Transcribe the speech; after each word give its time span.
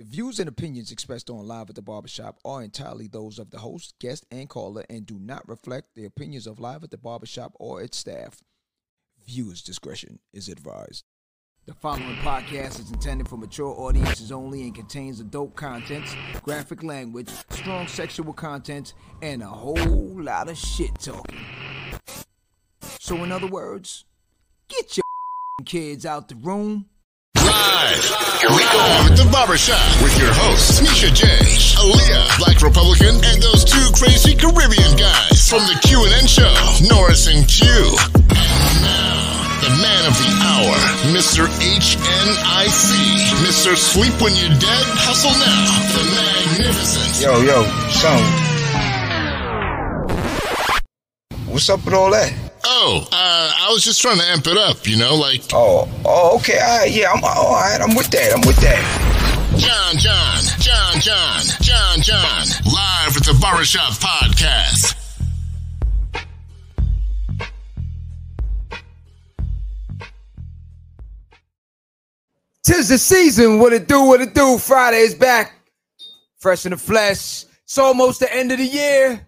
The 0.00 0.06
views 0.06 0.38
and 0.40 0.48
opinions 0.48 0.90
expressed 0.90 1.28
on 1.28 1.46
Live 1.46 1.68
at 1.68 1.76
the 1.76 1.82
Barbershop 1.82 2.38
are 2.42 2.62
entirely 2.62 3.06
those 3.06 3.38
of 3.38 3.50
the 3.50 3.58
host, 3.58 3.92
guest, 3.98 4.24
and 4.30 4.48
caller 4.48 4.82
and 4.88 5.04
do 5.04 5.18
not 5.18 5.46
reflect 5.46 5.88
the 5.94 6.06
opinions 6.06 6.46
of 6.46 6.58
Live 6.58 6.82
at 6.82 6.90
the 6.90 6.96
Barbershop 6.96 7.52
or 7.60 7.82
its 7.82 7.98
staff. 7.98 8.40
Viewers' 9.26 9.60
discretion 9.60 10.18
is 10.32 10.48
advised. 10.48 11.04
The 11.66 11.74
following 11.74 12.16
podcast 12.22 12.80
is 12.80 12.90
intended 12.90 13.28
for 13.28 13.36
mature 13.36 13.74
audiences 13.78 14.32
only 14.32 14.62
and 14.62 14.74
contains 14.74 15.20
adult 15.20 15.54
content, 15.54 16.06
graphic 16.44 16.82
language, 16.82 17.28
strong 17.50 17.86
sexual 17.86 18.32
content, 18.32 18.94
and 19.20 19.42
a 19.42 19.48
whole 19.48 19.76
lot 19.76 20.48
of 20.48 20.56
shit 20.56 20.98
talking. 20.98 21.44
So, 22.80 23.22
in 23.22 23.30
other 23.30 23.48
words, 23.48 24.06
get 24.66 24.96
your 24.96 25.04
kids 25.66 26.06
out 26.06 26.28
the 26.28 26.36
room. 26.36 26.86
Live, 27.50 28.06
here 28.38 28.54
we 28.54 28.62
go 28.70 28.78
at 29.10 29.18
the 29.18 29.26
barbershop 29.32 29.82
with 30.06 30.14
your 30.22 30.30
hosts, 30.30 30.78
Misha 30.80 31.10
J, 31.10 31.26
Aaliyah, 31.82 32.38
Black 32.38 32.62
Republican, 32.62 33.18
and 33.26 33.42
those 33.42 33.66
two 33.66 33.82
crazy 33.98 34.38
Caribbean 34.38 34.94
guys 34.94 35.50
from 35.50 35.66
the 35.66 35.74
Q&N 35.82 36.26
show, 36.30 36.54
Norris 36.86 37.26
and 37.26 37.42
Q. 37.50 37.66
And 37.66 38.76
now, 38.86 39.18
the 39.66 39.72
man 39.82 40.02
of 40.06 40.14
the 40.14 40.30
hour, 40.46 40.76
Mr. 41.10 41.50
HNIC, 41.58 42.94
Mr. 43.42 43.74
Sleep 43.74 44.14
When 44.22 44.30
You're 44.38 44.54
Dead, 44.54 44.86
Hustle 45.02 45.34
Now, 45.34 45.66
the 45.90 46.06
magnificent. 46.06 47.18
Yo, 47.18 47.42
yo, 47.42 47.66
son. 47.90 48.49
What's 51.50 51.68
up 51.68 51.84
with 51.84 51.94
all 51.94 52.12
that? 52.12 52.32
Oh, 52.64 53.08
uh, 53.10 53.52
I 53.58 53.72
was 53.72 53.82
just 53.84 54.00
trying 54.00 54.18
to 54.18 54.24
amp 54.24 54.46
it 54.46 54.56
up, 54.56 54.86
you 54.86 54.96
know, 54.96 55.16
like 55.16 55.42
Oh, 55.52 55.88
oh, 56.04 56.36
okay, 56.38 56.58
all 56.60 56.78
right, 56.78 56.90
yeah, 56.90 57.10
I'm 57.10 57.24
all 57.24 57.52
right, 57.52 57.80
I'm 57.80 57.96
with 57.96 58.08
that, 58.12 58.32
I'm 58.32 58.46
with 58.46 58.56
that. 58.58 58.78
John, 59.58 59.98
John, 59.98 60.38
John, 60.60 61.00
John, 61.00 61.42
John, 61.60 62.00
John, 62.02 62.46
live 62.72 63.16
at 63.16 63.24
the 63.24 63.36
Barbershop 63.40 63.94
Podcast. 63.94 64.94
Tis 72.62 72.88
the 72.88 72.98
season. 72.98 73.58
What 73.58 73.72
it 73.72 73.88
do? 73.88 74.02
What 74.04 74.20
it 74.20 74.34
do? 74.34 74.58
Friday 74.58 74.98
is 74.98 75.14
back. 75.14 75.52
Fresh 76.38 76.66
in 76.66 76.70
the 76.70 76.76
flesh. 76.76 77.44
It's 77.64 77.78
almost 77.78 78.20
the 78.20 78.32
end 78.32 78.52
of 78.52 78.58
the 78.58 78.66
year. 78.66 79.26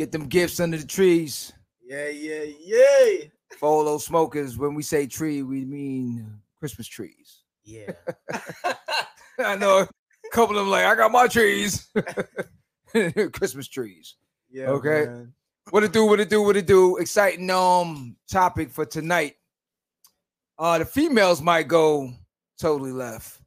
Get 0.00 0.12
them 0.12 0.28
gifts 0.28 0.60
under 0.60 0.78
the 0.78 0.86
trees. 0.86 1.52
Yeah, 1.86 2.08
yeah, 2.08 2.44
yeah. 2.64 3.26
For 3.58 3.68
all 3.68 3.84
those 3.84 4.02
smokers, 4.02 4.56
when 4.56 4.72
we 4.74 4.82
say 4.82 5.06
tree, 5.06 5.42
we 5.42 5.66
mean 5.66 6.40
Christmas 6.58 6.86
trees. 6.86 7.42
Yeah. 7.64 7.90
I 9.38 9.56
know 9.56 9.80
a 9.80 9.88
couple 10.32 10.56
of 10.56 10.64
them 10.64 10.70
like, 10.70 10.86
I 10.86 10.94
got 10.94 11.12
my 11.12 11.26
trees. 11.26 11.86
Christmas 13.34 13.68
trees. 13.68 14.16
yeah. 14.50 14.70
Okay. 14.70 15.04
man. 15.04 15.34
What 15.68 15.84
it 15.84 15.92
do? 15.92 16.06
What 16.06 16.18
it 16.18 16.30
do? 16.30 16.40
What 16.40 16.56
it 16.56 16.66
do? 16.66 16.96
Exciting 16.96 17.50
um 17.50 18.16
topic 18.26 18.70
for 18.70 18.86
tonight. 18.86 19.34
Uh 20.58 20.78
the 20.78 20.86
females 20.86 21.42
might 21.42 21.68
go 21.68 22.10
totally 22.58 22.92
left. 22.92 23.38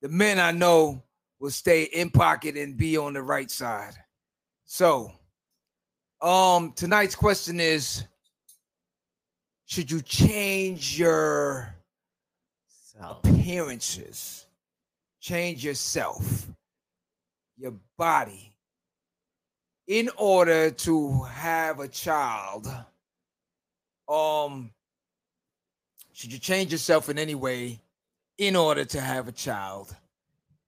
The 0.00 0.08
men 0.08 0.38
I 0.38 0.52
know 0.52 1.02
will 1.38 1.50
stay 1.50 1.82
in 1.82 2.08
pocket 2.08 2.56
and 2.56 2.78
be 2.78 2.96
on 2.96 3.12
the 3.12 3.22
right 3.22 3.50
side. 3.50 3.92
So, 4.64 5.12
um 6.20 6.72
tonight's 6.72 7.14
question 7.14 7.60
is 7.60 8.04
should 9.66 9.90
you 9.90 10.00
change 10.00 10.98
your 10.98 11.74
appearances, 13.00 14.46
change 15.20 15.64
yourself, 15.64 16.48
your 17.56 17.74
body, 17.96 18.52
in 19.86 20.10
order 20.16 20.70
to 20.70 21.22
have 21.22 21.80
a 21.80 21.88
child. 21.88 22.68
Um, 24.08 24.70
should 26.12 26.32
you 26.32 26.38
change 26.38 26.72
yourself 26.72 27.08
in 27.08 27.18
any 27.18 27.34
way 27.34 27.80
in 28.38 28.56
order 28.56 28.84
to 28.84 29.00
have 29.00 29.28
a 29.28 29.32
child 29.32 29.94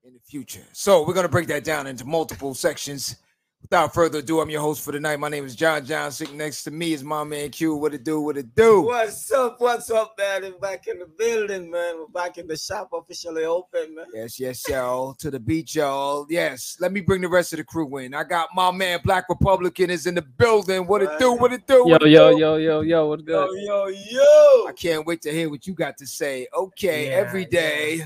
in 0.03 0.13
the 0.13 0.19
future? 0.19 0.65
So 0.73 1.05
we're 1.05 1.13
gonna 1.13 1.29
break 1.29 1.47
that 1.47 1.63
down 1.63 1.87
into 1.87 2.05
multiple 2.05 2.53
sections. 2.53 3.17
Without 3.61 3.93
further 3.93 4.19
ado, 4.19 4.41
I'm 4.41 4.49
your 4.49 4.59
host 4.59 4.83
for 4.83 4.91
the 4.91 4.99
night. 4.99 5.17
My 5.19 5.29
name 5.29 5.45
is 5.45 5.55
John 5.55 5.85
John. 5.85 6.11
Sitting 6.11 6.35
next 6.37 6.63
to 6.63 6.71
me 6.71 6.91
is 6.91 7.03
my 7.05 7.23
man 7.23 7.51
Q. 7.51 7.75
What 7.75 7.93
it 7.93 8.03
do? 8.03 8.19
What 8.19 8.35
it 8.35 8.53
do? 8.53 8.81
what's 8.81 9.31
up? 9.31 9.61
What's 9.61 9.89
up, 9.89 10.13
man? 10.17 10.41
We're 10.41 10.57
back 10.57 10.87
in 10.87 10.99
the 10.99 11.05
building, 11.05 11.71
man. 11.71 11.99
We're 11.99 12.07
back 12.07 12.37
in 12.37 12.47
the 12.47 12.57
shop 12.57 12.89
officially 12.91 13.45
open, 13.45 13.95
man. 13.95 14.07
Yes, 14.13 14.39
yes, 14.39 14.67
y'all. 14.67 15.13
To 15.13 15.31
the 15.31 15.39
beach, 15.39 15.75
y'all. 15.75 16.25
Yes. 16.29 16.75
Let 16.81 16.91
me 16.91 16.99
bring 16.99 17.21
the 17.21 17.29
rest 17.29 17.53
of 17.53 17.57
the 17.57 17.63
crew 17.63 17.97
in. 17.97 18.13
I 18.13 18.25
got 18.25 18.49
my 18.53 18.71
man 18.71 18.99
Black 19.05 19.29
Republican 19.29 19.89
is 19.89 20.05
in 20.05 20.15
the 20.15 20.21
building. 20.23 20.85
What 20.85 21.01
it 21.03 21.17
do? 21.17 21.33
What 21.33 21.53
it 21.53 21.65
do? 21.65 21.75
Yo, 21.75 21.83
What 21.85 22.03
it 22.03 22.09
yo, 22.09 22.31
do? 22.31 22.39
yo, 22.39 22.55
yo, 22.57 22.81
yo, 22.81 23.07
what's 23.07 23.21
good? 23.23 23.47
Yo, 23.61 23.87
yo, 23.87 23.97
yo. 24.09 24.67
I 24.67 24.73
can't 24.75 25.05
wait 25.05 25.21
to 25.21 25.31
hear 25.31 25.49
what 25.49 25.65
you 25.65 25.73
got 25.73 25.97
to 25.99 26.05
say. 26.07 26.45
Okay, 26.53 27.07
Yeah, 27.09 27.15
every 27.15 27.45
day. 27.45 28.01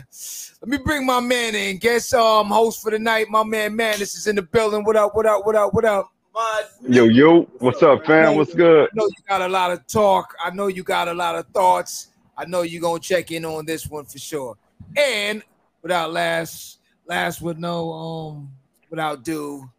Let 0.62 0.70
me 0.70 0.78
bring 0.78 1.06
my 1.06 1.20
man 1.20 1.54
in. 1.56 1.78
Guess 1.78 2.14
um 2.14 2.48
host 2.48 2.82
for 2.82 2.92
the 2.92 3.00
night, 3.00 3.28
my 3.30 3.44
man 3.44 3.76
Madness 3.76 4.16
is 4.16 4.28
in 4.28 4.36
the 4.36 4.42
building. 4.42 4.84
What 4.84 4.96
up? 4.96 5.16
What 5.16 5.26
up? 5.26 5.45
What 5.46 5.56
up? 5.56 5.76
What 5.76 5.86
up? 5.86 6.10
My 6.34 6.64
Yo, 6.90 7.04
yo, 7.04 7.44
what's 7.60 7.84
up, 7.84 8.04
fam? 8.04 8.36
What's 8.36 8.52
good? 8.56 8.86
I 8.86 8.96
know 8.96 9.06
you 9.06 9.24
got 9.30 9.42
a 9.42 9.48
lot 9.48 9.70
of 9.72 9.86
talk. 9.86 10.34
I 10.44 10.50
know 10.50 10.66
you 10.66 10.82
got 10.82 11.08
a 11.08 11.14
lot 11.14 11.36
of 11.36 11.46
thoughts. 11.50 12.08
I 12.36 12.46
know 12.46 12.64
you're 12.64 12.82
gonna 12.82 13.00
check 13.00 13.30
in 13.30 13.46
on 13.46 13.64
this 13.64 13.86
one 13.86 14.06
for 14.06 14.18
sure. 14.18 14.58
And 14.98 15.44
without 15.84 16.12
last 16.12 16.80
last 17.08 17.44
with 17.44 17.60
no 17.60 17.94
um 17.94 18.50
without 18.90 19.24
due, 19.24 19.70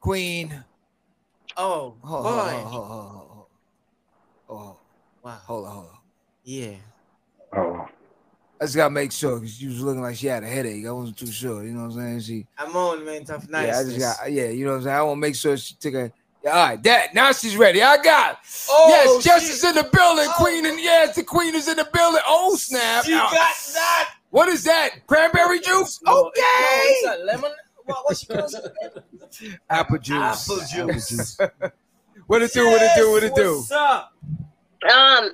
Queen. 0.00 0.64
Oh, 1.56 1.94
Hold, 2.02 2.24
boy. 2.24 2.28
hold, 2.30 2.66
hold, 2.66 2.88
hold, 2.88 2.88
hold, 2.90 3.30
hold. 3.30 3.46
Oh, 4.48 4.78
Wow. 5.22 5.40
hold 5.46 5.66
on, 5.66 5.72
hold 5.72 5.86
on. 5.86 5.98
Yeah. 6.42 6.74
Oh, 7.54 7.86
I 8.62 8.64
just 8.64 8.76
gotta 8.76 8.90
make 8.90 9.10
sure 9.10 9.40
because 9.40 9.56
she 9.56 9.66
was 9.66 9.80
looking 9.80 10.02
like 10.02 10.14
she 10.14 10.28
had 10.28 10.44
a 10.44 10.46
headache. 10.46 10.86
I 10.86 10.92
wasn't 10.92 11.16
too 11.18 11.26
sure. 11.26 11.64
You 11.64 11.72
know 11.72 11.80
what 11.88 11.96
I'm 11.96 12.20
saying? 12.20 12.20
She 12.20 12.46
I'm 12.56 12.76
on, 12.76 13.04
man. 13.04 13.24
Tough 13.24 13.48
night. 13.50 13.66
yeah, 13.66 13.78
I 13.80 13.82
just 13.82 13.98
got 13.98 14.30
yeah, 14.30 14.50
you 14.50 14.64
know 14.64 14.70
what 14.70 14.76
I'm 14.78 14.82
saying? 14.84 14.96
I 14.96 15.02
want 15.02 15.16
to 15.16 15.20
make 15.20 15.34
sure 15.34 15.56
she 15.56 15.74
took 15.74 15.94
a 15.94 16.12
yeah, 16.44 16.50
all 16.50 16.66
right, 16.68 16.82
that 16.84 17.12
now 17.12 17.32
she's 17.32 17.56
ready. 17.56 17.82
I 17.82 18.00
got 18.00 18.38
Oh, 18.70 18.86
yes, 18.88 19.24
Jess 19.24 19.50
is 19.50 19.64
in 19.64 19.74
the 19.74 19.82
building. 19.82 20.26
Oh. 20.28 20.34
Queen 20.38 20.64
and 20.64 20.78
yes, 20.80 21.16
the 21.16 21.24
queen 21.24 21.56
is 21.56 21.66
in 21.66 21.76
the 21.76 21.88
building. 21.92 22.20
Oh 22.24 22.54
snap! 22.54 23.04
She 23.04 23.10
Now, 23.10 23.30
got 23.32 23.54
that. 23.74 24.14
what 24.30 24.48
is 24.48 24.62
that? 24.62 25.08
Cranberry 25.08 25.58
juice? 25.58 26.00
No, 26.04 26.12
no, 26.12 26.26
Okay. 26.28 26.40
it's 26.44 27.20
a 27.20 27.24
lemon. 27.24 27.50
What, 27.84 28.04
what 28.04 28.16
she 28.16 28.26
calls 28.26 28.54
it? 28.54 29.54
Apple 29.70 29.98
juice. 29.98 30.48
Apple 30.48 30.60
juice. 30.72 31.36
What 32.28 32.42
it 32.42 32.52
do? 32.52 32.66
What 32.66 32.80
it 32.80 32.92
do? 32.96 33.10
What 33.10 33.22
it 33.24 33.34
do? 33.34 33.56
What's 33.56 33.72
up? 33.72 34.12
Um, 34.84 35.24
um, 35.24 35.32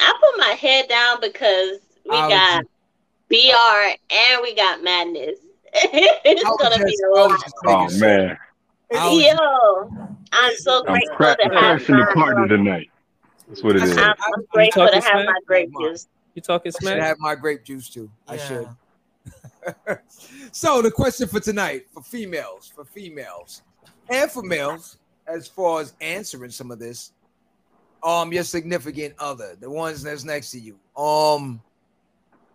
I 0.00 0.14
put 0.20 0.38
my 0.38 0.56
head 0.60 0.88
down 0.88 1.20
because 1.20 1.78
we 2.08 2.16
I'll 2.16 2.28
got 2.28 2.64
BR 3.30 4.14
and 4.14 4.42
we 4.42 4.54
got 4.54 4.82
madness. 4.82 5.38
it's 5.74 6.42
gonna 6.42 6.84
be 6.84 6.90
just- 6.92 7.02
a 7.02 7.06
I 7.06 7.26
was 7.26 7.54
lot. 7.64 7.96
oh 7.96 7.98
man, 7.98 8.38
Yo, 8.92 9.90
I'm 10.32 10.54
so 10.56 10.78
I'm 10.86 10.92
grateful 10.92 11.16
cra- 11.16 11.36
to 11.36 11.54
have 11.60 11.86
the 11.86 11.92
my, 11.94 12.14
party 12.14 12.48
tonight. 12.48 12.90
That's 13.48 13.62
what 13.62 13.76
it 13.76 13.82
is. 13.82 13.96
I'm, 13.96 14.14
I'm 14.34 14.44
grateful 14.52 14.86
to 14.86 14.92
talking 14.92 15.02
have 15.02 15.14
my 15.16 15.22
smack? 15.24 15.44
grape 15.46 15.70
juice. 15.80 16.08
You 16.34 16.42
talking 16.42 16.72
I 16.80 16.84
should 16.88 16.98
have 17.02 17.18
my 17.18 17.34
grape 17.34 17.64
juice 17.64 17.88
too. 17.88 18.10
I 18.28 18.34
Yeah. 18.34 18.46
should. 18.48 18.68
so 20.52 20.82
the 20.82 20.90
question 20.90 21.26
for 21.28 21.40
tonight 21.40 21.86
for 21.92 22.02
females, 22.02 22.70
for 22.74 22.84
females, 22.84 23.62
and 24.10 24.30
for 24.30 24.42
males, 24.42 24.98
as 25.26 25.48
far 25.48 25.80
as 25.80 25.94
answering 26.00 26.50
some 26.50 26.70
of 26.70 26.78
this, 26.78 27.12
um, 28.02 28.32
your 28.32 28.44
significant 28.44 29.14
other, 29.18 29.56
the 29.58 29.70
ones 29.70 30.02
that's 30.02 30.24
next 30.24 30.50
to 30.52 30.60
you, 30.60 30.78
um, 30.96 31.60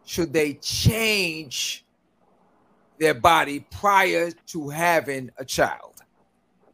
should 0.09 0.33
they 0.33 0.53
change 0.55 1.85
their 2.97 3.13
body 3.13 3.59
prior 3.69 4.31
to 4.47 4.67
having 4.67 5.29
a 5.37 5.45
child? 5.45 6.01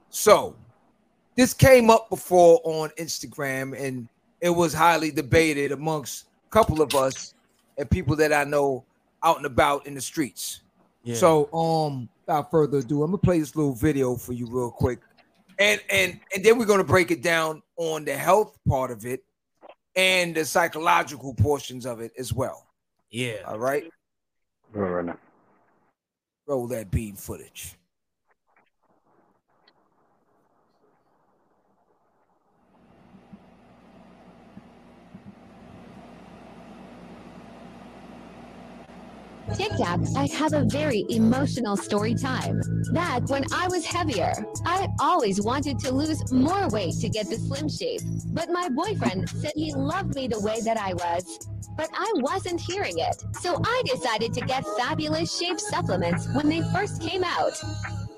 So 0.09 0.55
this 1.35 1.53
came 1.53 1.89
up 1.89 2.09
before 2.09 2.61
on 2.63 2.91
Instagram, 2.97 3.77
and 3.77 4.07
it 4.39 4.51
was 4.51 4.73
highly 4.73 5.11
debated 5.11 5.73
amongst 5.73 6.27
a 6.47 6.49
couple 6.49 6.81
of 6.81 6.95
us 6.95 7.33
and 7.77 7.89
people 7.91 8.15
that 8.15 8.31
I 8.31 8.45
know 8.45 8.85
out 9.21 9.35
and 9.35 9.45
about 9.45 9.85
in 9.85 9.95
the 9.95 10.01
streets. 10.01 10.61
So, 11.15 11.51
um, 11.53 12.07
without 12.25 12.49
further 12.49 12.77
ado, 12.77 13.03
I'm 13.03 13.11
gonna 13.11 13.17
play 13.17 13.39
this 13.39 13.53
little 13.53 13.75
video 13.75 14.15
for 14.15 14.31
you 14.31 14.47
real 14.49 14.71
quick, 14.71 14.99
and 15.59 15.81
and 15.89 16.21
and 16.33 16.41
then 16.41 16.57
we're 16.57 16.65
gonna 16.65 16.85
break 16.85 17.11
it 17.11 17.21
down 17.21 17.61
on 17.75 18.05
the 18.05 18.15
health 18.15 18.57
part 18.65 18.91
of 18.91 19.05
it 19.05 19.25
and 19.97 20.33
the 20.33 20.45
psychological 20.45 21.33
portions 21.33 21.85
of 21.85 21.99
it 21.99 22.13
as 22.17 22.31
well. 22.31 22.64
Yeah. 23.15 23.37
All 23.47 23.57
right, 23.57 23.85
All 24.75 24.81
right 24.81 25.05
now. 25.05 25.17
roll 26.47 26.67
that 26.67 26.91
beam 26.91 27.15
footage. 27.15 27.75
TikTok, 39.53 39.99
I 40.17 40.27
have 40.33 40.53
a 40.53 40.65
very 40.65 41.05
emotional 41.09 41.77
story 41.77 42.15
time. 42.15 42.61
Back 42.91 43.29
when 43.29 43.43
I 43.53 43.67
was 43.67 43.85
heavier, 43.85 44.33
I 44.65 44.87
always 44.99 45.39
wanted 45.39 45.77
to 45.79 45.93
lose 45.93 46.31
more 46.31 46.67
weight 46.69 46.95
to 47.01 47.09
get 47.09 47.29
the 47.29 47.37
slim 47.37 47.69
shape. 47.69 48.01
But 48.33 48.49
my 48.49 48.69
boyfriend 48.69 49.29
said 49.29 49.51
he 49.55 49.73
loved 49.73 50.15
me 50.15 50.27
the 50.27 50.39
way 50.39 50.61
that 50.61 50.77
I 50.77 50.93
was. 50.93 51.47
But 51.77 51.89
I 51.93 52.11
wasn't 52.15 52.59
hearing 52.59 52.97
it. 52.97 53.23
So 53.41 53.61
I 53.63 53.83
decided 53.85 54.33
to 54.33 54.41
get 54.41 54.65
fabulous 54.77 55.37
shape 55.37 55.59
supplements 55.59 56.27
when 56.33 56.49
they 56.49 56.61
first 56.73 57.01
came 57.01 57.23
out. 57.23 57.53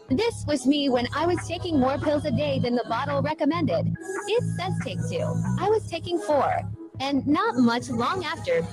This 0.10 0.46
was 0.48 0.66
me 0.66 0.88
when 0.90 1.08
I 1.14 1.26
was 1.26 1.46
taking 1.46 1.78
more 1.78 1.98
pills 1.98 2.24
a 2.24 2.32
day 2.32 2.60
than 2.60 2.76
the 2.76 2.86
bottle 2.88 3.22
recommended. 3.22 3.94
It 4.28 4.44
says 4.58 4.74
take 4.84 5.00
two. 5.10 5.26
I 5.60 5.68
was 5.70 5.86
taking 5.90 6.20
four. 6.20 6.62
And 7.00 7.28
not 7.28 7.58
much 7.58 7.90
long 7.90 8.24
after, 8.24 8.66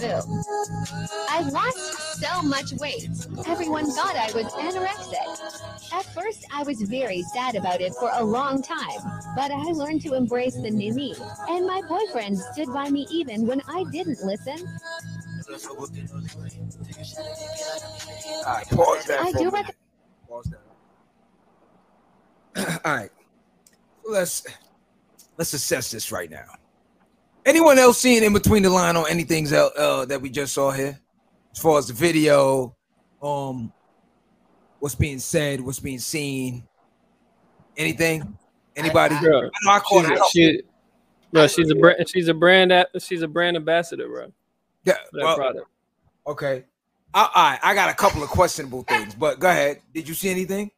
I 0.00 1.48
lost 1.52 2.20
so 2.20 2.42
much 2.42 2.72
weight. 2.74 3.08
Everyone 3.46 3.90
thought 3.90 4.16
I 4.16 4.30
was 4.32 4.46
anorexic. 4.54 5.92
At 5.92 6.04
first, 6.14 6.46
I 6.52 6.62
was 6.62 6.80
very 6.82 7.22
sad 7.34 7.56
about 7.56 7.80
it 7.80 7.92
for 7.94 8.10
a 8.14 8.24
long 8.24 8.62
time, 8.62 9.00
but 9.34 9.50
I 9.50 9.62
learned 9.72 10.02
to 10.02 10.14
embrace 10.14 10.54
the 10.54 10.70
new 10.70 10.94
me. 10.94 11.14
And 11.48 11.66
my 11.66 11.82
boyfriend 11.88 12.38
stood 12.38 12.72
by 12.72 12.90
me 12.90 13.06
even 13.10 13.46
when 13.46 13.60
I 13.68 13.84
didn't 13.90 14.18
listen. 14.24 14.66
All 18.46 18.54
right, 18.54 18.68
pause 18.70 19.04
that. 19.06 19.20
I 19.20 19.32
do 19.32 19.50
rec- 19.50 19.76
Pause 20.28 20.52
that. 22.54 22.80
All 22.84 22.94
right, 22.96 23.10
let's 24.08 24.46
let's 25.38 25.52
assess 25.54 25.90
this 25.90 26.12
right 26.12 26.30
now. 26.30 26.57
Anyone 27.48 27.78
else 27.78 27.96
seeing 27.96 28.22
in 28.22 28.34
between 28.34 28.62
the 28.62 28.68
line 28.68 28.94
on 28.94 29.06
anything 29.08 29.50
else 29.50 29.72
uh, 29.74 30.04
that 30.04 30.20
we 30.20 30.28
just 30.28 30.52
saw 30.52 30.70
here, 30.70 31.00
as 31.50 31.58
far 31.58 31.78
as 31.78 31.86
the 31.86 31.94
video, 31.94 32.76
um, 33.22 33.72
what's 34.80 34.94
being 34.94 35.18
said, 35.18 35.62
what's 35.62 35.80
being 35.80 35.98
seen, 35.98 36.68
anything? 37.74 38.36
Anybody? 38.76 39.14
I, 39.14 39.20
Bro, 39.22 39.40
know 39.40 39.50
I 39.70 39.78
caught 39.78 40.04
she's, 40.04 40.18
a 40.20 40.24
she, 40.30 40.62
bro, 41.32 41.46
she's 41.46 41.70
a 41.70 41.74
brand, 41.74 42.08
she's 42.10 42.28
a 42.28 42.34
brand, 42.34 42.70
a- 42.70 43.00
she's 43.00 43.22
a 43.22 43.28
brand 43.28 43.56
ambassador, 43.56 44.08
bro. 44.08 44.30
Yeah, 44.84 44.96
well, 45.14 45.34
product. 45.34 45.66
okay. 46.26 46.64
I, 47.14 47.30
all 47.34 47.50
right, 47.50 47.58
I 47.62 47.74
got 47.74 47.88
a 47.88 47.94
couple 47.94 48.22
of 48.22 48.28
questionable 48.28 48.82
things, 48.82 49.14
but 49.14 49.40
go 49.40 49.48
ahead. 49.48 49.80
Did 49.94 50.06
you 50.06 50.12
see 50.12 50.28
anything? 50.28 50.70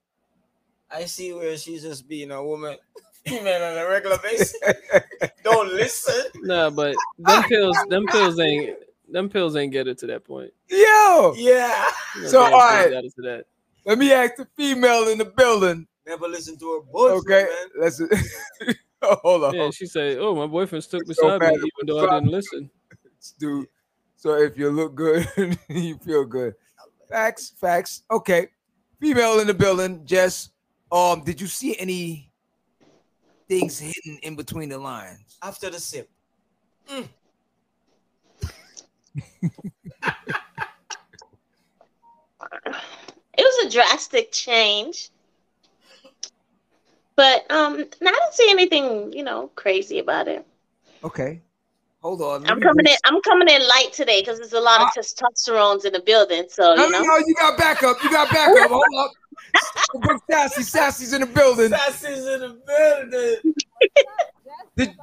I 0.88 1.06
see 1.06 1.32
where 1.32 1.56
she's 1.56 1.82
just 1.82 2.08
being 2.08 2.30
a 2.30 2.44
woman, 2.44 2.76
female 3.26 3.62
on 3.62 3.78
a 3.78 3.88
regular 3.88 4.18
basis. 4.18 4.54
Don't 5.44 5.72
listen. 5.72 6.24
Nah, 6.42 6.70
but 6.70 6.96
them 7.18 7.42
pills, 7.44 7.76
them 7.88 8.06
pills 8.08 8.38
ain't, 8.40 8.76
them 9.08 9.28
pills 9.28 9.56
ain't 9.56 9.72
get 9.72 9.88
it 9.88 9.98
to 9.98 10.06
that 10.08 10.24
point. 10.24 10.52
Yo, 10.68 11.34
Yeah. 11.36 11.84
No 12.22 12.28
So, 12.28 12.44
damn 12.44 12.52
all 12.54 12.60
got 12.60 13.04
it 13.04 13.14
to 13.16 13.22
that. 13.22 13.44
let 13.86 13.98
me 13.98 14.12
ask 14.12 14.36
the 14.36 14.46
female 14.56 15.08
in 15.08 15.18
the 15.18 15.24
building. 15.26 15.86
Never 16.06 16.28
listen 16.28 16.58
to 16.58 16.72
her 16.74 16.80
bullshit, 16.92 17.18
Okay, 17.26 17.42
man. 17.44 17.68
let's 17.82 18.00
oh, 19.02 19.16
hold 19.22 19.44
on, 19.44 19.54
Yeah, 19.54 19.70
she 19.70 19.86
said, 19.86 20.18
"Oh, 20.18 20.34
my 20.34 20.46
boyfriend 20.46 20.82
stuck 20.82 21.02
So 21.02 21.08
beside 21.08 21.40
me, 21.40 21.46
bad. 21.46 21.54
even 21.54 21.68
though 21.86 22.08
I 22.08 22.14
didn't 22.18 22.30
listen." 22.32 22.70
dude. 23.38 23.66
So 24.16 24.34
if 24.36 24.56
you 24.58 24.70
look 24.70 24.94
good, 24.94 25.28
you 25.68 25.96
feel 25.98 26.24
good. 26.24 26.54
Facts, 27.08 27.52
facts. 27.60 28.02
Okay, 28.10 28.48
female 29.00 29.40
in 29.40 29.46
the 29.46 29.54
building. 29.54 30.04
Jess, 30.04 30.50
um, 30.90 31.22
did 31.24 31.40
you 31.40 31.46
see 31.46 31.78
any 31.78 32.29
things 33.50 33.78
hidden 33.80 34.18
in 34.22 34.36
between 34.36 34.68
the 34.68 34.78
lines? 34.78 35.36
After 35.42 35.70
the 35.70 35.80
sip. 35.80 36.08
It 36.88 37.08
was 43.38 43.66
a 43.66 43.70
drastic 43.70 44.30
change. 44.30 45.10
But 47.16 47.50
um 47.50 47.74
I 47.74 47.78
didn't 47.78 48.34
see 48.34 48.50
anything, 48.50 49.12
you 49.12 49.24
know, 49.24 49.50
crazy 49.56 49.98
about 49.98 50.28
it. 50.28 50.46
Okay, 51.02 51.42
hold 52.02 52.22
on. 52.22 52.46
I'm 52.46 52.58
me 52.58 52.62
coming 52.62 52.86
in 52.86 52.96
I'm 53.04 53.20
coming 53.22 53.48
in 53.48 53.60
light 53.62 53.90
today 53.92 54.20
because 54.20 54.38
there's 54.38 54.52
a 54.52 54.60
lot 54.60 54.80
of 54.80 54.88
uh, 54.88 55.00
testosterones 55.00 55.84
in 55.84 55.92
the 55.92 56.00
building. 56.00 56.44
So 56.48 56.74
No, 56.74 56.86
you 56.86 56.92
know. 56.92 57.02
no, 57.02 57.16
you 57.18 57.34
got 57.38 57.58
backup. 57.58 58.02
You 58.02 58.10
got 58.10 58.30
backup. 58.30 58.70
Hold 58.70 58.84
up. 58.98 59.10
Big 60.02 60.18
Sassy, 60.30 60.62
Sassy's 60.62 61.12
in 61.12 61.20
the 61.22 61.26
building. 61.26 61.70
Sassy's 61.70 62.26
in 62.26 62.40
the 62.40 62.60
building. 62.66 63.54
Did- 64.76 64.94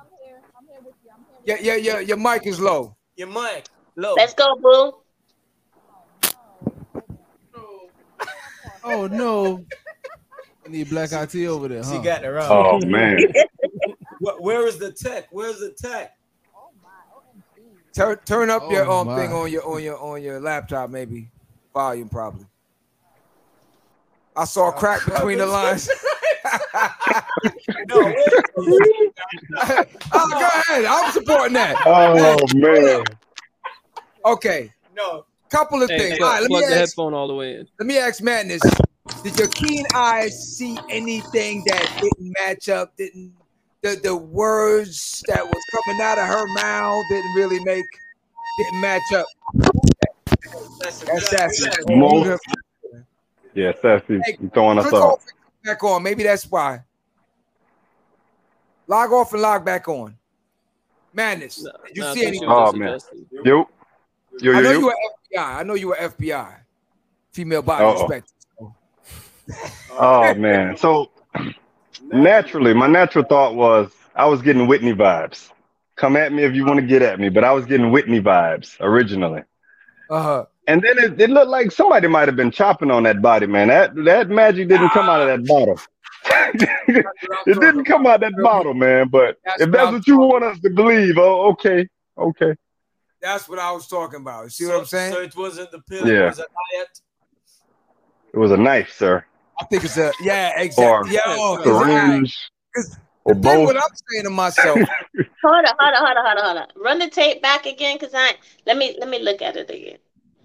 Yeah, 1.45 1.57
yeah, 1.61 1.75
yeah. 1.75 1.99
Your 1.99 2.17
mic 2.17 2.45
is 2.47 2.59
low. 2.59 2.95
Your 3.15 3.27
mic. 3.27 3.67
Low. 3.95 4.13
Let's 4.15 4.33
go, 4.33 4.55
boo. 4.61 4.93
Oh 8.83 9.07
no. 9.07 9.65
I 10.65 10.69
need 10.69 10.89
black 10.89 11.11
IT 11.11 11.35
over 11.47 11.67
there, 11.67 11.83
She 11.83 11.89
huh? 11.95 12.01
got 12.01 12.23
it 12.23 12.29
wrong. 12.29 12.81
Oh 12.81 12.85
man. 12.85 13.19
Wh- 14.21 14.41
Where 14.41 14.67
is 14.67 14.77
the 14.77 14.91
tech? 14.91 15.27
Where's 15.31 15.59
the 15.59 15.71
tech? 15.71 16.16
Turn 17.97 18.17
turn 18.25 18.49
up 18.51 18.69
your 18.71 18.85
Oh, 18.87 18.99
um 19.01 19.07
my. 19.07 19.15
thing 19.15 19.33
on 19.33 19.51
your 19.51 19.65
on 19.67 19.81
your 19.81 19.97
on 19.99 20.21
your 20.21 20.39
laptop, 20.39 20.91
maybe 20.91 21.29
volume 21.73 22.07
probably. 22.07 22.45
I 24.35 24.45
saw 24.45 24.69
a 24.69 24.71
crack 24.73 25.03
between 25.03 25.39
the 25.39 25.47
lines. 25.47 25.89
No, 27.89 28.05
wait. 28.05 28.15
oh, 30.13 30.29
go 30.29 30.47
ahead. 30.73 30.85
I'm 30.85 31.11
supporting 31.11 31.53
that. 31.53 31.75
Oh 31.85 32.37
man. 32.53 33.03
Okay, 34.25 34.71
no. 34.95 35.25
couple 35.49 35.81
of 35.81 35.89
Hey, 35.89 35.97
things. 35.99 36.17
plug, 36.17 36.27
All 36.27 36.33
right, 36.35 36.41
let 36.41 36.49
me 36.51 36.57
plug 36.59 36.69
the 36.69 36.75
ask. 36.75 36.79
headphone 36.91 37.13
all 37.13 37.27
the 37.27 37.33
way 37.33 37.55
in. 37.55 37.67
Let 37.79 37.87
me 37.87 37.97
ask 37.97 38.21
Madness. 38.21 38.61
Did 39.23 39.37
your 39.39 39.47
keen 39.49 39.85
eyes 39.95 40.55
see 40.57 40.77
anything 40.89 41.63
that 41.67 41.87
didn't 41.99 42.33
match 42.45 42.69
up? 42.69 42.95
Didn't 42.97 43.33
the 43.81 43.99
the 44.03 44.15
words 44.15 45.23
that 45.27 45.45
was 45.45 45.63
coming 45.71 46.01
out 46.01 46.17
of 46.17 46.25
her 46.25 46.47
mouth 46.53 47.03
didn't 47.09 47.33
really 47.35 47.63
make 47.63 47.85
didn't 48.57 48.81
match 48.81 49.13
up? 49.13 49.25
That's, 50.81 51.01
That's 51.01 51.29
sassy. 51.29 51.69
Most. 51.89 52.39
Yeah, 53.53 53.73
sassy. 53.81 54.19
You 54.39 54.49
throwing 54.53 54.79
us 54.79 54.91
off. 54.93 55.13
off 55.13 55.25
back 55.63 55.83
on. 55.83 56.03
Maybe 56.03 56.23
that's 56.23 56.49
why. 56.49 56.83
Log 58.87 59.11
off 59.11 59.33
and 59.33 59.41
log 59.41 59.65
back 59.65 59.87
on. 59.87 60.15
Madness. 61.13 61.63
Nah, 61.63 61.71
Did 61.87 61.97
you 61.97 62.03
nah, 62.03 62.09
I 62.09 62.13
see 62.13 62.19
think 62.21 62.35
any? 62.37 62.45
Oh, 62.45 62.71
man. 62.71 62.93
just 62.93 63.09
suggesting. 63.09 63.41
Yo. 63.43 63.69
Yo, 64.39 64.53
I 64.53 64.61
know 64.61 64.71
yo, 64.71 64.79
you 64.79 64.85
were 64.85 64.95
FBI. 65.35 65.57
I 65.57 65.63
know 65.63 65.73
you 65.73 65.87
were 65.87 65.95
FBI. 65.95 66.55
Female 67.31 67.61
body 67.61 67.83
Uh-oh. 67.83 68.01
inspector. 68.01 68.33
Oh 69.91 70.33
man. 70.35 70.77
So 70.77 71.09
naturally, 72.01 72.73
my 72.73 72.87
natural 72.87 73.25
thought 73.25 73.55
was 73.55 73.91
I 74.15 74.25
was 74.25 74.41
getting 74.41 74.67
Whitney 74.67 74.93
vibes. 74.93 75.51
Come 75.95 76.15
at 76.15 76.31
me 76.31 76.43
if 76.43 76.53
you 76.53 76.65
want 76.65 76.79
to 76.79 76.85
get 76.85 77.01
at 77.01 77.19
me, 77.19 77.29
but 77.29 77.43
I 77.43 77.51
was 77.53 77.65
getting 77.65 77.91
Whitney 77.91 78.21
vibes 78.21 78.75
originally. 78.79 79.43
Uh-huh. 80.09 80.45
And 80.67 80.81
then 80.81 80.97
it, 80.97 81.19
it 81.19 81.29
looked 81.29 81.49
like 81.49 81.71
somebody 81.71 82.07
might 82.07 82.27
have 82.27 82.35
been 82.35 82.51
chopping 82.51 82.91
on 82.91 83.03
that 83.03 83.21
body, 83.21 83.47
man. 83.47 83.69
That 83.69 83.95
that 84.05 84.29
magic 84.29 84.67
didn't 84.67 84.89
come 84.89 85.09
out 85.09 85.21
of 85.21 85.27
that 85.27 85.47
bottle. 85.47 85.79
it 87.47 87.59
didn't 87.59 87.85
come 87.85 88.05
out 88.05 88.19
that 88.19 88.33
bottle, 88.41 88.73
man. 88.73 89.07
But 89.07 89.37
That's 89.45 89.61
if 89.61 89.71
that's 89.71 89.87
I'm 89.87 89.93
what 89.93 90.07
you 90.07 90.17
want 90.17 90.43
us 90.43 90.59
to 90.59 90.69
believe, 90.69 91.17
oh, 91.17 91.51
okay, 91.51 91.87
okay. 92.17 92.53
That's 93.21 93.47
what 93.47 93.59
I 93.59 93.71
was 93.71 93.87
talking 93.87 94.19
about. 94.19 94.43
You 94.43 94.49
see 94.49 94.65
so, 94.65 94.71
what 94.71 94.79
I'm 94.79 94.85
saying? 94.85 95.13
So 95.13 95.21
it 95.21 95.35
wasn't 95.35 95.71
the 95.71 95.79
pill. 95.79 96.07
Yeah. 96.07 96.25
It 96.25 96.27
was 96.27 96.39
a 96.39 96.45
diet. 96.75 97.01
It 98.33 98.37
was 98.37 98.51
a 98.51 98.57
knife, 98.57 98.93
sir, 98.93 99.25
I 99.59 99.65
think 99.65 99.83
it's 99.83 99.97
a 99.97 100.11
yeah, 100.19 100.53
oh, 100.55 100.59
or 100.59 100.63
exactly. 100.63 101.11
Yeah, 101.13 101.21
oh, 101.25 101.55
exactly. 101.55 101.85
syringe, 101.85 102.51
'Cause 102.75 102.97
or 103.25 103.35
both. 103.35 103.65
what 103.65 103.75
I'm 103.77 103.81
saying 104.09 104.23
to 104.25 104.29
myself, 104.29 104.79
Hold 105.43 105.65
on, 105.65 105.73
hold 105.79 105.93
on, 105.93 106.05
hold 106.05 106.17
on, 106.17 106.25
hold 106.25 106.37
on, 106.39 106.45
hold 106.45 106.57
on. 106.57 106.67
Run 106.83 106.99
the 106.99 107.09
tape 107.09 107.41
back 107.41 107.65
again, 107.65 107.97
cause 107.99 108.11
I 108.13 108.33
let 108.65 108.77
me 108.77 108.95
let 108.99 109.09
me 109.09 109.19
look 109.19 109.41
at 109.41 109.55
it 109.55 109.69
again. 109.69 109.97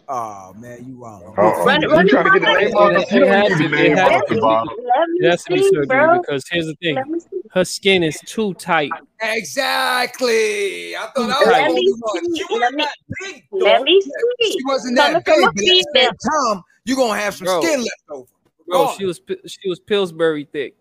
oh 0.09 0.52
man, 0.54 0.85
you 0.87 1.04
are. 1.04 1.23
Uh-oh. 1.23 1.64
Run- 1.64 1.81
You 1.83 1.88
run 1.88 2.09
trying 2.09 2.25
to 2.25 2.31
it 2.31 2.33
get 2.35 2.40
the 2.40 2.47
back. 2.47 2.61
name 2.62 2.75
off? 2.75 2.92
It 2.92 3.12
You 3.12 3.21
don't 3.21 3.28
had 3.28 3.42
need 3.42 3.49
to- 3.50 3.57
the 3.57 3.64
it 3.64 3.71
name 3.88 3.97
had 3.97 4.12
off 4.12 4.23
the 4.28 4.35
be. 4.35 4.40
bottle. 4.40 4.75
Let 4.78 5.09
me 5.09 5.28
has 5.28 5.45
to 5.45 5.52
be 5.54 5.62
see, 5.62 5.69
surgery 5.71 5.87
bro. 5.87 6.21
because 6.21 6.45
here's 6.50 6.66
the 6.66 6.75
thing: 6.76 6.95
Let 6.97 7.09
me 7.09 7.21
see. 7.21 7.40
her 7.52 7.64
skin 7.64 8.02
is 8.02 8.19
too 8.26 8.54
tight. 8.54 8.90
Exactly. 9.21 10.97
I 10.97 11.07
thought 11.14 11.31
I 11.31 11.38
was 11.38 11.47
Right. 11.47 11.62
the 11.66 11.73
Let 11.73 11.75
me 11.75 11.92
one. 12.00 12.25
see. 12.25 12.37
She 12.37 12.45
Let 12.45 12.61
wasn't 12.61 12.76
me 12.76 12.83
that 12.85 12.97
big, 13.23 13.45
let 13.52 13.78
though. 13.78 13.85
me 13.85 14.00
She 14.42 14.59
wasn't 14.64 14.97
that 14.97 15.12
from 15.12 15.23
big, 15.23 15.25
but 15.26 15.49
at 15.49 15.54
the 15.54 15.85
female. 15.95 16.11
same 16.11 16.54
time, 16.54 16.62
you're 16.85 16.97
gonna 16.97 17.21
have 17.21 17.35
some 17.35 17.47
skin 17.47 17.81
left 17.81 18.02
over. 18.11 18.26
Bro, 18.69 18.87
Gone. 18.87 18.97
she 18.99 19.04
was 19.04 19.21
she 19.47 19.69
was 19.69 19.81
Pillsbury 19.81 20.45
thick. 20.50 20.76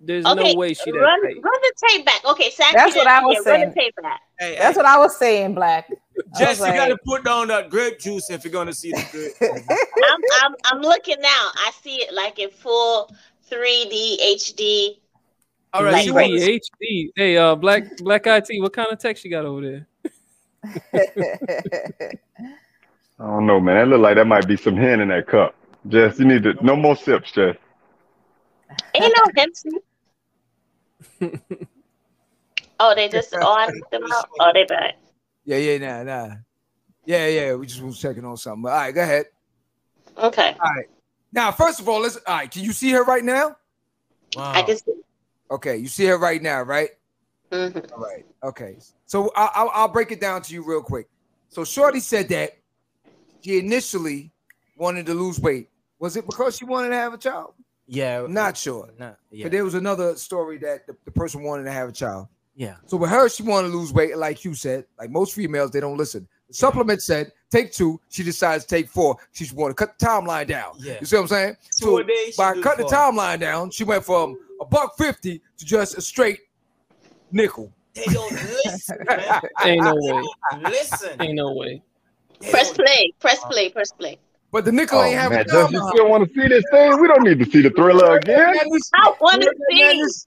There's 0.00 0.24
Okay, 0.24 0.52
no 0.52 0.58
way 0.58 0.74
she 0.74 0.90
that 0.92 0.98
run 0.98 1.22
tight. 1.22 1.34
run 1.42 1.60
the 1.62 1.72
tape 1.88 2.06
back. 2.06 2.24
Okay, 2.24 2.50
Sassy 2.50 2.72
That's 2.74 2.94
what 2.94 3.06
I 3.08 3.18
didn't 3.20 3.28
was 3.28 3.44
see 3.44 3.50
it. 3.50 3.52
Run 3.52 3.60
the 3.60 3.66
saying. 3.66 3.74
tape 3.74 3.94
back. 4.02 4.20
Hey, 4.38 4.56
That's 4.58 4.76
hey, 4.76 4.78
what 4.78 4.86
I 4.86 4.98
was 4.98 5.16
saying, 5.16 5.54
Black. 5.54 5.90
I 5.90 6.38
Jess, 6.38 6.60
was 6.60 6.68
you 6.68 6.74
gotta 6.74 6.96
put 7.04 7.24
down 7.24 7.48
that 7.48 7.68
grape 7.70 7.98
juice 7.98 8.30
if 8.30 8.44
you're 8.44 8.52
gonna 8.52 8.72
see 8.72 8.92
the 8.92 9.04
grape. 9.10 9.32
I'm 10.10 10.20
I'm 10.44 10.54
I'm 10.66 10.80
looking 10.80 11.20
now. 11.20 11.28
I 11.56 11.72
see 11.82 11.96
it 11.96 12.14
like 12.14 12.38
in 12.38 12.50
full 12.50 13.10
3D 13.50 14.18
HD. 14.36 14.98
All 15.74 15.84
right, 15.84 16.02
she 16.04 16.10
Like, 16.10 16.30
was, 16.30 16.42
HD. 16.42 17.10
Hey, 17.16 17.36
uh, 17.36 17.54
black 17.54 17.96
black 17.98 18.26
IT. 18.26 18.48
What 18.60 18.72
kind 18.72 18.88
of 18.90 18.98
text 18.98 19.24
you 19.24 19.30
got 19.30 19.44
over 19.44 19.60
there? 19.60 19.86
I 23.20 23.24
don't 23.26 23.46
know, 23.46 23.58
man. 23.60 23.76
That 23.76 23.88
look 23.88 24.00
like 24.00 24.14
that 24.16 24.26
might 24.26 24.46
be 24.46 24.56
some 24.56 24.76
hen 24.76 25.00
in 25.00 25.08
that 25.08 25.26
cup. 25.26 25.54
Jess, 25.88 26.18
you 26.18 26.24
need 26.26 26.42
to 26.42 26.54
no 26.64 26.76
more 26.76 26.96
sips, 26.96 27.32
Jess. 27.32 27.56
Ain't 28.94 29.14
no 29.16 29.42
Hempsy. 29.42 29.70
oh, 32.80 32.94
they 32.94 33.08
just 33.08 33.34
oh 33.34 33.54
I 33.54 33.66
took 33.66 33.90
them 33.90 34.02
out. 34.12 34.28
Oh, 34.40 34.50
they 34.52 34.64
back. 34.64 34.96
Yeah, 35.44 35.56
yeah, 35.58 35.78
nah, 35.78 36.02
nah. 36.02 36.34
Yeah, 37.06 37.26
yeah. 37.28 37.54
We 37.54 37.66
just 37.66 37.80
was 37.80 37.98
checking 37.98 38.24
on 38.24 38.36
something. 38.36 38.66
All 38.70 38.76
right, 38.76 38.94
go 38.94 39.02
ahead. 39.02 39.26
Okay. 40.16 40.56
All 40.60 40.70
right. 40.74 40.86
Now, 41.32 41.52
first 41.52 41.80
of 41.80 41.88
all, 41.88 42.00
let's. 42.00 42.16
All 42.26 42.36
right, 42.36 42.50
can 42.50 42.62
you 42.64 42.72
see 42.72 42.90
her 42.90 43.04
right 43.04 43.24
now? 43.24 43.56
I 44.36 44.62
can 44.62 44.76
see. 44.76 44.92
Okay, 45.50 45.76
you 45.78 45.88
see 45.88 46.04
her 46.06 46.18
right 46.18 46.42
now, 46.42 46.62
right? 46.62 46.90
Mhm. 47.50 47.90
All 47.92 48.02
right. 48.04 48.26
Okay. 48.44 48.76
So 49.06 49.32
I- 49.34 49.50
I'll, 49.54 49.70
I'll 49.72 49.88
break 49.88 50.12
it 50.12 50.20
down 50.20 50.42
to 50.42 50.52
you 50.52 50.62
real 50.62 50.82
quick. 50.82 51.08
So 51.48 51.64
Shorty 51.64 52.00
said 52.00 52.28
that 52.28 52.58
she 53.40 53.58
initially 53.58 54.30
wanted 54.76 55.06
to 55.06 55.14
lose 55.14 55.40
weight. 55.40 55.70
Was 55.98 56.16
it 56.16 56.26
because 56.26 56.56
she 56.56 56.64
wanted 56.64 56.90
to 56.90 56.96
have 56.96 57.14
a 57.14 57.18
child? 57.18 57.54
Yeah. 57.86 58.26
Not 58.28 58.56
sure. 58.56 58.90
Nah, 58.98 59.12
yeah. 59.30 59.44
But 59.44 59.52
there 59.52 59.64
was 59.64 59.74
another 59.74 60.14
story 60.16 60.58
that 60.58 60.86
the, 60.86 60.96
the 61.04 61.10
person 61.10 61.42
wanted 61.42 61.64
to 61.64 61.72
have 61.72 61.88
a 61.88 61.92
child. 61.92 62.28
Yeah. 62.54 62.76
So 62.86 62.96
with 62.96 63.10
her, 63.10 63.28
she 63.28 63.42
wanted 63.42 63.68
to 63.68 63.76
lose 63.76 63.92
weight, 63.92 64.16
like 64.16 64.44
you 64.44 64.54
said. 64.54 64.84
Like 64.98 65.10
most 65.10 65.34
females, 65.34 65.70
they 65.70 65.80
don't 65.80 65.96
listen. 65.96 66.28
The 66.48 66.54
supplement 66.54 67.02
said 67.02 67.32
take 67.50 67.72
two. 67.72 68.00
She 68.08 68.22
decides 68.22 68.64
to 68.64 68.70
take 68.70 68.88
four. 68.88 69.16
She 69.32 69.44
just 69.44 69.56
want 69.56 69.70
to 69.70 69.74
cut 69.74 69.98
the 69.98 70.04
timeline 70.04 70.46
down. 70.46 70.74
Yeah. 70.78 70.98
You 71.00 71.06
see 71.06 71.16
what 71.16 71.22
I'm 71.22 71.28
saying? 71.28 71.56
Two 71.78 71.86
So 71.86 71.98
a 71.98 72.04
day, 72.04 72.32
by 72.36 72.54
do 72.54 72.62
cutting 72.62 72.86
the 72.86 72.92
timeline 72.92 73.38
down, 73.38 73.70
she 73.70 73.84
went 73.84 74.04
from 74.04 74.36
a 74.60 74.64
buck 74.64 74.96
fifty 74.98 75.40
to 75.56 75.64
just 75.64 75.96
a 75.96 76.00
straight 76.00 76.40
nickel. 77.30 77.72
They 77.94 78.04
don't 78.04 78.32
listen, 78.32 78.98
man. 79.06 79.40
Ain't 79.64 79.84
no 79.84 79.94
way. 79.96 80.22
Listen. 80.62 81.22
Ain't 81.22 81.34
no 81.34 81.52
way. 81.52 81.82
Press 82.50 82.72
play. 82.72 83.12
Press 83.20 83.42
play. 83.44 83.70
Press 83.70 83.92
play. 83.92 84.18
But 84.50 84.64
the 84.64 84.72
nickel 84.72 85.00
Oh, 85.00 85.02
ain't 85.02 85.18
having 85.18 85.36
man, 85.36 85.46
a 85.46 85.50
Jess, 85.50 85.70
you 85.70 85.88
still 85.92 86.08
want 86.08 86.26
to 86.26 86.34
see 86.34 86.48
this 86.48 86.64
thing? 86.72 87.00
We 87.00 87.08
don't 87.08 87.22
need 87.22 87.38
to 87.38 87.50
see 87.50 87.60
the 87.60 87.70
thriller 87.70 88.16
again. 88.16 88.54
I 88.94 89.14
want 89.20 89.42
to 89.42 89.54
Yeah, 89.70 89.76
man, 89.76 89.96
see. 89.96 90.02
this- 90.02 90.26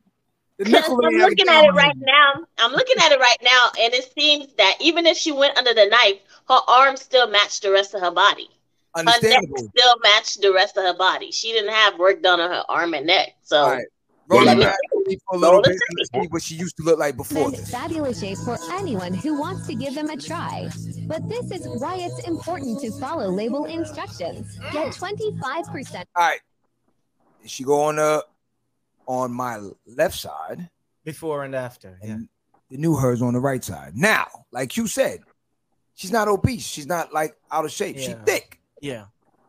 The 0.59 0.65
nickel 0.65 1.03
I'm 1.03 1.13
looking 1.13 1.47
at 1.49 1.63
it 1.65 1.73
right 1.73 1.97
now. 1.97 2.33
I'm 2.59 2.71
looking 2.71 2.97
at 2.99 3.11
it 3.11 3.19
right 3.19 3.37
now, 3.41 3.71
and 3.79 3.93
it 3.93 4.11
seems 4.15 4.53
that 4.57 4.75
even 4.79 5.07
if 5.07 5.17
she 5.17 5.31
went 5.31 5.57
under 5.57 5.73
the 5.73 5.87
knife, 5.87 6.19
her 6.49 6.59
arm 6.67 6.97
still 6.97 7.27
matched 7.27 7.63
the 7.63 7.71
rest 7.71 7.95
of 7.95 8.01
her 8.01 8.11
body. 8.11 8.47
Her 8.95 9.03
neck 9.05 9.41
still 9.73 9.95
matched 10.03 10.41
the 10.41 10.53
rest 10.53 10.77
of 10.77 10.83
her 10.83 10.93
body. 10.93 11.31
She 11.31 11.51
didn't 11.51 11.71
have 11.73 11.97
work 11.97 12.21
done 12.21 12.39
on 12.39 12.51
her 12.51 12.63
arm 12.69 12.93
and 12.93 13.07
neck. 13.07 13.29
So 13.41 13.57
All 13.63 13.69
right. 13.71 13.85
Roll 14.27 14.45
Let 14.45 14.57
it 14.57 14.61
back 14.61 14.77
a 15.33 15.37
little 15.37 15.55
Roll 15.55 15.61
bit 15.63 15.71
it 15.71 15.81
and 15.89 15.97
let's 15.97 16.09
see 16.13 16.27
what 16.29 16.41
she 16.43 16.55
used 16.55 16.77
to 16.77 16.83
look 16.83 16.99
like 16.99 17.17
before 17.17 17.51
this. 17.51 17.69
fabulous 17.69 18.19
shape 18.19 18.37
for 18.39 18.57
anyone 18.71 19.13
who 19.13 19.33
wants 19.33 19.65
to 19.67 19.75
give 19.75 19.95
them 19.95 20.09
a 20.09 20.15
try. 20.17 20.69
But 21.11 21.27
this 21.27 21.51
is 21.51 21.67
why 21.81 21.97
it's 21.97 22.25
important 22.25 22.79
to 22.79 22.91
follow 22.91 23.27
label 23.29 23.65
instructions. 23.65 24.57
Get 24.71 24.93
mm. 24.93 25.15
25% 25.35 25.95
All 25.97 26.05
right. 26.15 26.39
is 27.43 27.51
She 27.51 27.65
going 27.65 27.99
up 27.99 28.33
on 29.07 29.33
my 29.33 29.59
left 29.85 30.17
side, 30.17 30.69
Before 31.03 31.43
and 31.43 31.53
after. 31.53 31.99
Yeah. 32.01 32.19
the 32.69 32.77
new 32.77 32.95
her's 32.95 33.21
on 33.21 33.33
the 33.33 33.41
right 33.41 33.61
side. 33.61 33.97
Now, 33.97 34.25
like 34.53 34.77
you 34.77 34.87
said, 34.87 35.19
she's 35.95 36.13
not 36.13 36.29
obese. 36.29 36.65
She's 36.65 36.87
not 36.87 37.11
like 37.11 37.35
out 37.51 37.65
of 37.65 37.71
shape. 37.71 37.97
She 37.97 38.11
Yeah. 38.11 38.23
thick. 38.23 38.61
Yeah. 38.79 38.91
You 38.93 38.99
know 38.99 39.07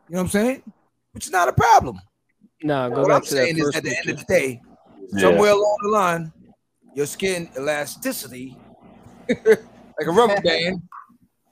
what 0.08 0.20
I'm 0.22 0.28
saying? 0.30 0.62
Which 1.12 1.26
is 1.26 1.30
not 1.32 1.46
a 1.46 1.52
problem. 1.52 2.00
Nah, 2.64 2.88
go 2.88 3.02
what 3.02 3.08
back 3.08 3.16
I'm 3.18 3.22
to 3.22 3.28
saying 3.28 3.58
is, 3.58 3.76
at 3.76 3.84
the 3.84 3.96
end 3.96 4.10
of 4.10 4.18
the 4.18 4.24
day, 4.24 4.60
Yeah. 5.12 5.20
somewhere 5.20 5.52
along 5.52 5.78
the 5.84 5.90
line, 5.90 6.32
your 6.96 7.06
skin 7.06 7.48
elasticity, 7.56 8.58
like 9.28 10.08
a 10.08 10.10
rubber 10.10 10.40
band, 10.40 10.82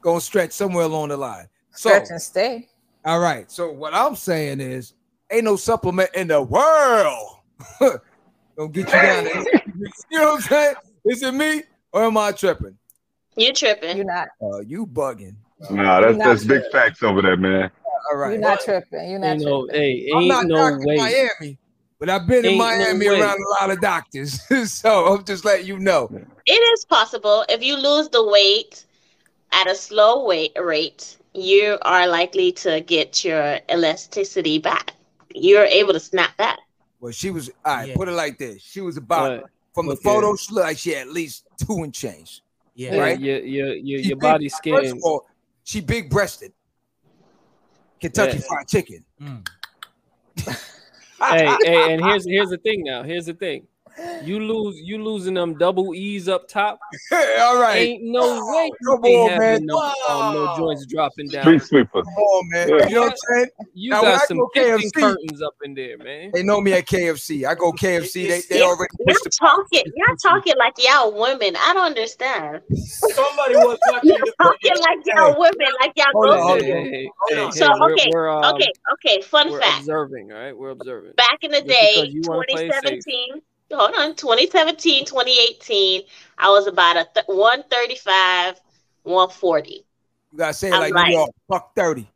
gonna 0.03 0.21
stretch 0.21 0.53
somewhere 0.53 0.85
along 0.85 1.09
the 1.09 1.17
line. 1.17 1.47
So, 1.73 1.91
Stretch 1.91 2.11
and 2.11 2.21
stay. 2.23 2.69
all 3.05 3.21
right. 3.21 3.51
So 3.51 3.71
what 3.73 3.95
I'm 3.95 4.17
saying 4.17 4.61
is, 4.61 4.95
ain't 5.31 5.45
no 5.45 5.57
supplement 5.57 6.11
in 6.15 6.29
the 6.29 6.43
world 6.43 7.37
gonna 7.81 8.69
get 8.71 8.87
you 8.87 8.93
down 8.93 9.25
there. 9.25 9.45
You 10.11 10.19
know 10.19 10.25
what 10.27 10.35
I'm 10.35 10.41
saying? 10.43 10.75
Is 11.07 11.23
it 11.23 11.33
me 11.33 11.63
or 11.93 12.05
am 12.05 12.17
I 12.19 12.33
tripping? 12.33 12.77
You're 13.37 13.55
tripping. 13.55 13.97
You're 13.97 14.05
not. 14.07 14.29
Uh, 14.43 14.59
you 14.61 14.87
bugging. 14.87 15.37
Nah, 15.71 16.01
that's 16.01 16.11
You're 16.11 16.19
not 16.19 16.25
that's 16.27 16.45
big 16.45 16.63
facts 16.73 17.03
over 17.03 17.23
there, 17.23 17.37
man. 17.39 17.71
All 18.11 18.17
right. 18.19 18.33
You're 18.33 18.41
not 18.41 18.61
tripping. 18.61 19.09
You're 19.11 19.19
not 19.21 19.27
Ain't 19.37 19.43
no, 19.45 19.67
tripping. 19.67 19.81
hey, 19.81 20.11
I'm 20.15 20.27
not 20.29 20.47
no 20.47 20.79
way. 20.85 20.97
Miami, 20.97 21.59
but 21.99 22.11
I've 22.11 22.27
been 22.27 22.45
in 22.45 22.53
Ain't 22.53 22.59
no 22.59 22.65
Miami 22.65 23.09
way. 23.09 23.21
around 23.21 23.39
a 23.39 23.63
lot 23.63 23.71
of 23.71 23.81
doctors, 23.81 24.41
so 24.73 25.15
I'm 25.15 25.25
just 25.25 25.45
letting 25.47 25.67
you 25.67 25.79
know. 25.79 26.11
It 26.45 26.53
is 26.53 26.85
possible 26.85 27.45
if 27.49 27.63
you 27.63 27.77
lose 27.79 28.09
the 28.11 28.27
weight 28.27 28.85
at 29.53 29.67
a 29.69 29.75
slow 29.75 30.25
weight 30.27 30.53
rate, 30.61 31.17
you 31.35 31.79
are 31.83 32.07
likely 32.07 32.53
to 32.53 32.81
get 32.81 33.25
your 33.25 33.59
elasticity 33.71 34.59
back. 34.59 34.93
You're 35.35 35.65
able 35.65 35.93
to 35.93 36.01
snap 36.01 36.37
back. 36.37 36.59
Well, 37.01 37.13
she 37.13 37.31
was 37.31 37.51
all 37.65 37.77
right. 37.77 37.89
Yeah. 37.89 37.95
Put 37.97 38.09
it 38.09 38.13
like 38.13 38.39
this: 38.39 38.61
she 38.63 38.81
was 38.81 38.97
about 38.97 39.43
But 39.43 39.51
from 39.75 39.87
the 39.87 39.93
Okay. 39.93 40.03
photo. 40.03 40.37
She 40.37 40.53
looked 40.53 40.67
like 40.67 40.79
she 40.79 40.91
had 40.91 41.07
at 41.09 41.13
least 41.13 41.47
two 41.57 41.83
and 41.83 41.95
change. 41.95 42.43
Yeah. 42.75 42.95
yeah, 42.95 43.01
Right? 43.01 43.21
your 43.21 43.39
your 43.41 43.75
your, 43.75 44.03
She 44.03 44.09
your 44.09 44.17
big- 44.17 44.21
body 44.21 44.49
First 44.49 44.93
of 44.93 44.99
all, 45.03 45.27
she 45.65 45.81
big 45.81 46.11
breasted. 46.11 46.53
Kentucky 48.01 48.39
Yeah. 48.39 48.45
Fried 48.49 48.69
Chicken. 48.69 49.05
Mm. 49.21 49.47
hey, 51.21 51.57
hey, 51.65 51.95
and 51.95 52.05
here's 52.05 52.25
here's 52.27 52.51
the 52.51 52.59
thing 52.59 52.83
now. 52.85 53.03
Here's 53.03 53.27
the 53.27 53.35
thing. 53.35 53.67
You 54.23 54.41
lose 54.41 54.79
you 54.81 55.03
losing 55.03 55.35
them 55.35 55.55
double 55.59 55.95
E's 55.95 56.29
up 56.29 56.49
top. 56.49 56.79
all 57.13 57.61
right. 57.61 57.77
Ain't 57.79 58.03
no 58.05 58.23
way 58.47 58.71
you 58.81 58.91
Come 58.91 59.05
ain't 59.05 59.23
on, 59.23 59.29
having 59.31 59.67
man. 59.67 59.67
no, 59.67 59.93
um, 60.09 60.35
no 60.35 60.57
joints 60.59 60.87
dropping 60.87 61.29
down. 61.29 61.45
Street 61.45 61.63
sweeper. 61.63 62.03
Come 62.03 62.15
on, 62.15 62.49
man. 62.51 62.69
Yeah. 62.69 62.89
You 62.89 62.95
know 62.95 63.01
what 63.03 63.11
I'm 63.13 63.17
saying? 63.37 63.47
You 63.75 63.91
Now, 63.93 64.03
got 64.03 64.27
some 64.27 64.39
go 64.39 64.51
KFC 64.57 64.93
curtains 64.95 65.43
up 65.43 65.55
in 65.65 65.75
there, 65.75 65.97
man. 65.99 66.31
They 66.33 66.43
know 66.43 66.61
me 66.61 66.73
at 66.73 66.87
KFC. 66.87 67.47
I 67.47 67.55
go 67.55 67.73
KFC. 67.73 68.29
They, 68.29 68.43
they 68.49 68.59
Yeah, 68.61 68.67
already 68.67 68.91
Y'all 68.99 69.15
the 69.25 69.31
talking, 69.39 69.83
y'all 69.97 70.17
talking 70.23 70.55
like 70.59 70.75
y'all 70.79 71.13
women. 71.19 71.57
I 71.57 71.73
don't 71.73 71.87
understand. 71.87 72.61
Somebody 72.71 73.57
was 73.57 73.79
talking. 73.87 74.11
Y'all 74.11 74.33
talking 74.41 74.83
like 74.83 74.99
y'all 75.07 75.39
women, 75.41 75.73
like 75.81 75.93
y'all 75.97 76.07
Hold 76.13 76.31
on, 76.31 76.37
go 76.37 76.55
Hey, 76.55 76.71
on. 76.73 76.85
hey, 76.85 76.91
hey, 76.91 77.11
hey. 77.31 77.51
So, 77.53 77.67
hey, 77.67 77.73
we're- 77.81 77.95
okay, 77.95 78.09
we're, 78.11 78.31
um, 78.31 78.55
okay, 78.55 78.73
okay. 78.93 79.21
Fun 79.23 79.51
we're 79.51 79.61
fact. 79.61 79.81
observing, 79.81 80.33
all 80.33 80.39
right? 80.39 80.57
We're 80.57 80.71
observing. 80.71 81.13
Back 81.17 81.39
in 81.43 81.51
the 81.51 81.59
Just 81.59 81.69
day, 81.69 81.93
because 81.95 82.15
you 82.15 82.23
wanna 82.27 82.45
play 82.51 82.67
it 82.67 82.73
safe. 82.75 82.83
2017, 83.05 83.43
hold 83.71 83.95
on, 83.95 84.15
2017, 84.15 85.05
2018, 85.05 86.03
I 86.39 86.49
was 86.51 86.67
about 86.67 86.97
a 86.97 87.09
th- 87.15 87.27
135, 87.27 88.61
140. 89.03 89.85
You 90.33 90.39
gotta 90.39 90.55
say 90.55 90.69
it 90.69 90.75
I'm 90.75 90.81
like 90.81 90.95
right. 90.95 91.09
New 91.09 91.15
York. 91.15 91.31
Buck 91.49 91.75
thirty. 91.75 92.09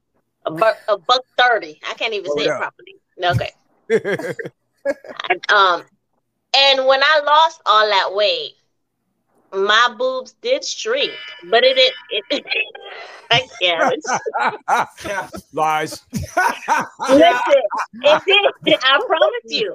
A 0.47 0.51
buck, 0.51 0.77
a 0.89 0.99
buck 0.99 1.25
30. 1.39 1.81
I 1.89 1.95
can't 1.95 2.13
even 2.13 2.27
Hold 2.27 2.39
say 2.39 2.47
it 2.47 2.59
properly. 2.59 2.97
Okay. 3.89 4.35
Um, 5.49 5.83
and 6.55 6.87
when 6.87 7.03
I 7.03 7.21
lost 7.25 7.63
all 7.65 7.89
that 7.89 8.15
weight, 8.15 8.53
my 9.53 9.95
boobs 9.97 10.35
did 10.43 10.65
shrink, 10.65 11.13
but 11.51 11.65
it 11.65 11.79
it, 11.79 12.25
it 12.31 12.45
I 13.31 13.49
can't. 13.61 15.33
Lies. 15.53 16.03
Listen, 17.09 17.63
it 18.03 18.23
did. 18.65 18.79
I 18.83 19.01
promise 19.07 19.45
you. 19.45 19.75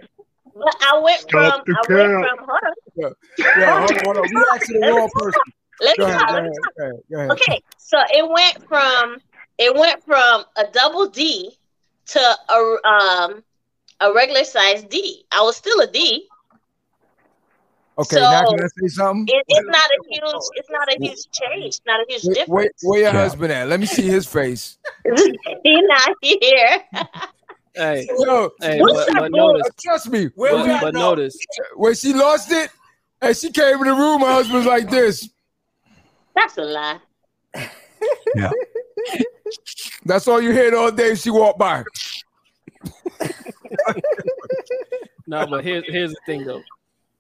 But 0.56 0.76
I 0.82 1.00
went 1.00 1.20
Stop 1.22 1.66
from 1.66 1.76
I 1.76 1.94
went 1.94 2.12
from 2.12 2.38
hold 2.40 2.60
on. 2.66 3.14
yeah, 3.58 3.80
hold 3.80 3.92
on, 3.92 4.04
hold 4.04 4.18
on. 4.18 4.30
We 4.34 4.46
actually 4.54 4.80
the 4.80 4.88
wrong 4.94 5.10
person. 5.14 5.42
Let 5.82 5.98
Go 5.98 6.08
me 6.08 6.12
talk. 6.14 6.30
go 6.30 6.34
Let 6.34 6.44
me 6.44 6.50
talk. 6.50 6.74
go 6.78 6.84
ahead, 6.84 7.00
go 7.12 7.18
ahead. 7.18 7.32
Okay, 7.32 7.62
so 7.78 7.98
it 8.14 8.30
went 8.30 8.68
from 8.68 9.18
it 9.58 9.76
went 9.76 10.04
from 10.06 10.46
a 10.58 10.66
double 10.72 11.08
D 11.08 11.52
to 12.08 12.20
a 12.20 12.88
um 12.88 13.44
a 14.02 14.14
regular 14.14 14.44
size 14.44 14.84
D. 14.84 15.24
I 15.32 15.42
was 15.42 15.56
still 15.58 15.80
a 15.82 15.88
D. 15.88 16.28
Okay, 17.98 18.16
So, 18.16 18.22
now 18.22 18.46
can 18.46 18.60
I 18.60 18.68
say 18.82 18.88
something? 18.88 19.26
It, 19.28 19.44
it's 19.50 19.68
not 19.68 19.86
a 19.86 20.00
huge. 20.10 20.44
It's 20.56 20.70
not 20.70 20.88
a 20.88 20.98
huge 21.02 21.20
change. 21.34 21.80
Not 21.86 22.00
a 22.00 22.06
huge 22.08 22.24
difference. 22.24 22.50
where, 22.50 22.72
where 22.82 23.02
your 23.02 23.12
husband 23.12 23.52
at? 23.52 23.68
Let 23.68 23.80
me 23.82 23.86
see 23.86 24.04
his 24.04 24.26
face. 24.26 24.78
He's 25.06 25.84
not 25.84 26.16
here. 26.22 26.80
Hey, 27.80 28.06
Yo, 28.20 28.52
hey, 28.60 28.82
What's 28.82 29.06
but, 29.06 29.16
but 29.16 29.32
notice, 29.32 29.66
trust 29.82 30.10
me. 30.10 30.26
Where 30.36 30.54
When, 30.54 30.64
we 30.64 30.68
we- 30.68 30.74
at 30.76 30.82
but 30.82 30.94
notice, 30.94 31.38
when 31.76 31.96
she 31.96 32.12
lost 32.14 32.52
it, 32.52 32.70
and 33.22 33.36
she 33.38 33.52
came 33.54 33.76
in 33.76 33.86
the 33.88 33.94
room, 33.94 34.20
my 34.20 34.34
husband's 34.34 34.68
like 34.68 34.90
this. 34.90 35.30
That's 36.36 36.58
a 36.58 36.64
lie. 36.64 37.00
Yeah. 38.36 38.52
That's 40.06 40.28
all 40.28 40.42
you 40.42 40.52
hear 40.52 40.76
all 40.76 40.92
day. 40.92 41.16
She 41.16 41.30
walked 41.30 41.58
by. 41.58 41.86
no, 45.26 45.48
but 45.48 45.64
here's 45.64 45.86
here's 45.88 46.12
the 46.12 46.20
thing 46.26 46.44
though. 46.46 46.64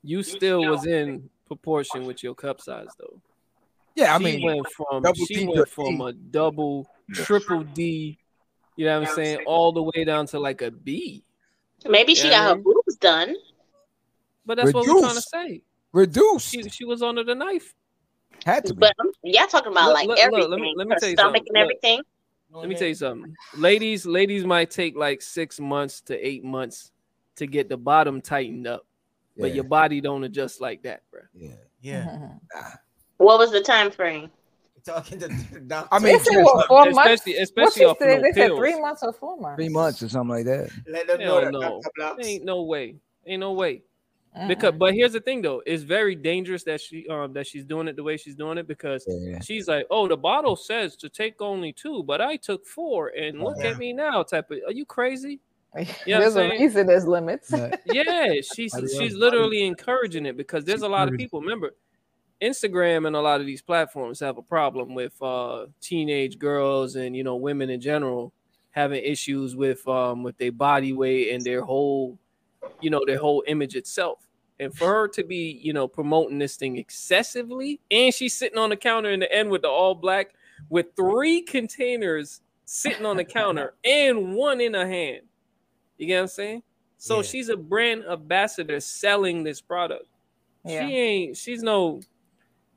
You 0.04 0.24
still 0.24 0.66
was 0.66 0.86
in 0.86 1.30
proportion 1.48 2.06
with 2.06 2.22
your 2.22 2.36
cup 2.36 2.60
size 2.60 2.88
though. 3.00 3.22
Yeah, 3.96 4.14
I 4.14 4.18
she 4.18 4.24
mean, 4.26 4.42
went 4.44 4.68
from 4.76 5.06
she 5.16 5.48
went 5.48 5.70
from 5.70 6.02
a 6.02 6.12
double, 6.12 6.86
triple 7.14 7.64
D, 7.64 8.19
you 8.80 8.86
know 8.86 9.02
what 9.02 9.10
I'm 9.10 9.16
saying, 9.16 9.40
all 9.46 9.74
the 9.74 9.84
way 9.84 10.06
down 10.06 10.26
to 10.28 10.40
like 10.40 10.62
a 10.62 10.72
B. 10.72 11.22
Maybe 11.86 12.16
she 12.16 12.30
Yeah, 12.30 12.46
got 12.46 12.56
her 12.56 12.64
boobs 12.64 12.96
done. 12.96 13.36
But 14.46 14.56
that's 14.56 14.74
what 14.74 14.88
we're 14.88 15.02
trying 15.02 15.16
to 15.16 15.22
say. 15.22 15.62
reduced. 15.92 16.50
She 16.50 16.64
she 16.70 16.86
was 16.86 17.02
under 17.02 17.26
the 17.26 17.36
knife. 17.36 17.74
Had 18.46 18.64
to 18.68 18.74
be. 18.74 18.80
But 18.80 18.94
um, 19.02 19.12
y'all 19.22 19.48
talking 19.48 19.74
about 19.74 19.88
Look, 19.88 19.94
like 19.96 20.08
look, 20.08 20.18
look, 20.18 20.26
let 20.32 20.34
everything, 20.34 20.62
me- 20.62 20.74
let 20.78 20.88
me 20.88 20.94
her 20.94 21.00
tell 21.02 21.10
you 21.10 21.16
stomach 21.18 21.36
something. 21.36 21.56
and 21.56 21.58
everything. 21.58 22.02
Let 22.52 22.70
me 22.70 22.76
tell 22.76 22.88
you 22.88 22.96
something. 22.96 23.36
Ladies, 23.54 24.06
ladies 24.06 24.46
might 24.46 24.72
take 24.72 24.96
like 24.96 25.22
six 25.22 25.60
months 25.60 26.00
to 26.04 26.16
eight 26.26 26.46
months 26.46 26.94
to 27.36 27.48
get 27.48 27.68
the 27.68 27.76
bottom 27.76 28.22
tightened 28.22 28.66
up, 28.66 28.86
but 29.38 29.54
your 29.54 29.66
body 29.66 30.00
don't 30.00 30.24
adjust 30.24 30.62
like 30.62 30.84
that, 30.84 31.04
bro. 31.12 31.22
Yeah. 31.34 31.56
Yeah. 31.82 32.30
What 33.18 33.40
was 33.40 33.52
the 33.52 33.60
time 33.62 33.92
frame? 33.92 34.32
Talking 34.86 35.20
to 35.20 35.28
doctor. 35.68 35.90
I 35.92 36.00
mean, 36.00 36.18
They 36.30 36.42
what, 36.42 36.68
four? 36.68 36.88
Especially- 36.90 37.34
What 37.34 37.42
especially 37.44 37.80
she 37.82 37.86
off 37.86 37.98
said? 38.00 38.18
no 38.18 38.22
They 38.24 38.32
said 38.34 38.52
three 38.56 38.80
months 38.80 39.04
or 39.04 39.14
four 39.14 39.38
months. 39.40 39.58
three 39.58 39.70
months 39.70 40.04
or 40.04 40.10
something 40.10 40.36
like 40.36 40.46
that. 40.46 40.70
Let 40.88 41.08
them 41.08 41.20
Hell 41.20 41.42
that 41.42 41.52
no. 41.52 41.82
Ain't 42.24 42.44
no 42.46 42.64
way. 42.64 42.96
Ain't 43.26 43.40
no 43.42 43.54
way. 43.54 43.84
Because 44.48 44.76
but 44.78 44.94
here's 44.94 45.14
the 45.14 45.20
thing 45.20 45.42
though, 45.42 45.62
it's 45.66 45.82
very 45.84 46.14
dangerous 46.16 46.64
that 46.64 46.80
she 46.80 47.08
um 47.10 47.34
that 47.34 47.48
she's 47.48 47.66
doing 47.66 47.88
it 47.88 47.96
the 47.96 48.04
way 48.04 48.16
she's 48.16 48.36
doing 48.36 48.58
it 48.60 48.68
because 48.68 49.04
Yeah. 49.08 49.40
she's 49.42 49.68
like, 49.68 49.88
Oh, 49.90 50.08
the 50.08 50.16
bottle 50.16 50.56
says 50.56 50.96
to 50.98 51.10
take 51.10 51.42
only 51.42 51.74
two, 51.74 52.04
but 52.04 52.22
I 52.22 52.36
took 52.38 52.66
four 52.66 53.08
and 53.10 53.42
look 53.42 53.58
Yeah. 53.60 53.70
at 53.72 53.78
me 53.80 53.92
now 53.92 54.22
type 54.24 54.52
of 54.52 54.60
are 54.68 54.72
you 54.72 54.86
crazy? 54.86 55.40
You 56.06 56.16
know 56.16 56.20
There's 56.22 56.36
a 56.36 56.50
reason 56.50 56.88
there's 56.88 57.06
limits. 57.08 57.52
Yeah, 57.86 58.34
she's 58.54 58.74
she's 58.98 59.14
literally 59.16 59.66
encouraging 59.66 60.26
it 60.28 60.38
because 60.38 60.64
there's 60.64 60.84
a 60.84 60.88
lot 60.90 61.08
of 61.08 61.16
people. 61.16 61.42
Remember, 61.42 61.76
Instagram 62.42 63.06
and 63.08 63.16
a 63.16 63.22
lot 63.22 63.42
of 63.42 63.46
these 63.48 63.62
platforms 63.62 64.20
have 64.20 64.38
a 64.38 64.42
problem 64.42 64.96
with 64.96 65.20
uh 65.22 65.66
teenage 65.82 66.40
girls 66.40 66.96
and 66.96 67.16
you 67.16 67.24
know 67.24 67.36
women 67.36 67.70
in 67.70 67.82
general 67.82 68.34
having 68.72 69.04
issues 69.04 69.56
with 69.56 69.86
um 69.88 70.24
with 70.24 70.38
their 70.38 70.52
body 70.52 70.94
weight 70.94 71.34
and 71.34 71.44
their 71.44 71.62
whole 71.64 72.18
you 72.82 72.90
know 72.90 73.02
their 73.06 73.20
whole 73.20 73.44
image 73.48 73.76
itself. 73.76 74.26
And 74.62 74.76
for 74.76 74.88
her 74.88 75.08
to 75.10 75.24
be, 75.24 75.58
you 75.64 75.72
know, 75.72 75.88
promoting 75.88 76.38
this 76.38 76.58
thing 76.58 76.76
excessively, 76.78 77.80
and 77.90 78.14
she's 78.14 78.34
sitting 78.34 78.58
on 78.58 78.70
the 78.70 78.76
counter 78.76 79.10
in 79.10 79.22
the 79.22 79.32
end 79.34 79.50
with 79.50 79.62
the 79.62 79.70
all 79.70 79.96
black 79.96 80.34
with 80.68 80.88
three 80.98 81.42
containers 81.42 82.42
sitting 82.66 83.06
on 83.06 83.16
the 83.16 83.24
counter 83.24 83.76
and 83.86 84.34
one 84.36 84.60
in 84.60 84.74
her 84.74 84.86
hand. 84.86 85.22
You 85.98 86.08
get 86.08 86.18
what 86.18 86.22
I'm 86.24 86.28
saying? 86.28 86.64
So 86.98 87.18
Yeah. 87.18 87.22
she's 87.22 87.48
a 87.48 87.56
brand 87.56 88.04
ambassador 88.04 88.82
selling 88.82 89.44
this 89.46 89.62
product. 89.62 90.06
Yeah. 90.66 90.86
She 90.88 90.98
ain't. 90.98 91.38
She's 91.38 91.64
no. 91.64 92.02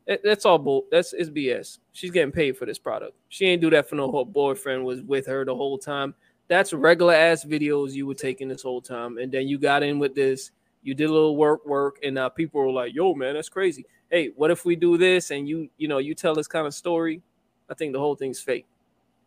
That- 0.07 0.21
That's 0.25 0.45
all 0.45 0.59
bull. 0.59 0.87
That's 0.91 1.13
it's 1.13 1.31
BS. 1.31 1.79
She's 1.93 2.11
getting 2.11 2.33
paid 2.33 2.57
for 2.57 2.67
this 2.67 2.79
product. 2.79 3.15
She 3.29 3.47
ain't 3.47 3.61
do 3.63 3.71
that 3.71 3.89
for 3.89 3.97
no 3.97 4.11
her 4.13 4.25
boyfriend 4.25 4.85
was 4.85 5.03
with 5.03 5.27
her 5.27 5.45
the 5.45 5.55
whole 5.55 5.79
time. 5.79 6.15
That's 6.49 6.73
regular 6.73 7.15
ass 7.15 7.45
videos 7.45 7.93
you 7.93 8.07
were 8.07 8.15
taking 8.15 8.49
this 8.49 8.63
whole 8.63 8.83
time, 8.83 9.19
and 9.19 9.31
then 9.33 9.49
you 9.49 9.59
got 9.59 9.83
in 9.83 9.99
with 9.99 10.15
this. 10.15 10.51
You 10.83 10.95
did 10.95 11.09
a 11.09 11.13
little 11.13 11.37
work, 11.37 11.65
work, 11.65 11.99
and 12.03 12.15
now 12.15 12.29
people 12.29 12.61
are 12.61 12.71
like, 12.71 12.93
"Yo, 12.95 13.15
man, 13.15 13.35
that's 13.35 13.49
crazy." 13.49 13.87
Hey, 14.11 14.33
what 14.37 14.51
if 14.51 14.65
we 14.65 14.77
do 14.77 14.99
this 14.99 15.31
and 15.31 15.49
you, 15.49 15.69
you 15.79 15.89
know, 15.89 15.99
you 15.99 16.15
tell 16.15 16.35
this 16.35 16.49
kind 16.49 16.67
of 16.67 16.75
story? 16.75 17.23
I 17.71 17.75
think 17.75 17.93
the 17.95 17.99
whole 18.01 18.15
thing's 18.17 18.41
fake. 18.41 18.67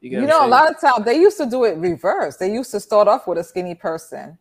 get 0.02 0.12
You 0.12 0.20
what 0.22 0.28
know, 0.28 0.46
a 0.46 0.48
lot 0.48 0.70
of 0.70 0.80
times 0.80 1.06
they 1.06 1.18
used 1.20 1.38
to 1.38 1.48
do 1.48 1.64
it 1.64 1.78
reverse. 1.78 2.38
They 2.38 2.54
used 2.54 2.70
to 2.72 2.80
start 2.80 3.08
off 3.08 3.26
with 3.26 3.40
a 3.40 3.44
skinny 3.44 3.74
person 3.74 4.38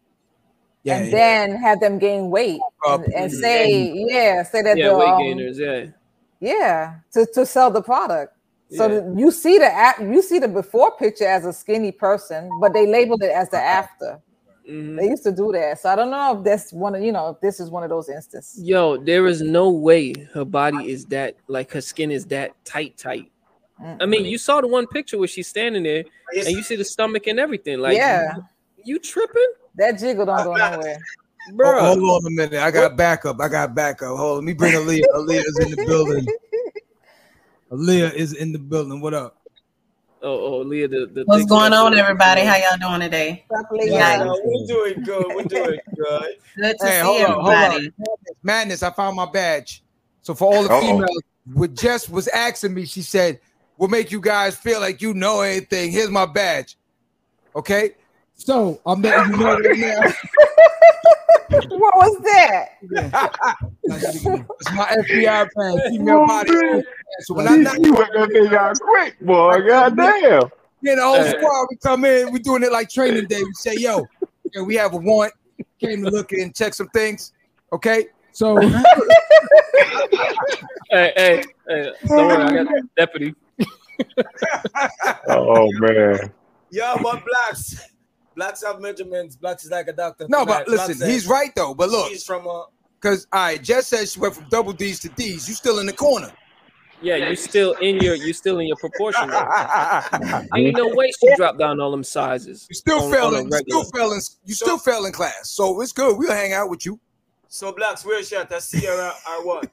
Yeah, 0.83 0.97
and 0.99 1.07
yeah. 1.07 1.13
then 1.13 1.57
have 1.57 1.81
them 1.81 1.99
gain 1.99 2.29
weight 2.29 2.61
Up 2.87 3.05
and, 3.05 3.15
and 3.15 3.25
and- 3.25 3.33
say, 3.33 3.91
yeah, 3.95 4.43
say 4.43 4.61
that 4.61 4.77
yeah, 4.77 4.89
they're, 4.89 4.99
weight 4.99 5.09
um, 5.09 5.19
gainers. 5.23 5.59
Yeah, 5.59 5.87
yeah, 6.45 6.97
to, 7.13 7.27
to 7.35 7.47
sell 7.47 7.71
the 7.71 7.83
product. 7.83 8.33
So 8.71 8.87
Yeah. 8.87 9.01
that 9.01 9.19
you 9.19 9.31
see 9.31 9.59
the 9.59 9.67
act, 9.67 10.01
you 10.01 10.21
see 10.23 10.39
the 10.39 10.49
before 10.49 10.97
picture 10.97 11.27
as 11.27 11.45
a 11.47 11.53
skinny 11.53 11.93
person, 11.93 12.51
but 12.61 12.73
they 12.73 12.87
labeled 12.87 13.23
it 13.23 13.31
as 13.31 13.49
the 13.51 13.61
after. 13.61 14.21
Mhm. 14.69 14.97
They 14.99 15.09
used 15.09 15.23
to 15.25 15.33
do 15.33 15.53
that. 15.53 15.81
So 15.81 15.91
I 15.91 15.97
don't 15.97 16.11
know 16.11 16.39
if 16.39 16.45
that's 16.45 16.73
one 16.73 16.95
of 16.95 17.03
you 17.03 17.13
know 17.13 17.31
if 17.31 17.41
this 17.41 17.61
is 17.61 17.71
one 17.71 17.83
of 17.83 17.91
those 17.91 18.09
instances. 18.09 18.63
Yo, 18.63 18.97
there 18.97 19.27
is 19.27 19.43
no 19.43 19.71
way 19.71 20.15
her 20.33 20.45
body 20.45 20.91
is 20.91 21.05
that 21.07 21.37
like 21.49 21.71
her 21.73 21.83
skin 21.83 22.11
is 22.11 22.25
that 22.27 22.53
tight, 22.65 22.97
tight. 22.97 23.31
I 24.01 24.07
mean, 24.07 24.25
you 24.25 24.39
saw 24.39 24.61
the 24.61 24.69
one 24.69 24.87
picture 24.87 25.19
where 25.19 25.29
she's 25.29 25.49
standing 25.49 25.83
there 25.83 26.05
and 26.35 26.49
you 26.49 26.63
see 26.63 26.77
the 26.77 26.85
stomach 26.85 27.27
and 27.27 27.39
everything. 27.39 27.79
Like, 27.81 27.97
yeah, 27.97 28.35
you 28.83 28.99
tripping, 28.99 29.53
that 29.77 29.99
jiggle 29.99 30.27
don't 30.27 30.45
go 30.45 30.57
nowhere. 30.57 30.99
Bro? 31.53 31.81
Hold, 31.81 31.99
hold 32.01 32.25
on 32.25 32.33
a 32.33 32.35
minute. 32.35 32.61
I 32.61 32.71
got 32.71 32.97
backup. 32.97 33.41
I 33.41 33.49
got 33.49 33.75
backup. 33.75 34.17
Hold 34.17 34.31
on. 34.31 34.35
Let 34.37 34.45
me 34.45 34.53
bring 34.55 34.73
Aaliyah. 34.75 35.03
Aaliyah's 35.15 35.59
in 35.61 35.71
the 35.71 35.85
building. 35.87 36.27
Aaliyah 37.73 38.15
is 38.15 38.35
in 38.35 38.53
the 38.53 38.59
building. 38.59 39.01
What 39.01 39.15
up? 39.15 39.37
Oh, 40.23 40.55
oh, 40.55 40.59
Leah, 40.61 40.89
the, 40.89 41.11
the 41.13 41.25
What's 41.27 41.45
going 41.45 41.73
stuff. 41.73 41.85
on, 41.87 41.99
everybody? 41.99 42.41
How 42.43 42.57
y'all 42.57 42.79
doing 42.79 43.01
today? 43.01 43.45
Yeah. 43.51 43.61
laying 43.73 43.93
Yeah, 43.93 44.19
down. 44.19 44.37
we're 44.43 44.67
doing 44.67 45.03
good. 45.05 45.27
We're 45.35 45.43
doing 45.45 45.79
good. 45.97 46.27
Good 46.57 46.79
to 46.79 46.87
Hey, 46.87 46.93
see 46.93 47.07
hold 47.07 47.21
on, 47.23 47.31
hold 47.45 47.47
on. 47.47 47.63
everybody. 47.73 47.93
Madness, 48.43 48.83
I 48.83 48.91
found 48.91 49.17
my 49.17 49.31
badge. 49.31 49.83
So 50.23 50.35
for 50.35 50.47
all 50.47 50.63
the 50.63 50.71
Uh-oh. 50.71 50.81
females, 50.81 51.23
what 51.53 51.75
Jess 51.75 52.09
was 52.09 52.27
asking 52.29 52.73
me, 52.73 52.87
she 52.87 53.03
said, 53.03 53.39
"Will 53.77 53.89
make 53.89 54.11
you 54.11 54.21
guys 54.21 54.57
feel 54.57 54.81
like 54.81 55.03
you 55.03 55.13
know 55.13 55.43
anything." 55.43 55.93
Here's 55.93 56.09
my 56.11 56.25
badge. 56.25 56.79
Okay, 57.55 57.91
so 58.33 58.81
I'm 58.87 59.03
letting 59.03 59.33
you 59.33 59.39
know 59.39 59.59
right 59.59 59.77
now. 59.79 60.01
What 61.51 61.95
was 61.97 62.19
that? 62.25 62.69
It's 62.83 64.73
my 64.73 64.87
FBI 64.87 65.49
badge, 65.55 65.81
female 65.91 66.27
body. 66.27 66.51
So 67.21 67.35
when 67.35 67.47
I 67.49 67.57
knock 67.57 67.77
You 67.81 67.95
went 67.95 68.13
that 68.15 68.29
thing 68.33 68.55
out 68.55 68.79
quick, 68.81 69.19
boy. 69.21 69.61
Goddamn. 69.67 70.51
in 70.83 70.97
the 70.97 71.03
whole 71.03 71.15
Hey. 71.23 71.31
squad, 71.39 71.67
we 71.71 71.77
come 71.77 72.05
in, 72.05 72.33
we 72.33 72.39
doing 72.41 72.63
it 72.63 72.73
like 72.73 72.89
training 72.91 73.27
day. 73.27 73.43
We 73.43 73.53
say, 73.55 73.75
"Yo, 73.77 74.01
okay, 74.47 74.61
we 74.65 74.75
have 74.77 74.93
a 74.95 74.97
warrant. 74.97 75.33
Came 75.81 76.03
to 76.05 76.11
look 76.11 76.33
and 76.33 76.55
check 76.55 76.75
some 76.75 76.89
things." 76.89 77.33
Okay, 77.73 78.07
so 78.33 78.59
Hey, 80.91 81.13
hey, 81.17 81.43
hey, 81.69 81.93
don't 82.07 82.17
worry, 82.29 82.43
I 82.61 82.65
got 82.65 82.73
deputy. 82.97 83.35
Oh 85.29 85.69
man. 85.75 86.33
Yeah, 86.71 86.97
but 87.01 87.23
blacks, 87.25 87.81
blacks 88.35 88.63
have 88.65 88.81
measurements. 88.81 89.37
Blacks 89.37 89.65
is 89.65 89.71
like 89.71 89.89
a 89.89 89.93
doctor. 89.93 90.27
no, 90.29 90.45
tonight. 90.45 90.65
but 90.67 90.69
listen, 90.69 90.99
Blacks 90.99 91.13
he's 91.13 91.27
right 91.27 91.51
though. 91.55 91.75
But 91.75 91.91
look, 91.91 92.11
He's 92.11 92.25
from 92.25 92.47
uh, 92.47 92.63
because 93.01 93.27
all 93.33 93.41
right, 93.41 93.63
Jess 93.63 93.89
said 93.89 94.09
she 94.09 94.19
went 94.21 94.35
from 94.35 94.47
double 94.49 94.73
D's 94.73 95.01
to 95.01 95.09
D's. 95.11 95.49
You 95.49 95.55
still 95.55 95.79
in 95.79 95.87
the 95.87 95.93
corner. 95.93 96.33
Yeah, 97.03 97.17
you 97.17 97.37
still 97.37 97.73
in 97.75 97.97
your, 97.99 98.15
you 98.15 98.33
still 98.33 98.61
in 98.61 98.67
your 98.67 98.77
proportion. 98.79 99.29
though. 99.29 100.43
Ain't 100.55 100.77
no 100.77 100.89
way 100.95 101.11
she 101.21 101.35
dropped 101.37 101.59
down 101.59 101.79
all 101.81 101.91
them 101.91 102.05
sizes. 102.05 102.67
You 102.71 102.77
still 102.77 102.99
on- 102.99 103.05
on 103.05 103.13
failing. 103.13 103.45
You 103.47 103.51
regular. 103.51 103.85
still 103.85 103.85
failing. 104.01 104.21
You 104.45 104.55
still 104.55 104.79
failing 104.79 105.13
class. 105.13 105.51
So 105.51 105.81
it's 105.83 105.93
good. 105.93 106.17
We'll 106.17 106.33
hang 106.33 106.55
out 106.55 106.71
with 106.71 106.87
you. 106.87 106.99
So 107.55 107.71
blacks. 107.71 108.05
Where's 108.05 108.29
she 108.29 108.35
at? 108.35 108.53
I 108.53 108.59
see 108.59 108.85
her 108.85 109.01
at- 109.01 109.15
or 109.31 109.47
what? 109.47 109.71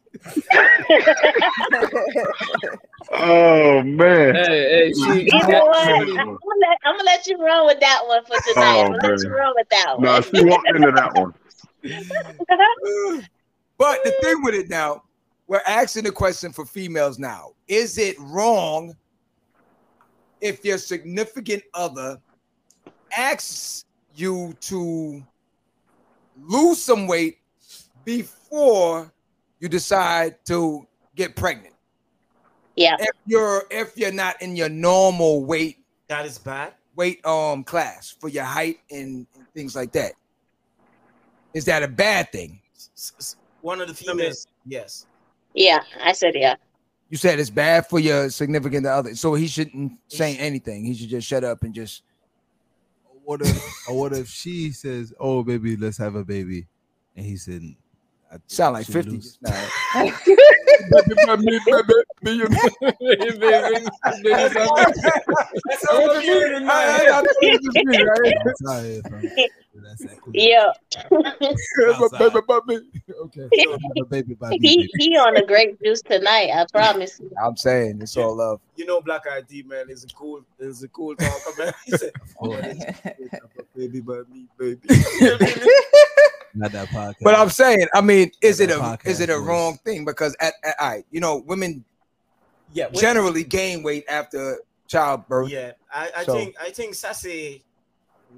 Oh 3.12 3.82
man. 3.82 4.36
Hey, 4.36 4.44
hey, 4.46 4.94
she, 4.94 5.24
You 5.34 5.48
know 5.48 5.65
what? 5.65 5.88
I'm 5.88 6.06
gonna, 6.06 6.38
let, 6.60 6.78
I'm 6.86 6.96
gonna 6.98 7.04
let 7.04 7.26
you 7.26 7.38
run 7.44 7.65
with 7.65 7.80
that 7.80 8.02
one 8.06 8.24
for 8.26 8.38
tonight. 8.48 8.78
Oh, 8.78 8.82
I'm 8.86 8.91
gonna 8.91 9.08
let 9.08 9.24
you 9.24 9.30
run 9.36 9.54
with 9.56 9.70
that 9.70 9.98
one. 9.98 10.04
No, 10.04 10.22
she 10.22 10.46
walked 10.46 10.67
into 10.70 10.91
that 10.91 11.13
one. 11.15 11.34
But 13.78 14.04
the 14.04 14.12
thing 14.22 14.44
with 14.44 14.54
it 14.54 14.70
now, 14.70 15.02
we're 15.48 15.63
asking 15.65 16.04
the 16.04 16.12
question 16.12 16.54
for 16.54 16.67
females 16.67 17.17
now. 17.17 17.54
Is 17.67 17.98
it 17.98 18.15
wrong 18.20 18.96
if 20.39 20.63
your 20.63 20.78
significant 20.78 21.63
other 21.74 22.22
asks 23.17 23.86
you 24.13 24.56
to 24.62 25.26
lose 26.39 26.80
some 26.80 27.08
weight 27.08 27.41
before 28.04 29.12
you 29.60 29.70
decide 29.70 30.44
to 30.46 30.88
get 31.16 31.36
pregnant? 31.36 31.76
yeah. 32.76 32.96
If 33.00 33.10
you're 33.26 33.64
if 33.70 33.98
you're 33.98 34.12
not 34.14 34.42
in 34.42 34.56
your 34.56 34.70
normal 34.70 35.46
weight 35.46 35.78
That 36.08 36.26
is 36.26 36.38
bad. 36.38 36.74
weight 36.96 37.24
um 37.26 37.64
class 37.64 38.16
for 38.20 38.30
your 38.30 38.44
height 38.46 38.78
and, 38.90 39.28
and 39.36 39.46
things 39.54 39.76
like 39.76 39.92
that. 39.94 40.14
Is 41.54 41.66
that 41.66 41.84
a 41.84 41.88
bad 41.88 42.32
thing? 42.32 42.62
S- 42.76 43.14
s- 43.20 43.36
One 43.62 43.82
of 43.82 43.88
the 43.88 43.94
females. 43.94 44.48
Yes. 44.66 45.06
Yeah, 45.54 45.84
I 46.02 46.14
said 46.14 46.34
yeah. 46.36 46.56
You 47.10 47.18
said 47.18 47.40
it's 47.40 47.50
bad 47.50 47.88
for 47.88 48.00
your 48.00 48.30
significant 48.30 48.86
other, 48.86 49.16
so 49.16 49.34
he 49.34 49.48
shouldn't 49.48 49.92
say 50.08 50.38
anything. 50.38 50.86
He 50.86 50.94
should 50.94 51.10
just 51.10 51.28
shut 51.28 51.44
up 51.44 51.64
and 51.64 51.74
just. 51.74 52.04
What 53.24 53.42
if, 53.42 53.64
or 53.90 54.00
what 54.00 54.14
if 54.14 54.28
she 54.30 54.72
says, 54.72 55.14
"Oh, 55.20 55.44
baby, 55.44 55.76
let's 55.76 55.98
have 55.98 56.16
a 56.16 56.24
baby," 56.24 56.68
and 57.16 57.26
he 57.26 57.36
said, 57.36 57.62
I 58.32 58.38
Sound 58.48 58.74
like 58.74 58.86
should 58.86 58.94
fifty 58.94 59.17
just 59.17 59.41
now. 59.41 59.67
That's 65.66 65.86
all 65.92 66.12
I'm 66.12 66.22
hearing 66.22 66.58
in 66.58 66.66
my 66.66 66.82
head. 66.82 67.26
That's 68.44 68.62
how 68.68 68.78
it 68.80 68.86
is, 68.86 69.02
bro. 69.04 69.22
That's 69.74 70.04
that 70.04 70.22
cool. 70.22 70.34
Yeah. 70.34 70.72
okay. 73.26 73.48
Baby 74.10 74.34
by 74.36 74.58
he 74.62 74.90
he 74.98 75.18
on 75.18 75.34
the 75.34 75.44
grape 75.48 75.82
juice 75.82 76.02
tonight. 76.02 76.50
I 76.54 76.66
promise. 76.72 77.22
I'm 77.44 77.56
saying 77.56 78.02
it's 78.02 78.18
all 78.18 78.36
love. 78.36 78.60
You 78.76 78.86
know, 78.86 79.02
Black 79.02 79.24
ID 79.32 79.64
man 79.64 79.90
is 79.90 80.04
a 80.04 80.08
cool, 80.08 80.44
is 80.60 80.84
a 80.84 80.88
cool 80.90 81.16
talker, 81.16 81.52
man. 81.58 81.74
He 81.86 81.92
said, 81.98 82.12
"Oh, 82.42 82.50
baby, 83.76 84.02
by 84.02 84.22
me, 84.32 84.48
baby." 84.58 84.80
Not 86.54 86.72
that 86.74 86.90
podcast. 86.90 87.16
But 87.22 87.36
I'm 87.36 87.50
saying, 87.50 87.88
I 87.94 88.02
mean, 88.02 88.32
is 88.42 88.60
it 88.60 88.72
a 88.72 88.98
is 89.06 89.20
it 89.20 89.30
a 89.30 89.40
wrong 89.40 89.78
thing? 89.86 90.04
Because 90.06 90.36
at 90.40 90.54
all 90.63 90.74
right, 90.89 91.06
you 91.12 91.19
know, 91.19 91.38
women 91.45 91.84
yeah, 92.74 92.86
when- 92.86 92.95
generally 92.95 93.43
gain 93.43 93.84
weight 93.84 94.06
after 94.10 94.60
childbirth. 94.88 95.50
Yeah, 95.50 95.71
I, 95.93 96.12
I 96.17 96.24
So- 96.24 96.34
think 96.34 96.56
I 96.62 96.69
think 96.69 96.95
Sassy 96.95 97.63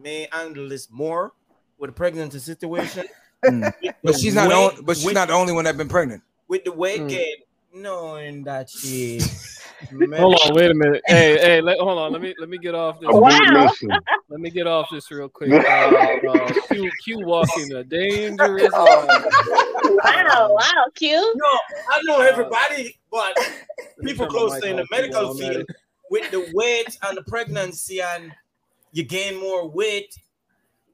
may 0.02 0.28
handle 0.32 0.68
this 0.70 0.90
more 0.92 1.34
with 1.78 1.90
the 1.90 1.94
pregnancy 1.96 2.40
situation. 2.40 3.06
Mm. 3.44 3.74
But 4.02 4.18
she's 4.18 4.36
not. 4.36 4.44
the 4.48 4.56
Weight- 4.56 4.72
only, 4.72 4.82
but 4.84 4.96
she's 4.96 5.06
weight- 5.08 5.16
not 5.16 5.28
the 5.28 5.34
only 5.34 5.52
one 5.52 5.66
that 5.66 5.76
been 5.76 5.90
pregnant. 5.90 6.24
with 6.48 6.64
the 6.64 6.72
weight 6.72 7.02
Mm. 7.02 7.10
gain, 7.10 7.36
knowing 7.74 8.44
that 8.46 8.70
she. 8.70 9.20
Hold 9.92 10.40
on, 10.46 10.54
wait 10.56 10.72
a 10.72 10.74
minute. 10.74 11.02
Hey, 11.08 11.38
hey, 11.38 11.60
let, 11.60 11.78
hold 11.78 12.00
on. 12.00 12.14
Let 12.14 12.22
me 12.22 12.34
let 12.40 12.48
me 12.48 12.58
get 12.58 12.74
off 12.74 13.02
this. 13.02 13.10
Wow. 13.12 13.70
Let 14.30 14.40
me 14.40 14.50
get 14.50 14.66
off 14.66 14.88
this 14.94 15.12
real 15.12 15.28
quick. 15.28 15.52
Uh, 15.52 15.58
uh, 15.58 16.54
Q, 16.72 16.90
Q 17.04 17.20
walking 17.26 17.74
a 17.74 17.84
dangerous. 17.84 18.72
Wow, 20.04 20.56
wow, 20.56 20.86
Q. 20.96 21.34
No, 21.36 21.60
I 21.90 22.02
know 22.04 22.22
everybody, 22.22 23.00
but 23.12 23.38
people 24.04 24.28
close 24.28 24.60
to 24.60 24.70
in 24.70 24.78
the 24.78 24.88
medical 24.92 25.34
field 25.36 25.66
with 26.10 26.30
the 26.32 26.50
weight 26.54 26.98
and 27.04 27.18
the 27.18 27.24
pregnancy 27.24 28.02
and 28.02 28.32
you 28.92 29.04
gain 29.04 29.40
more 29.40 29.68
weight. 29.68 30.16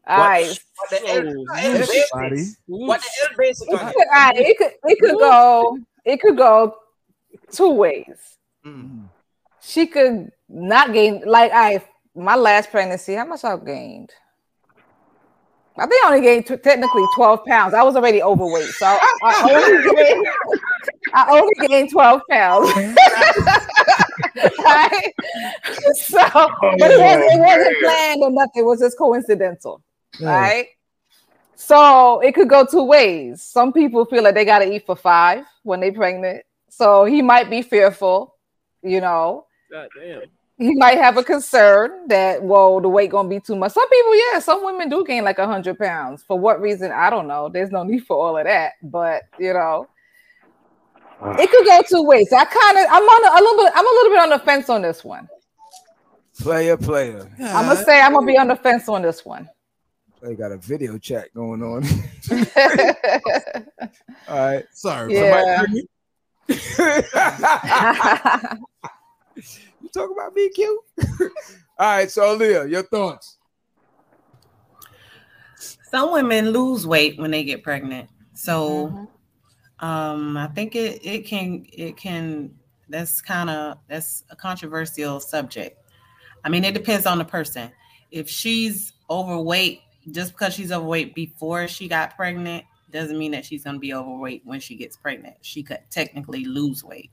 All 0.07 0.17
right. 0.17 0.59
What 0.77 0.89
the 0.89 0.99
Oh, 1.05 1.21
what 1.21 1.45
the 1.47 1.59
hell 1.59 1.71
everybody. 1.75 2.35
basics? 2.35 2.57
What 2.67 3.01
the 3.01 3.09
hell 3.19 3.29
basic 3.37 3.69
on 3.73 3.79
All 3.85 3.89
it? 3.89 4.07
right, 4.11 4.37
it 4.37 4.57
could 4.57 4.71
it 4.83 4.99
could 4.99 5.19
go 5.19 5.77
it 6.05 6.21
could 6.21 6.37
go 6.37 6.75
two 7.51 7.71
ways. 7.71 8.37
Mm. 8.65 9.09
She 9.61 9.87
could 9.87 10.31
not 10.47 10.93
gain 10.93 11.23
like 11.25 11.51
I 11.53 11.83
my 12.15 12.35
last 12.35 12.71
pregnancy. 12.71 13.13
How 13.15 13.25
much 13.25 13.43
I 13.43 13.57
gained? 13.57 14.11
I 15.79 15.87
think 15.87 16.05
I 16.05 16.07
only 16.07 16.21
gained 16.21 16.45
t- 16.45 16.57
technically 16.57 17.05
twelve 17.15 17.45
pounds. 17.45 17.73
I 17.73 17.83
was 17.83 17.95
already 17.95 18.21
overweight, 18.21 18.69
so 18.69 18.85
I, 18.85 19.15
I 19.23 19.53
only 19.53 19.95
gained 19.95 20.27
I 21.13 21.39
only 21.39 21.67
gained 21.67 21.91
twelve 21.91 22.21
pounds. 22.29 22.69
right? 24.63 25.13
So, 25.93 26.19
oh, 26.21 26.75
but 26.79 26.91
it 26.91 26.99
wasn't, 26.99 27.31
it 27.33 27.39
wasn't 27.39 27.77
planned 27.83 28.21
or 28.21 28.31
nothing. 28.31 28.63
It 28.63 28.65
was 28.65 28.79
just 28.79 28.97
coincidental, 28.97 29.81
right? 30.21 30.67
So 31.55 32.19
it 32.21 32.33
could 32.35 32.49
go 32.49 32.65
two 32.65 32.83
ways. 32.83 33.41
Some 33.41 33.73
people 33.73 34.05
feel 34.05 34.23
like 34.23 34.35
they 34.35 34.45
got 34.45 34.59
to 34.59 34.73
eat 34.73 34.85
for 34.85 34.95
five 34.95 35.45
when 35.63 35.81
they're 35.81 35.91
pregnant. 35.91 36.43
So 36.69 37.05
he 37.05 37.21
might 37.21 37.49
be 37.49 37.61
fearful, 37.61 38.35
you 38.81 39.01
know. 39.01 39.45
God 39.71 39.89
damn. 39.99 40.21
He 40.59 40.75
might 40.75 40.97
have 40.97 41.15
a 41.15 41.23
concern 41.23 42.09
that, 42.09 42.43
whoa, 42.43 42.81
the 42.81 42.89
weight 42.89 43.11
gonna 43.11 43.29
be 43.29 43.39
too 43.39 43.55
much. 43.55 43.71
Some 43.71 43.89
people, 43.89 44.17
yeah, 44.17 44.39
some 44.39 44.61
women 44.61 44.89
do 44.89 45.05
gain 45.05 45.23
like 45.23 45.39
a 45.39 45.47
hundred 45.47 45.79
pounds. 45.79 46.21
For 46.27 46.37
what 46.37 46.59
reason? 46.59 46.91
I 46.91 47.09
don't 47.09 47.27
know. 47.27 47.47
There's 47.47 47.71
no 47.71 47.83
need 47.83 48.05
for 48.05 48.17
all 48.17 48.37
of 48.37 48.43
that, 48.43 48.73
but 48.83 49.23
you 49.39 49.53
know, 49.53 49.87
ah. 51.21 51.37
it 51.39 51.49
could 51.49 51.65
go 51.65 51.81
two 51.87 52.03
ways. 52.03 52.33
I 52.33 52.43
kind 52.43 52.77
of, 52.77 52.87
I'm 52.91 53.03
on 53.03 53.25
a, 53.25 53.29
a 53.31 53.39
little 53.41 53.57
bit, 53.63 53.71
I'm 53.73 53.85
a 53.85 53.89
little 53.89 54.11
bit 54.11 54.19
on 54.19 54.31
the 54.31 54.39
fence 54.39 54.69
on 54.69 54.81
this 54.81 55.01
one. 55.01 55.29
Player, 56.41 56.75
player. 56.75 57.25
I'm 57.39 57.67
gonna 57.67 57.81
say 57.81 58.01
I'm 58.01 58.11
gonna 58.11 58.27
be 58.27 58.37
on 58.37 58.49
the 58.49 58.57
fence 58.57 58.89
on 58.89 59.01
this 59.01 59.23
one. 59.23 59.47
They 60.21 60.35
got 60.35 60.51
a 60.51 60.57
video 60.57 60.97
chat 60.97 61.33
going 61.33 61.63
on. 61.63 61.85
All 64.27 64.37
right. 64.37 64.65
Sorry, 64.73 65.15
Yeah. 65.15 65.63
Somebody 69.93 70.07
you 70.07 70.07
talk 70.07 70.11
about 70.11 70.33
me, 70.35 70.49
Q? 70.49 70.83
All 71.79 71.85
right, 71.97 72.11
so 72.11 72.33
Leah, 72.35 72.65
your 72.67 72.83
thoughts. 72.83 73.37
Some 75.89 76.11
women 76.11 76.51
lose 76.51 76.85
weight 76.85 77.17
when 77.19 77.31
they 77.31 77.43
get 77.43 77.63
pregnant. 77.63 78.09
So 78.33 78.87
Mm-hmm. 78.87 79.85
um 79.85 80.37
I 80.37 80.47
think 80.47 80.75
it 80.75 81.05
it 81.05 81.25
can 81.25 81.65
it 81.71 81.97
can 81.97 82.51
that's 82.89 83.21
kind 83.21 83.49
of 83.49 83.77
that's 83.87 84.23
a 84.29 84.35
controversial 84.35 85.19
subject. 85.19 85.77
I 86.43 86.49
mean, 86.49 86.63
it 86.63 86.73
depends 86.73 87.05
on 87.05 87.17
the 87.17 87.25
person. 87.25 87.71
If 88.11 88.29
she's 88.29 88.93
overweight, 89.09 89.81
just 90.11 90.31
because 90.31 90.53
she's 90.53 90.71
overweight 90.71 91.13
before 91.13 91.67
she 91.67 91.87
got 91.87 92.15
pregnant, 92.15 92.65
doesn't 92.91 93.17
mean 93.19 93.31
that 93.31 93.45
she's 93.45 93.63
going 93.63 93.75
to 93.75 93.79
be 93.79 93.93
overweight 93.93 94.41
when 94.45 94.59
she 94.59 94.75
gets 94.75 94.97
pregnant. 94.97 95.35
She 95.41 95.61
could 95.61 95.79
technically 95.91 96.45
lose 96.45 96.83
weight. 96.83 97.11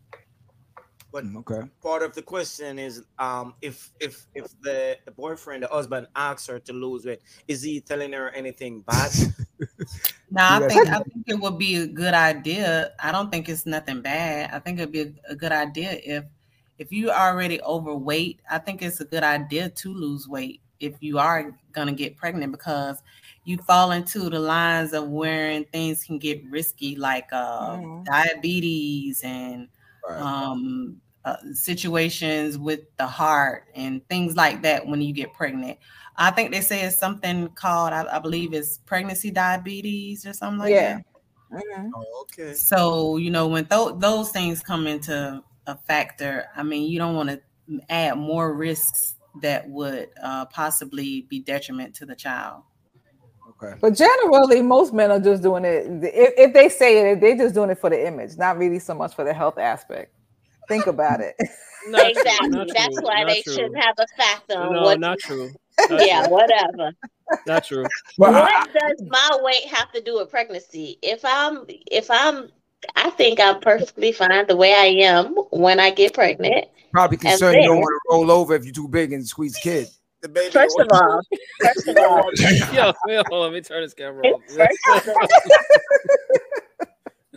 But 1.12 1.24
okay. 1.36 1.62
part 1.82 2.02
of 2.02 2.14
the 2.14 2.22
question 2.22 2.78
is 2.78 3.04
um 3.18 3.54
if 3.62 3.92
if 4.00 4.26
if 4.34 4.60
the, 4.60 4.98
the 5.04 5.10
boyfriend, 5.10 5.62
the 5.62 5.68
husband 5.68 6.08
asks 6.14 6.46
her 6.48 6.58
to 6.60 6.72
lose 6.72 7.06
weight, 7.06 7.20
is 7.48 7.62
he 7.62 7.80
telling 7.80 8.12
her 8.12 8.30
anything 8.30 8.82
bad? 8.82 9.12
no, 10.30 10.42
I 10.42 10.68
think 10.68 10.88
I 10.88 10.98
think 10.98 11.24
it 11.26 11.40
would 11.40 11.58
be 11.58 11.76
a 11.76 11.86
good 11.86 12.14
idea. 12.14 12.92
I 13.00 13.12
don't 13.12 13.30
think 13.30 13.48
it's 13.48 13.66
nothing 13.66 14.02
bad. 14.02 14.50
I 14.52 14.58
think 14.58 14.78
it'd 14.78 14.92
be 14.92 15.02
a, 15.02 15.12
a 15.30 15.36
good 15.36 15.52
idea 15.52 15.98
if 16.04 16.24
if 16.78 16.92
you 16.92 17.10
already 17.10 17.62
overweight. 17.62 18.40
I 18.50 18.58
think 18.58 18.82
it's 18.82 19.00
a 19.00 19.04
good 19.04 19.22
idea 19.22 19.70
to 19.70 19.94
lose 19.94 20.28
weight 20.28 20.60
if 20.80 20.94
you 21.00 21.18
are 21.18 21.56
gonna 21.72 21.92
get 21.92 22.16
pregnant 22.16 22.52
because 22.52 23.02
you 23.44 23.58
fall 23.58 23.92
into 23.92 24.28
the 24.28 24.38
lines 24.38 24.92
of 24.92 25.08
wherein 25.08 25.64
things 25.66 26.04
can 26.04 26.18
get 26.18 26.44
risky, 26.50 26.96
like 26.96 27.28
uh, 27.32 27.78
diabetes 28.04 29.22
and 29.22 29.68
um, 30.08 31.00
uh, 31.24 31.36
situations 31.52 32.58
with 32.58 32.80
the 32.96 33.06
heart 33.06 33.68
and 33.74 34.06
things 34.08 34.36
like 34.36 34.62
that 34.62 34.86
when 34.86 35.00
you 35.02 35.12
get 35.12 35.32
pregnant. 35.34 35.78
I 36.16 36.30
think 36.30 36.50
they 36.52 36.60
say 36.62 36.82
it's 36.82 36.98
something 36.98 37.48
called, 37.50 37.92
I, 37.92 38.16
I 38.16 38.18
believe 38.20 38.54
it's 38.54 38.78
pregnancy 38.78 39.30
diabetes 39.30 40.24
or 40.26 40.32
something 40.32 40.58
like 40.58 40.70
Yeah. 40.70 40.94
that. 40.94 41.04
Oh, 41.94 42.22
okay. 42.22 42.52
So, 42.54 43.16
you 43.16 43.30
know, 43.30 43.48
when 43.48 43.66
th- 43.66 43.94
those 43.96 44.30
things 44.30 44.62
come 44.62 44.86
into 44.86 45.42
a 45.66 45.76
factor, 45.76 46.46
I 46.56 46.62
mean, 46.62 46.90
you 46.90 46.98
don't 46.98 47.14
want 47.14 47.30
to 47.30 47.40
add 47.88 48.16
more 48.18 48.54
risks 48.54 49.16
that 49.42 49.68
would 49.68 50.10
uh, 50.22 50.46
possibly 50.46 51.22
be 51.22 51.40
detriment 51.40 51.94
to 51.96 52.06
the 52.06 52.16
child. 52.16 52.62
Okay. 53.62 53.74
But 53.80 53.94
generally, 53.94 54.60
most 54.62 54.92
men 54.92 55.10
are 55.10 55.20
just 55.20 55.42
doing 55.42 55.64
it. 55.64 55.86
If, 56.02 56.34
if 56.36 56.52
they 56.52 56.68
say 56.68 57.10
it, 57.12 57.20
they're 57.20 57.36
just 57.36 57.54
doing 57.54 57.70
it 57.70 57.78
for 57.78 57.88
the 57.90 58.06
image, 58.06 58.36
not 58.36 58.58
really 58.58 58.78
so 58.78 58.94
much 58.94 59.14
for 59.14 59.24
the 59.24 59.32
health 59.32 59.58
aspect. 59.58 60.12
Think 60.68 60.86
about 60.86 61.20
it. 61.20 61.36
Not 61.88 62.10
exactly. 62.10 62.48
not 62.48 62.66
That's 62.74 63.00
why 63.00 63.22
not 63.22 63.28
they 63.28 63.42
true. 63.42 63.52
shouldn't 63.52 63.76
have 63.76 63.94
a 63.98 64.06
factor 64.16 64.58
on 64.58 64.72
No, 64.74 64.82
what. 64.82 64.98
not 64.98 65.20
true. 65.20 65.50
Not 65.88 66.04
yeah, 66.04 66.24
true. 66.26 66.32
whatever. 66.32 66.90
Not 67.46 67.62
true. 67.64 67.84
what 68.16 68.32
does 68.72 69.02
my 69.06 69.38
weight 69.40 69.66
have 69.66 69.92
to 69.92 70.00
do 70.02 70.16
with 70.16 70.28
pregnancy? 70.28 70.98
If 71.00 71.20
I'm, 71.24 71.64
if 71.68 72.10
I'm, 72.10 72.48
I 72.96 73.10
think 73.10 73.38
I'm 73.38 73.60
perfectly 73.60 74.10
fine 74.10 74.48
the 74.48 74.56
way 74.56 74.72
I 74.74 75.06
am 75.06 75.34
when 75.50 75.78
I 75.78 75.90
get 75.90 76.12
pregnant. 76.12 76.64
Probably 76.92 77.18
And 77.18 77.22
concerned 77.22 77.58
you 77.62 77.68
don't 77.68 77.76
want 77.80 78.02
to 78.10 78.16
roll 78.16 78.32
over 78.32 78.56
if 78.56 78.64
you're 78.64 78.74
too 78.74 78.88
big 78.88 79.12
and 79.12 79.24
squeeze 79.24 79.56
kid. 79.56 79.86
First 80.52 80.78
of 80.80 80.88
all, 80.90 81.22
first 81.60 81.88
of 81.88 81.96
all, 81.98 82.30
Yo, 82.72 82.92
yo, 83.06 83.22
hold 83.24 83.46
on, 83.46 83.52
let 83.52 83.52
me 83.52 83.60
turn 83.60 83.82
this 83.82 83.94
camera 83.94 84.26
off. 84.26 84.42
First 84.48 84.78
of 84.88 85.08
all, 85.08 85.28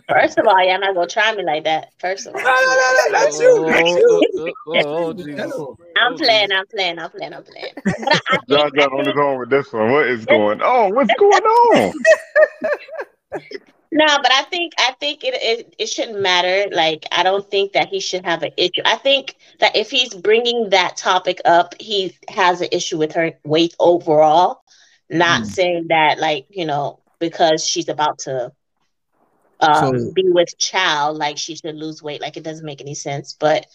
first 0.08 0.38
of 0.38 0.46
all, 0.46 0.64
y'all 0.64 0.80
not 0.80 0.94
gonna 0.94 1.06
try 1.06 1.34
me 1.34 1.44
like 1.44 1.64
that. 1.64 1.92
First 1.98 2.26
of 2.26 2.34
all, 2.34 2.42
That's 2.42 3.40
you, 3.40 3.64
that's 3.66 3.90
you. 3.90 4.06
Oh, 4.06 4.24
oh, 4.38 4.54
oh, 4.66 4.84
oh 5.06 5.12
Jesus. 5.12 5.52
I'm 5.96 6.16
playing, 6.16 6.52
I'm 6.52 6.66
playing, 6.66 6.98
I'm 6.98 7.10
playing, 7.10 7.34
I'm 7.34 7.42
playing. 7.42 7.74
But 7.84 8.12
I, 8.12 8.20
I 8.28 8.38
John 8.48 8.70
John 8.76 8.92
on 8.92 9.06
his 9.06 9.16
own 9.16 9.38
with 9.38 9.50
this 9.50 9.72
one. 9.72 9.90
What 9.92 10.08
is 10.08 10.24
going 10.24 10.62
on? 10.62 10.94
What's 10.94 11.12
going 11.14 11.42
on? 11.42 11.92
No, 13.92 14.06
but 14.06 14.30
I 14.32 14.42
think 14.44 14.72
I 14.78 14.92
think 15.00 15.24
it, 15.24 15.34
it 15.34 15.74
it 15.78 15.86
shouldn't 15.88 16.20
matter. 16.20 16.68
Like 16.74 17.06
I 17.10 17.22
don't 17.24 17.48
think 17.50 17.72
that 17.72 17.88
he 17.88 17.98
should 18.00 18.24
have 18.24 18.42
an 18.44 18.52
issue. 18.56 18.82
I 18.84 18.96
think 18.96 19.34
that 19.58 19.74
if 19.76 19.90
he's 19.90 20.14
bringing 20.14 20.70
that 20.70 20.96
topic 20.96 21.40
up, 21.44 21.74
he 21.80 22.14
has 22.28 22.60
an 22.60 22.68
issue 22.70 22.98
with 22.98 23.12
her 23.14 23.32
weight 23.44 23.74
overall. 23.80 24.62
Not 25.08 25.46
saying 25.46 25.86
that 25.88 26.20
like 26.20 26.46
you 26.50 26.66
know 26.66 27.00
because 27.18 27.64
she's 27.66 27.88
about 27.88 28.20
to 28.20 28.52
um, 29.60 29.98
So- 29.98 30.12
be 30.14 30.22
with 30.30 30.56
child, 30.56 31.16
like 31.18 31.36
she 31.36 31.56
should 31.56 31.74
lose 31.74 32.00
weight. 32.02 32.20
Like 32.20 32.36
it 32.36 32.44
doesn't 32.44 32.64
make 32.64 32.80
any 32.80 32.94
sense. 32.94 33.36
But 33.38 33.66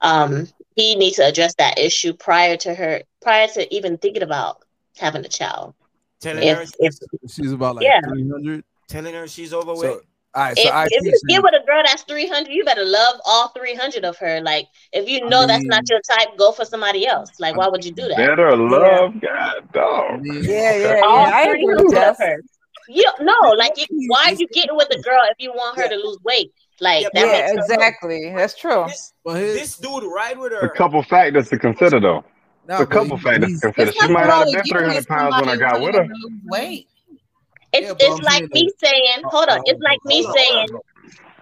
um, 0.00 0.48
he 0.76 0.94
needs 0.96 1.16
to 1.16 1.26
address 1.26 1.54
that 1.58 1.78
issue 1.78 2.14
prior 2.14 2.56
to 2.58 2.74
her 2.74 3.02
prior 3.20 3.48
to 3.48 3.74
even 3.74 3.98
thinking 3.98 4.22
about 4.22 4.64
having 4.96 5.24
a 5.26 5.28
child. 5.28 5.74
Telling 6.20 6.42
If- 6.42 6.56
her 6.56 6.64
if- 6.80 6.94
She's 7.30 7.52
about 7.52 7.76
like 7.76 7.84
Yeah. 7.84 8.00
300. 8.08 8.64
Telling 8.88 9.14
her 9.14 9.28
she's 9.28 9.54
overweight. 9.54 9.80
So, 9.80 10.02
all 10.34 10.42
right, 10.44 10.56
so 10.56 10.68
if, 10.68 10.74
I 10.74 10.86
if 10.90 11.04
you 11.04 11.18
get 11.28 11.42
with 11.42 11.54
a 11.54 11.64
girl 11.64 11.82
that's 11.84 12.02
300, 12.02 12.52
you 12.52 12.64
better 12.64 12.84
love 12.84 13.20
all 13.24 13.48
300 13.48 14.04
of 14.04 14.16
her. 14.18 14.40
Like, 14.40 14.66
if 14.92 15.08
you 15.08 15.26
know 15.26 15.46
that's 15.46 15.64
not 15.64 15.88
your 15.88 16.00
type, 16.00 16.36
go 16.36 16.52
for 16.52 16.64
somebody 16.64 17.06
else. 17.06 17.30
Like, 17.40 17.56
why 17.56 17.68
would 17.68 17.84
you 17.84 17.92
do 17.92 18.08
that? 18.08 18.16
Better 18.16 18.56
love, 18.56 19.14
God, 19.20 19.72
dog. 19.72 20.20
Yeah, 20.24 20.76
yeah, 20.76 21.00
all 21.04 21.26
yeah. 21.26 21.32
I 21.34 21.42
agree, 21.44 21.64
300 21.64 21.90
Jess. 21.90 22.18
her. 22.20 22.42
You, 22.88 23.10
no, 23.20 23.32
like, 23.56 23.72
you, 23.78 23.86
why 24.08 24.24
are 24.26 24.34
you 24.34 24.46
getting 24.48 24.76
with 24.76 24.88
a 24.90 25.00
girl 25.00 25.20
if 25.24 25.36
you 25.38 25.50
want 25.50 25.78
her 25.78 25.88
to 25.88 25.96
lose 25.96 26.18
weight? 26.24 26.52
Like, 26.80 27.06
that 27.14 27.26
Yeah, 27.26 27.32
makes 27.32 27.52
no 27.54 27.62
sense. 27.62 27.72
exactly. 27.72 28.32
That's 28.36 28.54
true. 28.54 28.86
This 29.24 29.76
dude 29.78 30.04
ride 30.04 30.38
with 30.38 30.52
her. 30.52 30.60
A 30.60 30.70
couple 30.70 31.02
factors 31.02 31.48
to 31.48 31.58
consider, 31.58 32.00
though. 32.00 32.24
No, 32.68 32.78
a 32.80 32.86
couple 32.86 33.16
factors 33.18 33.60
to 33.60 33.72
consider. 33.72 33.92
She 33.92 34.08
might 34.12 34.26
not 34.26 34.46
have 34.46 34.64
been 34.64 34.76
300 34.76 35.06
pounds 35.06 35.34
when 35.40 35.48
I 35.48 35.56
got 35.56 35.80
with 35.80 35.94
her. 35.94 36.06
Wait. 36.44 36.88
It's, 37.72 37.92
it's 38.00 38.20
like 38.20 38.44
me 38.52 38.70
saying, 38.82 39.24
uh, 39.24 39.28
hold 39.30 39.48
on, 39.48 39.58
it's 39.64 39.80
like 39.82 40.00
me 40.04 40.22
saying, 40.22 40.68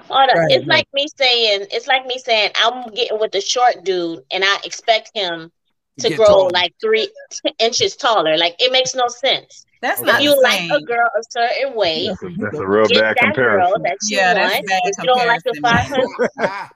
Hold 0.08 0.30
Go 0.32 0.38
up. 0.38 0.40
ahead, 0.40 0.48
It's 0.48 0.66
go 0.66 0.72
like 0.72 0.86
me 0.92 1.06
saying, 1.18 1.66
it's 1.70 1.86
like 1.88 2.06
me 2.06 2.18
saying, 2.18 2.50
I'm 2.56 2.92
getting 2.94 3.18
with 3.18 3.32
the 3.32 3.40
short 3.40 3.84
dude 3.84 4.20
and 4.30 4.44
I 4.44 4.58
expect 4.64 5.10
him 5.14 5.50
to 5.98 6.10
grow 6.10 6.34
taller. 6.34 6.50
like 6.52 6.72
three 6.80 7.10
inches 7.58 7.96
taller. 7.96 8.36
Like 8.36 8.56
it 8.60 8.72
makes 8.72 8.94
no 8.94 9.08
sense. 9.08 9.66
That's 9.82 10.02
If 10.02 10.06
not 10.06 10.22
you 10.22 10.30
like 10.42 10.62
a 10.70 10.82
girl 10.82 11.08
a 11.18 11.22
certain 11.30 11.74
way, 11.76 12.18
That's 12.38 12.58
a 12.58 12.66
real 12.66 12.88
get 12.88 12.94
bad 12.94 13.16
that 13.16 13.34
girl 13.34 13.76
that 13.82 13.98
you 14.10 14.18
Yeah, 14.18 14.34
that's 14.34 14.54
want. 14.54 14.64
If 14.84 14.96
you 15.00 15.06
don't 15.06 15.26
like 15.26 15.42
the 15.44 15.54
comparison, 15.54 15.62
500, 15.62 16.08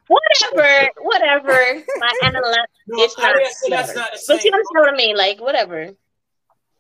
whatever, 0.09 0.91
whatever. 1.03 1.83
My 2.01 2.13
analyze, 2.25 2.67
No, 2.89 3.05
it's 3.05 3.19
not. 3.19 3.35
didn't 3.37 3.53
say 3.53 3.71
that's 3.71 3.89
whatever. 3.89 3.95
not 3.95 4.11
the 4.13 4.19
But 4.27 4.45
you 4.45 4.51
understand 4.53 4.85
what 4.85 4.95
I 4.95 4.97
mean? 4.97 5.17
Like 5.17 5.41
whatever. 5.41 5.91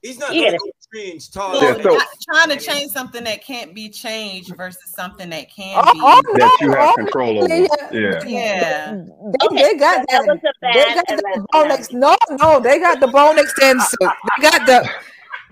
He's 0.02 0.18
not 0.18 0.34
You 0.34 0.40
gonna 0.42 0.52
get 0.52 0.60
go 0.60 0.66
it. 0.66 0.74
three 0.90 1.10
inch 1.10 1.22
So, 1.30 1.40
taller. 1.40 1.62
Yeah, 1.78 1.82
so- 1.82 1.98
trying 2.32 2.56
to 2.58 2.64
change 2.64 2.90
something 2.90 3.22
that 3.24 3.44
can't 3.44 3.74
be 3.74 3.90
changed 3.90 4.56
versus 4.56 4.90
something 4.94 5.28
that 5.30 5.50
can 5.54 5.82
Oh, 5.84 5.92
be. 5.92 6.00
oh, 6.02 6.22
That 6.38 6.56
you 6.60 6.70
have 6.72 6.88
oh, 6.90 6.94
control 6.94 7.38
over. 7.44 7.54
yeah. 7.54 7.66
Yeah. 7.92 8.24
Yeah. 8.26 8.94
They, 8.94 9.46
Okay, 9.46 9.62
they 9.62 9.74
got 9.78 10.06
that 10.08 10.24
that. 10.26 10.74
They 10.74 10.94
got 10.94 11.06
the 11.06 11.12
ana- 11.34 11.46
bone 11.52 11.64
analogy. 11.66 11.96
No, 11.96 12.16
no, 12.38 12.60
they 12.60 12.78
got 12.78 13.00
the 13.00 13.08
bone 13.08 13.38
extensor. 13.38 13.96
They 14.00 14.42
got 14.42 14.66
the. 14.66 14.88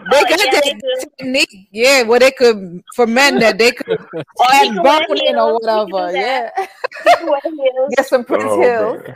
Oh, 0.00 0.04
they 0.10 0.16
Oh, 0.16 0.22
got 0.28 0.30
yeah, 0.30 0.50
that 0.52 0.62
they 0.62 1.00
technique, 1.18 1.68
yeah, 1.72 2.02
where 2.04 2.20
they 2.20 2.30
could 2.30 2.82
for 2.94 3.06
men 3.06 3.38
that 3.40 3.58
they 3.58 3.72
could 3.72 3.86
Or 3.88 3.96
he 4.12 4.24
add 4.52 4.64
can 4.68 4.82
bone 4.82 5.16
in 5.26 5.36
or 5.36 5.58
heels. 5.60 5.60
He 5.60 5.66
whatever. 5.66 6.12
that. 6.12 6.52
Yeah, 6.56 6.66
He 7.04 7.14
can 7.16 7.26
wear 7.28 7.40
heels. 7.44 7.94
get 7.96 8.06
some 8.06 8.24
Prince 8.24 8.44
Oh, 8.46 8.60
Hills. 8.62 9.02
man. 9.04 9.14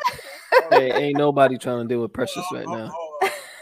Hey, 0.70 0.92
ain't 1.04 1.16
nobody 1.18 1.56
trying 1.56 1.82
to 1.82 1.88
deal 1.94 2.02
with 2.02 2.12
Precious 2.12 2.44
right 2.52 2.66
now. 2.68 2.92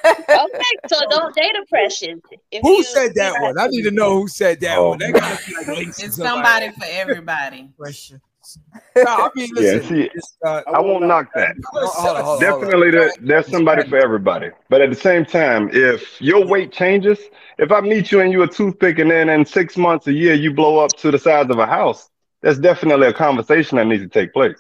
Okay, 0.05 0.79
so 0.87 0.97
don't 1.11 1.35
date 1.35 1.53
a 1.61 1.67
precious. 1.69 2.21
If 2.51 2.63
Who 2.63 2.77
you, 2.79 2.83
said 2.85 3.15
that 3.17 3.41
one? 3.41 3.59
I 3.59 3.67
need 3.69 3.83
to 3.83 3.91
know 3.91 4.21
who 4.21 4.29
said 4.29 4.61
that 4.61 4.79
Oh, 4.79 4.91
one. 4.91 4.99
That 4.99 5.13
gotta 5.13 5.39
be 5.47 5.73
like 5.75 5.89
It's 5.89 6.17
somebody. 6.17 6.71
somebody 6.71 6.71
for 6.71 6.87
everybody. 6.87 7.71
No, 8.97 9.05
I 9.07 9.31
mean, 9.37 9.51
Yeah, 9.57 9.81
see, 9.81 10.11
uh, 10.45 10.63
I 10.67 10.81
won't 10.81 11.07
knock 11.07 11.33
that. 11.35 11.55
hold 11.73 11.85
on, 11.85 11.95
hold 11.95 12.17
on, 12.17 12.25
hold 12.25 12.35
on. 12.35 12.41
Definitely, 12.41 12.91
there, 12.91 13.13
there's 13.21 13.47
somebody 13.49 13.89
for 13.89 13.97
everybody. 13.97 14.51
But 14.69 14.81
at 14.81 14.91
the 14.91 14.97
same 14.97 15.25
time, 15.25 15.71
if 15.73 16.21
your 16.21 16.45
weight 16.45 16.73
changes, 16.73 17.19
if 17.59 17.71
I 17.73 17.81
meet 17.81 18.11
you 18.11 18.21
and 18.21 18.33
you're 18.33 18.45
a 18.45 18.49
toothpick, 18.49 18.99
and 18.99 19.11
then 19.11 19.29
in 19.29 19.45
six 19.47 19.77
months, 19.77 20.07
a 20.09 20.13
year, 20.13 20.35
you 20.35 20.53
blow 20.53 20.79
up 20.79 20.97
to 20.99 21.11
the 21.11 21.19
size 21.19 21.47
of 21.51 21.59
a 21.59 21.67
house, 21.67 22.11
that's 22.43 22.59
definitely 22.59 23.07
a 23.07 23.13
conversation 23.13 23.77
that 23.77 23.87
needs 23.87 24.03
to 24.03 24.09
take 24.09 24.33
place. 24.33 24.59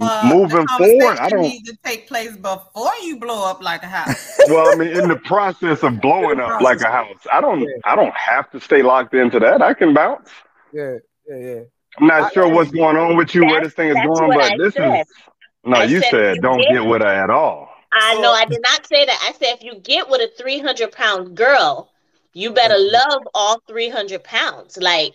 Uh, 0.00 0.30
Moving 0.34 0.66
the 0.66 0.66
forward, 0.78 1.18
I 1.18 1.28
conversation 1.28 1.30
don't. 1.30 1.42
needs 1.42 1.70
to 1.70 1.76
take 1.84 2.08
place 2.08 2.36
before 2.36 2.92
you 3.02 3.18
blow 3.18 3.48
up 3.48 3.62
like 3.62 3.82
a 3.82 3.86
house. 3.86 4.38
Well, 4.48 4.72
I 4.72 4.74
mean, 4.74 4.88
in 4.88 5.08
the 5.08 5.16
process 5.16 5.82
of 5.82 6.00
blowing 6.00 6.40
up 6.40 6.60
like 6.60 6.80
a 6.80 6.86
house, 6.90 7.18
I 7.32 7.40
don't. 7.40 7.68
I 7.84 7.94
don't 7.94 8.14
have 8.14 8.50
to 8.52 8.60
stay 8.60 8.82
locked 8.82 9.14
into 9.14 9.38
that. 9.40 9.62
I 9.62 9.74
can 9.74 9.94
bounce. 9.94 10.30
Yeah, 10.72 10.96
yeah, 11.28 11.36
yeah. 11.36 11.60
I'm 11.98 12.06
not 12.06 12.32
sure 12.32 12.48
what's 12.48 12.70
going 12.70 12.96
on 12.96 13.16
with 13.16 13.34
you, 13.34 13.44
where 13.44 13.62
this 13.62 13.74
thing 13.74 13.88
is 13.88 13.94
going, 13.94 14.30
but 14.30 14.52
I 14.52 14.56
this 14.56 14.74
said. 14.74 15.00
is. 15.00 15.06
No, 15.64 15.76
I 15.76 15.84
you 15.84 16.00
said 16.00 16.10
said 16.10 16.36
you 16.36 16.42
don't 16.42 16.58
did. 16.58 16.72
get 16.72 16.84
with 16.84 17.02
her 17.02 17.08
at 17.08 17.30
all. 17.30 17.68
I 17.92 18.18
know 18.20 18.32
I 18.32 18.46
did 18.46 18.60
not 18.62 18.86
say 18.86 19.04
that. 19.04 19.18
I 19.22 19.32
said 19.32 19.58
if 19.58 19.62
you 19.62 19.78
get 19.78 20.08
with 20.08 20.20
a 20.20 20.30
300 20.42 20.90
pound 20.92 21.36
girl, 21.36 21.90
you 22.32 22.52
better 22.52 22.76
love 22.78 23.28
all 23.34 23.60
300 23.68 24.24
pounds. 24.24 24.78
Like 24.78 25.12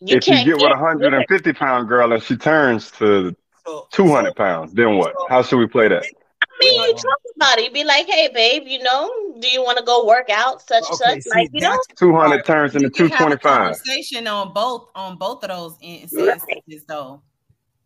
you 0.00 0.16
if 0.16 0.26
you 0.26 0.32
can't 0.32 0.46
get 0.46 0.56
with 0.56 0.64
a 0.64 0.80
150 0.80 1.52
pound 1.52 1.88
girl 1.88 2.12
and 2.12 2.22
she 2.22 2.36
turns 2.36 2.90
to 2.92 3.36
So, 3.66 3.88
200 3.92 4.36
pounds, 4.36 4.72
then 4.72 4.96
what? 4.96 5.14
How 5.28 5.42
should 5.42 5.58
we 5.58 5.66
play 5.66 5.88
that? 5.88 6.04
I 6.04 6.46
mean, 6.60 6.80
you 6.88 6.94
talk 6.94 7.18
about 7.34 7.58
it. 7.58 7.64
You 7.64 7.70
be 7.70 7.84
like, 7.84 8.06
"Hey, 8.06 8.28
babe, 8.32 8.62
you 8.66 8.82
know, 8.82 9.34
do 9.40 9.48
you 9.48 9.62
want 9.62 9.78
to 9.78 9.84
go 9.84 10.06
work 10.06 10.30
out? 10.30 10.62
Such 10.62 10.84
and 10.84 11.00
Okay, 11.00 11.20
such." 11.20 11.22
see, 11.22 11.30
Like, 11.30 11.48
you 11.52 11.60
know, 11.60 11.70
that's 11.70 11.86
200 11.98 12.44
turns 12.44 12.74
into 12.74 12.86
You 12.86 12.90
can 12.90 13.08
have 13.08 13.32
a 13.32 13.36
225. 13.36 13.42
conversation 13.42 14.26
on 14.26 14.52
both 14.52 14.90
on 14.94 15.16
both 15.16 15.42
of 15.44 15.50
those 15.50 15.76
instances, 15.80 16.84
though. 16.86 17.22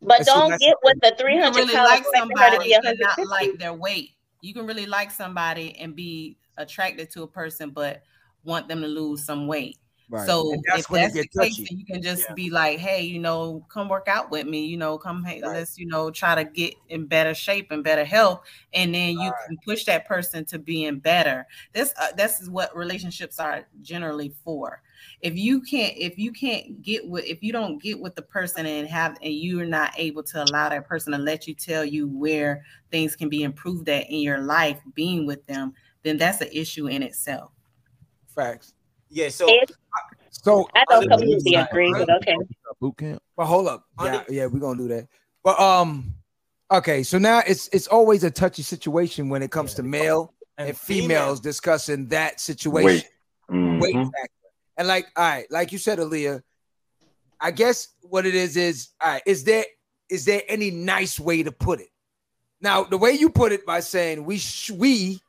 but 0.03 0.19
That's- 0.19 0.27
don't 0.27 0.59
get 0.59 0.77
with 0.83 0.99
the 1.03 1.15
300 1.19 1.57
really 1.59 1.75
like 1.75 2.01
expecting 2.01 2.31
her 2.37 2.47
to 2.47 2.53
somebody 2.57 2.69
be 2.69 2.75
and 2.75 2.99
not 3.01 3.27
like 3.29 3.59
their 3.59 3.75
weight. 3.75 4.11
You 4.41 4.55
can 4.55 4.67
really 4.67 4.87
like 4.87 5.11
somebody 5.11 5.77
and 5.79 5.95
be 5.95 6.39
attracted 6.57 7.11
to 7.13 7.23
a 7.25 7.27
person, 7.27 7.71
but 7.71 8.03
want 8.45 8.67
them 8.69 8.81
to 8.81 8.89
lose 8.89 9.25
some 9.25 9.47
weight. 9.47 9.77
Right. 10.11 10.37
So 10.37 10.45
And 10.51 10.63
that's 10.67 10.83
if 10.83 10.91
when 10.91 11.01
that's 11.01 11.17
the 11.17 11.25
get 11.25 11.31
case, 11.41 11.57
touchy. 11.57 11.69
then 11.69 11.79
you 11.79 11.85
can 11.87 12.03
just 12.03 12.27
Yeah. 12.29 12.35
be 12.35 12.51
like, 12.51 12.79
"Hey, 12.79 13.03
you 13.03 13.19
know, 13.19 13.65
come 13.71 13.89
work 13.89 14.07
out 14.09 14.31
with 14.31 14.47
me. 14.47 14.67
You 14.67 14.77
know, 14.77 14.99
come, 14.99 15.25
hey, 15.25 15.43
Right. 15.43 15.55
let's, 15.55 15.79
you 15.79 15.87
know, 15.87 16.11
try 16.11 16.35
to 16.35 16.45
get 16.45 16.75
in 16.89 17.07
better 17.07 17.33
shape 17.35 17.71
and 17.71 17.83
better 17.83 18.05
health, 18.05 18.45
and 18.75 18.95
then 18.95 19.17
you 19.17 19.33
Right. 19.33 19.49
can 19.49 19.57
push 19.65 19.85
that 19.87 20.07
person 20.07 20.45
to 20.47 20.59
being 20.59 20.99
better. 20.99 21.47
This, 21.73 21.95
uh, 21.99 22.13
this 22.17 22.41
is 22.41 22.51
what 22.51 22.77
relationships 22.77 23.39
are 23.39 23.67
generally 23.81 24.35
for. 24.45 24.83
If 25.23 25.37
you 25.39 25.63
can't, 25.63 25.97
if 25.97 26.19
you 26.19 26.33
can't 26.33 26.83
get 26.83 27.09
with, 27.09 27.25
if 27.25 27.43
you 27.43 27.53
don't 27.53 27.79
get 27.83 28.01
with 28.01 28.15
the 28.15 28.23
person 28.23 28.67
and 28.67 28.87
have, 28.89 29.17
and 29.23 29.33
you're 29.33 29.65
not 29.65 29.95
able 29.97 30.23
to 30.25 30.45
allow 30.45 30.69
that 30.69 30.87
person 30.87 31.13
to 31.13 31.19
let 31.19 31.47
you 31.47 31.55
tell 31.55 31.85
you 31.85 32.09
where 32.09 32.65
things 32.91 33.17
can 33.17 33.31
be 33.31 33.43
improved 33.43 33.89
at 33.89 34.11
in 34.11 34.21
your 34.21 34.41
life, 34.43 34.81
being 34.95 35.25
with 35.27 35.47
them, 35.47 35.73
then 36.03 36.19
that's 36.19 36.41
an 36.43 36.49
issue 36.53 36.89
in 36.89 37.03
itself. 37.03 37.53
Facts. 38.29 38.75
Yeah, 39.11 39.29
so 39.29 39.47
It- 39.49 39.71
So, 40.31 40.69
I 40.75 40.85
don't 40.89 41.05
Other 41.05 41.09
completely 41.19 41.55
agree, 41.57 41.93
but 41.93 42.09
okay. 42.23 42.37
Boot 42.81 42.97
camp. 42.97 43.23
but 43.37 43.47
hold 43.47 43.67
up. 43.69 43.85
Yeah, 44.03 44.23
yeah, 44.29 44.47
we're 44.47 44.61
gonna 44.61 44.79
do 44.79 44.89
that. 44.89 45.09
But 45.45 45.59
um, 45.61 46.15
okay. 46.71 47.03
So 47.03 47.19
now 47.19 47.43
it's 47.47 47.69
it's 47.73 47.87
always 47.89 48.25
a 48.25 48.31
touchy 48.31 48.63
situation 48.63 49.29
when 49.29 49.43
it 49.43 49.51
comes 49.51 49.75
to 49.75 49.83
male 49.83 50.33
and, 50.57 50.77
females 50.79 51.41
discussing 51.41 52.07
that 52.09 52.41
situation. 52.41 52.85
Wait. 52.87 53.07
weight 53.81 53.95
Mhm. 53.97 54.05
factor. 54.05 54.49
And 54.77 54.89
like, 54.89 55.07
all 55.17 55.25
right, 55.25 55.47
like 55.51 55.73
you 55.73 55.79
said, 55.79 55.99
Aaliyah, 55.99 56.41
I 57.41 57.51
guess 57.51 57.89
what 58.03 58.25
it 58.25 58.35
is 58.35 58.57
is, 58.57 58.91
all 59.01 59.11
right, 59.11 59.23
is 59.27 59.45
there 59.45 59.65
is 60.09 60.25
there 60.25 60.43
any 60.49 60.71
nice 60.71 61.19
way 61.21 61.43
to 61.43 61.53
put 61.53 61.81
it? 61.81 61.89
Now, 62.61 62.85
the 62.85 62.97
way 62.99 63.13
you 63.13 63.29
put 63.31 63.53
it 63.53 63.67
by 63.67 63.81
saying 63.81 64.25
we 64.25 64.39
sh- 64.39 64.71
we 64.71 65.21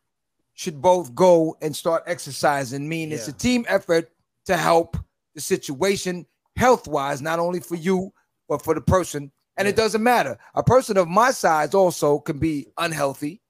should 0.54 0.82
both 0.82 1.16
go 1.16 1.58
and 1.62 1.76
start 1.76 2.04
exercising, 2.06 2.88
mean 2.88 3.12
it's 3.12 3.28
a 3.28 3.34
team 3.34 3.66
effort 3.68 4.12
to 4.46 4.58
help 4.58 4.98
the 5.36 5.42
situation 5.42 6.26
health 6.56 6.88
wise, 6.88 7.22
not 7.22 7.40
only 7.40 7.60
for 7.60 7.76
you 7.76 8.12
but 8.50 8.62
for 8.62 8.74
the 8.74 8.82
person. 8.82 9.32
And 9.58 9.68
it 9.68 9.76
doesn't 9.76 10.04
matter. 10.04 10.38
A 10.56 10.64
person 10.64 10.98
of 10.98 11.08
my 11.08 11.32
size 11.32 11.74
also 11.74 12.20
can 12.20 12.38
be 12.40 12.68
unhealthy. 12.78 13.42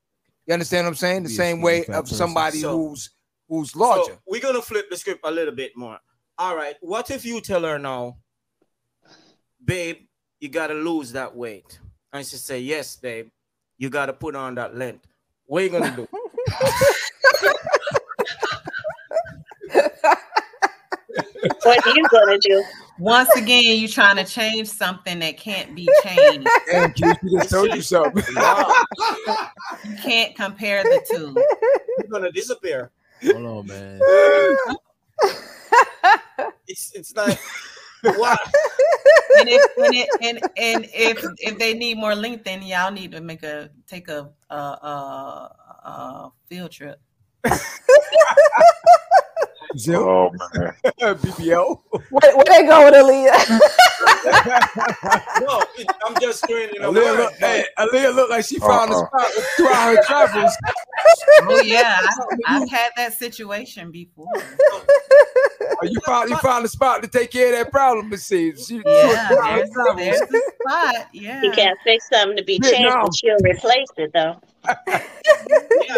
You 0.45 0.53
understand 0.53 0.85
what 0.85 0.89
I'm 0.89 0.95
saying? 0.95 1.23
The 1.23 1.29
same 1.29 1.61
way 1.61 1.85
of 1.85 2.07
somebody 2.07 2.59
So- 2.59 2.77
who's 2.77 3.09
who's 3.47 3.75
larger. 3.75 4.13
So 4.13 4.19
we're 4.27 4.41
gonna 4.41 4.61
flip 4.61 4.89
the 4.89 4.97
script 4.97 5.21
a 5.23 5.31
little 5.31 5.53
bit 5.53 5.75
more. 5.75 5.99
All 6.37 6.55
right. 6.55 6.75
What 6.81 7.11
if 7.11 7.25
you 7.25 7.41
tell 7.41 7.63
her 7.63 7.77
now, 7.77 8.17
babe, 9.63 9.97
you 10.39 10.49
gotta 10.49 10.73
lose 10.73 11.11
that 11.13 11.35
weight? 11.35 11.79
And 12.13 12.25
she 12.25 12.37
say, 12.37 12.59
Yes, 12.59 12.95
babe, 12.95 13.29
you 13.77 13.89
gotta 13.89 14.13
put 14.13 14.35
on 14.35 14.55
that 14.55 14.75
length. 14.75 15.07
What 15.45 15.61
are 15.61 15.65
you 15.65 15.71
gonna 15.71 15.95
do? 15.95 16.07
What 21.63 21.85
are 21.85 21.95
you 21.95 22.07
gonna 22.09 22.37
do? 22.39 22.63
Once 22.99 23.29
again, 23.35 23.79
you're 23.79 23.89
trying 23.89 24.15
to 24.15 24.23
change 24.23 24.67
something 24.67 25.19
that 25.19 25.37
can't 25.37 25.75
be 25.75 25.89
changed. 26.03 26.47
Damn, 26.69 26.93
Q, 26.93 27.13
she 27.21 27.37
just 27.37 27.49
told 27.49 27.73
you 27.73 27.81
something. 27.81 28.23
You 29.85 29.95
can't 30.03 30.35
compare 30.35 30.83
the 30.83 31.01
two. 31.09 31.33
You're 31.97 32.07
gonna 32.11 32.31
disappear. 32.31 32.91
Hold 33.23 33.45
on, 33.45 33.67
man. 33.67 33.99
It's 36.67 36.91
it's 36.93 37.15
like 37.15 37.39
what? 38.03 38.39
And 39.39 39.49
if 39.49 39.61
and, 39.77 39.95
it, 39.95 40.09
and 40.21 40.39
and 40.57 40.87
if 40.93 41.23
if 41.39 41.57
they 41.57 41.73
need 41.73 41.97
more 41.97 42.15
length, 42.15 42.45
then 42.45 42.61
y'all 42.63 42.91
need 42.91 43.11
to 43.11 43.21
make 43.21 43.43
a 43.43 43.69
take 43.87 44.07
a 44.07 44.29
a, 44.49 44.55
a, 44.55 45.55
a 45.81 46.29
field 46.47 46.71
trip. 46.71 46.99
Zip, 49.77 49.95
Oh 49.95 50.31
man. 50.55 50.73
BBL. 50.99 51.79
Where, 52.09 52.35
where 52.35 52.45
they 52.45 52.63
go 52.67 52.85
with 52.85 52.93
Aaliyah? 52.93 53.59
No, 55.41 55.63
I'm 56.05 56.15
just 56.21 56.45
doing 56.47 56.69
you 56.73 56.79
know. 56.79 56.91
Aaliyah 56.91 57.17
look, 57.17 57.33
hey, 57.35 57.65
Aaliyah 57.79 58.13
look 58.13 58.29
like 58.29 58.45
she 58.45 58.59
found 58.59 58.91
a 58.91 58.95
Uh-uh. 58.95 59.07
spot 59.07 59.31
throughout 59.57 59.95
her 59.95 60.03
travels. 60.03 60.55
Oh 61.43 61.61
yeah, 61.63 61.99
I, 62.01 62.37
I've 62.47 62.69
had 62.69 62.91
that 62.97 63.13
situation 63.13 63.89
before. 63.91 64.27
You 65.83 65.99
found 66.05 66.29
you 66.29 66.37
found 66.37 66.65
a 66.65 66.67
spot 66.67 67.01
to 67.03 67.07
take 67.07 67.31
care 67.31 67.47
of 67.47 67.51
that 67.59 67.71
problem. 67.71 68.11
It 68.13 68.19
seems. 68.19 68.67
She, 68.67 68.81
Yeah, 68.85 69.27
throughout 69.27 69.97
there's, 69.97 70.19
there's 70.19 70.21
a 70.21 70.41
spot. 70.61 71.07
Yeah. 71.13 71.41
You 71.41 71.51
can't 71.51 71.77
fix 71.83 72.07
something 72.09 72.37
to 72.37 72.43
be 72.43 72.59
changed, 72.59 72.77
Vietnam. 72.77 73.05
but 73.05 73.15
she'll 73.15 73.37
replace 73.43 73.87
it 73.97 74.11
though. 74.13 74.39
Yeah, 74.67 74.75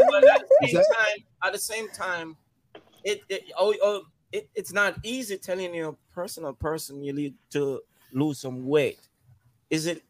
but 0.10 0.24
at 0.30 0.42
the 0.62 0.68
same 0.68 0.76
time, 0.76 1.24
at 1.44 1.54
the 1.54 1.60
same 1.60 1.90
time, 1.90 2.38
it, 3.04 3.22
it 3.30 3.44
oh, 3.58 3.74
oh 3.84 4.04
it, 4.32 4.50
it's 4.56 4.72
not 4.74 4.96
easy 5.04 5.38
telling 5.38 5.74
your 5.76 5.96
personal 6.14 6.54
person 6.54 7.04
you 7.04 7.14
need 7.14 7.36
to 7.52 7.82
lose 8.14 8.40
some 8.40 8.66
weight. 8.68 9.00
Is 9.70 9.86
it? 9.88 10.04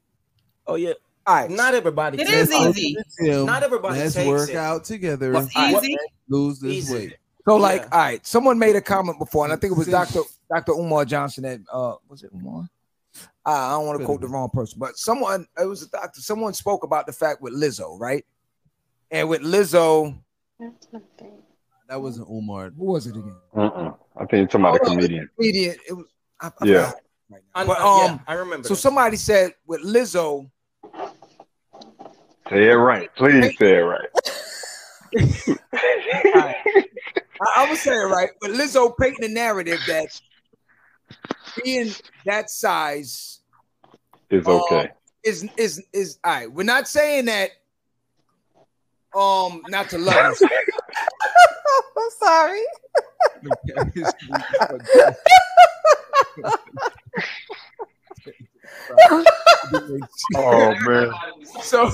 Oh 0.67 0.75
yeah, 0.75 0.93
All 1.25 1.35
right. 1.35 1.49
not 1.49 1.73
everybody. 1.73 2.21
It 2.21 2.27
takes 2.27 2.49
is 2.51 2.77
easy. 2.77 2.97
Not 3.19 3.63
everybody 3.63 3.99
Let's 3.99 4.13
takes 4.15 4.27
work 4.27 4.49
it. 4.49 4.55
out 4.55 4.83
together. 4.85 5.33
But 5.33 5.49
I- 5.55 5.73
Easy. 5.77 5.97
Lose 6.29 6.59
this 6.59 6.71
Easy. 6.71 6.93
weight. 6.93 7.15
So 7.45 7.57
like, 7.57 7.81
Yeah. 7.81 7.89
all 7.91 7.99
right, 7.99 8.25
someone 8.25 8.57
made 8.57 8.75
a 8.75 8.81
comment 8.81 9.19
before, 9.19 9.43
and 9.43 9.51
I 9.53 9.57
think 9.57 9.71
it 9.73 9.77
was 9.77 9.87
Dr. 9.87 10.21
Dr. 10.49 10.71
Umar 10.73 11.03
Johnson 11.05 11.43
that 11.43 11.59
uh 11.71 11.95
was 12.07 12.23
it 12.23 12.31
Umar? 12.33 12.69
I 13.45 13.71
don't 13.71 13.85
want 13.85 13.99
to 13.99 14.05
quote 14.05 14.21
the 14.21 14.27
wrong 14.27 14.49
person, 14.49 14.79
but 14.79 14.97
someone 14.97 15.45
it 15.59 15.65
was 15.65 15.81
a 15.83 15.89
doctor. 15.89 16.21
Someone 16.21 16.53
spoke 16.53 16.83
about 16.83 17.05
the 17.05 17.11
fact 17.13 17.41
with 17.41 17.53
Lizzo, 17.53 17.99
right? 17.99 18.25
And 19.11 19.27
with 19.29 19.41
Lizzo, 19.41 20.17
That 21.89 22.01
wasn't 22.01 22.29
Umar. 22.29 22.69
who 22.71 22.85
was 22.85 23.05
it 23.07 23.15
again? 23.17 23.35
Mm-mm. 23.53 23.95
I 24.15 24.19
think 24.25 24.31
you're 24.33 24.47
talking 24.47 24.61
about 24.61 24.75
a 24.75 24.79
Oh, 24.81 24.87
no, 24.87 24.95
comedian. 24.95 25.29
Comedian. 25.35 25.75
It 25.87 25.93
was. 25.93 26.05
I, 26.39 26.47
I 26.61 26.65
Yeah. 26.65 26.91
right 27.29 27.41
But 27.53 27.69
uh, 27.81 27.97
yeah, 27.99 28.05
um, 28.13 28.19
I 28.25 28.33
remember. 28.35 28.67
so 28.67 28.73
that. 28.73 28.79
somebody 28.79 29.17
said 29.17 29.53
with 29.67 29.81
Lizzo, 29.83 30.49
Say 32.49 32.69
it 32.69 32.73
right. 32.75 33.13
Please 33.15 33.57
say 33.57 33.77
it 33.77 33.81
right. 33.81 34.09
I, 37.43 37.63
I 37.63 37.69
would 37.69 37.77
say 37.77 37.91
it 37.91 38.05
right, 38.05 38.29
but 38.41 38.51
Lizzo 38.51 38.93
painting 38.99 39.21
the 39.21 39.33
narrative 39.33 39.79
that 39.87 40.07
being 41.63 41.93
that 42.25 42.49
size 42.49 43.41
It's 44.29 44.47
uh, 44.47 44.59
okay. 44.61 44.89
is 45.23 45.47
is 45.57 45.83
is 45.93 46.19
all 46.23 46.33
right. 46.33 46.51
We're 46.51 46.63
not 46.63 46.87
saying 46.87 47.25
that 47.25 47.51
um 49.15 49.61
not 49.67 49.89
to 49.89 49.97
love. 49.97 50.35
I'm 51.97 52.09
sorry. 52.19 52.63
Oh 60.35 60.75
man. 60.81 61.11
so 61.61 61.89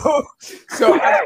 so 0.70 0.94
I, 0.94 1.22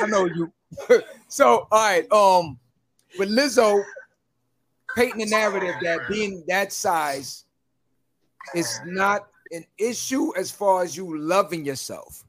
I 0.00 0.06
know 0.06 0.26
you. 0.26 0.52
So 1.28 1.66
all 1.70 1.78
right, 1.78 2.10
um, 2.12 2.58
with 3.18 3.30
Lizzo 3.30 3.82
painting 4.96 5.20
the 5.20 5.30
narrative 5.30 5.74
that 5.82 6.08
being 6.08 6.44
that 6.48 6.72
size 6.72 7.44
is 8.54 8.80
not 8.84 9.28
an 9.52 9.64
issue 9.78 10.36
as 10.36 10.50
far 10.50 10.82
as 10.82 10.96
you 10.96 11.18
loving 11.18 11.64
yourself, 11.64 12.24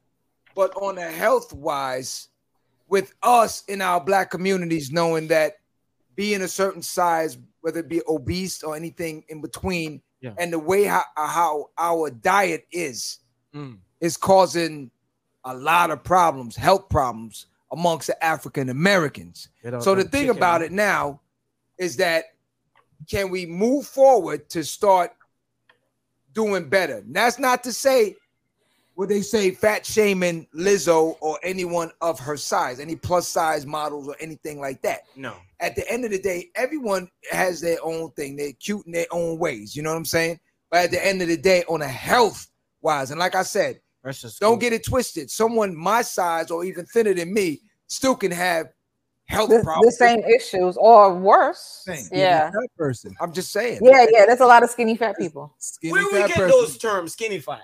but 0.55 0.71
on 0.75 0.97
a 0.97 1.09
health 1.09 1.53
wise, 1.53 2.29
with 2.87 3.13
us 3.23 3.63
in 3.67 3.81
our 3.81 4.01
black 4.01 4.29
communities, 4.29 4.91
knowing 4.91 5.27
that 5.27 5.53
being 6.15 6.41
a 6.41 6.47
certain 6.47 6.81
size, 6.81 7.37
whether 7.61 7.79
it 7.79 7.87
be 7.87 8.01
obese 8.07 8.63
or 8.63 8.75
anything 8.75 9.23
in 9.29 9.41
between, 9.41 10.01
Yeah. 10.21 10.33
and 10.37 10.53
the 10.53 10.59
way 10.59 10.83
how, 10.83 11.03
how 11.15 11.69
our 11.77 12.09
diet 12.11 12.65
is, 12.71 13.17
Mm. 13.53 13.79
is 13.99 14.15
causing 14.15 14.89
a 15.43 15.53
lot 15.53 15.91
of 15.91 16.03
problems, 16.03 16.55
health 16.55 16.87
problems 16.89 17.47
amongst 17.71 18.07
the 18.07 18.23
African 18.23 18.69
Americans. 18.69 19.49
So 19.81 19.93
the 19.95 20.03
thing 20.03 20.27
chicken. 20.27 20.37
about 20.37 20.61
it 20.61 20.71
now 20.71 21.19
is 21.77 21.97
that 21.97 22.25
can 23.09 23.29
we 23.29 23.45
move 23.45 23.87
forward 23.87 24.47
to 24.51 24.63
start 24.63 25.11
doing 26.33 26.69
better? 26.69 27.03
That's 27.07 27.39
not 27.39 27.63
to 27.63 27.73
say 27.73 28.15
what 28.95 29.09
they 29.09 29.21
say 29.21 29.51
fat 29.51 29.85
shaming 29.85 30.47
Lizzo 30.55 31.15
or 31.19 31.39
anyone 31.43 31.91
of 32.01 32.19
her 32.19 32.37
size, 32.37 32.79
any 32.79 32.95
plus 32.95 33.27
size 33.27 33.65
models 33.65 34.07
or 34.07 34.15
anything 34.19 34.59
like 34.59 34.81
that. 34.83 35.01
No. 35.15 35.35
At 35.61 35.75
the 35.75 35.89
end 35.89 36.03
of 36.05 36.11
the 36.11 36.19
day, 36.19 36.49
everyone 36.55 37.07
has 37.31 37.61
their 37.61 37.77
own 37.83 38.11
thing. 38.11 38.35
They're 38.35 38.51
cute 38.53 38.85
in 38.87 38.91
their 38.91 39.05
own 39.11 39.37
ways. 39.37 39.75
You 39.75 39.83
know 39.83 39.91
what 39.91 39.97
I'm 39.97 40.05
saying? 40.05 40.39
But 40.71 40.85
at 40.85 40.91
the 40.91 41.05
end 41.05 41.21
of 41.21 41.27
the 41.27 41.37
day, 41.37 41.63
on 41.69 41.81
a 41.81 41.87
health 41.87 42.47
wise, 42.81 43.11
and 43.11 43.19
like 43.19 43.35
I 43.35 43.43
said, 43.43 43.79
don't 44.03 44.13
school. 44.13 44.57
get 44.57 44.73
it 44.73 44.83
twisted. 44.83 45.29
Someone 45.29 45.75
my 45.75 46.01
size 46.01 46.49
or 46.49 46.65
even 46.65 46.85
thinner 46.85 47.13
than 47.13 47.31
me 47.33 47.61
still 47.87 48.15
can 48.15 48.31
have 48.31 48.67
health 49.27 49.49
The, 49.49 49.61
the 49.61 49.91
same 49.91 50.19
issues 50.23 50.77
or 50.77 51.15
worse. 51.15 51.83
Same. 51.85 52.05
Yeah. 52.11 52.49
That 52.51 52.67
person. 52.77 53.15
I'm 53.21 53.31
just 53.31 53.51
saying. 53.51 53.79
Yeah, 53.81 54.05
yeah. 54.11 54.25
There's 54.25 54.39
a 54.39 54.45
lot 54.45 54.63
of 54.63 54.69
skinny 54.69 54.95
fat 54.97 55.17
people. 55.17 55.55
Skinny 55.59 55.93
Where 55.93 56.05
we 56.05 56.27
get 56.27 56.31
person. 56.31 56.49
those 56.49 56.77
terms, 56.77 57.13
skinny 57.13 57.39
fat? 57.39 57.63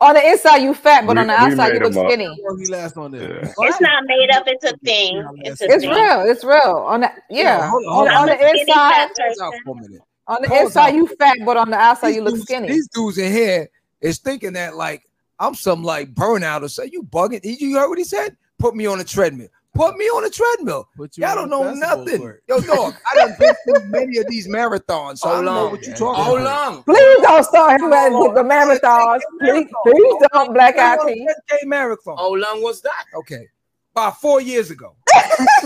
On 0.00 0.12
the 0.14 0.28
inside 0.28 0.58
you 0.58 0.74
fat, 0.74 1.06
but 1.06 1.16
We- 1.16 1.20
on 1.22 1.26
the 1.28 1.32
outside 1.34 1.74
you 1.74 1.80
look 1.80 1.92
skinny. 1.92 2.28
Well, 2.42 2.56
he 2.56 2.66
last 2.66 2.96
on 2.96 3.12
there. 3.12 3.42
Yeah. 3.44 3.52
It's 3.68 3.80
not 3.80 4.04
made 4.06 4.30
up. 4.34 4.42
It's 4.46 4.64
a 4.64 4.76
thing. 4.78 5.24
It's 5.38 5.60
a 5.62 5.66
It's 5.66 5.84
thing. 5.84 5.90
real. 5.90 6.20
It's 6.22 6.44
real. 6.44 6.84
On 6.86 7.00
the 7.00 7.10
yeah. 7.30 7.70
hold 7.70 7.84
on, 7.84 7.88
on, 7.88 7.94
hold 7.94 8.08
on 8.08 8.14
on. 8.16 8.26
the 8.26 8.32
I'm 8.34 8.40
a 8.40 8.48
skinny 8.48 8.60
inside, 8.60 9.08
on 9.40 9.52
for 9.64 9.70
a 9.78 9.80
minute. 9.80 10.02
on 10.26 10.42
the 10.42 10.48
Hold 10.48 10.60
inside 10.62 10.88
on. 10.90 10.94
you 10.96 11.06
fat, 11.18 11.36
but 11.44 11.56
on 11.56 11.70
the 11.70 11.76
outside 11.76 12.08
These 12.08 12.16
you 12.16 12.22
look 12.22 12.34
dudes- 12.34 12.44
skinny. 12.46 12.68
These 12.68 12.88
dudes 12.88 13.18
in 13.18 13.32
here 13.32 13.68
is 14.00 14.18
thinking 14.18 14.52
that 14.54 14.76
like 14.76 15.04
I'm 15.38 15.54
some 15.54 15.82
like 15.84 16.12
burnout 16.14 16.62
or 16.62 16.68
something. 16.68 16.92
You 16.92 17.02
bugging? 17.04 17.40
Did 17.42 17.60
You 17.60 17.76
heard 17.78 17.88
what 17.88 17.98
he 17.98 18.04
said? 18.04 18.36
Put 18.58 18.74
me 18.76 18.86
on 18.86 19.00
a 19.00 19.04
treadmill. 19.04 19.48
Put 19.74 19.96
me 19.96 20.04
on 20.04 20.24
a 20.24 20.30
treadmill. 20.30 20.88
Put 20.96 21.16
you 21.18 21.24
Y'all 21.26 21.34
don't 21.34 21.50
know 21.50 21.74
nothing. 21.74 22.18
court. 22.20 22.42
Yo, 22.48 22.60
dog, 22.60 22.94
I 23.10 23.14
done 23.16 23.34
been 23.38 23.54
through 23.66 23.84
many 23.90 24.18
of 24.18 24.26
these 24.28 24.46
marathons, 24.46 25.18
so 25.18 25.28
I 25.28 25.32
How 25.32 25.36
don't 25.36 25.44
know 25.46 25.62
long? 25.64 25.70
what 25.72 25.86
you 25.86 25.94
talking 25.94 26.22
How 26.24 26.36
about. 26.36 26.74
long? 26.74 26.82
Please 26.84 27.22
don't 27.22 27.44
start 27.44 27.80
him 27.80 27.92
at 27.92 28.08
with 28.10 28.34
the 28.36 28.42
marathons. 28.42 29.20
Please, 29.40 29.66
please 29.84 30.14
don't 30.32 30.54
black 30.54 30.78
eyed 30.78 30.98
I 31.00 31.04
peas. 31.12 31.28
10K 31.50 31.66
marathon. 31.66 32.16
How 32.16 32.34
long 32.34 32.62
was 32.62 32.80
that? 32.82 33.04
Okay. 33.16 33.48
About 33.92 34.20
four 34.20 34.40
years 34.40 34.70
ago. 34.70 34.94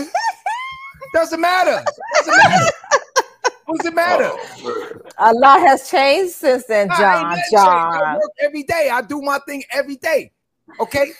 Doesn't 1.13 1.39
matter. 1.41 1.83
Doesn't 2.15 2.37
matter. 2.37 2.65
What's 3.65 3.83
the 3.83 3.91
matter? 3.91 4.31
A 5.19 5.33
lot 5.33 5.59
has 5.59 5.89
changed 5.89 6.33
since 6.33 6.65
then, 6.65 6.87
John. 6.89 6.99
ain't 6.99 7.29
nothing 7.29 7.43
changed. 7.51 7.55
I 7.55 7.99
John. 7.99 8.15
work 8.15 8.31
every 8.41 8.63
day. 8.63 8.89
I 8.91 9.01
do 9.03 9.21
my 9.21 9.39
thing 9.47 9.63
every 9.71 9.95
day. 9.97 10.31
Okay. 10.79 11.11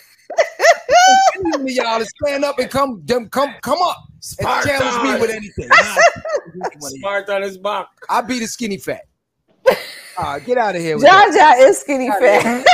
Any 1.55 1.63
of 1.63 1.69
y'all 1.69 1.99
to 1.99 2.05
stand 2.05 2.43
up 2.45 2.59
and 2.59 2.69
come, 2.69 3.01
them 3.05 3.29
come, 3.29 3.55
come 3.61 3.81
up 3.81 3.97
and 4.39 4.65
challenge 4.65 5.03
me 5.03 5.21
with 5.21 5.29
anything. 5.31 5.67
Nah. 5.69 6.69
Spartan 6.79 7.43
is 7.43 7.57
back. 7.57 7.87
I 8.09 8.21
be 8.21 8.39
the 8.39 8.47
skinny 8.47 8.77
fat. 8.77 9.05
Ah, 10.17 10.39
get 10.39 10.57
out 10.57 10.75
of 10.75 10.81
here. 10.81 10.95
With 10.95 11.05
John 11.05 11.31
that. 11.31 11.59
Is 11.59 11.79
skinny 11.79 12.09
fat. 12.09 12.65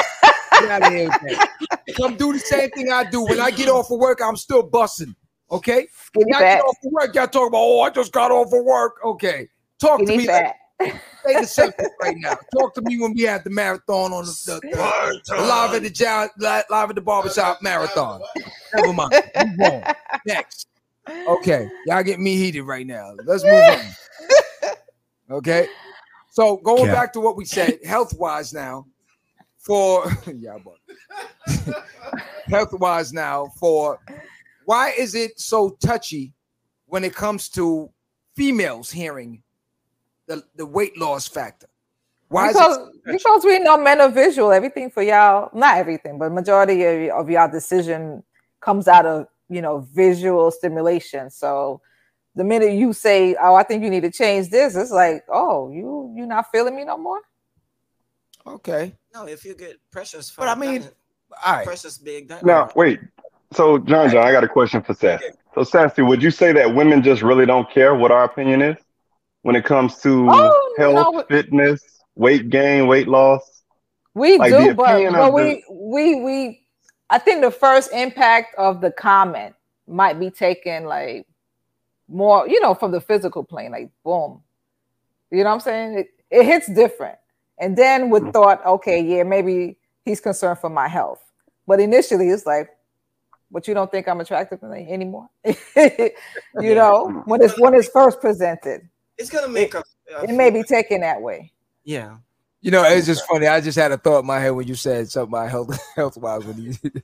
Get 0.59 0.71
out 0.71 0.87
of 0.87 0.93
here 0.93 1.09
with 1.09 1.37
that. 1.37 1.49
Come 1.95 2.15
do 2.15 2.33
the 2.33 2.39
same 2.39 2.69
thing 2.71 2.91
I 2.91 3.03
do. 3.03 3.23
When 3.23 3.39
I 3.39 3.51
get 3.51 3.69
off 3.69 3.91
of 3.91 3.99
work, 3.99 4.19
I'm 4.23 4.35
still 4.35 4.63
busting. 4.63 5.15
Okay. 5.51 5.87
Skinny 5.93 6.25
When 6.25 6.35
I 6.35 6.39
get 6.39 6.61
off 6.61 6.77
of 6.83 6.91
work, 6.91 7.15
y'all 7.15 7.27
talk 7.27 7.49
about, 7.49 7.59
oh, 7.59 7.81
I 7.81 7.89
just 7.91 8.11
got 8.11 8.31
off 8.31 8.51
of 8.51 8.63
work. 8.63 8.95
Okay. 9.05 9.47
Talk 9.79 9.99
to 9.99 10.05
Skinny 10.05 10.23
me. 10.23 10.27
Like, 10.27 10.43
fat. 10.43 10.55
Take 10.79 11.37
a 11.37 11.45
second 11.47 11.87
right 12.01 12.15
now. 12.17 12.35
Talk 12.59 12.73
to 12.75 12.81
me 12.83 12.99
when 12.99 13.13
we 13.13 13.21
have 13.23 13.43
the 13.43 13.49
marathon 13.49 14.13
on 14.13 14.25
the, 14.25 14.31
the, 14.45 14.59
the- 14.69 15.21
the 15.27 15.41
live 15.41 15.73
at 15.73 15.81
the 15.83 15.89
John, 15.89 16.29
live 16.37 16.65
at 16.69 16.95
the 16.95 17.01
barbershop 17.01 17.61
marathon. 17.61 18.21
Never 18.75 18.93
mind. 18.93 19.13
Move 19.57 19.59
on. 19.61 19.93
Next. 20.25 20.67
Okay. 21.27 21.69
Y'all 21.87 22.03
get 22.03 22.19
me 22.19 22.35
heated 22.35 22.63
right 22.63 22.85
now. 22.85 23.13
Let's 23.25 23.43
move 23.43 23.53
on. 23.53 25.37
Okay. 25.37 25.67
So 26.31 26.57
going 26.57 26.85
Cap. 26.85 26.95
back 26.95 27.13
to 27.13 27.21
what 27.21 27.37
we 27.37 27.45
said, 27.45 27.79
health 27.85 28.13
wise 28.19 28.53
now, 28.53 28.85
for 29.57 30.05
yeah, 30.35 30.57
but 30.63 31.65
health 32.49 32.73
wise 32.73 33.13
now, 33.13 33.47
for 33.59 33.99
why 34.65 34.91
is 34.97 35.15
it 35.15 35.39
so 35.39 35.69
touchy 35.81 36.33
when 36.87 37.03
it 37.03 37.15
comes 37.15 37.47
to 37.49 37.89
females 38.35 38.91
hearing 38.91 39.41
the, 40.27 40.43
the 40.55 40.65
weight 40.65 40.97
loss 40.97 41.27
factor? 41.27 41.67
Why 42.29 42.49
is 42.49 42.53
because, 42.53 42.77
it 42.77 43.11
because 43.11 43.45
we 43.45 43.59
know 43.59 43.77
men 43.77 44.01
are 44.01 44.09
visual. 44.09 44.51
Everything 44.51 44.89
for 44.89 45.03
y'all, 45.03 45.49
not 45.53 45.77
everything, 45.77 46.17
but 46.17 46.31
majority 46.31 46.83
of, 46.83 47.11
of 47.11 47.29
y'all 47.29 47.51
decision 47.51 48.23
comes 48.61 48.87
out 48.87 49.05
of 49.05 49.27
you 49.47 49.61
know 49.61 49.87
visual 49.93 50.49
stimulation. 50.49 51.29
So 51.29 51.81
the 52.33 52.43
minute 52.43 52.73
you 52.73 52.93
say, 52.93 53.35
"Oh, 53.39 53.53
I 53.53 53.63
think 53.63 53.83
you 53.83 53.91
need 53.91 54.01
to 54.01 54.11
change 54.11 54.49
this," 54.49 54.75
it's 54.75 54.91
like, 54.91 55.23
"Oh, 55.29 55.69
you 55.69 56.13
you 56.17 56.25
not 56.25 56.51
feeling 56.51 56.75
me 56.75 56.83
no 56.83 56.97
more." 56.97 57.21
okay? 58.47 58.95
No, 59.13 59.27
if 59.27 59.45
you 59.45 59.55
get 59.55 59.79
precious 59.91 60.31
But 60.31 60.47
I 60.47 60.55
mean, 60.55 60.81
that- 60.81 60.93
All 61.45 61.53
right. 61.53 61.65
precious 61.65 61.97
big. 61.97 62.27
That 62.27 62.43
Now, 62.45 62.69
wait. 62.75 62.99
So, 63.53 63.77
John, 63.79 64.09
John, 64.09 64.25
I 64.25 64.31
got 64.31 64.43
a 64.43 64.47
question 64.47 64.81
for 64.81 64.93
Sassy. 64.93 65.31
So, 65.53 65.63
Sassy, 65.63 66.01
would 66.01 66.21
you 66.21 66.31
say 66.31 66.51
that 66.53 66.75
women 66.75 67.01
just 67.01 67.21
really 67.21 67.45
don't 67.45 67.69
care 67.69 67.95
what 67.95 68.11
our 68.11 68.23
opinion 68.23 68.61
is 68.61 68.77
when 69.45 69.55
it 69.55 69.63
comes 69.63 69.97
to 69.97 70.27
Oh, 70.27 70.75
health, 70.75 71.13
no. 71.13 71.23
fitness, 71.29 71.79
weight 72.15 72.49
gain, 72.49 72.87
weight 72.87 73.07
loss? 73.07 73.61
We 74.15 74.39
Like, 74.39 74.51
do, 74.51 74.73
but, 74.73 75.11
but 75.11 75.33
we 75.33 75.63
we 75.69 76.15
we 76.15 76.67
I 77.11 77.19
think 77.19 77.41
the 77.41 77.51
first 77.51 77.93
impact 77.93 78.55
of 78.57 78.81
the 78.81 78.89
comment 78.89 79.53
might 79.87 80.19
be 80.19 80.31
taken 80.31 80.85
like 80.85 81.27
more, 82.07 82.49
you 82.49 82.59
know, 82.59 82.73
from 82.73 82.91
the 82.91 82.99
physical 82.99 83.43
plane, 83.43 83.71
like 83.71 83.91
boom. 84.03 84.41
You 85.29 85.43
know 85.43 85.49
what 85.49 85.53
I'm 85.53 85.59
saying? 85.59 85.99
It, 85.99 86.07
it 86.31 86.43
hits 86.45 86.65
different. 86.65 87.19
And 87.59 87.77
then 87.77 88.09
with 88.09 88.23
mm. 88.23 88.33
thought, 88.33 88.65
okay, 88.65 88.99
yeah, 88.99 89.21
maybe 89.21 89.77
he's 90.05 90.21
concerned 90.21 90.57
for 90.57 90.71
my 90.71 90.87
health. 90.87 91.21
But 91.67 91.79
initially 91.79 92.29
it's 92.29 92.47
like, 92.47 92.69
but 93.51 93.67
you 93.67 93.75
don't 93.75 93.91
think 93.91 94.07
I'm 94.07 94.19
attractive 94.21 94.63
anymore? 94.63 95.29
you 95.45 95.53
know, 96.55 97.11
mm. 97.13 97.27
when 97.27 97.43
it's 97.43 97.59
when 97.59 97.75
it's 97.75 97.89
first 97.89 98.19
presented. 98.19 98.89
It's 99.17 99.29
gonna 99.29 99.47
make 99.47 99.75
us. 99.75 99.83
uh, 100.15 100.21
It 100.23 100.33
may 100.33 100.49
be 100.49 100.63
taken 100.63 101.01
that 101.01 101.21
way. 101.21 101.51
Yeah. 101.83 102.17
You 102.61 102.71
know, 102.71 102.83
it's 102.83 103.05
just 103.05 103.25
funny. 103.27 103.47
I 103.47 103.61
just 103.61 103.77
had 103.77 103.91
a 103.91 103.97
thought 103.97 104.19
in 104.19 104.25
my 104.25 104.39
head 104.39 104.49
when 104.51 104.67
you 104.67 104.75
said 104.75 105.07
something 105.09 105.33
about 105.33 105.49
health 105.49 105.79
health 105.95 106.17
wise. 106.17 106.45
When 106.45 106.57
you 106.57 106.73
it'd 106.83 107.03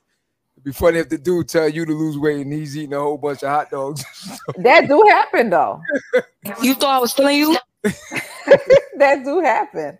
be 0.64 0.72
funny 0.72 0.99
if 0.99 1.09
the 1.09 1.18
dude 1.18 1.47
tell 1.49 1.70
you 1.70 1.86
to 1.86 1.91
lose 1.93 2.18
weight 2.18 2.41
and 2.41 2.51
he's 2.53 2.76
eating 2.76 2.93
a 2.93 2.99
whole 2.99 3.18
bunch 3.18 3.43
of 3.43 3.49
hot 3.49 3.70
dogs. 3.70 4.03
That 4.57 4.88
do 4.88 5.03
happen 5.09 5.49
though. 5.49 5.82
You 6.62 6.74
thought 6.74 6.97
I 6.97 6.99
was 6.99 7.14
feeling 7.14 7.38
you? 7.38 7.57
that 8.97 9.24
do 9.24 9.39
happen. 9.39 9.97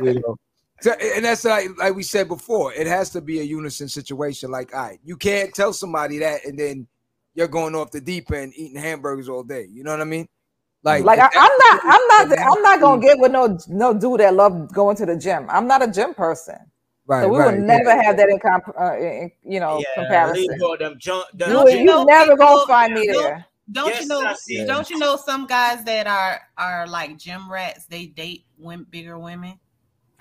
you 0.00 0.14
know. 0.20 0.36
So, 0.82 0.92
and 0.92 1.24
that's 1.24 1.44
like 1.44 1.68
like 1.78 1.94
we 1.94 2.02
said 2.02 2.28
before, 2.28 2.72
it 2.74 2.86
has 2.86 3.10
to 3.10 3.20
be 3.20 3.40
a 3.40 3.42
unison 3.42 3.88
situation. 3.88 4.50
Like, 4.50 4.74
all 4.74 4.80
right, 4.82 4.98
you 5.04 5.16
can't 5.16 5.54
tell 5.54 5.72
somebody 5.72 6.18
that 6.18 6.44
and 6.44 6.58
then 6.58 6.86
you're 7.34 7.48
going 7.48 7.74
off 7.74 7.90
the 7.90 8.00
deep 8.00 8.30
end 8.32 8.52
eating 8.56 8.80
hamburgers 8.80 9.28
all 9.28 9.42
day. 9.42 9.68
You 9.70 9.84
know 9.84 9.90
what 9.92 10.00
I 10.00 10.04
mean? 10.04 10.28
Like, 10.86 11.02
like 11.02 11.18
I, 11.18 11.24
am 11.24 11.30
not, 11.32 11.80
I'm 11.84 12.28
not, 12.28 12.38
I'm 12.38 12.62
not 12.62 12.80
gonna 12.80 13.02
get 13.02 13.18
with 13.18 13.32
no 13.32 13.58
no 13.68 13.92
dude 13.92 14.20
that 14.20 14.34
love 14.34 14.72
going 14.72 14.96
to 14.98 15.04
the 15.04 15.16
gym. 15.16 15.46
I'm 15.50 15.66
not 15.66 15.82
a 15.82 15.90
gym 15.90 16.14
person. 16.14 16.58
Right, 17.08 17.22
so 17.22 17.28
we 17.28 17.38
right, 17.38 17.56
will 17.56 17.60
never 17.60 17.90
yeah. 17.90 18.02
have 18.04 18.16
that 18.16 18.28
in, 18.28 18.38
comp, 18.38 18.68
uh, 18.80 18.96
in 18.96 19.32
you 19.42 19.58
know 19.58 19.80
yeah, 19.80 20.02
comparison. 20.02 20.46
Them 20.78 20.94
junk, 20.96 21.26
them 21.34 21.50
you, 21.50 21.70
you, 21.70 21.78
you 21.78 22.04
never 22.04 22.36
gonna 22.36 22.66
find 22.68 22.94
me 22.94 23.08
there. 23.08 23.44
Don't 23.72 23.88
yes, 23.88 24.02
you 24.48 24.64
know? 24.64 24.74
Don't 24.74 24.88
you 24.88 24.98
know 24.98 25.16
some 25.16 25.48
guys 25.48 25.82
that 25.82 26.06
are 26.06 26.40
are 26.56 26.86
like 26.86 27.18
gym 27.18 27.50
rats? 27.50 27.86
They 27.86 28.06
date 28.06 28.44
women, 28.56 28.86
bigger 28.88 29.18
women. 29.18 29.58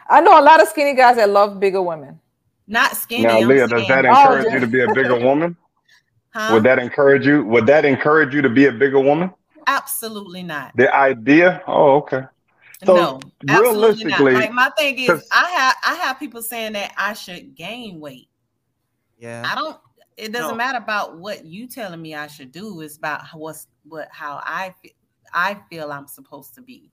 I 0.09 0.19
know 0.21 0.39
a 0.39 0.41
lot 0.41 0.63
of 0.63 0.67
skinny 0.67 0.95
guys 0.95 1.17
that 1.17 1.29
love 1.29 1.59
bigger 1.59 1.83
women. 1.83 2.19
Not 2.65 2.97
skinny. 2.97 3.25
Now, 3.25 3.37
I'm 3.37 3.47
Leah, 3.47 3.67
saying. 3.67 3.81
does 3.81 3.87
that 3.87 4.05
encourage 4.05 4.45
oh, 4.47 4.53
you 4.53 4.59
to 4.61 4.67
be 4.67 4.81
a 4.81 4.91
bigger 4.95 5.19
woman? 5.19 5.55
Huh? 6.37 6.53
Would 6.53 6.63
that 6.63 6.79
encourage 6.79 7.25
you? 7.25 7.45
Would 7.45 7.65
that 7.67 7.85
encourage 7.85 8.33
you 8.33 8.41
to 8.41 8.49
be 8.49 8.65
a 8.65 8.71
bigger 8.73 8.99
woman? 8.99 9.31
Absolutely 9.67 10.43
not. 10.43 10.71
The 10.75 10.93
idea? 10.93 11.61
Oh, 11.67 11.97
okay. 11.97 12.23
So 12.85 12.93
no, 12.93 13.19
realistically, 13.61 14.33
not. 14.33 14.33
like 14.33 14.51
my 14.51 14.69
thing 14.77 14.99
is, 14.99 15.27
I 15.31 15.49
have 15.49 15.75
I 15.85 15.95
have 16.05 16.19
people 16.19 16.41
saying 16.41 16.73
that 16.73 16.93
I 16.97 17.13
should 17.13 17.55
gain 17.55 17.99
weight. 17.99 18.29
Yeah, 19.17 19.43
I 19.45 19.55
don't. 19.55 19.77
It 20.17 20.31
doesn't 20.31 20.51
no. 20.51 20.55
matter 20.55 20.77
about 20.77 21.17
what 21.17 21.45
you 21.45 21.67
telling 21.67 22.01
me 22.01 22.15
I 22.15 22.27
should 22.27 22.51
do. 22.51 22.81
It's 22.81 22.97
about 22.97 23.21
what's 23.33 23.67
what 23.87 24.09
how 24.11 24.41
I 24.43 24.73
feel. 24.81 24.91
I 25.33 25.59
feel 25.69 25.91
I'm 25.91 26.07
supposed 26.07 26.53
to 26.55 26.61
be. 26.61 26.91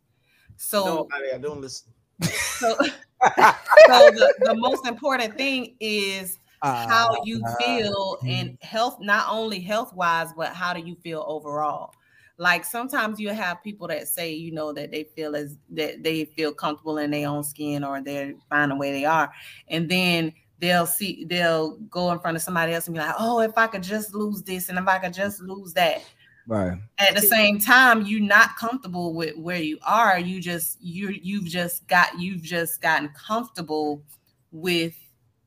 So 0.56 1.08
no, 1.12 1.34
I 1.34 1.38
don't 1.38 1.60
listen. 1.60 1.92
So, 2.22 2.76
so 2.80 2.90
the, 3.26 4.34
the 4.40 4.54
most 4.56 4.86
important 4.86 5.36
thing 5.36 5.76
is 5.80 6.38
uh, 6.62 6.86
how 6.88 7.10
you 7.24 7.42
feel 7.58 8.18
uh, 8.22 8.26
and 8.26 8.58
health, 8.62 8.98
not 9.00 9.26
only 9.28 9.60
health 9.60 9.92
wise, 9.94 10.28
but 10.36 10.52
how 10.52 10.72
do 10.72 10.80
you 10.80 10.94
feel 10.94 11.24
overall? 11.26 11.92
Like 12.38 12.64
sometimes 12.64 13.20
you 13.20 13.30
have 13.30 13.62
people 13.62 13.88
that 13.88 14.08
say, 14.08 14.32
you 14.32 14.52
know, 14.52 14.72
that 14.72 14.90
they 14.90 15.04
feel 15.04 15.36
as 15.36 15.58
that 15.70 16.02
they 16.02 16.24
feel 16.24 16.52
comfortable 16.52 16.98
in 16.98 17.10
their 17.10 17.28
own 17.28 17.44
skin 17.44 17.84
or 17.84 18.00
they're 18.00 18.34
fine 18.48 18.70
the 18.70 18.76
way 18.76 18.92
they 18.92 19.04
are. 19.04 19.30
And 19.68 19.88
then 19.88 20.32
they'll 20.58 20.86
see 20.86 21.24
they'll 21.24 21.76
go 21.90 22.10
in 22.12 22.20
front 22.20 22.36
of 22.36 22.42
somebody 22.42 22.72
else 22.72 22.86
and 22.86 22.94
be 22.94 23.00
like, 23.00 23.14
oh, 23.18 23.40
if 23.40 23.52
I 23.56 23.66
could 23.66 23.82
just 23.82 24.14
lose 24.14 24.42
this 24.42 24.68
and 24.68 24.78
if 24.78 24.86
I 24.86 24.98
could 24.98 25.12
just 25.12 25.40
lose 25.40 25.72
that. 25.74 26.02
Right. 26.46 26.78
At 26.98 27.14
the 27.14 27.20
same 27.20 27.60
time, 27.60 28.02
you're 28.02 28.20
not 28.20 28.56
comfortable 28.56 29.14
with 29.14 29.36
where 29.36 29.62
you 29.62 29.78
are. 29.86 30.18
You 30.18 30.40
just 30.40 30.82
you 30.82 31.10
you've 31.10 31.44
just 31.44 31.86
got 31.86 32.18
you've 32.18 32.42
just 32.42 32.80
gotten 32.80 33.10
comfortable 33.10 34.02
with 34.50 34.94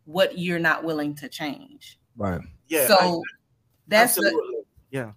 what 0.05 0.37
you're 0.37 0.59
not 0.59 0.83
willing 0.83 1.15
to 1.15 1.27
change. 1.27 1.99
Right. 2.15 2.41
Yeah. 2.67 2.87
So 2.87 2.97
I, 2.97 3.21
that's 3.87 4.17
absolutely. 4.17 4.39
the 4.39 4.63
yeah. 4.91 5.11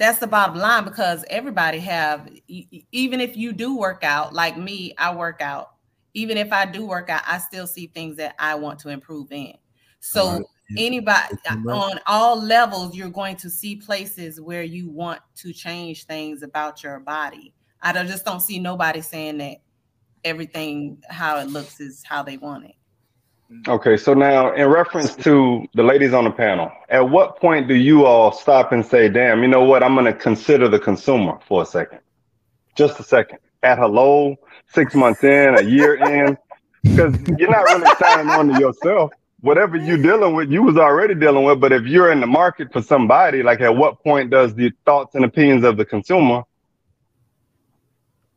That's 0.00 0.18
the 0.18 0.26
bottom 0.26 0.56
line 0.56 0.84
because 0.84 1.26
everybody 1.28 1.78
have 1.80 2.26
even 2.48 3.20
if 3.20 3.36
you 3.36 3.52
do 3.52 3.76
work 3.76 4.02
out 4.02 4.32
like 4.32 4.56
me, 4.56 4.94
I 4.96 5.14
work 5.14 5.42
out. 5.42 5.72
Even 6.14 6.38
if 6.38 6.54
I 6.54 6.64
do 6.64 6.86
work 6.86 7.10
out, 7.10 7.20
I 7.26 7.36
still 7.36 7.66
see 7.66 7.88
things 7.88 8.16
that 8.16 8.34
I 8.38 8.54
want 8.54 8.78
to 8.80 8.88
improve 8.88 9.30
in. 9.30 9.52
So 10.00 10.30
right. 10.30 10.42
anybody 10.78 11.36
uh, 11.50 11.56
on 11.68 12.00
all 12.06 12.40
levels, 12.40 12.96
you're 12.96 13.10
going 13.10 13.36
to 13.36 13.50
see 13.50 13.76
places 13.76 14.40
where 14.40 14.62
you 14.62 14.88
want 14.88 15.20
to 15.36 15.52
change 15.52 16.06
things 16.06 16.42
about 16.42 16.82
your 16.82 16.98
body. 17.00 17.52
I 17.82 17.92
don't, 17.92 18.06
just 18.06 18.24
don't 18.24 18.40
see 18.40 18.58
nobody 18.58 19.02
saying 19.02 19.36
that 19.38 19.58
everything 20.24 21.02
how 21.10 21.38
it 21.40 21.48
looks 21.48 21.78
is 21.78 22.02
how 22.08 22.22
they 22.22 22.38
want 22.38 22.64
it. 22.64 22.74
Okay, 23.66 23.96
so 23.96 24.14
now 24.14 24.54
in 24.54 24.68
reference 24.68 25.16
to 25.16 25.66
the 25.74 25.82
ladies 25.82 26.12
on 26.12 26.22
the 26.24 26.30
panel, 26.30 26.70
at 26.88 27.00
what 27.00 27.36
point 27.36 27.66
do 27.66 27.74
you 27.74 28.06
all 28.06 28.30
stop 28.30 28.70
and 28.70 28.86
say, 28.86 29.08
damn, 29.08 29.42
you 29.42 29.48
know 29.48 29.64
what? 29.64 29.82
I'm 29.82 29.94
going 29.94 30.06
to 30.06 30.12
consider 30.12 30.68
the 30.68 30.78
consumer 30.78 31.38
for 31.46 31.62
a 31.62 31.66
second. 31.66 31.98
Just 32.76 33.00
a 33.00 33.02
second. 33.02 33.38
At 33.62 33.78
hello, 33.78 34.36
six 34.72 34.94
months 34.94 35.24
in, 35.24 35.56
a 35.56 35.62
year 35.62 35.96
in, 35.96 36.38
because 36.82 37.16
you're 37.38 37.50
not 37.50 37.64
really 37.64 37.90
signing 37.98 38.30
on 38.30 38.48
to 38.48 38.60
yourself. 38.60 39.10
Whatever 39.40 39.76
you're 39.76 39.98
dealing 39.98 40.34
with, 40.34 40.50
you 40.50 40.62
was 40.62 40.76
already 40.76 41.14
dealing 41.14 41.44
with. 41.44 41.60
But 41.60 41.72
if 41.72 41.82
you're 41.84 42.12
in 42.12 42.20
the 42.20 42.26
market 42.26 42.72
for 42.72 42.82
somebody, 42.82 43.42
like 43.42 43.60
at 43.60 43.74
what 43.74 44.02
point 44.04 44.30
does 44.30 44.54
the 44.54 44.70
thoughts 44.84 45.16
and 45.16 45.24
opinions 45.24 45.64
of 45.64 45.76
the 45.76 45.84
consumer 45.84 46.44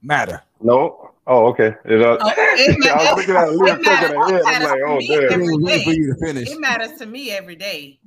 matter? 0.01 0.41
No. 0.59 1.02
Oh, 1.25 1.47
okay. 1.47 1.73
It, 1.85 2.01
uh, 2.01 2.17
oh, 2.19 2.31
it 2.35 2.91
I 2.91 3.13
was 3.13 3.17
looking 3.17 3.35
at 3.35 3.55
Leah 3.55 3.75
shaking 3.83 4.15
her 4.15 4.25
head. 4.27 4.41
I'm 4.45 4.63
like, 4.63 4.81
oh, 4.85 4.99
damn. 4.99 5.83
For 5.83 5.91
you 5.91 6.13
to 6.13 6.19
finish. 6.19 6.51
It 6.51 6.59
matters 6.59 6.97
to 6.99 7.05
me 7.05 7.31
every 7.31 7.55
day. 7.55 7.99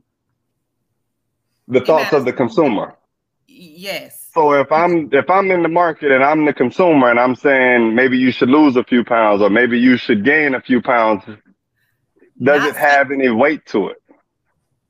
The 1.68 1.78
it 1.78 1.86
thoughts 1.86 2.12
of 2.12 2.24
the 2.24 2.32
consumer. 2.32 2.94
Yes. 3.48 4.28
So 4.34 4.52
if 4.52 4.70
I'm 4.70 5.08
if 5.12 5.30
I'm 5.30 5.50
in 5.50 5.62
the 5.62 5.68
market 5.68 6.12
and 6.12 6.22
I'm 6.22 6.44
the 6.44 6.52
consumer 6.52 7.10
and 7.10 7.18
I'm 7.18 7.34
saying 7.34 7.94
maybe 7.94 8.18
you 8.18 8.30
should 8.30 8.50
lose 8.50 8.76
a 8.76 8.84
few 8.84 9.02
pounds 9.02 9.40
or 9.40 9.48
maybe 9.48 9.78
you 9.78 9.96
should 9.96 10.24
gain 10.24 10.54
a 10.54 10.60
few 10.60 10.82
pounds, 10.82 11.24
does 11.24 12.60
Not 12.60 12.68
it 12.68 12.76
have 12.76 13.10
any 13.10 13.30
weight 13.30 13.64
to 13.66 13.88
it? 13.88 13.96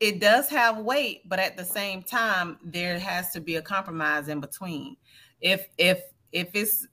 It 0.01 0.21
does 0.21 0.49
have 0.49 0.79
weight, 0.79 1.23
but 1.29 1.39
at 1.39 1.57
the 1.57 1.65
same 1.65 2.03
time, 2.03 2.59
there 2.65 2.99
has 2.99 3.31
to 3.33 3.41
be 3.41 3.57
a 3.57 3.63
compromise 3.63 4.29
in 4.29 4.41
between. 4.41 4.97
If 5.41 5.69
if 5.79 6.03
if 6.33 6.49
it's 6.55 6.87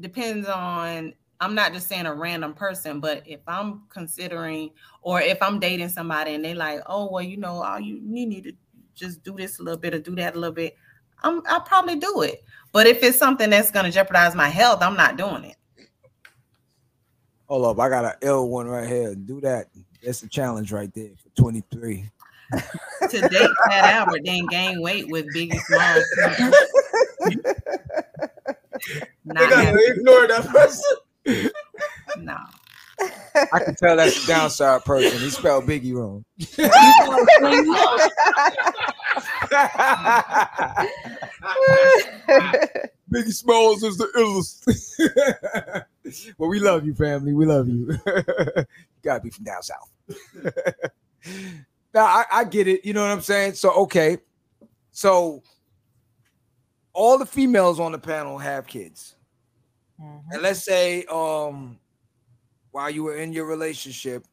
depends 0.00 0.48
on 0.48 1.14
I'm 1.40 1.56
not 1.56 1.72
just 1.72 1.88
saying 1.88 2.06
a 2.06 2.14
random 2.14 2.54
person, 2.54 3.00
but 3.00 3.22
if 3.26 3.40
I'm 3.48 3.82
considering 3.88 4.70
or 5.00 5.20
if 5.20 5.42
I'm 5.42 5.58
dating 5.58 5.88
somebody 5.88 6.34
and 6.34 6.44
they 6.44 6.54
like, 6.54 6.80
oh 6.86 7.10
well, 7.10 7.22
you 7.22 7.36
know, 7.36 7.62
all 7.62 7.80
you, 7.80 7.96
you 7.96 8.26
need 8.26 8.44
to 8.44 8.52
just 8.94 9.24
do 9.24 9.34
this 9.34 9.58
a 9.58 9.62
little 9.62 9.80
bit 9.80 9.92
or 9.92 9.98
do 9.98 10.14
that 10.16 10.36
a 10.36 10.38
little 10.38 10.54
bit, 10.54 10.76
I'm 11.22 11.42
I'll 11.46 11.60
probably 11.60 11.96
do 11.96 12.22
it. 12.22 12.44
But 12.70 12.86
if 12.86 13.02
it's 13.02 13.18
something 13.18 13.50
that's 13.50 13.70
gonna 13.70 13.90
jeopardize 13.90 14.34
my 14.34 14.48
health, 14.48 14.82
I'm 14.82 14.96
not 14.96 15.16
doing 15.16 15.44
it. 15.44 15.56
Hold 17.46 17.66
up, 17.66 17.80
I 17.80 17.88
got 17.88 18.04
an 18.04 18.12
L 18.22 18.48
one 18.48 18.68
right 18.68 18.88
here. 18.88 19.14
Do 19.14 19.40
that. 19.40 19.66
That's 20.02 20.22
a 20.22 20.28
challenge 20.28 20.72
right 20.72 20.92
there 20.94 21.10
for 21.16 21.28
23. 21.40 22.08
to 23.10 23.28
date 23.28 23.50
Fat 23.68 23.84
Albert, 23.94 24.20
then 24.24 24.46
gain 24.46 24.80
weight 24.80 25.08
with 25.08 25.26
Biggie 25.34 25.58
Smalls. 25.60 26.04
Not 29.24 29.50
gotta 29.50 29.92
ignore 29.92 30.26
that 30.28 30.46
person. 30.46 31.44
no. 32.18 32.36
I 33.52 33.58
can 33.64 33.74
tell 33.74 33.96
that's 33.96 34.24
a 34.24 34.26
downside 34.26 34.84
person. 34.84 35.18
He 35.18 35.30
spelled 35.30 35.64
Biggie 35.64 35.94
wrong. 35.94 36.24
Biggie 43.12 43.32
Smalls 43.32 43.82
is 43.82 43.96
the 43.96 44.08
illest. 44.16 45.84
well, 46.38 46.50
we 46.50 46.60
love 46.60 46.84
you, 46.84 46.94
family. 46.94 47.32
We 47.32 47.46
love 47.46 47.68
you. 47.68 47.98
you 48.06 48.64
gotta 49.02 49.20
be 49.20 49.30
from 49.30 49.44
down 49.44 49.62
south. 49.62 49.90
now 51.94 52.04
I, 52.04 52.24
I 52.30 52.44
get 52.44 52.68
it. 52.68 52.84
You 52.84 52.92
know 52.92 53.02
what 53.02 53.10
I'm 53.10 53.20
saying? 53.20 53.54
So 53.54 53.72
okay. 53.72 54.18
So 54.92 55.42
all 56.92 57.18
the 57.18 57.26
females 57.26 57.80
on 57.80 57.92
the 57.92 57.98
panel 57.98 58.38
have 58.38 58.66
kids. 58.66 59.16
Mm-hmm. 60.00 60.32
And 60.32 60.42
let's 60.42 60.64
say 60.64 61.04
um 61.06 61.78
while 62.70 62.90
you 62.90 63.02
were 63.02 63.16
in 63.16 63.32
your 63.32 63.46
relationship, 63.46 64.24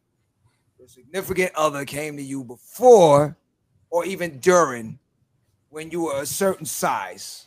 the 0.80 0.88
significant 0.88 1.52
other 1.56 1.86
came 1.86 2.16
to 2.18 2.24
you 2.24 2.44
before 2.44 3.36
or 3.90 4.06
even 4.06 4.40
during 4.40 4.98
when 5.70 5.92
you 5.92 6.04
were 6.04 6.22
a 6.22 6.26
certain 6.26 6.66
size. 6.66 7.46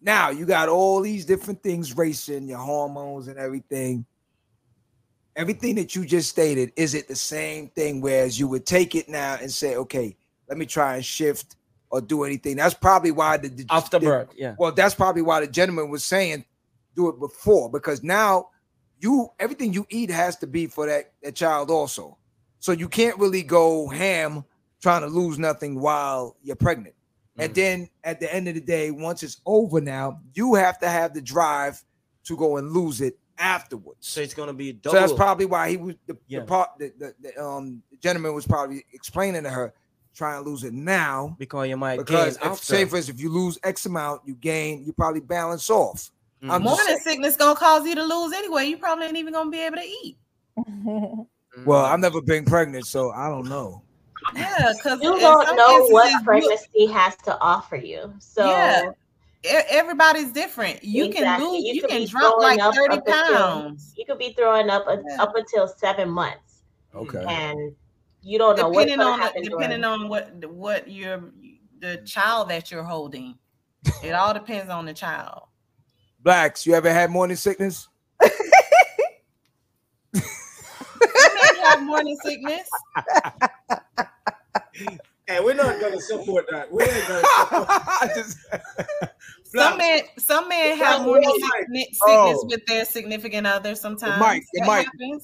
Now 0.00 0.30
you 0.30 0.44
got 0.44 0.68
all 0.68 1.00
these 1.00 1.24
different 1.24 1.62
things 1.62 1.96
racing, 1.96 2.46
your 2.46 2.58
hormones 2.58 3.28
and 3.28 3.38
everything. 3.38 4.04
Everything 5.34 5.76
that 5.76 5.94
you 5.94 6.04
just 6.04 6.28
stated, 6.28 6.72
is 6.76 6.94
it 6.94 7.06
the 7.06 7.14
same 7.14 7.68
thing? 7.68 8.00
Whereas 8.00 8.38
you 8.38 8.48
would 8.48 8.66
take 8.66 8.94
it 8.94 9.08
now 9.08 9.38
and 9.40 9.50
say, 9.50 9.76
okay, 9.76 10.16
let 10.48 10.58
me 10.58 10.66
try 10.66 10.96
and 10.96 11.04
shift 11.04 11.56
or 11.90 12.00
do 12.00 12.24
anything. 12.24 12.56
That's 12.56 12.74
probably 12.74 13.10
why 13.10 13.36
the, 13.36 13.48
the 13.48 13.66
afterbirth. 13.70 14.30
Yeah. 14.36 14.54
Well, 14.58 14.72
that's 14.72 14.94
probably 14.94 15.22
why 15.22 15.40
the 15.40 15.46
gentleman 15.46 15.90
was 15.90 16.04
saying 16.04 16.44
do 16.94 17.08
it 17.08 17.18
before 17.18 17.70
because 17.70 18.02
now 18.02 18.48
you 18.98 19.28
everything 19.38 19.72
you 19.72 19.86
eat 19.90 20.10
has 20.10 20.36
to 20.36 20.46
be 20.46 20.66
for 20.66 20.86
that, 20.86 21.12
that 21.22 21.34
child 21.34 21.70
also. 21.70 22.18
So 22.58 22.72
you 22.72 22.88
can't 22.88 23.16
really 23.18 23.42
go 23.42 23.88
ham 23.88 24.44
trying 24.82 25.02
to 25.02 25.06
lose 25.06 25.38
nothing 25.38 25.80
while 25.80 26.36
you're 26.42 26.56
pregnant. 26.56 26.94
Mm-hmm. 26.94 27.42
And 27.42 27.54
then 27.54 27.88
at 28.04 28.20
the 28.20 28.32
end 28.34 28.48
of 28.48 28.54
the 28.54 28.60
day, 28.60 28.90
once 28.90 29.22
it's 29.22 29.40
over 29.46 29.80
now, 29.80 30.20
you 30.34 30.54
have 30.54 30.78
to 30.80 30.88
have 30.88 31.14
the 31.14 31.22
drive 31.22 31.82
to 32.24 32.36
go 32.36 32.56
and 32.56 32.72
lose 32.72 33.00
it 33.00 33.16
afterwards. 33.38 34.08
So 34.08 34.20
it's 34.20 34.34
gonna 34.34 34.52
be 34.52 34.72
double. 34.72 34.96
So 34.96 35.00
that's 35.00 35.12
probably 35.12 35.46
why 35.46 35.70
he 35.70 35.76
was 35.76 35.94
the, 36.06 36.16
yeah. 36.26 36.40
the 36.40 36.46
part 36.46 36.70
the, 36.78 36.92
the, 36.98 37.14
the, 37.20 37.42
um 37.42 37.82
the 37.90 37.96
gentleman 37.98 38.34
was 38.34 38.46
probably 38.46 38.84
explaining 38.92 39.44
to 39.44 39.50
her 39.50 39.72
try 40.18 40.36
and 40.36 40.44
lose 40.46 40.64
it 40.64 40.74
now 40.74 41.36
because 41.38 41.68
you 41.68 41.76
might 41.76 41.96
because 41.96 42.36
if, 42.42 42.58
say 42.58 42.84
for 42.84 42.96
instance, 42.96 43.16
if 43.18 43.22
you 43.22 43.30
lose 43.30 43.58
X 43.62 43.86
amount, 43.86 44.22
you 44.26 44.34
gain, 44.34 44.84
you 44.84 44.92
probably 44.92 45.20
balance 45.20 45.70
off. 45.70 46.10
Mm-hmm. 46.42 46.50
I'm 46.50 46.62
just 46.64 46.76
Morning 46.76 46.98
sickness 46.98 47.36
gonna 47.36 47.58
cause 47.58 47.86
you 47.86 47.94
to 47.94 48.02
lose 48.02 48.32
anyway. 48.32 48.66
You 48.66 48.76
probably 48.76 49.06
ain't 49.06 49.16
even 49.16 49.32
gonna 49.32 49.50
be 49.50 49.60
able 49.60 49.76
to 49.76 49.84
eat. 49.84 50.16
Mm-hmm. 50.58 51.22
well, 51.64 51.84
I've 51.84 52.00
never 52.00 52.20
been 52.20 52.44
pregnant, 52.44 52.86
so 52.86 53.12
I 53.12 53.28
don't 53.28 53.48
know. 53.48 53.82
Yeah, 54.34 54.72
because 54.76 55.00
You 55.00 55.18
don't 55.18 55.56
know 55.56 55.86
what 55.88 56.24
pregnancy 56.24 56.86
has 56.86 57.16
to 57.18 57.38
offer 57.38 57.76
you. 57.76 58.12
So 58.18 58.46
Yeah. 58.46 58.90
Everybody's 59.44 60.32
different. 60.32 60.82
You 60.82 61.10
can 61.10 61.40
lose. 61.40 61.64
You, 61.64 61.80
could 61.80 61.90
can 61.90 62.06
drop 62.08 62.38
like 62.38 62.58
up 62.58 62.74
thirty 62.74 62.96
up 62.96 63.06
until- 63.06 63.36
pounds. 63.36 63.94
you 63.96 64.04
could 64.04 64.18
be 64.18 64.32
throwing 64.32 64.68
up 64.68 64.84
a, 64.88 65.00
up 65.20 65.36
until 65.36 65.68
seven 65.68 66.10
months, 66.10 66.62
Okay. 66.92 67.24
and 67.28 67.72
you 68.28 68.38
don't 68.38 68.56
know 68.58 68.70
Depending 68.70 68.98
going 68.98 69.08
on 69.08 69.18
happen. 69.20 69.42
depending 69.42 69.80
during- 69.80 69.84
on 70.02 70.08
what 70.08 70.44
what 70.52 70.88
your 70.90 71.32
the 71.80 71.98
child 72.04 72.50
that 72.50 72.70
you're 72.70 72.82
holding. 72.84 73.38
It 74.02 74.10
all 74.12 74.34
depends 74.34 74.70
on 74.70 74.84
the 74.84 74.92
child. 74.92 75.44
Blacks, 76.20 76.66
you 76.66 76.74
ever 76.74 76.92
had 76.92 77.10
morning 77.10 77.36
sickness? 77.36 77.88
You 80.14 80.20
may 81.54 81.60
have 81.62 81.82
morning 81.82 82.16
sickness. 82.24 82.68
Hey, 85.26 85.40
we're 85.40 85.54
not 85.54 85.80
gonna 85.80 86.00
support 86.00 86.46
that. 86.50 86.70
We 86.72 86.82
ain't 86.84 87.08
gonna 87.08 87.22
support 88.10 89.10
Some 89.44 89.78
men, 89.78 90.00
some 90.18 90.48
men 90.48 90.76
have 90.78 91.02
morning 91.02 91.28
your 91.28 91.38
mic. 91.38 91.50
sickness, 91.58 91.86
sickness 91.86 92.38
Oh. 92.42 92.46
with 92.48 92.66
their 92.66 92.84
significant 92.84 93.46
other. 93.46 93.74
Sometimes 93.74 94.20
mic, 94.20 94.44
your 94.54 94.66
That 94.66 94.86
mic. 94.98 95.22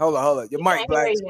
Hold 0.00 0.16
on, 0.16 0.22
hold 0.22 0.38
on. 0.40 0.48
Your 0.50 0.62
mic, 0.62 0.86
Blacks. 0.88 1.20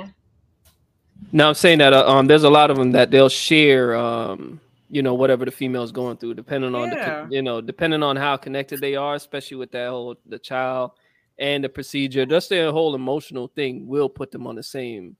No, 1.32 1.48
I'm 1.48 1.54
saying 1.54 1.78
that 1.78 1.92
uh, 1.92 2.08
um, 2.10 2.26
there's 2.26 2.44
a 2.44 2.50
lot 2.50 2.70
of 2.70 2.76
them 2.76 2.92
that 2.92 3.10
they'll 3.10 3.28
share, 3.28 3.94
um, 3.96 4.60
you 4.88 5.02
know, 5.02 5.14
whatever 5.14 5.44
the 5.44 5.50
female's 5.50 5.92
going 5.92 6.16
through, 6.16 6.34
depending 6.34 6.74
on 6.74 6.90
Yeah. 6.90 7.20
con- 7.22 7.32
you 7.32 7.42
know, 7.42 7.60
depending 7.60 8.02
on 8.02 8.16
how 8.16 8.36
connected 8.36 8.80
they 8.80 8.94
are, 8.94 9.14
especially 9.14 9.58
with 9.58 9.70
that 9.72 9.90
whole 9.90 10.16
the 10.26 10.38
child 10.38 10.92
and 11.38 11.62
the 11.62 11.68
procedure. 11.68 12.24
Just 12.24 12.48
their 12.48 12.72
whole 12.72 12.94
emotional 12.94 13.48
thing 13.48 13.86
will 13.86 14.08
put 14.08 14.30
them 14.30 14.46
on 14.46 14.54
the 14.56 14.62
same, 14.62 15.16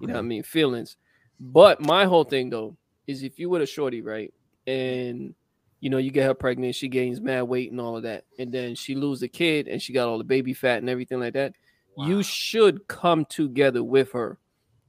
you 0.00 0.06
know, 0.06 0.14
what 0.14 0.18
I 0.18 0.22
mean, 0.22 0.42
feelings. 0.42 0.96
But 1.38 1.80
my 1.80 2.04
whole 2.06 2.24
thing 2.24 2.48
though 2.50 2.76
is 3.06 3.22
if 3.22 3.38
you 3.38 3.50
with 3.50 3.62
a 3.62 3.66
shorty, 3.66 4.00
right, 4.02 4.32
and 4.66 5.34
you 5.80 5.88
know, 5.88 5.96
you 5.98 6.10
get 6.10 6.26
her 6.26 6.34
pregnant, 6.34 6.74
she 6.74 6.88
gains 6.88 7.20
mad 7.22 7.42
weight 7.42 7.70
and 7.70 7.80
all 7.80 7.96
of 7.96 8.02
that, 8.02 8.24
and 8.38 8.52
then 8.52 8.74
she 8.74 8.94
lose 8.94 9.20
the 9.20 9.28
kid 9.28 9.66
and 9.68 9.80
she 9.80 9.92
got 9.94 10.08
all 10.08 10.18
the 10.18 10.24
baby 10.24 10.52
fat 10.52 10.78
and 10.78 10.88
everything 10.90 11.20
like 11.20 11.32
that. 11.34 11.54
You 11.98 12.22
should 12.22 12.86
come 12.88 13.24
together 13.26 13.82
with 13.84 14.12
her 14.12 14.38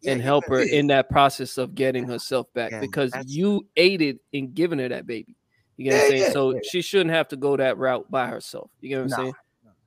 and 0.05 0.21
help 0.21 0.45
her 0.47 0.61
in 0.61 0.87
that 0.87 1.09
process 1.09 1.57
of 1.57 1.75
getting 1.75 2.03
herself 2.07 2.47
back 2.53 2.71
Yeah, 2.71 2.79
because 2.79 3.11
you 3.27 3.67
aided 3.75 4.19
in 4.31 4.53
giving 4.53 4.79
her 4.79 4.89
that 4.89 5.05
baby. 5.05 5.35
You 5.77 5.85
get 5.85 5.93
what 5.93 6.03
I'm 6.03 6.09
saying? 6.09 6.31
so 6.33 6.53
yeah. 6.53 6.59
she 6.69 6.81
shouldn't 6.81 7.11
have 7.11 7.27
to 7.29 7.37
go 7.37 7.57
that 7.57 7.77
route 7.77 8.09
by 8.11 8.27
herself. 8.27 8.69
You 8.81 8.89
get 8.89 8.97
what 8.97 9.03
I'm 9.03 9.09
Nah, 9.09 9.15
saying? 9.17 9.33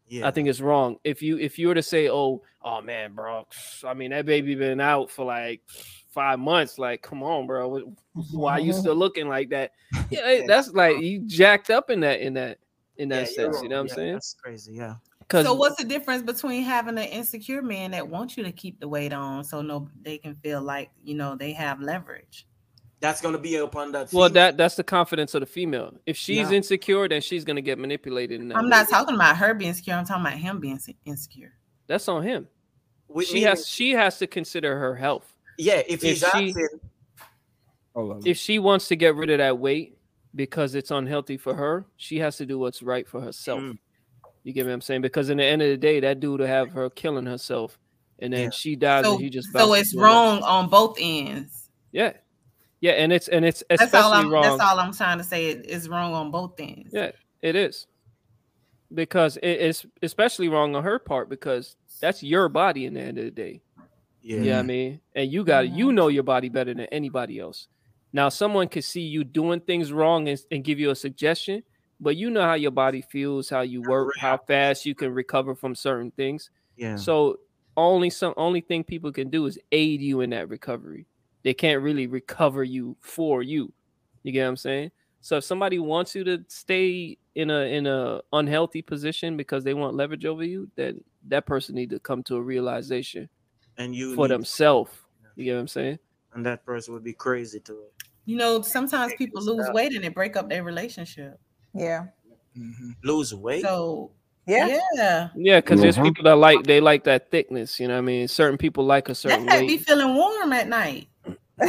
Yeah. 0.09 0.29
I 0.29 0.31
think 0.31 0.49
it's 0.49 0.61
wrong. 0.61 0.97
If 1.03 1.23
you 1.23 1.39
if 1.39 1.59
you 1.59 1.69
were 1.69 1.75
to 1.75 1.83
say, 1.83 2.09
"Oh, 2.11 2.43
oh 2.63 2.83
man, 2.83 3.15
bro, 3.15 3.47
I 3.85 3.95
mean 3.95 4.11
that 4.11 4.27
baby 4.27 4.55
been 4.55 4.81
out 4.81 5.11
for 5.11 5.25
like 5.25 5.63
five 6.11 6.39
months," 6.39 6.79
like, 6.79 7.03
come 7.03 7.23
on, 7.23 7.47
bro, 7.47 7.95
why 8.31 8.59
you 8.59 8.73
still 8.73 8.95
looking 8.95 9.29
like 9.29 9.51
that? 9.51 9.73
Yeah, 10.11 10.43
that's 10.47 10.73
like 10.73 11.01
you 11.01 11.21
jacked 11.27 11.71
up 11.71 11.89
in 11.91 12.01
that 12.01 12.21
in 12.21 12.35
that 12.35 12.59
in 12.99 13.09
that 13.09 13.29
Yeah, 13.31 13.47
sense. 13.47 13.63
You 13.63 13.69
know 13.69 13.77
what 13.83 13.91
I'm 13.91 13.97
saying? 13.97 14.13
That's 14.13 14.35
crazy. 14.35 14.75
Yeah. 14.75 14.97
Because 15.27 15.47
So 15.47 15.55
what's 15.55 15.77
the 15.77 15.85
difference 15.85 16.23
between 16.23 16.63
having 16.63 16.99
an 16.99 17.05
insecure 17.05 17.63
man 17.63 17.91
that 17.93 18.07
wants 18.07 18.37
you 18.37 18.45
to 18.45 18.53
keep 18.53 18.79
the 18.79 18.87
weight 18.89 19.13
on 19.13 19.43
so 19.43 19.63
no 19.63 19.89
they 20.03 20.19
can 20.19 20.35
feel 20.37 20.61
like 20.61 20.91
you 21.03 21.15
know 21.15 21.35
they 21.35 21.53
have 21.53 21.81
leverage? 21.81 22.47
That's 23.01 23.21
gonna 23.21 23.39
be 23.39 23.57
upon 23.57 23.93
that. 23.93 24.13
well, 24.13 24.29
female. 24.29 24.35
that 24.35 24.57
that's 24.57 24.77
the 24.77 24.85
confidence 24.85 25.35
of 25.35 25.41
the 25.41 25.47
female. 25.47 25.95
If 26.07 26.17
she's 26.17 26.51
Yeah. 26.51 26.57
insecure, 26.57 27.09
then 27.09 27.21
she's 27.21 27.45
gonna 27.45 27.61
get 27.63 27.79
manipulated. 27.79 28.41
In 28.41 28.49
that 28.49 28.57
I'm 28.59 28.65
way. 28.65 28.71
not 28.71 28.89
talking 28.89 29.15
about 29.15 29.37
her 29.37 29.55
being 29.55 29.69
insecure. 29.71 29.95
I'm 29.95 30.05
talking 30.05 30.27
about 30.27 30.39
him 30.39 30.61
being 30.61 30.79
insecure. 31.05 31.53
That's 31.87 32.07
on 32.09 32.23
him. 32.23 32.49
We- 33.09 33.25
she 33.25 33.35
meaning- 33.35 33.49
has 33.49 33.67
she 33.67 33.93
has 33.93 34.19
to 34.19 34.27
consider 34.27 34.79
her 34.79 34.95
health. 34.95 35.31
Yeah, 35.59 35.83
if 35.87 36.03
he's 36.03 36.19
she 36.19 36.25
asking, 36.27 36.67
if 38.25 38.37
she 38.39 38.59
wants 38.59 38.89
to 38.89 38.97
get 38.97 39.15
rid 39.15 39.31
of 39.31 39.39
that 39.39 39.59
weight 39.59 39.97
because 40.35 40.75
it's 40.75 40.91
unhealthy 40.91 41.37
for 41.37 41.55
her, 41.55 41.87
she 41.97 42.19
has 42.19 42.37
to 42.39 42.47
do 42.47 42.59
what's 42.59 42.83
right 42.83 43.07
for 43.07 43.21
herself. 43.21 43.61
Mm. 43.61 43.79
You 44.45 44.53
get 44.53 44.67
what 44.67 44.73
I'm 44.73 44.81
saying? 44.81 45.01
Because 45.01 45.31
in 45.31 45.39
the 45.39 45.45
end 45.45 45.63
of 45.63 45.69
the 45.69 45.77
day, 45.77 46.01
that 46.01 46.21
dude 46.21 46.41
will 46.41 46.47
have 46.47 46.71
her 46.73 46.89
killing 46.91 47.27
herself, 47.27 47.79
and 48.19 48.33
then 48.33 48.45
Yeah. 48.45 48.51
she 48.51 48.77
dies, 48.77 49.05
So, 49.05 49.13
and 49.15 49.21
he 49.23 49.31
just 49.31 49.51
so 49.53 49.73
it's 49.75 49.91
to 49.93 49.99
another- 49.99 50.13
wrong 50.15 50.43
on 50.43 50.69
both 50.69 50.97
ends. 51.01 51.71
Yeah, 51.93 52.13
yeah, 52.81 52.93
and 52.93 53.13
it's 53.13 53.29
and 53.29 53.45
it's 53.45 53.63
That's 53.69 53.83
especially 53.83 54.07
all 54.07 54.13
I'm. 54.13 54.31
wrong. 54.31 54.43
That's 54.43 54.61
all 54.61 54.79
I'm 54.79 54.93
trying 54.93 55.19
to 55.19 55.25
say. 55.25 55.47
It- 55.47 55.65
It's 55.69 55.89
wrong 55.89 56.13
on 56.13 56.31
both 56.31 56.61
ends. 56.61 56.91
Yeah, 56.93 57.13
it 57.43 57.57
is. 57.57 57.87
Because 58.93 59.39
it 59.39 59.61
is 59.61 59.87
especially 60.03 60.49
wrong 60.49 60.77
on 60.77 60.85
her 60.85 60.99
part 60.99 61.29
because 61.29 61.77
that's 62.01 62.23
your 62.23 62.49
body 62.49 62.85
in 62.85 62.95
the 62.95 63.01
end 63.01 63.19
of 63.19 63.25
the 63.25 63.31
day. 63.31 63.63
yeah, 64.23 64.37
Yeah, 64.37 64.37
you 64.37 64.45
know 64.51 64.53
what 64.57 64.59
I 64.59 64.63
mean, 64.63 65.01
and 65.15 65.33
you 65.33 65.45
got 65.45 65.69
you 65.69 65.91
know 65.93 66.09
your 66.09 66.23
body 66.23 66.49
better 66.49 66.75
than 66.75 66.87
anybody 66.87 67.39
else. 67.39 67.69
Now, 68.13 68.29
someone 68.29 68.69
could 68.69 68.85
see 68.85 69.01
you 69.01 69.25
doing 69.25 69.61
things 69.61 69.91
wrong 69.93 70.29
and, 70.29 70.39
and 70.51 70.63
give 70.63 70.79
you 70.79 70.91
a 70.91 70.95
suggestion, 70.95 71.65
but 72.01 72.17
you 72.17 72.31
know 72.31 72.43
how 72.43 72.55
your 72.55 72.71
body 72.71 73.03
feels, 73.03 73.49
how 73.49 73.61
you 73.63 73.83
work, 73.83 74.13
how 74.19 74.37
fast 74.37 74.85
you 74.87 74.95
can 74.95 75.13
recover 75.13 75.55
from 75.55 75.75
certain 75.75 76.11
things. 76.13 76.51
yeah. 76.77 76.97
So, 76.97 77.39
only 77.77 78.09
some 78.11 78.35
only 78.37 78.61
thing 78.61 78.85
people 78.85 79.11
can 79.13 79.31
do 79.31 79.47
is 79.47 79.59
aid 79.73 80.01
you 80.01 80.21
in 80.21 80.31
that 80.31 80.49
recovery. 80.49 81.07
They 81.43 81.55
can't 81.55 81.83
really 81.83 82.07
recover 82.07 82.63
you 82.65 82.97
for 83.01 83.43
you. 83.43 83.73
You 84.23 84.33
get 84.33 84.45
what 84.45 84.49
I'm 84.51 84.57
saying? 84.57 84.91
So, 85.21 85.39
if 85.39 85.45
somebody 85.45 85.79
wants 85.79 86.15
you 86.15 86.25
to 86.25 86.45
stay 86.49 87.19
in 87.35 87.51
a 87.51 87.61
in 87.63 87.87
a 87.87 88.21
unhealthy 88.33 88.83
position 88.83 89.37
because 89.37 89.65
they 89.65 89.75
want 89.75 89.97
leverage 89.97 90.25
over 90.25 90.45
you, 90.45 90.71
then 90.77 91.03
that 91.29 91.47
person 91.47 91.75
need 91.75 91.91
to 91.91 91.99
come 91.99 92.23
to 92.25 92.37
a 92.37 92.43
realization 92.43 93.29
and 93.79 93.95
you 93.95 94.15
for 94.15 94.29
need- 94.29 94.35
themselves. 94.35 94.93
You 95.37 95.45
get 95.45 95.55
what 95.55 95.61
I'm 95.61 95.69
saying? 95.69 95.99
and 96.35 96.45
that 96.45 96.65
person 96.67 96.93
would 96.95 97.05
be 97.05 97.13
crazy 97.13 97.61
to 97.61 97.73
it. 97.83 97.93
You 98.25 98.37
know, 98.37 98.61
sometimes 98.63 99.13
people 99.17 99.41
lose 99.43 99.69
weight 99.73 99.95
and 99.95 100.03
they 100.03 100.09
break 100.09 100.37
up 100.37 100.49
their 100.49 100.65
relationship. 100.65 101.39
Yeah. 101.75 102.07
Lose 103.03 103.35
weight. 103.35 103.63
So 103.63 104.13
Yeah. 104.47 104.79
yeah, 104.95 105.29
Yeah, 105.35 105.61
because 105.61 105.81
there's 105.81 105.97
Mhm. 105.97 106.05
people 106.05 106.25
that 106.25 106.37
like 106.37 106.65
they 106.65 106.81
like 106.81 107.05
that 107.05 107.31
thickness. 107.31 107.81
You 107.81 107.89
know 107.89 107.95
what 107.95 107.99
I 107.99 108.03
mean? 108.03 108.29
Certain 108.29 108.57
people 108.59 108.85
like 108.85 109.07
a 109.09 109.13
that 109.13 109.17
certain 109.17 109.47
cat 109.47 109.67
be 109.67 109.79
feeling 109.79 110.15
warm 110.15 110.53
at 110.53 110.69
night. 110.69 111.09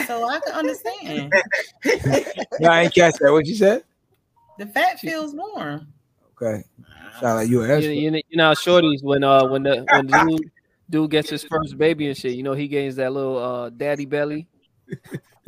So 0.07 0.27
I 0.27 0.39
can 0.39 0.53
understand. 0.53 1.33
No, 2.59 2.69
I 2.69 2.83
ain't 2.83 2.93
catch 2.95 3.15
that. 3.19 3.31
What 3.31 3.45
you 3.45 3.55
said? 3.55 3.83
The 4.57 4.65
fat 4.65 4.99
feels 4.99 5.33
warm. 5.35 5.87
Okay. 6.41 6.63
Sound 7.19 7.35
like 7.35 7.49
you 7.49 7.61
an 7.63 7.69
You, 7.69 7.75
expert. 7.75 7.91
you, 7.91 8.11
know- 8.11 8.21
you 8.29 8.37
know, 8.37 8.51
shorties 8.51 9.03
when 9.03 9.23
uh 9.23 9.45
when 9.45 9.63
the 9.63 9.85
when 9.91 10.07
the 10.07 10.13
dude 10.13 10.51
dude 10.89 11.11
gets 11.11 11.29
his 11.29 11.43
first 11.43 11.77
baby 11.77 12.07
and 12.07 12.17
shit, 12.17 12.35
you 12.35 12.43
know 12.43 12.53
he 12.53 12.67
gains 12.67 12.95
that 12.97 13.11
little 13.13 13.37
uh 13.37 13.69
daddy 13.69 14.05
belly. 14.05 14.47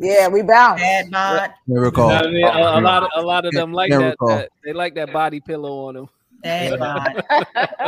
Yeah, 0.00 0.28
we 0.28 0.42
bounce. 0.42 0.80
Bad 0.80 1.10
bod, 1.10 1.40
Never 1.40 1.50
You 1.66 1.74
know 1.74 1.80
recall. 1.82 2.10
I 2.12 2.30
mean? 2.30 2.44
A, 2.44 2.78
a 2.78 2.80
lot 2.80 3.02
of 3.02 3.08
a 3.16 3.22
lot 3.22 3.44
of 3.46 3.52
them 3.54 3.72
like 3.72 3.90
Can't 3.90 4.00
that, 4.02 4.10
recall. 4.10 4.28
that. 4.36 4.50
They 4.64 4.72
like 4.72 4.94
that 4.94 5.12
body 5.12 5.40
pillow 5.40 5.86
on 5.88 5.94
them. 5.94 6.08
bad 6.42 6.78
bod. 6.78 7.24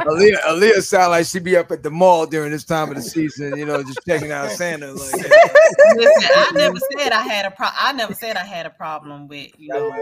Aaliyah, 0.06 0.40
Aaliyah 0.40 0.82
sound 0.82 1.12
like 1.12 1.26
she 1.26 1.38
be 1.38 1.56
up 1.56 1.70
at 1.70 1.82
the 1.84 1.90
mall 1.90 2.26
during 2.26 2.50
this 2.50 2.64
time 2.64 2.90
of 2.90 2.96
the 2.96 3.02
season, 3.02 3.56
you 3.56 3.64
know, 3.64 3.82
just 3.82 4.04
checking 4.06 4.32
out 4.32 4.50
Santa. 4.50 4.92
Like, 4.92 5.12
Listen, 5.12 6.30
I 6.34 6.50
never 6.54 6.78
said 6.98 7.12
I 7.12 7.22
had 7.22 7.46
a 7.46 7.50
pro. 7.52 7.68
I 7.78 7.92
never 7.92 8.14
said 8.14 8.36
I 8.36 8.44
had 8.44 8.66
a 8.66 8.70
problem 8.70 9.28
with 9.28 9.50
you 9.56 9.68
know. 9.68 9.92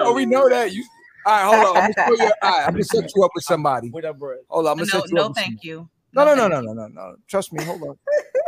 oh, 0.00 0.12
we 0.14 0.26
know 0.26 0.48
that. 0.48 0.72
You 0.72 0.84
all 1.26 1.32
right, 1.32 1.44
hold 1.64 1.76
on. 1.76 1.82
I'm 1.84 1.92
gonna, 1.92 2.16
show 2.18 2.22
you, 2.22 2.32
all 2.42 2.50
right, 2.50 2.66
I'm 2.66 2.72
gonna 2.74 2.84
set 2.84 3.10
you 3.16 3.24
up 3.24 3.30
with 3.34 3.44
somebody. 3.44 3.88
With 3.90 4.04
a 4.04 4.12
bread. 4.12 4.40
Hold 4.48 4.66
on, 4.66 4.72
I'm 4.72 4.78
No, 4.78 4.84
gonna 4.84 5.00
set 5.00 5.10
you 5.10 5.14
no, 5.16 5.22
up. 5.22 5.28
with 5.30 5.36
thank 5.38 5.64
you. 5.64 5.88
No, 6.12 6.24
no, 6.26 6.34
no, 6.34 6.48
no, 6.48 6.60
no, 6.60 6.72
no, 6.74 6.86
no. 6.88 7.16
Trust 7.26 7.52
me. 7.54 7.64
Hold 7.64 7.82
on. 7.82 7.98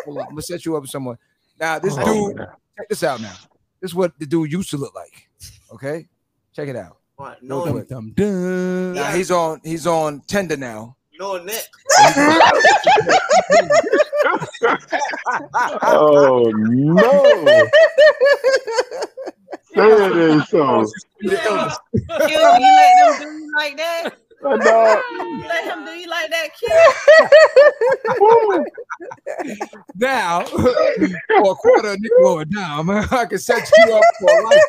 Hold 0.05 0.19
on. 0.19 0.25
I'm 0.25 0.29
gonna 0.31 0.43
set 0.43 0.67
you 0.67 0.77
up 0.77 0.83
with 0.83 0.91
someone. 0.91 1.17
Now, 1.59 1.79
this 1.79 1.95
Oh, 1.97 2.05
dude, 2.05 2.37
man. 2.37 2.49
Check 2.77 2.89
this 2.89 3.03
out 3.03 3.21
now. 3.21 3.35
This 3.81 3.91
is 3.91 3.95
what 3.95 4.19
the 4.19 4.27
dude 4.27 4.51
used 4.53 4.71
to 4.71 4.77
look 4.77 4.95
like. 4.95 5.29
Okay? 5.73 6.07
Check 6.55 6.69
it 6.69 6.77
out. 6.77 6.99
What? 7.17 7.43
No, 7.43 7.65
No, 7.65 7.73
wait. 7.73 7.89
Dum, 7.89 8.13
dum. 8.15 8.93
Now 8.95 9.11
he's 9.13 9.31
on 9.31 9.61
he's 9.65 9.87
on 9.87 10.21
Tinder 10.27 10.57
now. 10.57 10.97
no 11.19 11.39
neck. 11.43 11.65
Oh 15.83 16.51
no! 16.55 17.37
Say 19.75 19.89
it 19.89 20.17
is 20.17 20.49
so. 20.49 20.85
You, 21.21 21.31
you 21.31 21.37
let 21.39 23.19
them 23.19 23.21
do 23.21 23.53
like 23.57 23.77
that? 23.77 24.11
Dog. 24.51 24.99
You 25.11 25.45
let 25.49 25.65
him 25.65 25.85
do 25.85 25.91
you 25.93 26.09
like 26.09 26.31
that, 26.31 26.49
kid? 26.59 26.73
Now, 29.97 30.43
for 30.45 30.61
a 31.53 31.55
quarter 31.55 31.89
of 31.93 32.01
nickel 32.01 32.27
or 32.27 32.43
a 32.43 32.45
dime, 32.45 32.91
I 32.91 33.25
can 33.29 33.39
set 33.39 33.69
you 33.87 33.95
up 33.95 34.03
for 34.21 34.43
life. 34.45 34.61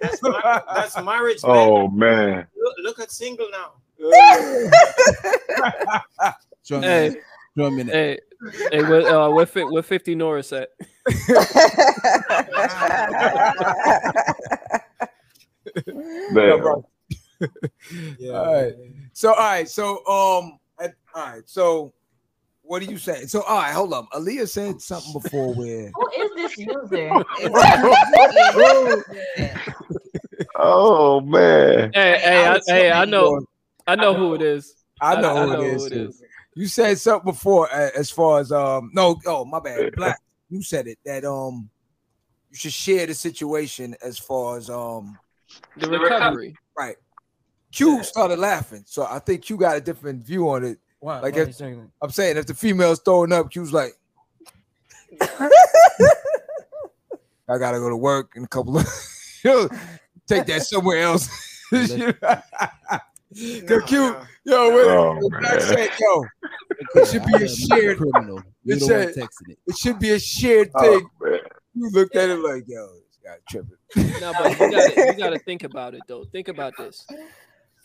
That's, 0.00 0.22
mar- 0.22 0.64
that's 0.74 0.96
marriage. 1.02 1.42
man. 1.42 1.52
Oh 1.56 1.88
man! 1.88 2.46
Look, 2.60 2.74
look 2.82 3.00
at 3.00 3.10
single 3.10 3.48
now. 3.50 3.72
Show 6.62 6.80
me, 6.80 6.86
Hey, 6.86 7.16
show 7.56 7.70
me 7.70 7.82
that. 7.84 7.92
hey, 7.94 8.18
hey, 8.72 8.82
where 8.82 9.06
uh, 9.06 9.28
where, 9.30 9.46
fi- 9.46 9.64
where 9.64 9.82
fifty 9.82 10.14
Norris 10.14 10.52
at? 10.52 10.70
Damn. 17.40 18.34
all 18.34 18.54
right. 18.54 18.74
So 19.12 19.30
all 19.30 19.36
right. 19.36 19.68
So 19.68 19.98
um. 20.06 20.58
all 20.80 20.88
right. 21.14 21.42
So 21.46 21.92
what 22.62 22.82
are 22.82 22.86
you 22.86 22.98
saying? 22.98 23.28
So 23.28 23.42
all 23.42 23.58
right. 23.58 23.72
Hold 23.72 23.92
on. 23.92 24.06
Aaliyah 24.14 24.48
said 24.48 24.80
something 24.80 25.12
before 25.12 25.54
where. 25.54 25.92
Who 25.96 26.08
is 26.22 26.30
this 26.36 26.58
user? 26.58 27.20
Oh 30.56 31.20
man. 31.20 31.92
Hey, 31.94 32.18
hey, 32.22 32.46
I, 32.46 32.60
hey, 32.66 32.90
I 32.90 33.04
telling 33.04 33.10
know, 33.10 33.46
I 33.86 33.94
know 33.96 34.14
who 34.14 34.34
it 34.34 34.42
is. 34.42 34.74
I 35.00 35.20
know, 35.20 35.46
who, 35.46 35.52
it 35.52 35.62
is, 35.62 35.88
too. 35.88 36.12
You 36.54 36.66
said 36.66 36.98
something 36.98 37.30
before 37.30 37.70
uh, 37.70 37.90
as 37.96 38.10
far 38.10 38.40
as 38.40 38.50
um 38.50 38.90
no 38.94 39.18
oh 39.26 39.44
my 39.44 39.60
bad 39.60 39.94
black 39.94 40.18
you 40.48 40.62
said 40.62 40.86
it 40.86 40.98
that 41.04 41.24
um 41.24 41.68
you 42.50 42.56
should 42.56 42.72
share 42.72 43.06
the 43.06 43.14
situation 43.14 43.94
as 44.02 44.18
far 44.18 44.56
as 44.56 44.70
um 44.70 45.18
The 45.76 45.88
recovery. 45.88 46.56
right. 46.78 46.96
Q 47.76 48.02
started 48.02 48.38
laughing, 48.38 48.82
so 48.86 49.04
I 49.08 49.18
think 49.18 49.42
Q 49.42 49.58
got 49.58 49.76
a 49.76 49.80
different 49.82 50.24
view 50.24 50.48
on 50.48 50.64
it. 50.64 50.78
Why- 51.00 51.20
Like 51.20 51.34
why 51.34 51.42
if, 51.42 51.54
saying? 51.54 51.90
I'm 52.00 52.08
saying 52.10 52.38
if 52.38 52.46
the 52.46 52.54
female's 52.54 53.00
throwing 53.00 53.32
up, 53.32 53.50
Q's 53.50 53.70
like, 53.70 53.92
I 57.48 57.58
gotta 57.58 57.78
go 57.78 57.88
to 57.90 57.96
work 57.96 58.32
in 58.36 58.44
a 58.44 58.48
couple 58.48 58.78
of 58.78 58.84
take 60.26 60.46
that 60.46 60.62
somewhere 60.62 61.02
else. 61.02 61.28
Cause 61.70 61.90
Q, 63.86 64.16
yo, 64.44 64.70
wait, 64.74 64.86
Oh, 64.88 65.18
the 65.20 65.28
black 65.28 65.42
man. 65.42 65.60
said, 65.60 65.90
yo, 66.00 66.24
it 66.94 67.08
should 67.08 67.24
be 67.26 67.34
a 67.44 67.48
shared 67.48 67.98
criminal. 67.98 68.42
You 68.64 68.76
It 68.76 68.78
don't 68.80 68.88
said- 68.88 69.14
texting 69.14 69.50
it. 69.50 69.58
it 69.66 69.76
should 69.76 69.98
be 69.98 70.10
a 70.12 70.18
shared 70.18 70.70
Oh, 70.74 70.80
thing. 70.82 71.08
man. 71.20 71.38
You 71.74 71.90
looked 71.90 72.16
at 72.16 72.30
it 72.30 72.38
like, 72.38 72.64
yo, 72.66 72.88
this 73.08 73.18
guy 73.22 73.36
tripping. 73.50 74.20
No, 74.20 74.32
but 74.32 74.52
you 74.58 74.70
gotta, 74.70 75.06
you 75.12 75.12
gotta 75.18 75.38
think 75.40 75.64
about 75.64 75.94
it 75.94 76.00
though. 76.08 76.24
Think 76.24 76.48
about 76.48 76.72
this. 76.78 77.06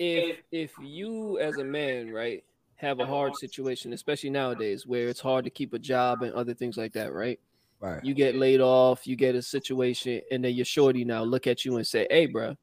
If 0.01 0.37
if 0.51 0.73
you 0.81 1.37
as 1.37 1.57
a 1.57 1.63
man, 1.63 2.11
right, 2.11 2.43
have 2.75 2.99
a 2.99 3.05
hard 3.05 3.35
situation, 3.35 3.93
especially 3.93 4.31
nowadays 4.31 4.87
where 4.87 5.07
it's 5.07 5.19
hard 5.19 5.45
to 5.45 5.51
keep 5.51 5.73
a 5.73 5.79
job 5.79 6.23
and 6.23 6.33
other 6.33 6.55
things 6.55 6.75
like 6.75 6.93
that, 6.93 7.13
right? 7.13 7.39
Right. 7.79 8.03
You 8.03 8.15
get 8.15 8.35
laid 8.35 8.61
off, 8.61 9.05
you 9.05 9.15
get 9.15 9.35
a 9.35 9.41
situation, 9.41 10.21
and 10.31 10.43
then 10.43 10.55
your 10.55 10.65
shorty 10.65 11.05
now 11.05 11.23
look 11.23 11.45
at 11.45 11.65
you 11.65 11.77
and 11.77 11.85
say, 11.85 12.07
"Hey, 12.09 12.25
bro, 12.25 12.55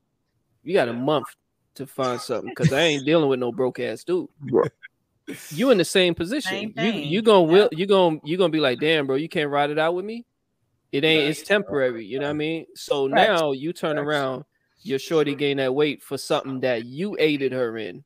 you 0.65 0.75
got 0.75 0.89
a 0.89 0.93
month 0.93 1.29
to 1.77 1.87
find 1.87 2.21
something 2.21 2.51
because 2.51 2.73
I 2.73 2.81
ain't 2.83 3.07
dealing 3.07 3.29
with 3.29 3.39
no 3.39 3.53
broke 3.53 3.79
ass 3.79 4.03
dude." 4.03 4.29
You 5.51 5.71
in 5.71 5.79
the 5.79 5.85
same 5.85 6.15
position. 6.15 6.51
Same 6.51 6.73
you 6.75 6.93
thing. 6.93 7.09
you 7.09 7.23
gonna 7.23 7.43
will 7.43 7.69
you 7.71 7.87
gonna 7.87 8.19
you 8.25 8.37
gonna 8.37 8.51
be 8.51 8.61
like, 8.61 8.81
"Damn, 8.81 9.07
bro, 9.07 9.15
you 9.15 9.29
can't 9.29 9.51
ride 9.51 9.71
it 9.71 9.79
out 9.79 9.95
with 9.95 10.05
me." 10.05 10.25
It 10.91 11.05
ain't. 11.05 11.31
It's 11.31 11.43
temporary. 11.43 12.05
You 12.05 12.19
know 12.19 12.27
what 12.27 12.31
I 12.31 12.35
mean? 12.35 12.67
So 12.75 13.09
Facts. 13.09 13.29
now 13.29 13.53
you 13.53 13.73
turn 13.73 13.99
around, 13.99 14.45
your 14.83 14.99
shorty 14.99 15.35
gain 15.35 15.57
that 15.59 15.75
weight 15.75 16.03
for 16.03 16.17
something 16.19 16.61
that 16.61 16.85
you 16.85 17.17
aided 17.19 17.53
her 17.53 17.77
in, 17.79 18.05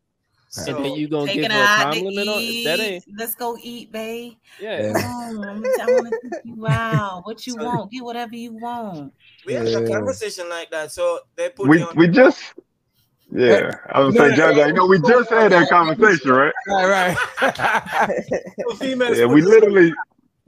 and 0.67 0.77
then 0.85 0.93
you 0.95 1.09
gonna 1.09 1.33
give 1.33 1.51
her 1.51 1.59
her 1.59 1.65
a 1.65 1.67
out 1.67 1.77
time 1.83 1.95
to 1.95 2.01
limit 2.05 2.29
on 2.29 2.41
eat. 2.41 2.65
that 2.65 2.81
ain't. 2.81 3.05
Let's 3.17 3.35
go 3.35 3.57
eat, 3.63 3.93
babe. 3.93 4.35
Yeah. 4.61 4.93
I'm- 4.97 5.65
I 5.81 5.87
want 5.89 6.07
to 6.09 6.31
take 6.31 6.41
you 6.45 6.67
out. 6.69 7.23
What 7.25 7.47
you 7.47 7.57
want? 7.57 7.91
Get 7.91 8.05
whatever 8.05 8.35
you 8.37 8.53
want. 8.53 9.13
We 9.47 9.55
had 9.55 9.67
a 9.67 9.89
conversation 9.89 10.49
like 10.49 10.71
that, 10.71 10.93
so 10.93 11.21
they 11.37 11.49
put 11.51 11.69
We 11.69 11.79
you 11.79 11.85
on. 11.87 11.97
we 11.97 12.09
just 12.09 12.41
yeah. 13.35 13.71
I 13.91 14.01
was 14.01 14.15
No, 14.15 14.21
saying, 14.23 14.31
no, 14.33 14.37
John, 14.37 14.57
no. 14.57 14.67
you 14.67 14.73
know, 14.75 14.87
we 14.87 15.01
just 15.01 15.31
had 15.31 15.53
that 15.53 15.69
conversation, 15.71 16.31
right? 16.33 16.53
Right, 16.69 17.17
right. 17.41 18.21
Yeah, 18.81 19.25
we 19.27 19.41
literally 19.41 19.95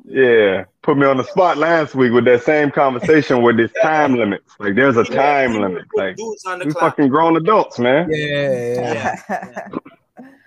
yeah 0.05 0.65
put 0.83 0.99
me 0.99 1.07
on 1.07 1.17
the 1.17 1.25
spot 1.25 1.57
last 1.57 1.95
week 1.95 2.13
with 2.13 2.27
that 2.27 2.43
same 2.43 2.71
conversation 2.71 3.43
with 3.43 3.57
this 3.57 3.73
time 3.83 4.15
limits. 4.15 4.55
Like 4.59 4.75
there's 4.75 4.97
a 4.97 5.05
time 5.05 5.55
limit. 5.55 5.87
Like 5.95 6.17
dudes 6.17 6.45
on 6.45 6.59
the 6.59 6.67
we 6.67 6.73
clock. 6.73 6.97
fucking 6.97 7.09
grown 7.09 7.37
adults, 7.37 7.79
man. 7.79 8.09
Yeah, 8.11 8.27
yeah, 8.27 9.17
yeah. 9.29 9.69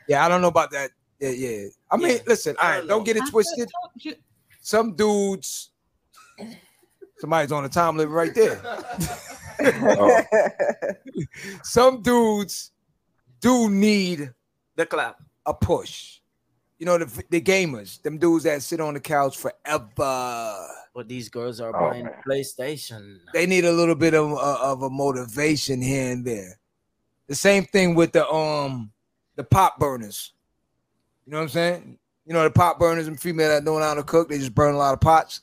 yeah 0.08 0.22
I 0.26 0.30
don't 0.30 0.41
know 0.41 0.47
about 0.47 0.72
that. 0.72 0.91
Yeah, 1.20 1.30
yeah. 1.30 1.68
I 1.89 1.97
mean, 1.97 2.20
listen, 2.28 2.55
all 2.62 2.70
right, 2.70 2.88
don't 2.88 3.03
get 3.03 3.18
it 3.18 3.24
twisted. 3.30 3.70
Some 4.62 4.95
dudes, 4.95 5.72
somebody's 7.18 7.51
on 7.51 7.64
the 7.64 7.70
time 7.70 7.97
limit 7.97 8.14
right 8.14 8.36
there. 8.36 8.62
Oh. 9.60 10.22
Some 11.64 12.01
dudes 12.01 12.72
do 13.39 13.70
need 13.70 14.32
the 14.76 14.86
clap, 14.86 15.18
a 15.45 15.53
push. 15.53 16.16
You 16.80 16.86
know, 16.86 16.97
the 16.97 17.23
the 17.30 17.41
gamers, 17.41 18.01
them 18.03 18.17
dudes 18.17 18.43
that 18.43 18.61
sit 18.61 18.80
on 18.80 18.93
the 18.93 18.99
couch 18.99 19.38
forever. 19.38 20.67
But 20.93 21.07
these 21.07 21.30
girls 21.30 21.59
are 21.59 21.69
Oh, 21.75 21.89
buying 21.89 22.05
man. 22.05 22.13
PlayStation. 22.28 23.19
They 23.34 23.45
need 23.45 23.65
a 23.65 23.71
little 23.71 23.95
bit 23.95 24.13
of 24.13 24.32
uh, 24.34 24.57
of 24.61 24.84
a 24.84 24.89
motivation 24.89 25.82
here 25.82 26.11
and 26.11 26.23
there. 26.25 26.59
The 27.28 27.36
same 27.36 27.65
thing 27.65 27.95
with 27.95 28.11
the 28.11 28.28
um 28.30 28.91
the 29.36 29.43
pop 29.43 29.80
burners. 29.80 30.34
You 31.25 31.32
know 31.32 31.38
what 31.38 31.43
I'm 31.43 31.49
saying? 31.49 31.97
You 32.25 32.34
know 32.34 32.43
the 32.43 32.51
pop 32.51 32.80
burners 32.80 33.07
and 33.07 33.19
female 33.19 33.49
that 33.49 33.65
don't 33.65 33.80
know 33.80 33.86
how 33.86 33.93
to 33.95 34.03
cook, 34.03 34.30
they 34.30 34.38
just 34.38 34.53
burn 34.55 34.75
a 34.75 34.78
lot 34.78 34.93
of 34.93 35.01
pots. 35.01 35.41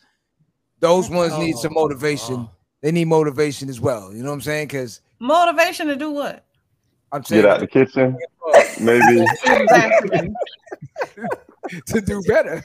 Those 0.81 1.09
ones 1.11 1.37
need 1.39 1.57
some 1.57 1.73
motivation. 1.73 2.49
They 2.83 2.93
need 2.93 3.07
motivation 3.07 3.69
as 3.71 3.81
well. 3.81 4.13
You 4.13 4.23
know 4.23 4.29
what 4.29 4.35
I'm 4.35 4.41
saying? 4.43 4.69
Because 4.69 5.01
Motivation 5.19 5.87
to 5.87 5.97
do 5.97 6.11
what? 6.11 6.45
I'm 7.15 7.23
saying 7.23 7.43
Get 7.43 7.51
out 7.51 7.61
the 7.61 7.69
kitchen, 7.69 8.19
maybe 8.81 9.25
to 11.87 12.01
do 12.01 12.21
better. 12.27 12.65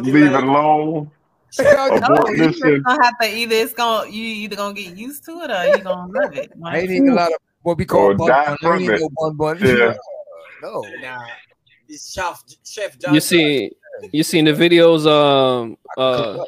leave 0.00 0.14
it 0.14 0.32
alone. 0.32 1.10
No, 1.58 1.88
Abort 1.88 2.36
you 2.36 2.50
just 2.50 2.62
gonna 2.62 3.02
have 3.02 3.18
to 3.20 3.28
either 3.28 3.56
it's 3.56 3.72
gonna 3.72 4.08
you 4.08 4.22
either 4.22 4.54
gonna 4.54 4.72
get 4.72 4.96
used 4.96 5.24
to 5.24 5.32
it 5.40 5.50
or 5.50 5.66
you're 5.66 5.82
gonna 5.82 6.12
love 6.12 6.36
it. 6.36 6.52
I 6.64 6.78
ain't 6.78 6.90
need 6.90 7.08
a 7.08 7.14
lot 7.14 7.32
of 7.32 7.38
what 7.62 7.76
we 7.76 7.84
call 7.84 8.10
Or 8.10 8.14
bun 8.14 8.28
bun. 8.28 8.56
I 8.62 8.76
ain't 8.76 9.00
no 9.00 9.08
bun 9.18 9.34
bun. 9.34 9.58
Yeah. 9.58 9.94
No. 10.62 10.84
Nah, 11.02 11.26
this 11.88 12.12
chef 12.12 12.44
chef 12.64 12.96
John. 13.00 13.14
You 13.14 13.20
see, 13.20 13.72
you 14.12 14.22
seen 14.22 14.44
the 14.44 14.52
videos 14.52 15.06
um 15.10 15.76
uh 15.98 16.44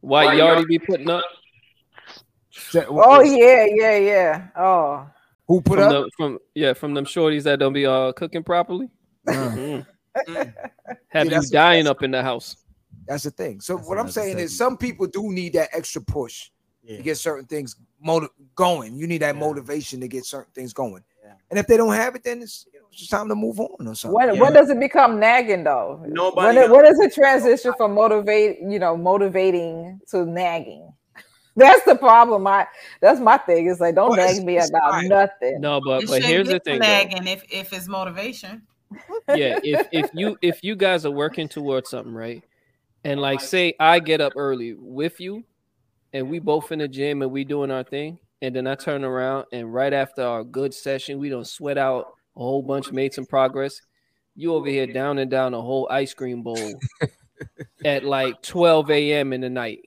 White 0.00 0.38
Yardie 0.38 0.66
be 0.66 0.78
putting 0.78 1.10
up 1.10 1.24
Oh 2.76 3.22
yeah, 3.22 3.66
yeah, 3.68 3.96
yeah. 3.98 4.46
Oh, 4.56 5.06
who 5.46 5.60
put 5.60 5.78
from 5.78 5.88
up? 5.88 6.04
the, 6.04 6.10
from 6.16 6.38
yeah 6.54 6.72
from 6.72 6.94
them 6.94 7.04
shorties 7.04 7.42
that 7.44 7.58
don't 7.58 7.72
be 7.72 7.86
uh 7.86 8.12
cooking 8.12 8.42
properly. 8.44 8.88
Mhm. 9.26 9.86
Have 10.26 10.36
See, 10.36 10.38
you 10.38 11.24
that's- 11.30 11.50
dying 11.50 11.86
up 11.86 12.02
in 12.02 12.10
the 12.10 12.22
house? 12.22 12.56
That's 13.06 13.24
the 13.24 13.30
thing. 13.30 13.60
So 13.60 13.76
what 13.76 13.98
I'm 13.98 14.08
saying 14.10 14.28
segment. 14.38 14.44
is 14.46 14.56
some 14.56 14.76
people 14.78 15.06
do 15.06 15.30
need 15.30 15.52
that 15.54 15.68
extra 15.72 16.00
push 16.00 16.50
to 16.86 17.02
get 17.02 17.16
certain 17.18 17.46
things 17.46 17.76
motiv- 18.00 18.30
going. 18.54 18.94
You 18.96 19.06
need 19.06 19.22
that 19.22 19.36
motivation 19.36 20.00
to 20.00 20.08
get 20.08 20.24
certain 20.24 20.52
things 20.54 20.72
going. 20.72 21.02
And 21.50 21.58
if 21.58 21.66
they 21.66 21.76
don't 21.76 21.92
have 21.94 22.14
it, 22.14 22.22
then 22.24 22.42
it's, 22.42 22.66
you 22.72 22.80
know, 22.80 22.86
it's 22.90 22.98
just 23.00 23.10
time 23.10 23.28
to 23.28 23.34
move 23.34 23.60
on 23.60 23.86
or 23.86 23.94
something. 23.94 24.14
when 24.14 24.38
when 24.38 24.52
does 24.52 24.70
it 24.70 24.78
become 24.80 25.18
nagging 25.20 25.64
though? 25.64 26.02
Nobody 26.06 26.56
When 26.56 26.64
it, 26.64 26.70
when 26.70 26.84
does 26.84 26.98
it 27.00 27.12
transition 27.14 27.72
from 27.76 27.92
motivate, 27.94 28.58
you 28.60 28.78
know, 28.78 28.96
motivating 28.96 30.00
to 30.08 30.24
nagging? 30.24 30.92
That's 31.56 31.84
the 31.84 31.94
problem. 31.94 32.46
I 32.46 32.66
that's 33.00 33.20
my 33.20 33.38
thing. 33.38 33.68
It's 33.68 33.80
like 33.80 33.94
don't 33.94 34.10
Well, 34.10 34.26
nag 34.34 34.44
me 34.44 34.56
about 34.58 34.90
fine. 34.90 35.08
nothing. 35.08 35.60
No, 35.60 35.80
but 35.84 36.02
It 36.02 36.08
but 36.08 36.22
here's 36.22 36.48
the 36.48 36.58
thing. 36.60 36.80
nagging 36.80 37.26
if 37.26 37.44
if 37.50 37.72
it's 37.72 37.88
motivation. 37.88 38.62
yeah 39.34 39.58
if 39.62 39.86
if 39.92 40.10
you 40.14 40.36
if 40.42 40.62
you 40.62 40.76
guys 40.76 41.06
are 41.06 41.10
working 41.10 41.48
towards 41.48 41.90
something 41.90 42.12
right 42.14 42.42
and 43.04 43.20
like 43.20 43.40
say 43.40 43.74
i 43.80 43.98
get 43.98 44.20
up 44.20 44.32
early 44.36 44.74
with 44.78 45.20
you 45.20 45.42
and 46.12 46.28
we 46.30 46.38
both 46.38 46.70
in 46.70 46.78
the 46.78 46.88
gym 46.88 47.22
and 47.22 47.30
we 47.30 47.44
doing 47.44 47.70
our 47.70 47.82
thing 47.82 48.18
and 48.42 48.54
then 48.54 48.66
i 48.66 48.74
turn 48.74 49.04
around 49.04 49.46
and 49.52 49.72
right 49.72 49.92
after 49.92 50.22
our 50.22 50.44
good 50.44 50.72
session 50.72 51.18
we 51.18 51.28
don't 51.28 51.46
sweat 51.46 51.78
out 51.78 52.06
a 52.36 52.40
whole 52.40 52.62
bunch 52.62 52.92
made 52.92 53.12
some 53.12 53.26
progress 53.26 53.80
you 54.36 54.54
over 54.54 54.68
here 54.68 54.86
down 54.86 55.18
and 55.18 55.30
down 55.30 55.54
a 55.54 55.60
whole 55.60 55.88
ice 55.90 56.14
cream 56.14 56.42
bowl 56.42 56.80
at 57.84 58.04
like 58.04 58.40
12 58.42 58.90
a.m 58.90 59.32
in 59.32 59.40
the 59.40 59.50
night 59.50 59.80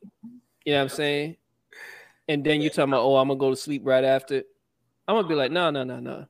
you 0.65 0.73
know 0.73 0.77
what 0.79 0.81
i'm 0.83 0.89
saying 0.89 1.35
and 2.27 2.43
then 2.43 2.61
you 2.61 2.69
talking 2.69 2.91
about 2.93 3.03
oh 3.03 3.15
i'm 3.17 3.27
gonna 3.27 3.39
go 3.39 3.49
to 3.51 3.55
sleep 3.55 3.81
right 3.85 4.03
after. 4.03 4.43
I'm 5.07 5.15
gonna 5.15 5.27
be 5.27 5.35
like 5.35 5.51
no 5.51 5.69
no 5.69 5.83
no 5.83 5.99
no 5.99 6.25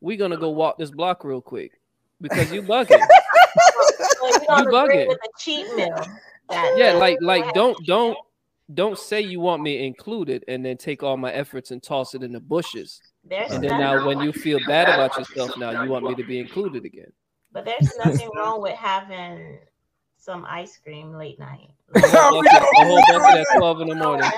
We're 0.00 0.16
gonna 0.16 0.36
go 0.36 0.50
walk 0.50 0.78
this 0.78 0.90
block 0.90 1.24
real 1.24 1.40
quick 1.40 1.80
because 2.20 2.52
you 2.52 2.62
bugging. 2.62 3.00
So 4.20 4.26
you 4.26 4.32
don't 4.46 4.48
You 4.48 4.54
agree 4.54 4.72
bugging. 4.74 5.08
with 5.08 5.18
the 5.22 5.30
cheat 5.38 5.66
meal. 5.76 6.04
Yeah 6.76 6.92
like 6.94 7.18
like 7.20 7.52
don't 7.54 7.76
don't 7.86 8.16
don't 8.74 8.98
say 8.98 9.20
you 9.20 9.38
want 9.40 9.62
me 9.62 9.86
included 9.86 10.44
and 10.48 10.64
then 10.64 10.76
take 10.76 11.02
all 11.02 11.16
my 11.16 11.32
efforts 11.32 11.70
and 11.70 11.80
toss 11.82 12.14
it 12.14 12.22
in 12.22 12.32
the 12.32 12.40
bushes. 12.40 13.00
There's 13.24 13.52
and 13.52 13.62
then 13.62 13.78
now 13.78 14.04
when 14.06 14.20
you 14.20 14.32
feel 14.32 14.58
bad 14.66 14.88
about 14.88 15.16
yourself 15.18 15.56
now 15.56 15.82
you 15.82 15.88
want 15.90 16.04
me 16.04 16.14
to 16.16 16.24
be 16.24 16.38
included 16.40 16.84
again. 16.84 17.12
But 17.52 17.64
there's 17.64 17.96
nothing 18.04 18.28
wrong 18.34 18.60
with 18.60 18.74
having 18.74 19.58
some 20.18 20.44
ice 20.48 20.78
cream 20.82 21.14
late 21.14 21.38
night. 21.38 21.70
a 21.94 22.00
whole 22.00 22.42
bucket, 22.42 22.62
a 22.76 22.84
whole 22.84 23.02
bucket 23.08 23.36
at 23.36 23.46
12 23.56 23.80
in 23.80 23.88
the 23.88 23.94
morning 23.94 24.30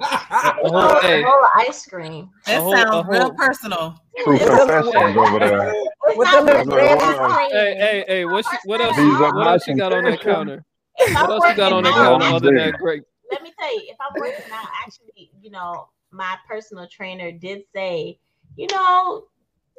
a 0.00 0.04
whole, 0.04 0.76
oh, 0.76 0.98
A 0.98 1.02
hey, 1.02 1.22
bowl 1.22 1.32
of 1.32 1.50
ice 1.56 1.86
cream. 1.86 2.28
That 2.44 2.60
whole- 2.60 2.72
sounds 2.72 3.06
a 3.06 3.10
real 3.10 3.32
personal. 3.32 3.98
True 4.24 4.38
confessions 4.38 5.16
over 5.16 5.38
there. 5.38 5.74
With 6.16 6.30
the 6.30 6.40
little 6.42 6.64
red 6.66 6.96
what 6.96 7.14
it 7.14 7.20
was. 7.20 7.52
hey 7.52 7.74
hey 7.78 8.04
hey 8.08 8.24
what 8.24 8.44
she, 8.44 8.56
what 8.64 8.80
else 8.80 8.96
what 8.96 9.34
my 9.34 9.52
else 9.52 9.66
you 9.66 9.76
got 9.76 9.92
on 9.92 10.04
that 10.04 10.20
counter 10.20 10.64
what 10.98 11.16
I'm 11.16 11.30
else 11.30 11.44
you 11.50 11.54
got 11.54 11.72
on 11.72 11.84
that 11.84 11.92
counter 11.92 12.26
other 12.26 12.54
than 12.54 12.72
grape 12.80 13.04
let 13.30 13.42
me 13.42 13.52
tell 13.58 13.74
you, 13.74 13.82
if 13.88 13.96
I'm 14.00 14.18
working 14.18 14.50
out, 14.52 14.66
actually, 14.84 15.30
you 15.40 15.50
know, 15.50 15.88
my 16.10 16.36
personal 16.48 16.88
trainer 16.88 17.30
did 17.30 17.62
say, 17.74 18.18
you 18.56 18.66
know, 18.68 19.24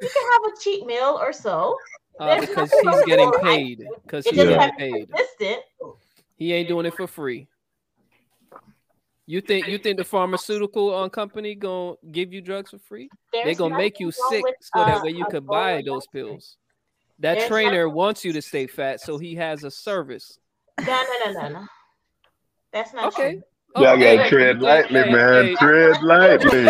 You 0.00 0.08
can 0.08 0.32
have 0.32 0.52
a 0.52 0.60
cheat 0.60 0.86
meal 0.86 1.18
or 1.20 1.32
so. 1.32 1.76
Uh, 2.20 2.38
because 2.38 2.70
he's 2.82 3.02
getting 3.06 3.32
paid. 3.40 3.82
Because 4.04 4.26
he's 4.26 4.34
getting 4.34 4.58
has 4.58 4.70
to 4.70 4.76
be 4.76 4.92
paid. 4.92 5.08
consistent. 5.08 5.62
He 6.36 6.52
ain't 6.52 6.68
doing 6.68 6.84
it 6.84 6.94
for 6.94 7.06
free. 7.06 7.48
You 9.26 9.40
think 9.40 9.68
you 9.68 9.78
think 9.78 9.96
the 9.96 10.04
pharmaceutical 10.04 10.94
um, 10.94 11.08
company 11.08 11.54
gonna 11.54 11.94
give 12.10 12.32
you 12.32 12.42
drugs 12.42 12.70
for 12.70 12.78
free? 12.78 13.08
they 13.32 13.54
gonna 13.54 13.76
make 13.76 14.00
you 14.00 14.10
sick 14.10 14.42
with, 14.44 14.54
so 14.60 14.84
that 14.84 14.98
uh, 14.98 15.04
way 15.04 15.10
you 15.12 15.24
could 15.26 15.46
buy 15.46 15.82
those 15.86 16.06
pills. 16.08 16.56
That 17.20 17.34
There's 17.38 17.48
trainer 17.48 17.88
wants 17.88 18.24
you 18.24 18.32
to 18.32 18.42
stay 18.42 18.66
fat, 18.66 19.00
so 19.00 19.18
he 19.18 19.34
has 19.36 19.64
a 19.64 19.70
service. 19.70 20.38
No, 20.80 20.86
no, 20.86 21.32
no, 21.32 21.40
no, 21.40 21.48
no. 21.60 21.66
That's 22.72 22.92
not 22.92 23.06
Okay. 23.06 23.32
true. 23.32 23.42
Oh, 23.76 23.82
Y'all 23.82 23.96
gotta 23.98 24.28
tread 24.28 24.56
hey, 24.56 24.62
lightly, 24.62 25.00
hey, 25.00 25.12
man. 25.12 25.44
hey. 25.44 25.54
Tread 25.56 25.96
lightly. 26.02 26.64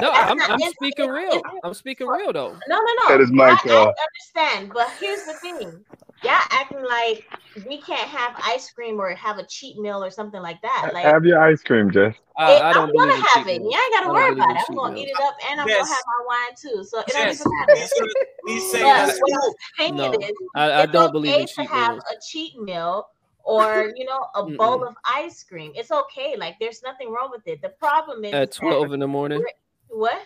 No, 0.00 0.12
I'm, 0.12 0.40
I'm 0.40 0.60
speaking 0.72 1.08
real. 1.08 1.42
I'm 1.64 1.74
speaking 1.74 2.06
real 2.06 2.32
though. 2.32 2.56
No, 2.68 2.76
no, 2.76 2.84
no. 2.84 3.08
That 3.08 3.20
is 3.20 3.32
my 3.32 3.50
I, 3.50 3.58
I 3.68 3.94
understand, 4.38 4.72
but 4.72 4.88
here's 5.00 5.24
the 5.24 5.34
thing. 5.34 5.84
Y'all 6.22 6.40
acting 6.50 6.84
like 6.84 7.24
we 7.66 7.80
can't 7.82 8.08
have 8.08 8.32
ice 8.44 8.70
cream 8.70 9.00
or 9.00 9.10
have 9.14 9.38
a 9.38 9.46
cheat 9.46 9.78
meal 9.78 10.02
or 10.02 10.10
something 10.10 10.40
like 10.40 10.60
that. 10.62 10.90
Like 10.92 11.04
Have 11.04 11.24
your 11.24 11.40
ice 11.40 11.62
cream, 11.62 11.90
Jess. 11.90 12.14
Uh, 12.38 12.42
I, 12.62 12.70
I 12.70 12.72
don't 12.72 12.90
I'm 12.90 12.94
gonna 12.94 13.22
have 13.34 13.46
it. 13.48 13.60
meals. 13.60 13.72
You 13.74 13.80
ain't 13.80 13.92
gotta 13.92 13.96
I 13.96 14.00
don't 14.02 14.12
worry 14.14 14.32
about 14.32 14.50
it. 14.56 14.62
I'm 14.68 14.76
gonna 14.76 14.94
meals. 14.94 15.06
eat 15.06 15.10
it 15.10 15.22
up 15.22 15.34
and 15.50 15.60
I'm 15.60 15.68
Yes. 15.68 15.78
gonna 15.82 15.94
have 15.94 16.04
my 16.06 16.26
wine 16.26 16.54
too. 16.60 16.84
So 16.84 17.00
it 17.00 17.06
don't 17.08 17.22
even 17.32 17.46
matter. 17.58 17.80
He's 17.80 17.92
gonna- 17.92 18.08
he's 18.46 18.72
But 18.72 18.82
what. 18.82 19.00
I'm 19.00 19.52
saying 19.78 19.96
No, 19.96 20.12
is, 20.12 20.32
I, 20.54 20.72
I 20.72 20.82
it's 20.84 20.92
don't 20.92 21.12
believe 21.12 21.32
okay 21.32 21.40
in 21.42 21.46
to 21.48 21.54
cheat 21.54 21.70
have 21.70 21.90
meals. 21.92 22.04
a 22.10 22.14
cheat 22.30 22.60
meal 22.60 23.06
or 23.46 23.92
you 23.96 24.04
know 24.04 24.26
a 24.34 24.42
bowl 24.44 24.80
Mm-mm. 24.80 24.88
of 24.88 24.94
ice 25.04 25.42
cream. 25.42 25.72
It's 25.74 25.90
okay. 25.90 26.36
Like 26.36 26.56
there's 26.60 26.82
nothing 26.82 27.10
wrong 27.10 27.30
with 27.30 27.46
it. 27.46 27.62
The 27.62 27.70
problem 27.70 28.24
is 28.24 28.34
At 28.34 28.52
12 28.52 28.92
in 28.92 29.00
the 29.00 29.08
morning. 29.08 29.42
what? 29.88 30.20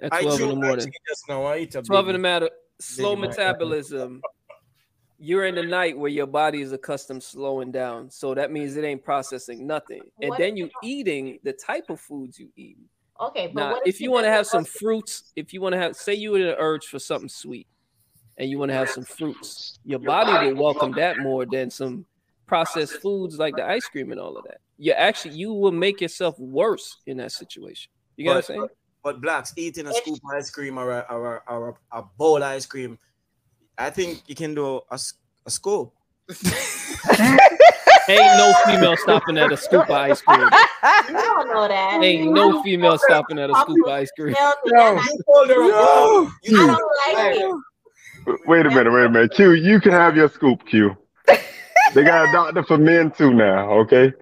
At 0.00 0.12
I 0.12 0.22
12 0.22 0.40
in 0.42 0.48
the 0.48 0.54
morning. 0.56 0.92
actually. 1.10 1.46
I 1.46 1.58
eat 1.58 1.74
a 1.76 1.82
12 1.82 2.08
in 2.08 2.12
the 2.14 2.18
matter. 2.18 2.50
Slow 2.80 3.16
metabolism. 3.16 4.20
You're 5.20 5.46
in 5.46 5.54
the 5.54 5.62
night 5.62 5.96
where 5.96 6.10
your 6.10 6.26
body 6.26 6.60
is 6.60 6.72
accustomed 6.72 7.22
slowing 7.22 7.70
down. 7.70 8.10
So 8.10 8.34
that 8.34 8.50
means 8.50 8.76
it 8.76 8.84
ain't 8.84 9.02
processing 9.04 9.66
nothing. 9.66 10.02
And 10.20 10.30
What 10.30 10.38
then 10.38 10.54
if 10.54 10.58
you 10.58 10.70
eating 10.82 11.38
the 11.44 11.52
type 11.52 11.88
of 11.88 12.00
foods 12.00 12.38
you 12.38 12.50
eat. 12.56 12.76
Okay, 13.20 13.46
but 13.46 13.54
Now, 13.54 13.72
what 13.74 13.86
if 13.86 14.00
you 14.00 14.10
want 14.10 14.24
to 14.26 14.30
have 14.30 14.46
some 14.46 14.64
work? 14.64 14.68
fruits, 14.68 15.32
if 15.36 15.54
you 15.54 15.60
want 15.60 15.74
to 15.74 15.78
have, 15.78 15.94
say 15.94 16.14
you 16.14 16.34
had 16.34 16.48
an 16.48 16.56
urge 16.58 16.86
for 16.86 16.98
something 16.98 17.28
sweet 17.28 17.68
and 18.36 18.50
you 18.50 18.58
want 18.58 18.70
to 18.70 18.74
have 18.74 18.90
some 18.90 19.04
fruits, 19.04 19.78
your 19.84 20.00
body 20.00 20.32
will 20.52 20.60
welcome 20.60 20.90
that 20.94 21.20
more 21.20 21.46
than 21.46 21.70
some 21.70 22.04
processed 22.46 22.94
foods 22.94 23.38
like 23.38 23.56
the 23.56 23.64
ice 23.64 23.86
cream 23.86 24.10
and 24.12 24.20
all 24.20 24.36
of 24.36 24.44
that. 24.44 24.58
You 24.76 24.92
actually, 24.92 25.36
you 25.36 25.52
will 25.52 25.72
make 25.72 26.00
yourself 26.00 26.38
worse 26.38 26.98
in 27.06 27.16
that 27.18 27.32
situation. 27.32 27.90
You 28.16 28.24
get 28.24 28.30
what 28.30 28.36
I'm 28.36 28.42
saying? 28.42 28.68
But 29.02 29.20
blacks 29.20 29.52
eating 29.56 29.86
a 29.86 29.92
scoop 29.92 30.16
of 30.16 30.36
ice 30.36 30.50
cream 30.50 30.78
or 30.78 30.90
a, 30.90 31.06
or, 31.10 31.36
a, 31.36 31.52
or 31.52 31.78
a, 31.92 31.98
a 31.98 32.02
bowl 32.16 32.38
of 32.38 32.42
ice 32.42 32.66
cream, 32.66 32.98
I 33.76 33.90
think 33.90 34.22
you 34.26 34.34
can 34.34 34.54
do 34.54 34.80
a 34.90 34.98
scoop. 35.48 35.92
Ain't 38.06 38.20
no 38.36 38.52
female 38.66 38.96
stopping 38.96 39.38
at 39.38 39.52
a 39.52 39.56
scoop 39.56 39.84
of 39.84 39.90
ice 39.90 40.20
cream. 40.20 40.40
You 40.40 41.14
don't 41.14 41.48
know 41.48 41.68
that. 41.68 42.00
Ain't 42.02 42.32
no 42.32 42.62
female 42.62 42.98
stopping 42.98 43.38
at 43.38 43.50
a 43.50 43.54
scoop 43.54 43.86
of 43.86 43.92
ice 43.92 44.10
cream. 44.18 44.34
No. 44.40 44.54
No. 44.66 45.00
I 45.00 46.30
don't 46.46 46.82
like 47.14 47.36
it. 47.36 47.56
Wait 48.46 48.66
a 48.66 48.70
minute, 48.70 48.90
wait 48.90 49.04
a 49.04 49.10
minute. 49.10 49.32
Q, 49.32 49.52
you 49.52 49.80
can 49.80 49.92
have 49.92 50.16
your 50.16 50.28
scoop, 50.30 50.64
Q. 50.66 50.96
They 51.94 52.02
got 52.02 52.28
a 52.28 52.32
doctor 52.32 52.62
for 52.64 52.76
men 52.78 53.10
too 53.10 53.32
now, 53.32 53.70
okay? 53.80 54.12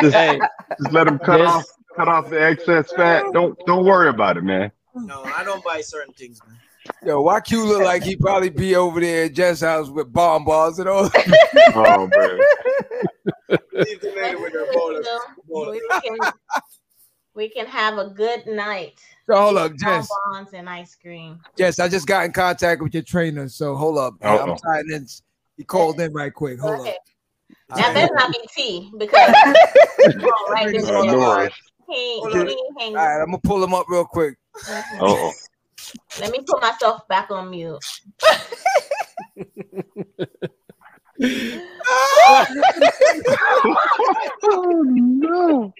Just, 0.00 0.14
Hey, 0.14 0.40
just 0.78 0.92
let 0.92 1.04
them 1.06 1.18
cut 1.18 1.40
Yes. 1.40 1.48
off 1.50 1.64
cut 1.96 2.08
off 2.08 2.30
the 2.30 2.42
excess 2.42 2.90
fat. 2.92 3.24
Don't 3.32 3.56
don't 3.66 3.84
worry 3.84 4.08
about 4.08 4.36
it, 4.36 4.42
man. 4.44 4.70
No, 4.94 5.22
I 5.22 5.44
don't 5.44 5.64
buy 5.64 5.80
certain 5.80 6.12
things, 6.14 6.40
man. 6.46 6.58
Yo, 7.04 7.20
why 7.20 7.40
Q 7.40 7.64
look 7.66 7.82
like 7.82 8.02
he 8.02 8.16
probably 8.16 8.48
be 8.50 8.74
over 8.74 9.00
there 9.00 9.26
at 9.26 9.34
Jess' 9.34 9.60
house 9.60 9.90
with 9.90 10.12
bomb 10.12 10.44
balls 10.44 10.78
and 10.78 10.88
all? 10.88 11.10
Oh 11.74 12.08
man. 12.08 12.38
Leave 13.72 14.00
the 14.00 14.12
lady 14.16 14.36
with 14.36 14.52
her 14.52 14.72
bowl 14.72 14.96
of- 14.96 15.04
bowl 15.48 15.68
of- 15.68 15.74
we 15.74 16.00
can 16.00 16.32
we 17.34 17.48
can 17.48 17.66
have 17.66 17.98
a 17.98 18.08
good 18.10 18.46
night. 18.46 19.00
So 19.28 19.36
hold 19.36 19.56
up, 19.58 19.72
Jess. 19.76 20.08
Bonbons 20.26 20.52
and 20.54 20.68
ice 20.68 20.96
cream. 21.00 21.38
Jess, 21.56 21.78
I 21.78 21.88
just 21.88 22.06
got 22.08 22.24
in 22.24 22.32
contact 22.32 22.82
with 22.82 22.92
your 22.94 23.04
trainer. 23.04 23.48
So 23.48 23.76
hold 23.76 23.98
up. 23.98 24.14
Uh-oh. 24.22 24.52
I'm 24.52 24.58
trying 24.58 24.88
to. 24.88 25.22
He 25.56 25.64
called 25.64 26.00
in 26.00 26.12
right 26.12 26.32
quick. 26.34 26.58
Hold 26.58 26.80
Okay. 26.80 26.90
up. 26.90 26.96
That 27.76 27.94
better 27.94 28.14
not 28.14 28.32
be 28.32 28.38
tea 28.54 28.90
because 28.98 29.18
oh, 29.44 30.46
right 30.52 30.72
there. 30.72 30.96
Uh, 30.96 31.04
Norris. 31.04 31.54
He, 31.88 32.18
Hold 32.20 32.32
he 32.32 32.38
on. 32.38 32.48
ain't 32.48 32.80
hanging. 32.80 32.96
All 32.96 33.06
right, 33.06 33.20
I'm 33.20 33.26
gonna 33.26 33.38
pull 33.38 33.62
him 33.62 33.74
up 33.74 33.86
real 33.88 34.04
quick. 34.04 34.36
Oh. 35.00 35.32
Let 36.20 36.30
me 36.32 36.40
put 36.46 36.60
myself 36.60 37.06
back 37.08 37.30
on 37.30 37.50
mute. 37.50 37.78
oh 44.42 44.82
no. 44.84 45.72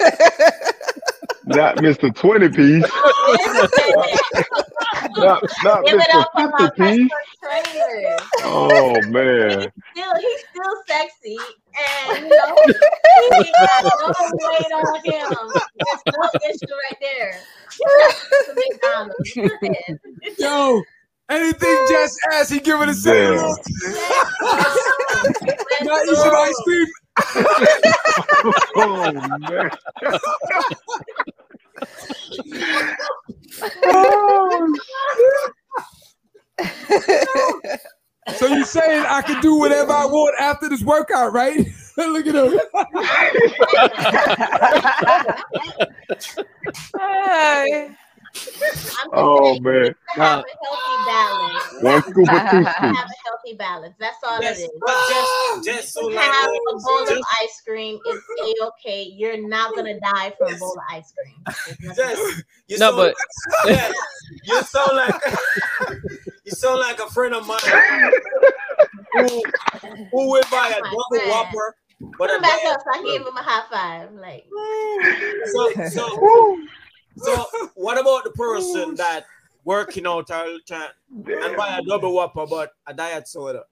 Not 1.46 1.76
Mr. 1.78 2.14
20 2.14 2.48
piece. 2.50 2.84
Not, 5.16 5.42
not 5.64 5.84
Give 5.84 5.98
Mr. 5.98 6.14
up 6.14 6.30
for 6.34 6.48
my 6.48 6.70
50 6.76 6.98
piece. 6.98 7.10
Oh 8.44 8.94
man. 9.08 9.70
Still, 9.94 10.14
he's 10.20 10.40
still 10.50 10.74
sexy, 10.86 11.36
and 12.08 12.24
you 12.24 12.30
know, 12.30 12.56
he 12.66 12.72
got 13.52 13.84
no 13.84 13.90
weight 14.32 14.72
on 14.72 14.96
him. 15.04 15.30
There's 15.78 16.02
no 16.06 16.22
issue 16.48 16.72
right 16.72 16.98
there. 17.00 17.34
To 18.46 18.52
McDonald's. 18.54 19.30
Yo, 20.38 20.82
anything 21.28 21.76
Jess 21.88 22.16
asks, 22.32 22.50
he 22.50 22.58
give 22.60 22.80
it 22.80 22.88
a 22.88 22.94
second. 22.94 23.36
Damn. 23.36 23.54
Not 25.86 26.06
eat 26.06 26.16
some 26.16 26.36
ice 26.36 26.60
cream. 26.64 26.86
Oh 28.74 29.12
man. 29.12 29.70
Oh. 33.84 34.74
So 38.36 38.46
you're 38.46 38.64
saying 38.64 39.04
I 39.08 39.22
can 39.22 39.40
do 39.40 39.56
whatever 39.56 39.92
I 39.92 40.06
want 40.06 40.34
after 40.40 40.68
this 40.68 40.82
workout, 40.82 41.32
right? 41.32 41.58
Look 41.96 42.26
at 42.26 42.34
him. 42.34 42.60
Hey. 46.98 47.90
I'm 48.34 49.10
Oh 49.12 49.58
man. 49.60 49.94
have 50.08 50.44
a 50.44 50.44
healthy 50.64 51.04
balance. 51.06 51.64
One 51.82 52.02
scoop 52.02 52.16
or 52.18 52.50
two 52.50 52.64
Have 52.64 52.82
a 52.82 53.28
healthy 53.28 53.54
balance. 53.58 53.94
That's 53.98 54.16
all 54.24 54.40
Yes, 54.40 54.58
it 54.60 54.62
is. 54.64 54.70
but 54.80 54.96
just, 55.08 55.64
just 55.64 55.92
so 55.94 56.06
like, 56.06 56.24
Have 56.24 56.48
a 56.48 56.72
bowl 56.78 57.02
of 57.08 57.18
ice 57.42 57.60
cream. 57.66 57.98
It's 58.06 58.24
a 58.42 58.66
okay. 58.68 59.02
You're 59.04 59.46
not 59.48 59.74
gonna 59.74 59.98
die 60.00 60.34
from 60.38 60.54
a 60.54 60.56
bowl 60.58 60.72
of 60.72 60.84
ice 60.90 61.12
cream. 61.12 61.34
There's 61.80 61.98
nothing- 61.98 62.16
just, 62.16 62.44
you 62.68 62.78
No, 62.78 62.86
sound 62.90 62.96
but 62.96 63.14
like, 63.66 63.76
yeah, 63.76 63.92
you 64.44 64.62
sound 64.62 64.96
like 64.96 65.14
you 66.44 66.52
sound 66.52 66.80
like 66.80 66.98
a 67.00 67.10
friend 67.10 67.34
of 67.34 67.46
mine 67.46 67.58
who, 69.12 69.42
who 70.10 70.10
will 70.30 70.42
buy 70.50 70.68
a 70.76 70.80
double 70.82 71.04
friend. 71.10 71.30
whopper, 71.30 71.74
but 72.00 72.16
Put 72.18 72.30
a 72.30 72.34
him 72.36 72.42
back 72.42 72.64
up. 72.66 72.80
So 72.80 73.00
I 73.00 73.02
gave 73.04 73.20
him 73.26 73.36
a 73.36 73.42
high 73.42 73.64
five. 73.70 74.12
Like 74.14 74.46
So, 75.52 75.70
so, 75.90 76.58
so, 77.16 77.46
what 77.74 77.98
about 78.00 78.24
the 78.24 78.30
person 78.30 78.94
that 78.96 79.24
working 79.64 80.06
out 80.06 80.30
all 80.30 80.46
the 80.46 80.60
time 80.66 80.90
and 81.10 81.56
buy 81.56 81.78
a 81.78 81.82
double 81.82 82.14
whopper 82.14 82.46
but 82.46 82.72
a 82.86 82.94
diet 82.94 83.28
soda? 83.28 83.64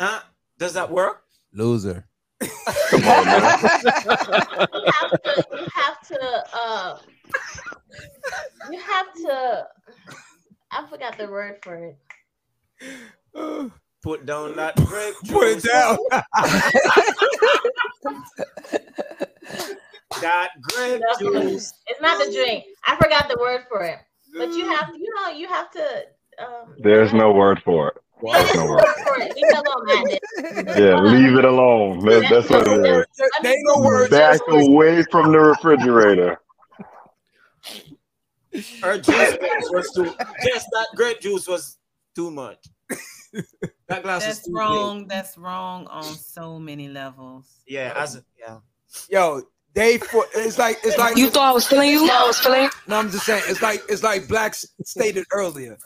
Huh? 0.00 0.20
Does 0.58 0.74
that 0.74 0.90
work? 0.90 1.22
Loser. 1.52 2.06
Come 2.40 3.04
on, 3.04 3.24
man. 3.24 3.58
you 3.62 4.90
have 4.92 5.10
to. 5.22 5.44
You 5.52 5.66
have 5.72 6.00
to. 6.08 6.44
Uh, 6.52 6.98
you 8.70 8.80
have 8.80 9.12
to. 9.14 9.66
I 10.70 10.86
forgot 10.88 11.16
the 11.16 11.28
word 11.28 11.58
for 11.62 11.76
it. 11.76 11.98
Put 14.02 14.26
down 14.26 14.56
that 14.56 14.76
grape 14.76 15.14
Put 15.28 15.48
it 15.48 15.62
down. 15.62 15.96
That 20.20 20.50
grape 20.60 21.02
juice. 21.18 21.72
It's 21.86 22.00
not 22.00 22.24
the 22.24 22.32
drink. 22.32 22.64
I 22.86 22.96
forgot 22.96 23.28
the 23.28 23.36
word 23.38 23.62
for 23.68 23.82
it. 23.82 23.98
But 24.36 24.48
you 24.54 24.66
have. 24.66 24.88
You 24.94 25.12
know. 25.14 25.30
You 25.30 25.48
have 25.48 25.70
to. 25.72 26.04
Um, 26.38 26.74
There's 26.78 27.12
no 27.12 27.32
word 27.32 27.62
for 27.62 27.88
it. 27.88 27.94
There's 28.22 28.54
no 28.54 28.66
word. 28.66 28.84
for 29.04 29.20
it. 29.20 29.36
Leave 29.36 29.44
it 29.46 29.66
alone. 29.66 30.18
Yeah, 30.76 31.00
leave 31.00 31.38
it 31.38 31.44
alone. 31.44 32.04
That, 32.06 32.26
that's 32.28 32.50
what 32.50 32.66
it 32.66 32.72
is. 32.72 33.06
There 33.16 33.52
ain't 33.52 33.58
no 33.64 33.80
word. 33.80 34.10
Back 34.10 34.40
away 34.48 35.04
from 35.10 35.30
the 35.30 35.38
refrigerator. 35.38 36.40
Her 38.82 38.98
juice 38.98 39.36
was 39.70 39.92
too. 39.94 40.14
Just 40.42 40.68
that 40.72 40.86
grape 40.96 41.20
juice 41.20 41.46
was 41.46 41.78
too 42.14 42.30
much. 42.30 42.58
That 43.88 44.02
glass 44.02 44.22
is 44.22 44.28
That's 44.28 44.46
too 44.46 44.54
wrong. 44.54 45.06
That's 45.08 45.36
wrong 45.36 45.86
on 45.88 46.16
so 46.16 46.58
many 46.58 46.88
levels. 46.88 47.60
Yeah, 47.66 47.92
as 47.96 48.16
a, 48.16 48.24
yeah. 48.38 48.58
Yo, 49.10 49.42
They 49.74 49.98
for 49.98 50.24
it's 50.36 50.56
like 50.56 50.78
it's 50.84 50.96
like 50.96 51.16
You 51.16 51.30
thought 51.30 51.50
I 51.50 51.52
was 51.52 51.66
feeling 51.66 51.90
you? 51.90 52.08
I 52.08 52.24
was 52.26 52.38
feeling. 52.38 52.68
No, 52.86 52.96
I'm 52.96 53.10
just 53.10 53.26
saying 53.26 53.42
it's 53.48 53.60
like 53.60 53.82
it's 53.88 54.04
like 54.04 54.28
blacks 54.28 54.64
stated 54.84 55.24
earlier. 55.32 55.76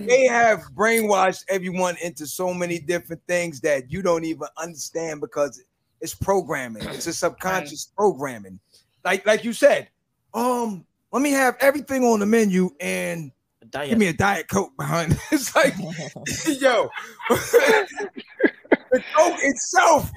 they 0.00 0.26
have 0.26 0.62
brainwashed 0.74 1.44
everyone 1.48 1.96
into 2.02 2.26
so 2.26 2.52
many 2.52 2.80
different 2.80 3.22
things 3.28 3.60
that 3.60 3.92
you 3.92 4.02
don't 4.02 4.24
even 4.24 4.48
understand 4.58 5.20
because 5.20 5.62
it's 6.00 6.14
programming. 6.14 6.82
It's 6.88 7.06
a 7.06 7.12
subconscious 7.12 7.92
programming. 7.96 8.58
Like 9.04 9.24
like 9.24 9.44
you 9.44 9.52
said, 9.52 9.88
um, 10.34 10.84
let 11.12 11.22
me 11.22 11.30
have 11.30 11.56
everything 11.60 12.02
on 12.02 12.18
the 12.18 12.26
menu 12.26 12.70
and 12.80 13.30
give 13.70 13.98
me 13.98 14.08
a 14.08 14.12
diet 14.12 14.48
coke 14.48 14.76
behind. 14.76 15.12
It. 15.12 15.18
It's 15.32 15.54
like, 15.54 15.74
yo, 16.60 16.90
the 17.28 19.02
coke 19.16 19.38
itself, 19.42 20.10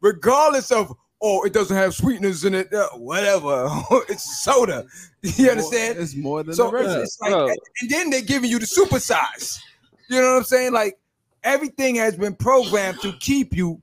regardless 0.00 0.72
of 0.72 0.92
oh, 1.22 1.42
it 1.44 1.52
doesn't 1.52 1.76
have 1.76 1.94
sweeteners 1.94 2.44
in 2.44 2.54
it, 2.54 2.72
uh, 2.72 2.88
whatever. 2.90 3.68
it's 4.08 4.42
soda. 4.42 4.86
You 5.22 5.50
understand? 5.50 5.98
It's 5.98 6.16
more 6.16 6.42
than 6.42 6.54
so 6.54 6.70
the 6.70 6.78
rest. 6.78 6.96
it's 6.96 7.20
like, 7.20 7.30
Bro. 7.32 7.48
and, 7.48 7.58
and 7.82 7.90
then 7.90 8.08
they're 8.08 8.22
giving 8.22 8.48
you 8.48 8.58
the 8.58 8.64
super 8.64 8.98
size. 8.98 9.60
You 10.08 10.18
know 10.18 10.32
what 10.32 10.38
I'm 10.38 10.44
saying? 10.44 10.72
Like 10.72 10.98
everything 11.44 11.94
has 11.96 12.16
been 12.16 12.34
programmed 12.34 13.00
to 13.02 13.12
keep 13.20 13.54
you 13.54 13.82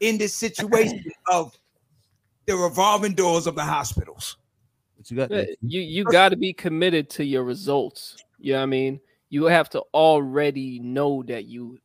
in 0.00 0.16
this 0.16 0.34
situation 0.34 1.04
of 1.30 1.54
the 2.46 2.56
revolving 2.56 3.12
doors 3.12 3.46
of 3.46 3.54
the 3.54 3.62
hospitals. 3.62 4.38
But 4.96 5.10
you 5.10 5.16
got 5.18 5.30
Yeah, 5.30 5.44
you 5.60 5.80
you 5.82 6.04
got 6.04 6.30
to 6.30 6.36
be 6.36 6.54
committed 6.54 7.10
to 7.10 7.24
your 7.24 7.44
results. 7.44 8.16
You 8.38 8.54
know 8.54 8.60
what 8.60 8.62
I 8.62 8.66
mean? 8.66 9.00
You 9.28 9.44
have 9.44 9.68
to 9.70 9.80
already 9.92 10.78
know 10.78 11.22
that 11.24 11.44
you 11.44 11.78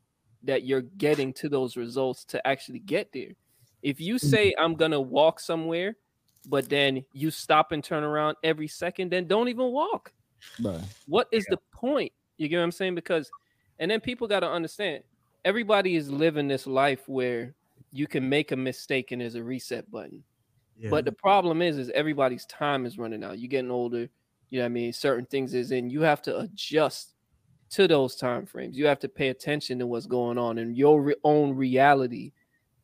that 0.43 0.63
you're 0.63 0.81
getting 0.81 1.33
to 1.33 1.49
those 1.49 1.75
results 1.75 2.23
to 2.25 2.47
actually 2.47 2.79
get 2.79 3.11
there. 3.11 3.31
If 3.83 4.01
you 4.01 4.15
mm-hmm. 4.15 4.27
say 4.27 4.55
I'm 4.57 4.73
gonna 4.73 4.99
walk 4.99 5.39
somewhere, 5.39 5.95
but 6.47 6.69
then 6.69 7.05
you 7.13 7.29
stop 7.29 7.71
and 7.71 7.83
turn 7.83 8.03
around 8.03 8.37
every 8.43 8.67
second, 8.67 9.11
then 9.11 9.27
don't 9.27 9.49
even 9.49 9.67
walk. 9.67 10.11
Right. 10.61 10.81
What 11.07 11.27
is 11.31 11.45
the 11.45 11.59
point? 11.71 12.11
You 12.37 12.47
get 12.47 12.57
what 12.57 12.63
I'm 12.63 12.71
saying? 12.71 12.95
Because 12.95 13.29
and 13.79 13.91
then 13.91 13.99
people 13.99 14.27
got 14.27 14.41
to 14.41 14.49
understand 14.49 15.03
everybody 15.45 15.95
is 15.95 16.09
living 16.09 16.47
this 16.47 16.65
life 16.65 17.07
where 17.07 17.53
you 17.91 18.07
can 18.07 18.27
make 18.27 18.51
a 18.51 18.55
mistake 18.55 19.11
and 19.11 19.21
there's 19.21 19.35
a 19.35 19.43
reset 19.43 19.89
button. 19.91 20.23
But 20.89 21.05
the 21.05 21.11
problem 21.11 21.61
is, 21.61 21.77
is 21.77 21.89
everybody's 21.91 22.45
time 22.45 22.85
is 22.85 22.97
running 22.97 23.23
out. 23.23 23.39
You're 23.39 23.47
getting 23.47 23.71
older. 23.71 24.09
You 24.49 24.59
know 24.59 24.63
what 24.63 24.65
I 24.65 24.69
mean? 24.69 24.93
Certain 24.93 25.25
things 25.25 25.53
is 25.53 25.71
in. 25.71 25.89
You 25.89 26.01
have 26.01 26.21
to 26.23 26.39
adjust 26.39 27.13
to 27.71 27.87
those 27.87 28.15
time 28.15 28.45
frames. 28.45 28.77
You 28.77 28.85
have 28.87 28.99
to 28.99 29.09
pay 29.09 29.29
attention 29.29 29.79
to 29.79 29.87
what's 29.87 30.05
going 30.05 30.37
on 30.37 30.57
in 30.57 30.75
your 30.75 31.01
re- 31.01 31.15
own 31.23 31.55
reality 31.55 32.31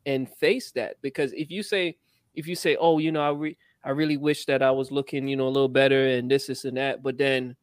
and 0.06 0.28
face 0.28 0.72
that. 0.72 0.96
Because 1.02 1.32
if 1.32 1.50
you 1.50 1.62
say, 1.62 1.96
if 2.34 2.46
you 2.46 2.54
say, 2.54 2.76
oh, 2.76 2.98
you 2.98 3.12
know, 3.12 3.22
I 3.22 3.30
re- 3.30 3.58
I 3.82 3.90
really 3.90 4.16
wish 4.16 4.44
that 4.46 4.62
I 4.62 4.70
was 4.70 4.90
looking, 4.90 5.26
you 5.28 5.36
know, 5.36 5.46
a 5.46 5.48
little 5.48 5.68
better 5.68 6.06
and 6.08 6.30
this, 6.30 6.46
this, 6.46 6.64
and 6.64 6.76
that, 6.76 7.02
but 7.02 7.16
then 7.16 7.56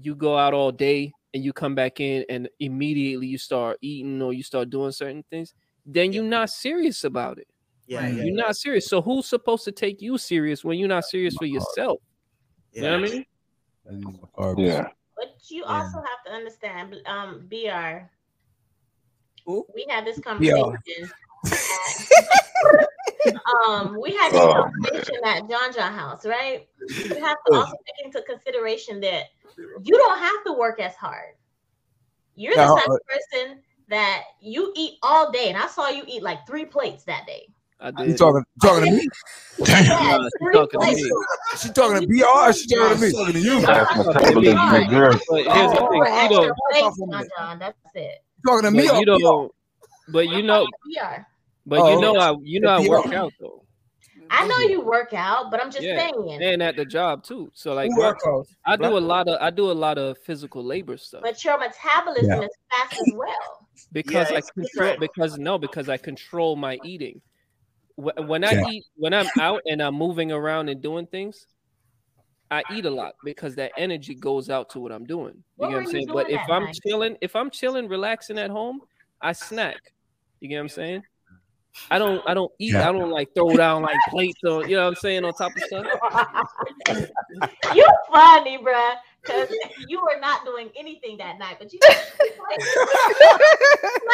you 0.00 0.14
go 0.14 0.38
out 0.38 0.54
all 0.54 0.72
day 0.72 1.12
and 1.34 1.44
you 1.44 1.52
come 1.52 1.74
back 1.74 2.00
in 2.00 2.24
and 2.28 2.48
immediately 2.60 3.26
you 3.26 3.38
start 3.38 3.78
eating 3.82 4.22
or 4.22 4.32
you 4.32 4.42
start 4.42 4.70
doing 4.70 4.92
certain 4.92 5.22
things, 5.30 5.52
then 5.84 6.12
you're 6.12 6.24
not 6.24 6.48
serious 6.48 7.04
about 7.04 7.38
it. 7.38 7.46
Yeah, 7.86 8.06
yeah, 8.08 8.24
you're 8.24 8.36
not 8.36 8.56
serious. 8.56 8.86
So 8.86 9.02
who's 9.02 9.26
supposed 9.26 9.64
to 9.64 9.72
take 9.72 10.00
you 10.00 10.16
serious 10.16 10.64
when 10.64 10.78
you're 10.78 10.88
not 10.88 11.04
serious 11.04 11.34
for 11.36 11.44
yourself? 11.44 11.98
You 12.72 12.82
know 12.82 12.98
what 12.98 13.10
I 13.10 13.12
mean? 13.12 13.24
Yeah. 14.56 14.88
But 15.16 15.36
you 15.48 15.64
also 15.64 15.98
have 15.98 16.24
to 16.26 16.32
understand, 16.32 16.96
um, 17.06 17.46
BR. 17.50 18.10
We 19.46 19.86
had 19.90 20.06
this 20.06 20.18
conversation. 20.20 20.78
um, 23.68 24.00
we 24.00 24.14
had 24.14 24.32
this 24.32 24.40
Oh. 24.40 24.54
conversation 24.54 25.16
at 25.24 25.48
John 25.48 25.72
John 25.72 25.92
House, 25.92 26.24
right? 26.26 26.66
You 26.88 27.24
have 27.24 27.36
to 27.46 27.54
also 27.54 27.76
take 27.86 28.06
into 28.06 28.22
consideration 28.22 29.00
that 29.00 29.24
you 29.82 29.96
don't 29.96 30.18
have 30.18 30.44
to 30.46 30.52
work 30.52 30.80
as 30.80 30.94
hard. 30.94 31.34
You're 32.36 32.54
the 32.54 32.62
Yeah, 32.62 32.74
type 32.74 32.88
uh, 32.88 32.94
of 32.94 33.00
person 33.08 33.60
that 33.88 34.22
you 34.40 34.72
eat 34.74 34.98
all 35.02 35.30
day, 35.30 35.48
and 35.48 35.58
I 35.58 35.66
saw 35.66 35.88
you 35.88 36.04
eat 36.06 36.22
like 36.22 36.46
three 36.46 36.64
plates 36.64 37.04
that 37.04 37.26
day. 37.26 37.48
I 37.80 37.90
did. 37.90 38.08
You 38.08 38.16
talking 38.16 38.44
talking 38.62 38.84
to 38.84 38.90
me? 38.90 39.06
Yeah, 39.66 39.82
Nah, 39.88 40.24
she 40.24 40.30
three 40.44 40.54
talking 40.54 40.80
to 40.80 40.86
me. 40.86 41.10
She 41.62 41.68
talking 41.70 42.00
to 42.00 42.06
BR 42.08 42.52
she 42.52 42.66
talking 42.66 42.96
to 42.96 43.00
me? 43.02 43.12
Talking 43.12 43.34
to 43.34 43.40
you. 43.40 43.60
That's 43.60 43.96
metabolism 43.96 44.44
is 44.44 44.90
there. 44.90 45.12
But 45.28 45.46
here's 45.46 45.70
the 45.70 45.88
thing, 45.90 45.92
you 45.92 46.04
extra 46.04 46.28
don't, 46.28 46.56
John 47.12 47.28
John. 47.38 47.58
That's 47.60 47.78
it. 47.94 48.24
Talking 48.44 48.64
to 48.64 48.70
me 48.72 48.88
but 48.88 48.98
you 48.98 49.06
don't, 49.06 49.52
but 50.08 50.28
you 50.28 50.42
know, 50.42 50.66
BR. 50.66 51.24
But 51.66 51.82
Oh, 51.82 51.88
you 51.90 52.00
know, 52.00 52.18
I 52.18 52.34
you 52.42 52.60
know 52.60 52.68
I 52.70 52.88
work 52.88 53.12
out 53.12 53.32
though, 53.40 53.64
I 54.30 54.46
know 54.46 54.70
you 54.70 54.80
work 54.80 55.12
out, 55.14 55.50
but 55.50 55.60
I'm 55.60 55.70
just 55.70 55.84
yeah, 55.86 55.98
saying. 55.98 56.38
and 56.42 56.62
at 56.62 56.76
the 56.76 56.84
job 56.84 57.22
too. 57.22 57.50
So 57.54 57.74
like, 57.74 57.90
Who 57.90 57.98
work 57.98 58.18
out? 58.26 58.46
I 58.66 58.76
do 58.76 58.96
a 58.96 58.98
lot 58.98 59.28
of 59.28 59.38
I 59.40 59.50
do 59.50 59.70
a 59.70 59.72
lot 59.72 59.98
of 59.98 60.16
physical 60.18 60.64
labor 60.64 60.96
stuff 60.96 61.22
But 61.22 61.44
your 61.44 61.58
metabolism 61.58 62.40
Yeah. 62.40 62.46
is 62.46 62.56
fast 62.70 62.98
as 63.00 63.12
well. 63.14 63.68
because 63.92 64.30
Yeah, 64.30 64.38
I 64.38 64.40
control 64.40 64.64
different. 64.64 65.00
because 65.00 65.38
no 65.38 65.58
because 65.58 65.88
I 65.88 65.96
control 65.96 66.56
my 66.56 66.78
eating. 66.82 67.20
When 67.96 68.44
I 68.44 68.54
Yeah. 68.54 68.64
eat 68.66 68.84
when 68.96 69.14
I'm 69.14 69.28
out 69.38 69.60
and 69.66 69.80
I'm 69.80 69.94
moving 69.94 70.32
around 70.32 70.68
and 70.68 70.82
doing 70.82 71.06
things, 71.06 71.46
I 72.50 72.64
eat 72.70 72.84
a 72.86 72.90
lot 72.90 73.14
because 73.24 73.54
that 73.56 73.72
energy 73.76 74.14
goes 74.14 74.50
out 74.50 74.70
to 74.70 74.80
what 74.80 74.92
I'm 74.92 75.06
doing. 75.06 75.34
You 75.34 75.42
What 75.56 75.68
get 75.68 75.74
what 75.74 75.80
I'm 75.80 75.86
saying? 75.86 76.06
But 76.12 76.30
if 76.30 76.40
I'm 76.48 76.64
night? 76.64 76.78
chilling, 76.86 77.16
if 77.20 77.36
I'm 77.36 77.50
chilling, 77.50 77.88
relaxing 77.88 78.38
at 78.38 78.50
home, 78.50 78.80
I 79.20 79.32
snack. 79.32 79.92
You 80.40 80.48
get 80.48 80.56
what 80.56 80.62
I'm 80.62 80.68
saying? 80.68 81.02
I 81.90 81.98
don't 81.98 82.22
I 82.26 82.34
don't 82.34 82.52
eat. 82.58 82.72
Yeah. 82.72 82.88
I 82.88 82.92
don't 82.92 83.10
like 83.10 83.34
throw 83.34 83.56
down 83.56 83.82
like 83.82 83.98
plates 84.08 84.38
or 84.44 84.66
you 84.66 84.76
know 84.76 84.82
what 84.82 84.88
I'm 84.88 84.94
saying 84.96 85.24
on 85.24 85.32
top 85.34 85.52
of 85.56 85.62
stuff. 85.62 85.86
you 87.74 87.86
funny, 88.12 88.58
bruh. 88.58 88.94
Because 89.22 89.54
you 89.88 90.00
were 90.00 90.20
not 90.20 90.44
doing 90.44 90.70
anything 90.76 91.16
that 91.18 91.38
night, 91.38 91.56
but 91.58 91.72
you. 91.72 91.78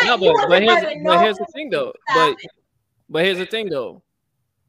No, 0.04 0.14
you 0.14 0.20
but, 0.20 0.34
wasn't 0.34 0.48
but 0.48 0.62
here's 0.62 1.04
but 1.04 1.20
here's 1.20 1.36
the 1.36 1.46
thing 1.52 1.68
though. 1.68 1.92
But 2.14 2.36
but 3.08 3.24
here's 3.24 3.38
the 3.38 3.46
thing 3.46 3.68
though. 3.68 4.02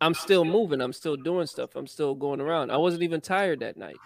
I'm 0.02 0.16
still 0.16 0.44
moving. 0.44 0.82
I'm 0.82 0.94
still 0.94 1.16
doing 1.16 1.46
stuff. 1.46 1.76
I'm 1.76 1.88
still 1.88 2.16
going 2.16 2.42
around. 2.42 2.72
I 2.72 2.78
wasn't 2.78 3.04
even 3.04 3.22
tired 3.22 3.60
that 3.60 3.78
night. 3.78 3.98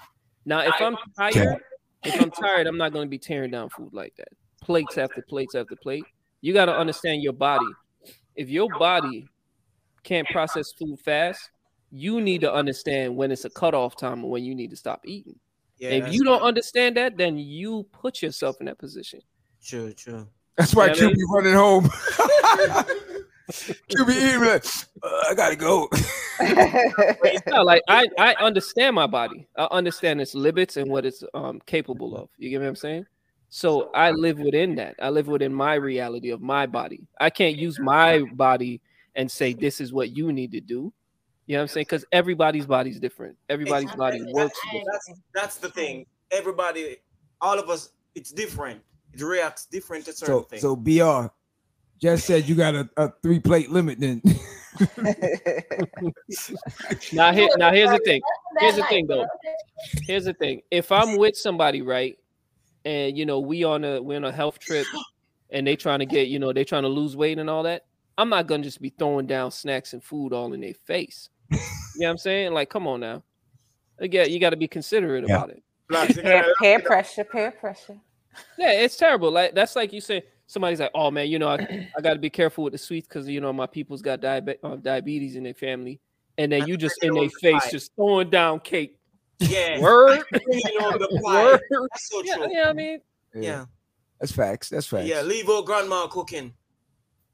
Now, 0.46 0.60
if 0.60 0.74
I'm 0.80 0.98
tired, 1.18 1.58
if 2.04 2.22
I'm 2.22 2.30
tired, 2.30 2.68
I'm 2.68 2.78
not 2.78 2.92
going 2.92 3.06
to 3.06 3.10
be 3.10 3.18
tearing 3.18 3.50
down 3.50 3.70
food 3.70 3.94
like 3.94 4.14
that. 4.18 4.28
Plates 4.62 4.98
after 4.98 5.22
plates 5.22 5.56
after 5.56 5.76
plate. 5.78 6.04
You 6.42 6.54
got 6.54 6.66
to 6.66 6.76
understand 6.76 7.24
your 7.24 7.34
body. 7.34 7.66
If 8.36 8.50
your 8.50 8.70
body 8.70 9.28
can't 10.04 10.28
process 10.30 10.72
food 10.74 11.00
fast, 11.00 11.50
you 11.92 12.22
need 12.22 12.42
to 12.42 12.54
understand 12.54 13.16
when 13.16 13.32
it's 13.32 13.46
a 13.46 13.50
cutoff 13.50 13.96
time 13.96 14.20
and 14.20 14.30
when 14.30 14.44
you 14.44 14.56
need 14.56 14.70
to 14.72 14.76
stop 14.76 15.02
eating. 15.06 15.40
Yeah, 15.78 15.92
if 15.92 16.14
you 16.14 16.24
don't 16.24 16.42
understand 16.42 16.98
that, 16.98 17.18
then 17.18 17.38
you 17.38 17.86
put 17.92 18.22
yourself 18.22 18.58
in 18.60 18.66
that 18.68 18.78
position. 18.78 19.20
True, 19.64 19.94
true. 19.94 20.28
That's 20.58 20.74
why 20.74 20.88
Yeah, 20.88 20.94
Q 20.94 21.08
man. 21.08 21.16
running 21.32 21.54
home. 21.54 21.90
Q 23.90 24.06
be 24.06 24.14
eating 24.14 24.42
like, 24.42 24.66
uh, 25.04 25.22
I 25.30 25.34
gotta 25.36 25.56
go. 25.56 25.90
it's 26.40 27.48
not 27.48 27.66
like 27.66 27.82
I, 27.88 28.08
I 28.18 28.34
understand 28.36 28.96
my 28.96 29.08
body. 29.08 29.48
I 29.58 29.66
understand 29.72 30.22
its 30.22 30.34
limits 30.34 30.78
and 30.78 30.90
what 30.90 31.06
it's 31.06 31.24
um 31.34 31.62
capable 31.66 32.16
of. 32.16 32.30
You 32.38 32.50
get 32.50 32.62
what 32.62 32.68
I'm 32.68 32.76
saying? 32.76 33.06
So 33.56 33.90
I 33.94 34.12
live 34.12 34.38
within 34.38 34.76
that. 34.76 34.96
I 35.02 35.08
live 35.08 35.28
within 35.28 35.54
my 35.54 35.76
reality 35.76 36.32
of 36.32 36.42
my 36.42 36.66
body. 36.66 37.08
I 37.22 37.30
can't 37.30 37.56
use 37.56 37.80
my 37.80 38.20
body 38.34 38.82
and 39.16 39.32
say 39.32 39.54
this 39.54 39.80
is 39.80 39.94
what 39.94 40.14
you 40.14 40.34
need 40.34 40.52
to 40.52 40.60
do. 40.60 40.92
You 41.48 41.54
know 41.54 41.60
what 41.60 41.62
I'm 41.62 41.68
saying? 41.70 41.86
Because 41.86 42.04
everybody's 42.12 42.66
body's 42.66 43.00
different. 43.00 43.38
Everybody's 43.48 43.96
body 43.96 44.22
works 44.34 44.60
different. 44.74 44.90
That's 44.92 45.22
that's 45.34 45.56
the 45.56 45.70
thing. 45.70 46.06
Everybody, 46.32 46.98
all 47.40 47.58
of 47.58 47.70
us, 47.70 47.92
it's 48.14 48.34
different. 48.34 48.82
It 49.14 49.22
reacts 49.22 49.68
different 49.68 50.04
to 50.08 50.12
certain 50.12 50.36
So 50.36 50.42
things. 50.42 50.62
so 50.62 50.76
BR 50.76 51.32
just 52.02 52.26
said 52.26 52.50
you 52.50 52.56
got 52.56 52.76
a, 52.76 52.90
a 52.98 53.14
three 53.24 53.40
plate 53.40 53.72
limit 53.72 54.02
then. 54.02 54.22
Now 57.14 57.32
here, 57.32 57.48
now 57.58 57.72
here's 57.72 57.92
the 57.92 58.02
thing. 58.04 58.22
Here's 58.60 58.76
the 58.76 58.84
thing 58.90 59.08
though. 59.08 59.26
Here's 60.08 60.26
the 60.26 60.34
thing. 60.34 60.62
If 60.72 60.92
I'm 60.92 61.18
with 61.18 61.38
somebody, 61.38 61.82
right, 61.82 62.18
and 62.86 63.18
you 63.18 63.26
know 63.26 63.40
we 63.40 63.64
on 63.64 63.84
a 63.84 64.02
we're 64.02 64.18
on 64.18 64.24
a 64.26 64.32
health 64.32 64.60
trip, 64.60 64.86
and 65.50 65.66
they 65.68 65.76
trying 65.76 66.00
to 66.00 66.06
get 66.06 66.28
you 66.28 66.40
know 66.40 66.54
they 66.54 66.64
trying 66.64 66.84
to 66.84 66.90
lose 66.90 67.16
weight 67.18 67.40
and 67.40 67.50
all 67.50 67.64
that, 67.64 67.86
I'm 68.18 68.30
not 68.30 68.48
gonna 68.48 68.64
just 68.64 68.82
be 68.82 68.90
throwing 68.90 69.26
down 69.28 69.52
snacks 69.52 69.94
and 69.94 70.04
food 70.04 70.32
all 70.34 70.54
in 70.54 70.62
their 70.62 70.74
face. 70.74 71.30
you 71.52 71.58
know 71.58 72.08
what 72.08 72.10
I'm 72.12 72.18
saying? 72.18 72.54
Like, 72.54 72.70
come 72.70 72.88
on 72.88 73.00
now. 73.02 73.24
Again, 74.00 74.30
you 74.30 74.40
got 74.40 74.50
to 74.50 74.58
be 74.58 74.68
considerate 74.68 75.26
Yeah. 75.28 75.36
about 75.36 75.50
it. 75.52 75.64
Peer, 76.22 76.46
peer 76.60 76.80
pressure, 76.80 77.24
peer 77.24 77.52
pressure. 77.52 77.98
Yeah, 78.58 78.72
it's 78.72 78.98
terrible. 78.98 79.32
Like 79.32 79.54
that's 79.54 79.76
like 79.76 79.94
you 79.94 80.02
say 80.02 80.24
somebody's 80.48 80.80
like, 80.80 80.92
oh 80.96 81.12
man, 81.12 81.28
you 81.30 81.38
know, 81.40 81.48
I, 81.48 81.90
I 81.98 82.02
got 82.02 82.14
to 82.14 82.20
be 82.20 82.30
careful 82.30 82.64
with 82.64 82.74
the 82.74 82.80
sweets 82.80 83.08
because 83.08 83.28
you 83.30 83.40
know 83.40 83.54
my 83.54 83.68
people's 83.68 84.02
got 84.02 84.20
diabe- 84.20 84.58
uh, 84.64 84.76
diabetes 84.78 85.36
in 85.36 85.44
their 85.44 85.54
family, 85.54 86.00
and 86.38 86.52
then 86.52 86.68
you 86.68 86.76
just 86.76 87.02
in 87.04 87.14
their 87.14 87.30
face 87.30 87.70
just 87.72 87.96
throwing 87.96 88.30
down 88.32 88.60
cake. 88.62 88.98
Yeah. 89.40 89.80
Word. 89.80 90.24
You 90.52 90.80
know, 90.80 90.98
the 90.98 91.22
pie. 91.24 91.44
Word. 91.46 91.62
That's 91.70 92.10
so 92.10 92.22
Yeah, 92.24 92.36
true. 92.36 92.48
yeah, 92.52 92.70
I 92.70 92.74
mean, 92.74 93.00
Yeah. 93.34 93.66
That's 94.20 94.32
facts. 94.32 94.70
That's 94.70 94.88
facts. 94.88 95.06
Yeah, 95.08 95.22
leave 95.22 95.50
old 95.50 95.66
grandma 95.66 96.08
cooking. 96.08 96.54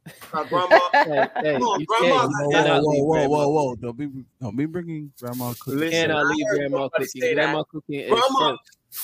Grandma, 0.31 0.67
Hey, 0.93 1.27
hey, 1.43 1.53
come 1.53 1.61
on, 1.63 1.83
grandma. 1.85 2.21
can't- 2.21 2.31
got 2.31 2.41
you 2.41 2.49
that. 2.51 2.63
cannot 2.63 2.81
whoa, 2.83 3.03
whoa, 3.03 3.27
whoa, 3.29 3.47
whoa! 3.49 3.75
Don't 3.75 3.95
be, 3.95 4.09
don't 4.41 4.55
be 4.57 4.65
bringing 4.65 5.13
grandma 5.19 5.53
cookies. 5.59 5.79
Listen, 5.79 6.07
cannot 6.09 6.25
I 6.25 6.29
leave 6.29 6.45
grandma 6.47 6.89
cooking. 6.89 7.35
Grandma 7.35 7.63
cooking 7.65 8.09
Grandma, 8.09 8.57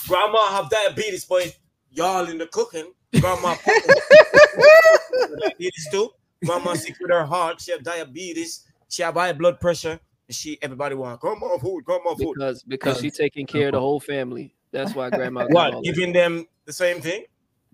grandma 0.08 0.48
have 0.50 0.70
diabetes, 0.72 1.24
but 1.26 1.56
y'all 1.92 2.28
in 2.28 2.40
the 2.40 2.48
cooking. 2.48 2.92
Grandma 3.22 3.56
diabetes 5.40 5.88
too. 5.92 6.10
Grandma 6.46 6.74
sick 6.74 6.96
with 7.00 7.12
her 7.12 7.26
heart. 7.26 7.62
She 7.62 7.72
have 7.72 7.84
diabetes. 7.84 8.66
She 8.90 9.04
have 9.04 9.14
high 9.16 9.34
blood 9.34 9.60
pressure. 9.60 10.00
And 10.28 10.36
she 10.36 10.58
everybody 10.62 10.96
want 10.96 11.20
grandma 11.22 11.58
food, 11.58 11.84
grandma 11.86 12.14
food. 12.16 12.34
Because 12.36 12.64
because 12.64 13.00
she 13.00 13.10
taking 13.12 13.46
care 13.46 13.68
of 13.68 13.74
the 13.74 13.80
whole 13.80 14.00
family. 14.00 14.54
That's 14.72 14.94
why 14.94 15.10
grandma 15.10 15.48
got 15.48 15.50
all 15.50 15.56
What? 15.56 15.84
that. 15.84 15.94
Giving 15.94 16.14
them 16.14 16.46
the 16.66 16.74
same 16.74 17.02
thing? 17.02 17.26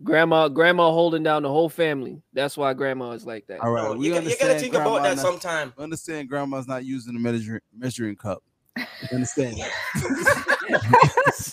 grandma 0.03 0.47
grandma 0.49 0.91
holding 0.91 1.21
down 1.23 1.43
the 1.43 1.49
whole 1.49 1.69
family. 1.69 2.21
That's 2.33 2.57
why 2.57 2.73
grandma 2.73 3.11
is 3.11 3.25
like 3.25 3.45
that. 3.47 3.59
All 3.61 3.71
right, 3.71 3.83
No, 3.83 3.93
we 3.93 4.07
you, 4.07 4.13
got, 4.13 4.23
you 4.23 4.29
understand. 4.29 4.49
gotta 4.49 4.59
think 4.59 4.73
about 4.73 5.03
that 5.03 5.15
not- 5.17 5.21
sometime. 5.25 5.73
Understand, 5.77 6.29
grandma's 6.29 6.67
not 6.67 6.83
using 6.83 7.13
the 7.13 7.19
measuring 7.19 7.61
measuring 7.77 8.15
cup. 8.15 8.43
You 8.77 8.83
understand 9.13 9.57
that? 9.57 9.71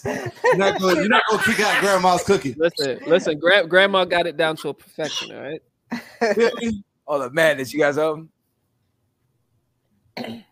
you're 0.44 0.57
not 0.57 0.80
gonna, 0.80 0.94
you're 1.01 1.09
not 1.09 1.22
gonna 1.30 1.42
kick 1.42 1.61
out 1.61 1.80
grandma's 1.80 2.22
cookie. 2.24 2.55
Listen, 2.57 2.98
listen, 3.07 3.38
gra- 3.38 3.66
grandma 3.66 4.05
got 4.07 4.26
it 4.26 4.36
down 4.38 4.57
to 4.57 4.68
a 4.70 4.74
perfection, 4.74 5.34
all 5.36 5.42
right? 5.42 5.61
All 7.07 7.18
the 7.18 7.30
madness 7.30 7.72
you 7.74 7.78
guys 7.80 7.96
have. 7.96 8.26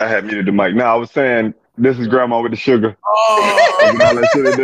I 0.00 0.08
had 0.08 0.24
muted 0.24 0.46
the 0.46 0.52
mic. 0.52 0.74
Now 0.74 0.94
I 0.94 0.96
was 0.98 1.10
saying 1.10 1.52
this 1.76 1.98
is 1.98 2.08
grandma 2.08 2.40
with 2.40 2.52
the 2.52 2.56
sugar. 2.56 2.96
Oh, 3.06 3.90
You 3.92 3.98
know, 3.98 4.14
that 4.20 4.30
shit 4.32 4.46
in 4.46 4.56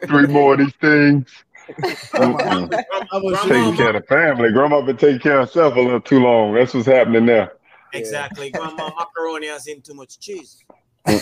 Three 0.06 0.26
more 0.26 0.52
of 0.54 0.58
these 0.60 0.74
things. 0.80 1.28
Mm-mm. 1.68 2.70
Taking 3.48 3.76
care 3.76 3.88
of 3.88 3.94
the 4.02 4.06
family. 4.08 4.52
Grandma 4.52 4.80
been 4.82 4.96
taking 4.96 5.18
care 5.20 5.40
of 5.40 5.48
herself 5.48 5.74
a 5.76 5.80
little 5.80 6.00
too 6.00 6.20
long. 6.20 6.54
That's 6.54 6.72
what's 6.74 6.86
happening 6.86 7.26
there. 7.26 7.54
Exactly. 7.92 8.50
Grandma 8.50 8.90
macaroni 8.96 9.48
has 9.48 9.66
in 9.66 9.80
too 9.82 9.94
much 9.94 10.18
cheese. 10.20 10.64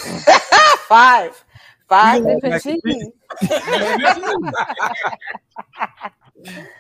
Five. 0.89 1.43
Five 1.89 2.23
You 2.25 2.35
different 2.41 2.53
like- 2.53 2.63
cheese. 2.63 3.09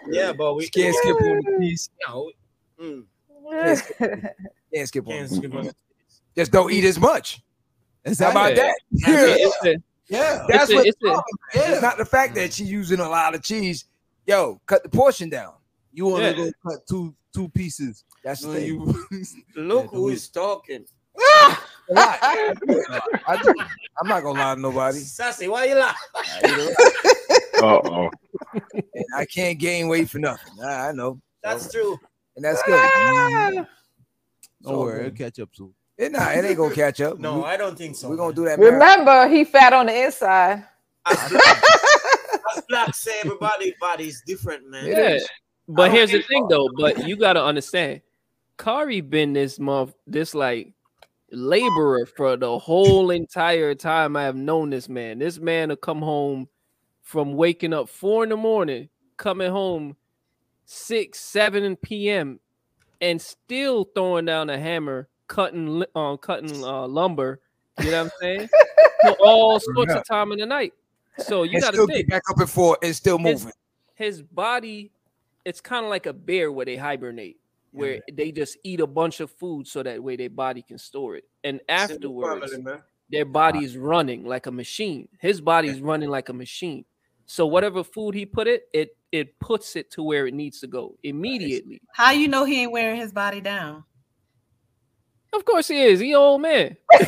Yeah, 0.08 0.32
but 0.34 0.54
we 0.54 0.68
can't 0.68 0.94
skip 0.94 1.16
on 1.16 1.40
the 1.42 1.56
piece. 1.58 1.88
No. 2.06 2.30
Mm. 2.78 3.04
Can't 4.74 4.88
skip 4.88 5.06
on 5.06 5.12
Can't 5.12 5.32
it. 5.32 5.34
skip 5.36 5.54
on. 5.54 5.70
Just 6.36 6.52
don't 6.52 6.72
eat 6.72 6.84
as 6.84 6.98
much. 6.98 7.40
How 8.04 8.30
about 8.30 8.54
that? 8.56 8.74
I 9.06 9.10
mean, 9.10 9.36
it's 9.38 9.64
a- 9.64 9.76
Yeah, 10.08 10.44
that's 10.48 10.70
a- 10.70 10.74
what 10.74 10.86
it's 10.86 10.96
a- 10.96 11.06
problem 11.06 11.24
is. 11.54 11.62
It's 11.62 11.82
not 11.82 11.96
the 11.96 12.04
fact 12.04 12.34
that 12.34 12.52
she's 12.52 12.70
using 12.70 13.00
a 13.00 13.08
lot 13.08 13.34
of 13.34 13.42
cheese. 13.42 13.86
Yo, 14.26 14.60
cut 14.66 14.82
the 14.82 14.88
portion 14.88 15.28
down. 15.30 15.54
You 15.92 16.06
want 16.06 16.22
to 16.24 16.30
Yeah. 16.30 16.36
go 16.36 16.52
cut 16.70 16.86
two 16.88 17.14
two 17.32 17.48
pieces. 17.48 18.04
That's 18.22 18.42
the 18.42 18.52
thing. 18.54 18.66
you 18.66 18.94
Look 19.56 19.90
who 19.90 20.08
is 20.10 20.28
talking. 20.28 20.84
A 21.16 21.94
lot. 21.94 22.18
I 22.22 23.40
do. 23.42 23.54
I'm 24.00 24.08
not 24.08 24.22
gonna 24.22 24.38
lie 24.38 24.54
to 24.54 24.60
nobody. 24.60 24.98
Sassy, 24.98 25.48
why 25.48 25.66
you 25.66 25.74
laugh? 25.76 25.96
Uh 27.62 27.80
oh. 27.84 28.10
I 29.16 29.24
can't 29.26 29.58
gain 29.58 29.88
weight 29.88 30.10
for 30.10 30.18
nothing. 30.18 30.52
I 30.62 30.88
I 30.88 30.92
know, 30.92 31.20
That's 31.42 31.70
true. 31.70 31.98
and 32.36 32.44
that's 32.44 32.62
good. 32.64 33.66
Don't 34.64 34.74
So, 34.74 34.80
worry, 34.80 35.06
it'll 35.06 35.16
catch 35.16 35.38
up 35.38 35.50
soon. 35.52 35.74
It, 35.96 36.12
nah, 36.12 36.30
it 36.30 36.44
ain't 36.44 36.56
gonna 36.56 36.74
catch 36.84 37.00
up. 37.00 37.18
No, 37.18 37.38
we, 37.38 37.44
I 37.44 37.56
don't 37.56 37.76
think 37.76 37.96
so. 37.96 38.08
We're 38.08 38.16
gonna 38.16 38.34
do 38.34 38.44
that. 38.46 38.58
marathon. 38.58 38.80
Remember, 38.80 39.28
he 39.28 39.44
fat 39.44 39.72
on 39.72 39.86
the 39.86 40.04
inside. 40.04 40.64
As 41.06 41.30
black, 41.30 41.62
as 42.56 42.62
black 42.68 42.94
say 42.94 43.20
everybody 43.22 43.74
body 43.80 44.08
is 44.08 44.22
different, 44.26 44.68
man. 44.68 44.86
It 44.86 44.96
yeah. 44.96 45.18
But 45.68 45.92
here's 45.92 46.10
the 46.10 46.22
thing 46.22 46.46
though, 46.48 46.68
but 46.76 47.06
you 47.06 47.16
gotta 47.16 47.42
understand, 47.42 48.02
Kari 48.58 49.00
been 49.00 49.32
this 49.32 49.58
month, 49.58 49.94
this 50.06 50.34
like 50.34 50.72
laborer 51.30 52.06
for 52.06 52.36
the 52.36 52.58
whole 52.58 53.10
entire 53.10 53.74
time 53.74 54.16
I 54.16 54.24
have 54.24 54.36
known 54.36 54.70
this 54.70 54.88
man. 54.88 55.18
This 55.18 55.38
man 55.38 55.68
will 55.68 55.76
come 55.76 56.00
home 56.00 56.48
from 57.02 57.34
waking 57.34 57.72
up 57.72 57.88
four 57.88 58.24
in 58.24 58.30
the 58.30 58.36
morning, 58.36 58.88
coming 59.16 59.50
home 59.50 59.96
six, 60.64 61.20
seven 61.20 61.76
p.m. 61.76 62.40
and 63.00 63.20
still 63.20 63.84
throwing 63.94 64.24
down 64.24 64.50
a 64.50 64.58
hammer, 64.58 65.08
cutting 65.28 65.80
li- 65.80 65.86
uh, 65.94 66.16
cutting 66.16 66.64
uh, 66.64 66.86
lumber. 66.86 67.40
You 67.80 67.90
know 67.90 68.04
what 68.04 68.12
I'm 68.12 68.20
saying? 68.20 68.48
For 69.02 69.10
all 69.24 69.60
sorts 69.60 69.94
of 69.94 70.06
time 70.06 70.32
in 70.32 70.38
the 70.38 70.46
night. 70.46 70.74
So 71.18 71.42
you 71.42 71.54
and 71.54 71.62
gotta 71.62 71.76
still 71.76 71.86
think 71.86 71.98
get 71.98 72.08
back 72.08 72.22
up 72.30 72.40
at 72.40 72.48
four 72.48 72.78
and 72.82 72.94
still 72.94 73.18
moving. 73.18 73.52
his 73.94 74.22
body 74.22 74.90
it's 75.44 75.60
kind 75.60 75.84
of 75.84 75.90
like 75.90 76.06
a 76.06 76.12
bear 76.12 76.50
where 76.50 76.66
they 76.66 76.76
hibernate 76.76 77.36
where 77.72 78.00
they 78.12 78.30
just 78.30 78.56
eat 78.62 78.78
a 78.78 78.86
bunch 78.86 79.18
of 79.18 79.30
food 79.32 79.66
so 79.66 79.82
that 79.82 80.00
way 80.02 80.14
their 80.14 80.30
body 80.30 80.62
can 80.62 80.78
store 80.78 81.16
it 81.16 81.24
and 81.42 81.60
afterwards 81.68 82.56
their 83.10 83.24
body 83.24 83.64
is 83.64 83.76
running 83.76 84.24
like 84.24 84.46
a 84.46 84.50
machine 84.50 85.08
his 85.18 85.40
body 85.40 85.68
is 85.68 85.80
running 85.80 86.08
like 86.08 86.28
a 86.28 86.32
machine 86.32 86.84
so 87.26 87.46
whatever 87.46 87.82
food 87.84 88.14
he 88.14 88.26
put 88.26 88.46
it 88.46 88.64
it 88.72 88.96
it 89.12 89.38
puts 89.38 89.76
it 89.76 89.90
to 89.92 90.02
where 90.02 90.26
it 90.26 90.34
needs 90.34 90.60
to 90.60 90.66
go 90.66 90.96
immediately 91.02 91.80
How 91.94 92.10
you 92.10 92.28
know 92.28 92.44
he 92.44 92.62
ain't 92.62 92.72
wearing 92.72 92.96
his 93.00 93.12
body 93.12 93.40
down? 93.40 93.84
of 95.32 95.44
course 95.44 95.66
he 95.68 95.82
is 95.82 95.98
he 96.00 96.14
old 96.14 96.40
man 96.42 96.76
So 96.96 97.02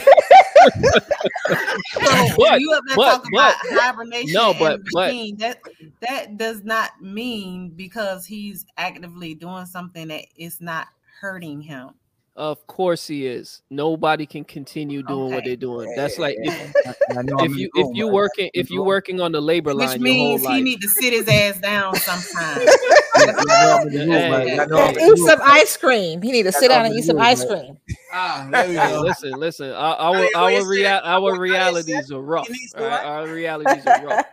But- 2.36 2.60
you 2.60 2.80
but- 2.96 3.04
talking 3.04 3.30
about 3.34 3.54
hibernation 3.60 4.32
no, 4.32 4.54
but- 4.58 4.80
but- 4.92 5.12
that 5.38 5.58
that 6.00 6.36
does 6.36 6.64
not 6.64 6.90
mean 7.00 7.70
because 7.76 8.26
he's 8.26 8.66
actively 8.76 9.34
doing 9.34 9.66
something 9.66 10.08
that 10.08 10.24
is 10.36 10.60
not 10.60 10.88
hurting 11.20 11.60
him. 11.60 11.90
Of 12.36 12.66
course 12.66 13.06
he 13.06 13.26
is 13.26 13.62
nobody 13.70 14.26
can 14.26 14.44
continue 14.44 15.02
doing 15.02 15.32
what 15.32 15.44
they're 15.44 15.56
doing 15.56 15.92
that's 15.96 16.18
like 16.18 16.36
if, 16.40 16.54
I 16.54 16.92
I'm 17.18 17.38
if 17.40 17.56
you 17.56 17.70
the 17.74 17.80
if 17.80 17.88
you 17.94 18.08
working 18.08 18.50
if 18.54 18.70
you 18.70 18.82
working 18.82 19.20
on 19.20 19.32
the 19.32 19.40
labor 19.40 19.74
Which 19.74 19.88
line 19.88 20.02
your 20.02 20.14
whole 20.14 20.28
means 20.28 20.42
he 20.42 20.46
life 20.48 20.62
need 20.62 20.80
to 20.82 20.88
sit 20.88 21.12
his 21.12 21.28
ass 21.28 21.58
down 21.60 21.96
sometime. 21.96 22.68
I 23.16 23.64
know 23.64 23.72
I'm 23.72 23.86
in 23.86 23.92
the 23.94 24.06
room, 24.06 24.30
right? 24.30 24.60
I 24.60 24.64
know 24.66 24.78
I'm 24.78 24.88
in 24.90 24.94
the 24.94 25.12
Eat 25.16 25.18
some 25.18 25.40
ice 25.42 25.76
cream. 25.76 26.22
He 26.22 26.32
need 26.32 26.42
to 26.44 26.52
sit 26.52 26.68
down 26.68 26.86
and 26.86 26.94
eat 26.94 27.04
some 27.04 27.18
ice 27.18 27.44
cream. 27.44 27.78
Ah, 28.12 28.48
Hey, 28.52 28.96
listen, 28.96 29.38
listen. 29.38 29.72
Our 29.72 29.96
our, 29.96 30.30
our, 30.36 30.64
rea- 30.64 30.86
our 30.86 31.36
realities 31.36 32.12
are 32.12 32.20
rough. 32.20 32.46
He 32.46 32.52
needs 32.52 32.72
to 32.72 32.78
all 32.78 32.84
right? 32.84 33.02
what? 33.02 33.04
Our 33.04 33.28
realities 33.28 33.84
are 33.86 34.00
rough. 34.00 34.24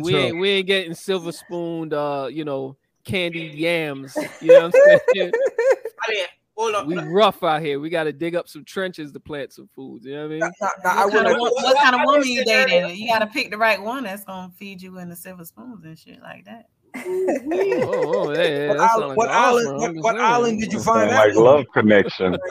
We 0.00 0.14
ain't 0.14 0.38
we 0.38 0.50
ain't 0.50 0.66
getting 0.68 0.94
silver 0.94 1.32
spooned, 1.32 1.92
uh, 1.92 2.28
you 2.30 2.44
know, 2.44 2.76
candied 3.04 3.54
yams. 3.54 4.16
You 4.40 4.52
know 4.52 4.68
what 4.68 4.76
I'm 4.86 5.00
saying? 5.12 5.32
I 6.08 6.10
mean, 6.10 6.20
hold 6.20 6.20
on. 6.20 6.35
We 6.86 6.96
rough 6.98 7.42
out 7.42 7.60
here. 7.62 7.78
We 7.80 7.90
got 7.90 8.04
to 8.04 8.12
dig 8.12 8.34
up 8.34 8.48
some 8.48 8.64
trenches 8.64 9.12
to 9.12 9.20
plant 9.20 9.52
some 9.52 9.68
foods. 9.74 10.06
You 10.06 10.14
know 10.14 10.22
what 10.22 10.26
I 10.26 10.28
mean? 10.28 10.38
Nah, 10.40 10.68
nah, 10.84 10.90
I 10.90 11.04
What 11.04 11.12
kind, 11.12 11.26
of, 11.28 11.38
what- 11.38 11.54
what 11.54 11.76
kind 11.82 11.94
of 11.94 12.00
woman 12.04 12.20
what 12.20 12.26
you 12.28 12.40
is 12.40 12.46
dating? 12.46 12.96
You 12.96 13.08
got 13.08 13.18
to 13.20 13.26
pick 13.26 13.50
the 13.50 13.58
right 13.58 13.80
one 13.80 14.04
that's 14.04 14.24
gonna 14.24 14.50
feed 14.56 14.80
you 14.80 14.98
in 14.98 15.08
the 15.08 15.16
silver 15.16 15.44
spoons 15.44 15.84
and 15.84 15.98
shit 15.98 16.20
like 16.22 16.44
that. 16.46 16.68
Oh, 17.88 18.28
oh, 18.28 18.32
yeah, 18.32 18.42
yeah, 18.42 18.68
What 18.68 18.78
island, 18.80 19.16
what, 19.16 19.28
an 19.28 19.34
island, 19.34 19.80
what, 19.80 19.94
what 19.96 20.18
island 20.18 20.60
did 20.60 20.72
you 20.72 20.80
find 20.80 21.10
Sound 21.10 21.12
that? 21.12 21.26
like 21.28 21.36
love 21.36 21.64
connection. 21.74 22.36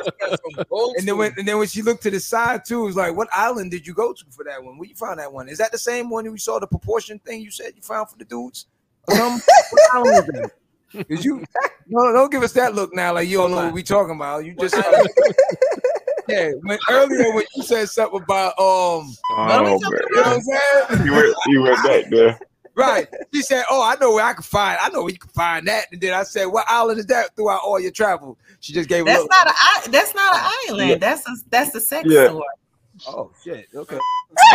And 0.97 1.07
then 1.07 1.17
when 1.17 1.33
and 1.37 1.47
then 1.47 1.57
when 1.57 1.67
she 1.67 1.81
looked 1.81 2.03
to 2.03 2.11
the 2.11 2.19
side 2.19 2.63
too, 2.63 2.83
it 2.83 2.85
was 2.85 2.95
like, 2.95 3.15
what 3.15 3.27
island 3.33 3.71
did 3.71 3.87
you 3.87 3.93
go 3.93 4.13
to 4.13 4.23
for 4.29 4.43
that 4.45 4.63
one? 4.63 4.77
Where 4.77 4.87
you 4.87 4.95
found 4.95 5.19
that 5.19 5.31
one? 5.33 5.49
Is 5.49 5.57
that 5.57 5.71
the 5.71 5.77
same 5.79 6.09
one 6.09 6.25
you 6.25 6.37
saw 6.37 6.59
the 6.59 6.67
proportion 6.67 7.17
thing 7.19 7.41
you 7.41 7.49
said 7.49 7.73
you 7.75 7.81
found 7.81 8.09
for 8.09 8.17
the 8.17 8.25
dudes? 8.25 8.67
Or 9.07 9.15
something? 10.95 10.95
what 10.95 10.95
island 10.95 10.95
was 10.95 10.97
that? 10.97 11.07
Did 11.09 11.25
you 11.25 11.43
no 11.87 12.13
don't 12.13 12.31
give 12.31 12.43
us 12.43 12.53
that 12.53 12.73
look 12.75 12.93
now 12.93 13.13
like 13.13 13.27
you 13.27 13.37
don't 13.37 13.51
know 13.51 13.65
what 13.65 13.73
we 13.73 13.83
talking 13.83 14.15
about. 14.15 14.45
You 14.45 14.55
just 14.59 14.75
yeah, 16.27 16.51
when 16.61 16.77
earlier 16.89 17.31
when 17.33 17.45
you 17.55 17.63
said 17.63 17.87
something 17.89 18.21
about 18.21 18.49
um 18.59 19.13
Oh, 19.31 19.31
you 19.31 19.37
know 19.63 19.77
what 20.21 20.27
I'm 20.27 20.41
saying? 20.41 21.05
You 21.05 21.11
went, 21.13 21.35
you 21.47 21.61
went 21.61 21.83
back 21.83 22.09
there. 22.09 22.39
Right. 22.77 23.07
She 23.33 23.41
said, 23.41 23.63
Oh, 23.69 23.81
I 23.81 23.95
know 24.01 24.11
where 24.13 24.25
I 24.25 24.33
can 24.33 24.43
find 24.43 24.77
I 24.81 24.89
know 24.89 25.03
where 25.03 25.11
you 25.11 25.17
can 25.19 25.29
find 25.29 25.65
that. 25.67 25.85
And 25.91 26.01
then 26.01 26.13
I 26.13 26.23
said, 26.23 26.45
What 26.45 26.65
island 26.67 26.99
is 26.99 27.05
that 27.07 27.35
throughout 27.35 27.61
all 27.63 27.79
your 27.79 27.91
travel? 27.91 28.37
She 28.59 28.73
just 28.73 28.89
gave 28.89 29.03
a 29.03 29.05
That's 29.05 29.21
look. 29.21 29.29
not 29.31 29.47
a 29.47 29.53
i- 29.55 29.87
that's 29.89 30.13
not 30.15 30.35
an 30.35 30.41
island. 30.69 31.01
That's 31.01 31.25
a 31.27 31.31
that's 31.49 31.73
a 31.75 31.79
sex 31.79 32.07
Yeah. 32.09 32.27
store. 32.29 32.43
Oh 33.07 33.31
shit. 33.43 33.67
Okay. 33.75 33.99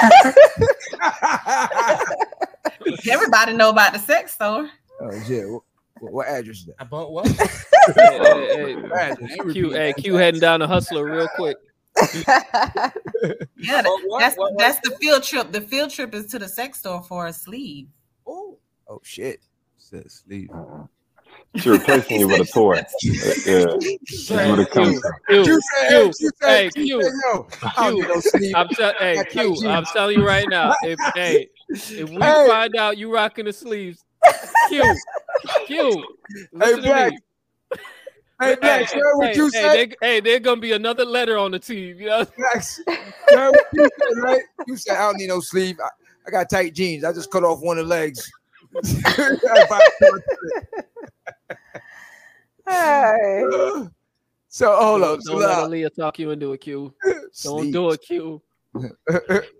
Everybody 3.10 3.52
know 3.54 3.70
about 3.70 3.92
the 3.92 3.98
sex 3.98 4.34
store. 4.34 4.68
oh 5.00 5.22
shit. 5.26 5.44
What, 6.00 6.12
what 6.12 6.28
address 6.28 6.58
is 6.58 6.66
that? 6.66 6.74
About 6.78 7.12
what? 7.12 7.26
Hey, 7.96 8.18
hey, 8.18 9.14
hey, 9.26 9.52
Q, 9.52 9.70
hey, 9.70 9.92
Q 9.94 10.14
heading 10.14 10.40
down 10.40 10.60
the 10.60 10.66
hustler 10.68 11.04
real 11.10 11.28
quick. 11.36 11.56
Yeah, 13.56 13.82
that- 13.82 13.84
What- 13.84 14.02
what- 14.06 14.20
that's 14.20 14.36
what- 14.36 14.52
that's 14.58 14.78
the 14.88 14.96
field 15.00 15.22
trip. 15.22 15.50
The 15.52 15.60
field 15.60 15.90
trip 15.90 16.14
is 16.14 16.26
to 16.26 16.38
the 16.38 16.48
sex 16.48 16.78
store 16.78 17.02
for 17.02 17.26
a 17.26 17.32
sleeve. 17.32 17.88
Oh, 18.26 18.58
Oh 18.88 19.00
shit. 19.02 19.40
Said 19.78 20.10
sleep. 20.10 20.50
She 21.56 21.68
replacing 21.70 22.20
you 22.20 22.28
with 22.28 22.40
a 22.40 22.44
toy. 22.52 22.76
Yeah. 23.02 23.64
That's 23.66 24.30
what 24.50 24.58
it 24.60 24.70
comes 24.70 25.00
to. 25.00 25.12
Q, 25.28 25.36
You 25.36 25.44
Q, 25.44 25.60
said, 25.60 25.90
you 25.90 26.12
said, 26.12 26.30
hey, 26.42 26.64
you 26.64 26.70
Q, 27.00 27.02
said, 27.02 27.12
yo, 27.24 27.48
I 27.62 27.72
don't 27.90 27.94
Q, 27.94 28.02
need 28.02 28.08
no 28.08 28.20
sleep. 28.20 28.56
I'm 28.56 28.68
tell, 28.68 28.92
hey 28.98 29.16
Like 29.16 29.30
Q, 29.30 29.56
you. 29.60 29.68
I'm 29.68 29.84
telling 29.86 30.18
you 30.18 30.26
right 30.26 30.46
now. 30.48 30.74
If 30.82 30.98
hey, 31.14 31.48
if 31.68 32.08
we 32.10 32.16
Hey. 32.16 32.46
find 32.48 32.76
out 32.76 32.98
you 32.98 33.12
rocking 33.12 33.44
the 33.46 33.52
sleeves, 33.52 34.04
Q, 34.68 34.96
Q. 35.66 36.04
Listen 36.52 36.76
to 36.76 36.82
Black. 36.82 37.12
Hey, 38.40 38.56
Black, 38.56 38.94
you 38.94 39.00
heard 39.02 39.16
what 39.16 39.28
hey, 39.28 39.36
you 39.36 39.44
hey, 39.52 39.60
said? 39.60 39.74
there- 39.74 39.96
Hey, 40.00 40.20
there's 40.20 40.40
gonna 40.40 40.60
be 40.60 40.72
another 40.72 41.04
letter 41.04 41.36
on 41.36 41.50
the 41.50 41.58
team. 41.58 41.98
You 41.98 42.06
know? 42.06 42.24
Blacks. 42.38 42.80
You 42.86 42.96
what 43.50 43.64
you 43.74 43.88
said, 43.98 44.22
right? 44.22 44.42
You 44.66 44.76
said 44.76 44.96
I 44.96 45.00
don't 45.02 45.16
need 45.18 45.28
no 45.28 45.40
sleeve. 45.40 45.76
I, 45.78 45.88
I 46.26 46.30
got 46.30 46.48
tight 46.50 46.74
jeans. 46.74 47.04
I 47.04 47.12
just 47.12 47.30
cut 47.30 47.44
off 47.44 47.60
one 47.60 47.78
of 47.78 47.84
the 47.86 47.90
legs. 47.90 48.30
Hey. 52.68 53.42
so 54.48 54.76
hold 54.76 55.00
Don't- 55.02 55.22
So 55.22 55.32
Don't 55.32 55.40
let 55.40 55.48
now, 55.48 55.66
Aaliyah 55.68 55.94
talk 55.94 56.18
you 56.18 56.30
into 56.30 56.52
a 56.52 56.58
Q. 56.58 56.94
Don't 57.04 57.30
Sleep. 57.32 57.72
do 57.72 57.90
a 57.90 57.98
Q. 57.98 58.42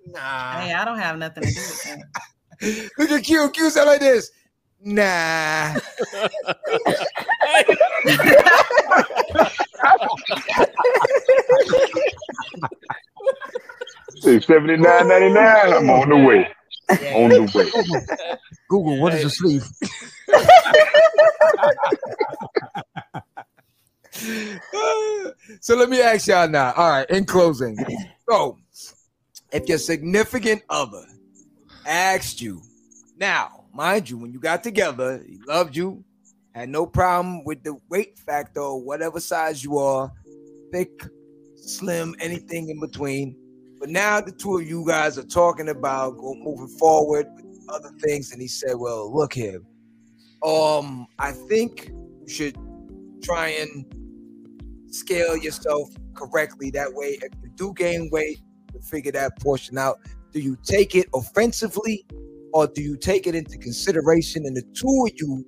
Nah. 0.07 0.53
Hey, 0.61 0.73
I 0.75 0.85
don't 0.85 0.99
have 0.99 1.19
nothing 1.19 1.45
to 1.45 1.49
do 1.53 1.61
with 1.61 1.85
that. 1.85 2.91
look 2.99 3.11
at 3.11 3.25
Q. 3.25 3.51
Q 3.51 3.71
said 3.71 3.85
like 3.85 4.01
this. 4.01 4.31
Nah. 4.83 5.75
Seventy 14.41 14.77
nine 14.77 15.09
ninety 15.09 15.33
nine. 15.33 15.73
I'm 15.73 15.91
on 15.91 16.09
the 16.09 16.17
way. 16.17 16.49
On 17.15 17.29
the 17.29 17.43
way. 17.55 17.71
Google, 18.69 18.99
what 19.01 19.15
is 19.15 19.25
a 19.25 19.31
sleeve? 19.31 19.65
so 25.61 25.77
let 25.77 25.91
me 25.91 26.01
ask 26.01 26.27
y'all 26.27 26.49
now. 26.49 26.73
All 26.73 26.89
right, 26.91 27.11
in 27.11 27.25
closing. 27.27 27.77
So, 28.29 28.59
if 29.53 29.69
your 29.69 29.79
significant 29.79 30.63
other 30.71 31.05
asked 31.87 32.41
you, 32.41 32.63
now, 33.19 33.60
mind 33.73 34.11
you, 34.11 34.19
when 34.19 34.33
you 34.33 34.41
got 34.41 34.63
together, 34.63 35.23
he 35.27 35.39
loved 35.47 35.77
you, 35.77 36.05
had 36.55 36.69
no 36.69 36.87
problem 36.87 37.45
with 37.45 37.63
the 37.63 37.77
weight 37.89 38.19
factor 38.19 38.61
or 38.61 38.83
whatever 38.83 39.21
size 39.21 39.63
you 39.63 39.79
are, 39.79 40.13
thick, 40.73 40.91
slim, 41.57 42.15
anything 42.21 42.69
in 42.69 42.81
between. 42.81 43.37
But 43.79 43.89
now 43.89 44.21
the 44.21 44.33
two 44.33 44.59
of 44.59 44.67
you 44.69 44.85
guys 44.87 45.17
are 45.17 45.25
talking 45.25 45.69
about 45.69 46.19
go, 46.19 46.35
moving 46.35 46.69
forward 46.79 47.27
with 47.37 47.67
other 47.69 47.91
things, 48.01 48.33
and 48.33 48.41
he 48.43 48.49
said, 48.49 48.75
"Well, 48.77 49.15
look 49.15 49.33
here, 49.33 49.63
um, 50.45 51.07
I 51.19 51.33
think 51.33 51.89
you 51.89 52.29
should 52.29 52.57
try 53.23 53.49
and 53.49 53.85
scale 54.89 55.37
yourself 55.37 55.89
correctly. 56.15 56.71
That 56.71 56.93
way, 56.93 57.19
if 57.23 57.33
you 57.43 57.51
do 57.55 57.73
gain 57.75 58.11
weight, 58.11 58.41
you 58.75 58.81
figure 58.81 59.13
that 59.13 59.39
portion 59.41 59.79
out. 59.79 59.99
Do 60.33 60.41
you 60.41 60.57
take 60.63 60.95
it 60.95 61.09
offensively, 61.15 62.05
or 62.53 62.67
do 62.67 62.83
you 62.83 62.97
take 62.97 63.27
it 63.27 63.35
into 63.35 63.59
consideration? 63.59 64.45
And 64.47 64.57
the 64.57 64.63
two 64.75 65.07
of 65.07 65.13
you, 65.17 65.45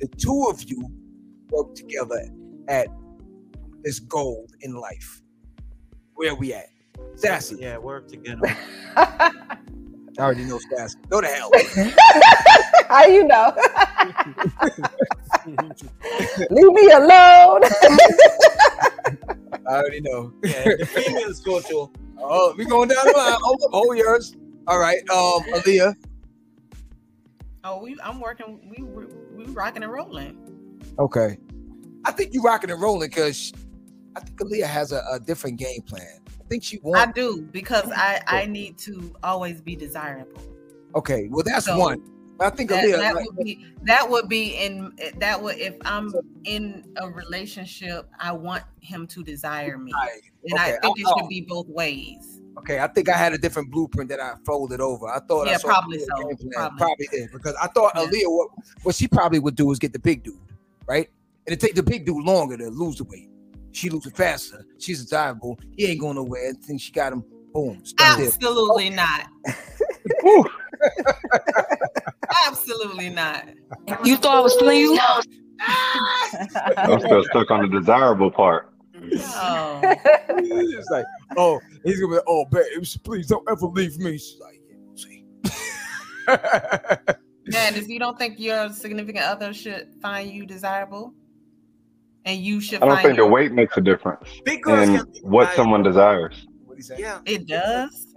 the 0.00 0.08
two 0.18 0.46
of 0.50 0.62
you, 0.64 0.88
work 1.50 1.74
together 1.74 2.20
at 2.68 2.88
this 3.82 4.00
goal 4.00 4.46
in 4.60 4.74
life. 4.74 5.22
Where 6.14 6.34
we 6.34 6.52
at? 6.54 6.66
Sassy. 7.16 7.56
Yeah, 7.60 7.78
work 7.78 8.08
together. 8.08 8.56
I 8.96 9.32
already 10.18 10.44
know 10.44 10.58
Sassy. 10.76 10.98
Go 11.08 11.20
to 11.20 11.26
hell. 11.26 11.50
How 12.88 13.06
you 13.06 13.24
know? 13.24 13.52
Leave 15.46 16.72
me 16.72 16.90
alone. 16.90 17.62
I 19.66 19.76
already 19.76 20.00
know. 20.02 20.32
Yeah, 20.44 20.64
the 20.78 20.86
females 20.86 21.40
go 21.40 21.60
to. 21.60 21.90
Oh, 22.18 22.54
we 22.56 22.64
going 22.64 22.88
down 22.88 23.06
the 23.06 23.12
line. 23.16 23.38
Hold 23.42 23.62
up, 23.64 23.70
hold 23.72 23.96
yours. 23.96 24.36
All 24.66 24.78
right, 24.78 24.98
um, 25.10 25.42
Aaliyah. 25.54 25.94
Oh, 27.64 27.80
we 27.82 27.96
I'm 28.04 28.20
working. 28.20 28.60
We 28.68 28.82
we, 28.84 29.06
we 29.34 29.44
rocking 29.52 29.82
and 29.82 29.90
rolling. 29.90 30.38
Okay. 30.98 31.38
I 32.04 32.12
think 32.12 32.34
you're 32.34 32.42
rocking 32.42 32.70
and 32.70 32.80
rolling 32.80 33.08
because 33.08 33.52
I 34.14 34.20
think 34.20 34.38
Aaliyah 34.38 34.66
has 34.66 34.92
a, 34.92 35.02
a 35.10 35.18
different 35.18 35.58
game 35.58 35.80
plan. 35.80 36.20
I 36.28 36.44
think 36.48 36.62
she 36.62 36.78
wants. 36.82 37.08
I 37.08 37.12
do 37.12 37.42
because 37.50 37.90
I 37.96 38.20
I 38.26 38.44
need 38.46 38.76
to 38.78 39.14
always 39.22 39.62
be 39.62 39.74
desirable. 39.74 40.42
Okay, 40.94 41.28
well 41.30 41.42
that's 41.42 41.64
So, 41.64 41.78
one. 41.78 42.02
I 42.40 42.50
think 42.50 42.68
That, 42.68 42.84
Aaliyah. 42.84 42.98
that 42.98 43.14
like- 43.14 43.24
would 43.26 43.36
be 43.38 43.66
that 43.84 44.10
would 44.10 44.28
be 44.28 44.56
in 44.56 44.92
that 45.18 45.40
would 45.42 45.56
if 45.56 45.74
I'm 45.86 46.12
in 46.44 46.84
a 46.98 47.08
relationship, 47.08 48.10
I 48.20 48.32
want 48.32 48.64
him 48.80 49.06
to 49.06 49.22
desire 49.24 49.78
me, 49.78 49.92
and 50.44 50.58
I 50.60 50.72
okay, 50.72 50.78
think 50.82 50.98
it 51.00 51.06
should 51.18 51.28
be 51.28 51.40
both 51.40 51.68
ways. 51.68 52.42
Okay, 52.58 52.78
I 52.80 52.86
think 52.88 53.08
I 53.08 53.16
had 53.16 53.32
a 53.32 53.38
different 53.38 53.70
blueprint 53.70 54.08
that 54.10 54.20
I 54.20 54.34
folded 54.46 54.80
over. 54.80 55.06
I 55.08 55.20
thought 55.20 55.46
I 55.48 55.52
Yeah, 55.52 55.56
saw 55.58 55.68
probably 55.68 55.98
Aaliyah 55.98 56.38
so, 56.38 56.48
probably. 56.52 56.78
Probably 56.78 57.08
did 57.10 57.30
because 57.32 57.54
I 57.60 57.66
thought 57.68 57.92
Yeah. 57.94 58.06
Aaliyah 58.06 58.26
what, 58.26 58.48
what 58.82 58.94
she 58.94 59.08
probably 59.08 59.38
would 59.38 59.56
do 59.56 59.70
is 59.72 59.78
get 59.78 59.92
the 59.92 59.98
big 59.98 60.22
dude, 60.22 60.38
right? 60.86 61.08
And 61.46 61.52
it 61.52 61.60
take 61.60 61.74
the 61.74 61.82
big 61.82 62.06
dude 62.06 62.24
longer 62.24 62.56
to 62.56 62.68
lose 62.68 62.96
the 62.96 63.04
weight. 63.04 63.28
She 63.72 63.90
loses 63.90 64.12
faster. 64.12 64.64
She's 64.78 65.00
a 65.00 65.02
desirable. 65.04 65.58
He 65.76 65.86
ain't 65.86 66.00
going 66.00 66.14
nowhere. 66.16 66.50
I 66.50 66.52
think 66.64 66.80
she 66.80 66.92
got 66.92 67.12
him. 67.12 67.24
Boom. 67.52 67.84
Stuck 67.84 68.16
there. 68.18 68.26
Absolutely 68.26 68.90
not. 68.90 69.26
Absolutely 72.46 73.10
not. 73.10 73.44
You 74.04 74.16
thought 74.16 74.36
I 74.36 74.40
was 74.40 74.56
playing 74.56 74.92
you? 74.92 74.98
I'm 76.76 77.00
still 77.00 77.24
stuck 77.24 77.50
on 77.50 77.68
the 77.70 77.80
desirable 77.80 78.30
part. 78.30 78.73
No. 79.10 79.80
it's 80.28 80.90
like, 80.90 81.04
oh, 81.36 81.60
he's 81.84 82.00
gonna 82.00 82.10
be, 82.10 82.14
like, 82.16 82.24
oh, 82.26 82.44
babe, 82.50 82.84
please 83.02 83.26
don't 83.26 83.48
ever 83.50 83.66
leave 83.66 83.98
me. 83.98 84.18
She's 84.18 84.40
like, 84.40 84.60
see. 84.94 85.24
Man, 87.46 87.74
if 87.74 87.88
you 87.88 87.98
don't 87.98 88.18
think 88.18 88.38
your 88.38 88.70
significant 88.70 89.24
other 89.24 89.52
should 89.52 89.88
find 90.00 90.30
you 90.30 90.46
desirable, 90.46 91.12
and 92.24 92.40
you 92.40 92.60
should 92.60 92.82
I 92.82 92.86
don't 92.86 92.94
find 92.96 93.06
think 93.06 93.16
the 93.18 93.26
weight 93.26 93.52
makes 93.52 93.76
a 93.76 93.80
difference 93.82 94.28
in 94.46 94.96
what 95.22 95.50
desirable. 95.50 95.54
someone 95.54 95.82
desires. 95.82 96.46
Yeah, 96.96 97.20
it 97.26 97.46
does. 97.46 98.14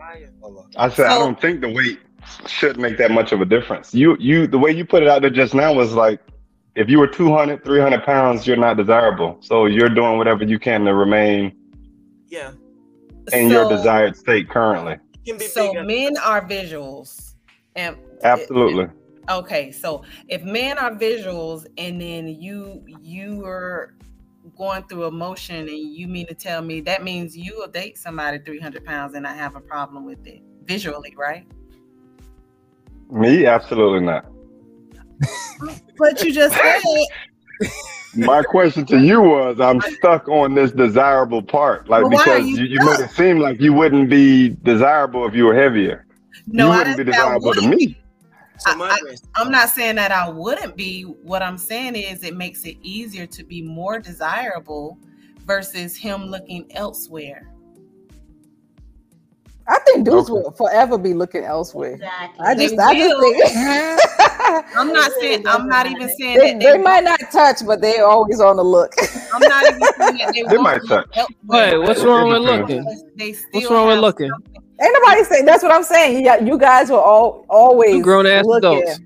I 0.78 0.90
said 0.90 1.08
I 1.08 1.18
don't 1.18 1.40
think 1.40 1.62
the 1.62 1.70
weight 1.70 2.00
should 2.48 2.78
make 2.78 2.98
that 2.98 3.12
much 3.12 3.32
of 3.32 3.42
a 3.42 3.46
difference. 3.46 3.94
You 3.94 4.18
you 4.20 4.48
the 4.48 4.58
way 4.58 4.72
you 4.72 4.86
put 4.86 5.04
it 5.04 5.10
out 5.10 5.22
there 5.22 5.32
just 5.32 5.54
now 5.54 5.74
was 5.74 5.94
like 5.94 6.22
if 6.78 6.88
you 6.92 7.00
were 7.00 7.08
200, 7.08 7.64
300 7.64 8.04
pounds, 8.04 8.46
you're 8.46 8.56
not 8.56 8.78
desirable. 8.78 9.38
So 9.42 9.66
you're 9.66 9.90
doing 9.90 10.20
whatever 10.20 10.44
you 10.44 10.60
can 10.60 10.86
to 10.86 10.94
remain 10.94 11.52
Yeah. 12.30 12.52
in 13.34 13.50
your 13.50 13.68
desired 13.68 14.16
state 14.16 14.48
currently. 14.48 14.98
So 15.40 15.74
men 15.84 16.16
are 16.18 16.48
visuals, 16.48 17.34
and 17.76 17.98
Absolutely. 18.24 18.88
okay. 19.28 19.72
So 19.72 20.04
if 20.30 20.44
men 20.44 20.78
are 20.78 20.92
visuals, 20.92 21.66
and 21.80 22.00
then 22.00 22.28
you 22.28 22.86
you 23.02 23.44
are 23.44 23.96
going 24.56 24.84
through 24.84 25.06
emotion, 25.06 25.68
and 25.68 25.70
you 25.70 26.08
mean 26.08 26.28
to 26.28 26.36
tell 26.36 26.62
me 26.62 26.80
that 26.82 27.04
means 27.04 27.36
you 27.36 27.56
will 27.58 27.68
date 27.68 27.98
somebody 27.98 28.38
three 28.40 28.60
hundred 28.60 28.86
pounds 28.86 29.16
and 29.16 29.28
I 29.28 29.34
have 29.34 29.56
a 29.56 29.62
problem 29.62 30.06
with 30.06 30.26
it 30.28 30.42
visually, 30.64 31.14
right? 31.18 31.46
Me, 33.10 33.46
absolutely 33.48 34.06
not. 34.06 34.26
But 35.98 36.24
you 36.24 36.34
just 36.34 36.56
said 36.56 36.82
My 38.16 38.44
question 38.44 38.86
to 38.88 39.00
you 39.00 39.22
was 39.22 39.60
I'm 39.60 39.82
stuck 39.82 40.28
on 40.28 40.56
this 40.56 40.72
desirable 40.72 41.42
part. 41.42 41.90
Like 41.90 42.04
Well, 42.04 42.12
because 42.12 42.48
you 42.48 42.58
you, 42.58 42.66
you 42.66 42.86
made 42.86 43.00
it 43.00 43.12
seem 43.12 43.40
like 43.40 43.60
you 43.60 43.74
wouldn't 43.74 44.10
be 44.10 44.50
desirable 44.64 45.28
if 45.28 45.36
you 45.36 45.46
were 45.46 45.56
heavier. 45.56 46.06
No, 46.48 46.72
you 46.72 46.78
wouldn't 46.78 46.98
be 46.98 47.04
didn't 47.04 47.14
say 47.14 47.20
desirable 47.20 47.54
to 47.54 47.62
wouldn't 47.62 47.80
me. 47.80 47.98
I, 48.66 49.16
am 49.36 49.52
not 49.52 49.70
saying 49.70 49.96
that 49.98 50.12
I 50.12 50.30
wouldn't 50.30 50.76
be. 50.76 51.04
What 51.04 51.44
I'm 51.44 51.58
saying 51.58 51.96
is 51.96 52.24
it 52.24 52.36
makes 52.36 52.64
it 52.66 52.78
easier 52.82 53.28
to 53.28 53.44
be 53.44 53.62
more 53.62 54.00
desirable 54.00 54.98
versus 55.46 55.96
him 55.96 56.26
looking 56.26 56.66
elsewhere. 56.76 57.54
I 59.70 59.80
think 59.80 60.06
dudes 60.06 60.30
will 60.30 60.52
forever 60.52 60.98
be 60.98 61.14
looking 61.14 61.44
elsewhere. 61.44 62.00
I 62.40 62.56
They 62.56 62.68
just, 62.70 62.80
I 62.80 62.94
just 62.96 63.16
think 63.20 64.68
I'm 64.78 64.94
not 64.94 65.12
saying. 65.20 65.48
I'm 65.48 65.68
not 65.68 65.88
even 65.88 66.10
saying 66.18 66.38
they, 66.38 66.54
that 66.54 66.60
they 66.60 66.78
might 66.78 67.04
not 67.04 67.20
touch, 67.32 67.58
but 67.66 67.82
they're 67.82 68.06
always 68.06 68.40
on 68.40 68.56
the 68.58 68.64
look. 68.64 68.94
I'm 69.34 69.42
not 69.42 69.66
even 69.66 69.82
saying 69.82 70.18
that 70.18 70.34
they, 70.34 70.44
They 70.44 70.58
might 70.58 70.82
look 70.84 71.06
touch. 71.12 71.28
elsewhere. 71.44 71.72
Wait, 71.72 71.78
what's 71.80 72.04
wrong 72.04 72.30
with 72.30 72.42
looking? 72.42 72.86
What's 73.52 73.70
wrong 73.70 73.88
with 73.88 73.96
have 73.96 74.02
looking? 74.02 74.32
Ain't 74.80 74.98
nobody 75.02 75.24
saying 75.24 75.46
that's 75.46 75.64
what 75.64 75.72
I'm 75.72 75.84
saying. 75.84 76.24
Yeah, 76.24 76.38
you 76.40 76.58
guys 76.58 76.90
will 76.90 77.00
all 77.00 77.46
always 77.50 78.04
grown 78.04 78.28
ass 78.28 78.46
adults. 78.58 79.00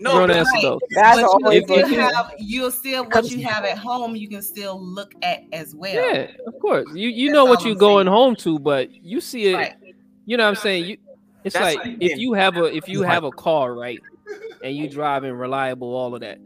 No, 0.00 0.12
grown 0.12 0.30
ass 0.30 0.46
right. 0.52 0.64
adults. 0.64 0.86
Guys 0.94 1.16
But 1.16 1.24
are 1.24 1.38
you 1.38 1.44
always 1.44 1.64
still 1.64 1.76
looking. 1.76 2.00
have 2.00 2.34
you'll 2.38 2.70
still 2.70 3.04
what 3.04 3.30
you 3.30 3.42
have 3.44 3.64
at 3.64 3.78
home. 3.78 4.16
You 4.16 4.28
can 4.28 4.42
still 4.42 4.80
look 4.80 5.14
at 5.22 5.42
as 5.52 5.74
well. 5.74 5.94
Yeah, 6.12 6.26
of 6.46 6.58
course. 6.60 6.88
You 6.92 7.08
you 7.08 7.30
know 7.30 7.44
what 7.44 7.64
you're 7.64 7.72
I'm 7.72 7.78
going 7.78 8.06
home 8.06 8.34
to, 8.36 8.58
but 8.58 8.90
you 9.04 9.20
see 9.20 9.48
it. 9.48 9.54
Right. 9.54 9.74
You 10.26 10.36
know 10.36 10.44
what 10.44 10.50
I'm 10.50 10.56
saying? 10.56 10.84
You 10.84 10.96
it's 11.44 11.54
That's 11.54 11.76
like 11.76 11.84
like 11.84 11.96
if 12.00 12.18
you 12.18 12.34
have 12.34 12.56
a 12.56 12.64
if 12.64 12.88
you 12.88 13.02
have 13.02 13.24
a 13.24 13.32
car, 13.32 13.74
right, 13.74 13.98
and 14.62 14.76
you 14.76 14.88
driving 14.88 15.32
reliable, 15.32 15.94
all 15.94 16.14
of 16.14 16.20
that. 16.20 16.38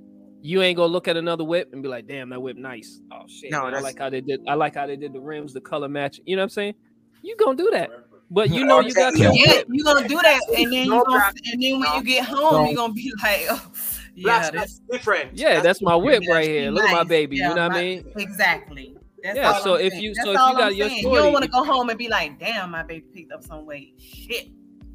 You 0.43 0.63
ain't 0.63 0.77
gonna 0.77 0.93
look 0.93 1.09
at 1.09 1.17
another 1.17 1.45
whip 1.45 1.71
and 1.73 1.83
be 1.83 1.89
like, 1.89 2.07
"Damn, 2.07 2.31
that 2.31 2.41
whip 2.41 2.57
nice." 2.57 3.01
Oh 3.13 3.25
shit! 3.29 3.51
No, 3.51 3.65
I 3.65 3.81
like 3.81 3.99
how 3.99 4.09
they 4.09 4.21
did. 4.21 4.41
I 4.49 4.55
like 4.55 4.75
how 4.75 4.87
they 4.87 4.97
did 4.97 5.13
the 5.13 5.21
rims, 5.21 5.53
the 5.53 5.61
color 5.61 5.89
match. 5.89 6.21
You 6.25 6.37
know 6.37 6.41
what 6.41 6.45
I'm 6.45 6.51
saying? 6.51 6.75
You 7.23 7.37
gonna 7.37 7.57
do 7.57 7.69
that, 7.73 7.91
but 8.31 8.51
you 8.51 8.65
know 8.65 8.81
you 8.81 8.95
got 8.95 9.17
your 9.17 9.33
Yeah, 9.35 9.55
whip. 9.55 9.67
you're 9.71 9.85
gonna 9.85 10.09
do 10.09 10.17
that, 10.17 10.41
and 10.57 10.73
then 10.73 10.87
you 10.87 11.05
gonna, 11.05 11.33
and 11.53 11.63
then 11.63 11.81
when 11.81 11.95
you 11.95 12.03
get 12.05 12.25
home, 12.25 12.67
you're 12.67 12.77
gonna 12.77 12.93
be 12.93 13.13
like, 13.23 13.47
oh, 13.51 13.73
Blacks, 14.17 14.51
that's 14.51 14.81
different. 14.91 15.37
Yeah, 15.37 15.61
that's 15.61 15.83
my 15.83 15.97
whip 15.97 16.23
right 16.29 16.45
she 16.45 16.51
here. 16.53 16.71
Look 16.71 16.85
at 16.85 16.93
my 16.93 17.05
baby. 17.05 17.37
Yeah, 17.37 17.51
you 17.51 17.55
know 17.57 17.69
what 17.69 17.77
I 17.77 17.83
mean? 17.83 18.13
Exactly. 18.17 18.96
That's 19.23 19.37
Yeah, 19.37 19.53
all 19.53 19.61
so 19.63 19.75
I'm 19.77 19.81
if 19.81 19.93
saying. 19.93 20.03
you- 20.05 20.15
That's 20.15 20.25
so 20.27 20.31
if 20.33 20.35
you 20.35 20.39
got 20.39 20.63
I'm 20.63 20.75
your 20.75 20.89
saying. 20.89 20.97
you 20.99 21.03
shorty- 21.09 21.23
don't 21.23 21.33
want 21.33 21.45
to 21.45 21.51
go 21.51 21.65
home 21.65 21.89
and 21.91 21.99
be 21.99 22.09
like, 22.09 22.39
"Damn, 22.39 22.71
my 22.71 22.83
baby 22.83 23.05
picked 23.15 23.33
up 23.33 23.43
some 23.45 23.65
weight." 23.67 23.95
Shit. 23.99 24.49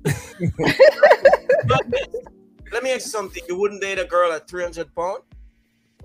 Let 2.71 2.83
me 2.83 2.91
ask 2.91 3.05
you 3.05 3.11
something. 3.11 3.43
You 3.49 3.57
wouldn't 3.59 3.81
date 3.81 3.99
a 3.99 4.05
girl 4.05 4.31
at 4.31 4.47
300 4.47 4.93
pounds? 4.95 5.19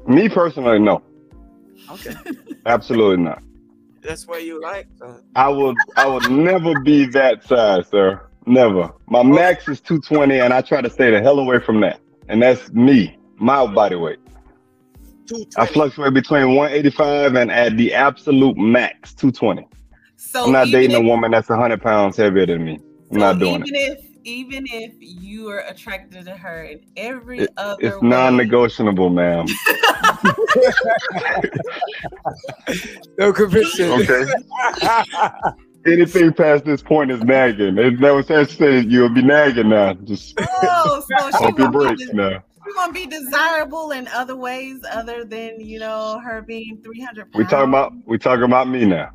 Me 0.06 0.28
personally, 0.28 0.78
no, 0.78 1.02
Okay. 1.90 2.14
absolutely 2.66 3.22
not. 3.22 3.42
That's 4.02 4.26
what 4.26 4.44
you 4.44 4.60
like. 4.60 4.86
Uh, 5.02 5.14
I 5.34 5.48
will 5.48 5.74
I 5.96 6.06
will 6.06 6.20
never 6.20 6.78
be 6.80 7.06
that 7.06 7.44
size, 7.44 7.88
sir. 7.88 8.20
Never. 8.46 8.92
My 9.08 9.22
max 9.24 9.68
is 9.68 9.80
220, 9.80 10.38
and 10.38 10.52
I 10.54 10.60
try 10.60 10.80
to 10.80 10.88
stay 10.90 11.10
the 11.10 11.20
hell 11.20 11.38
away 11.40 11.58
from 11.58 11.80
that. 11.80 12.00
And 12.28 12.40
that's 12.42 12.70
me, 12.72 13.18
my 13.36 13.66
body 13.66 13.96
weight. 13.96 14.18
I 15.56 15.66
fluctuate 15.66 16.14
between 16.14 16.54
185 16.54 17.34
and 17.36 17.50
at 17.50 17.76
the 17.76 17.92
absolute 17.94 18.56
max 18.56 19.14
220. 19.14 19.66
So 20.16 20.44
I'm 20.46 20.52
not 20.52 20.68
even 20.68 20.80
dating 20.80 20.96
a 20.96 21.08
woman 21.08 21.30
that's 21.30 21.48
100 21.48 21.80
pounds 21.82 22.16
heavier 22.16 22.46
than 22.46 22.64
me. 22.64 22.78
I'm 23.12 23.18
not 23.18 23.38
doing 23.38 23.54
even 23.66 23.74
it. 23.74 23.98
if 23.98 24.06
even 24.24 24.66
if 24.66 24.94
you 24.98 25.48
are 25.48 25.60
attracted 25.68 26.24
to 26.24 26.32
her 26.36 26.64
in 26.64 26.80
every 26.96 27.40
It- 27.40 27.50
other 27.56 27.76
It's 27.80 27.96
way, 28.02 28.08
non-negotiable, 28.08 29.10
ma'am. 29.10 29.46
No 33.18 33.32
conviction. 33.32 33.90
Okay. 33.92 34.24
Anything 35.86 36.32
past 36.32 36.64
this 36.64 36.82
point 36.82 37.10
is 37.12 37.22
nagging. 37.22 37.78
It 37.78 38.00
never 38.00 38.22
says 38.22 38.50
say 38.50 38.80
you'll 38.80 39.08
be 39.08 39.22
nagging 39.22 39.68
now. 39.68 39.94
Just 39.94 40.34
oh, 40.40 41.04
so 41.08 41.26
she 41.30 41.38
pump 41.38 41.58
your 41.58 41.70
won't, 41.70 41.96
brakes 41.96 42.10
be, 42.10 42.16
now. 42.16 42.42
She 42.66 42.72
won't 42.76 42.94
be 42.94 43.06
desirable 43.06 43.92
in 43.92 44.08
other 44.08 44.36
ways 44.36 44.80
other 44.90 45.24
than 45.24 45.60
you 45.60 45.78
know 45.78 46.20
her 46.24 46.42
being 46.42 46.80
three 46.82 47.00
hundred 47.00 47.28
We 47.34 47.44
talking 47.44 47.68
about 47.68 47.92
we 48.06 48.18
talking 48.18 48.44
about 48.44 48.68
me 48.68 48.84
now. 48.84 49.10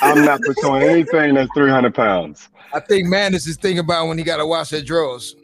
I'm 0.00 0.24
not 0.24 0.40
pursuing 0.46 0.82
anything 0.82 1.34
that's 1.34 1.50
300 1.54 1.94
pounds. 1.94 2.48
I 2.72 2.80
think 2.80 3.08
Madness 3.08 3.46
is 3.46 3.56
thinking 3.56 3.80
about 3.80 4.08
when 4.08 4.18
he 4.18 4.24
got 4.24 4.38
to 4.38 4.46
wash 4.46 4.70
their 4.70 4.82
drawers. 4.82 5.36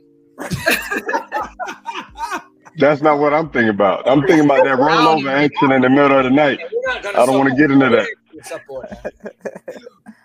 That's 2.79 3.03
not 3.03 3.19
what 3.19 3.35
I'm 3.35 3.51
thinking 3.51 3.69
about. 3.69 4.09
I'm 4.09 4.23
thinking 4.23 4.47
about 4.47 4.65
that 4.65 4.79
rollover 4.79 5.31
action 5.31 5.73
in 5.73 5.83
the 5.83 5.91
middle 5.91 6.19
of 6.19 6.24
the 6.24 6.31
night. 6.31 6.59
I 6.89 7.27
don't 7.27 7.39
want 7.39 7.51
to 7.51 7.57
get 7.57 7.70
into 7.70 7.91
that. 7.91 8.09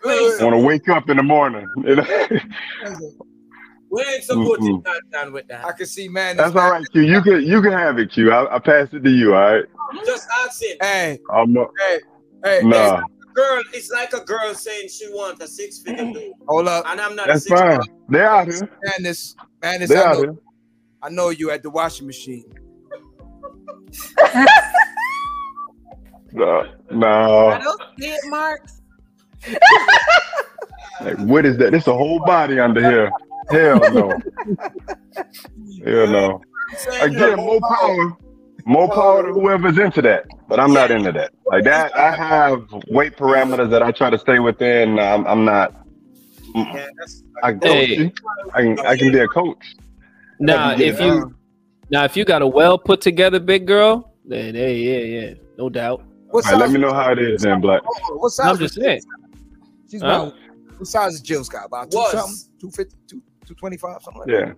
I 0.06 0.44
want 0.44 0.56
to 0.56 0.66
wake 0.66 0.88
up 0.88 1.10
in 1.10 1.18
the 1.18 1.24
morning. 1.24 1.68
you 3.92 3.98
know? 3.98 4.04
we 4.04 4.14
ain't 4.14 4.24
supporting 4.24 4.82
that 4.82 5.02
done 5.12 5.34
with 5.34 5.48
that. 5.48 5.66
I 5.66 5.72
can 5.72 5.86
see 5.86 6.08
man. 6.08 6.38
That's 6.38 6.56
all 6.56 6.72
right, 6.72 6.86
Q. 6.92 7.02
You 7.02 7.22
can 7.22 7.42
you 7.44 7.62
can 7.62 7.72
have 7.72 7.98
it, 8.00 8.12
Q. 8.12 8.32
I, 8.32 8.56
I 8.56 8.60
pass 8.60 8.94
it 8.94 9.04
to 9.04 9.10
you. 9.10 9.36
All 9.36 9.42
right. 9.42 9.66
Just 10.06 10.28
ask 10.44 10.62
it. 10.64 10.78
Hey, 10.82 11.20
I'm 11.32 11.56
a, 11.58 11.66
hey, 11.88 12.00
hey, 12.44 12.62
nah. 12.64 13.02
Girl, 13.34 13.62
it's 13.74 13.92
like 13.92 14.14
a 14.14 14.22
girl 14.26 14.54
saying 14.56 14.90
she 14.90 15.08
wants 15.10 15.42
a 15.44 15.48
six 15.48 15.80
figure 15.80 16.12
dude. 16.12 16.34
Hold 16.48 16.68
up. 16.68 16.86
And 16.88 17.00
I'm 17.00 17.16
not 17.16 17.28
That's 17.28 17.46
a 17.46 17.50
six 17.50 17.62
fine. 17.62 17.80
They're 18.10 18.28
out 18.28 18.48
here. 18.48 18.68
Madness, 18.84 19.36
Madness. 19.62 19.90
They're 19.90 20.04
I 20.04 20.10
out 20.10 20.14
know, 20.16 20.22
here. 20.22 20.36
I 21.04 21.10
know 21.10 21.30
you 21.30 21.52
at 21.52 21.62
the 21.62 21.70
washing 21.70 22.08
machine. 22.08 22.52
No, 26.34 26.50
Are 26.50 26.68
no. 26.92 27.60
those 27.64 27.78
skid 27.98 28.20
marks? 28.26 28.82
Like, 31.02 31.18
what 31.20 31.46
is 31.46 31.58
that? 31.58 31.74
It's 31.74 31.88
a 31.88 31.94
whole 31.94 32.20
body 32.26 32.60
under 32.60 32.82
here. 32.82 33.12
Hell 33.50 33.80
no. 33.94 34.10
Hell 35.86 36.08
no. 36.08 36.42
Again, 37.02 37.38
more 37.38 37.60
power. 37.62 38.18
More 38.66 38.90
power 38.90 39.26
to 39.28 39.34
whoever's 39.34 39.78
into 39.78 40.02
that. 40.02 40.26
But 40.50 40.60
I'm 40.60 40.74
not 40.74 40.92
into 40.92 41.12
that. 41.14 41.32
Like 41.46 41.64
that, 41.64 41.96
I 41.98 42.12
have 42.14 42.66
weight 42.90 43.16
parameters 43.16 43.70
that 43.70 43.82
I 43.82 43.92
try 43.92 44.10
to 44.10 44.18
stay 44.18 44.40
within. 44.40 45.00
I'm, 45.00 45.26
I'm 45.26 45.46
not. 45.46 45.74
I 47.44 47.52
can 47.54 47.62
Hey. 47.62 48.12
I 48.54 48.62
can, 48.62 48.80
I 48.80 48.98
can 48.98 49.12
be 49.12 49.20
a 49.20 49.28
coach. 49.28 49.64
Now, 50.40 50.72
Yeah. 50.72 50.88
if 50.88 51.00
you 51.00 51.36
now 51.90 52.04
if 52.04 52.18
you 52.18 52.26
got 52.26 52.42
a 52.42 52.48
well 52.48 52.78
put 52.78 53.00
together 53.02 53.40
big 53.40 53.66
girl, 53.68 54.14
then 54.26 54.56
hey, 54.56 54.78
yeah, 54.78 55.20
yeah, 55.28 55.34
no 55.58 55.70
doubt. 55.70 56.04
What 56.32 56.46
All 56.46 56.52
right, 56.52 56.60
let 56.60 56.72
me 56.72 56.80
know 56.80 56.94
how 56.94 57.12
it 57.12 57.20
is 57.20 57.42
then, 57.44 57.62
Black. 57.62 57.82
What 58.10 58.30
size? 58.32 58.46
I'm 58.48 58.58
just 58.58 58.74
saying. 58.76 59.02
She's 59.90 60.02
Huh? 60.02 60.08
about. 60.08 60.34
What 60.78 60.88
size 60.88 61.14
is 61.16 61.22
Jill 61.22 61.44
Scott? 61.44 61.66
About 61.68 61.90
two 61.90 62.04
something, 62.12 62.36
two 62.60 62.70
fifty, 62.72 62.96
two 63.08 63.22
two 63.48 63.56
twenty 63.56 63.78
five, 63.78 64.02
something 64.02 64.22
like 64.22 64.30
Yeah. 64.30 64.54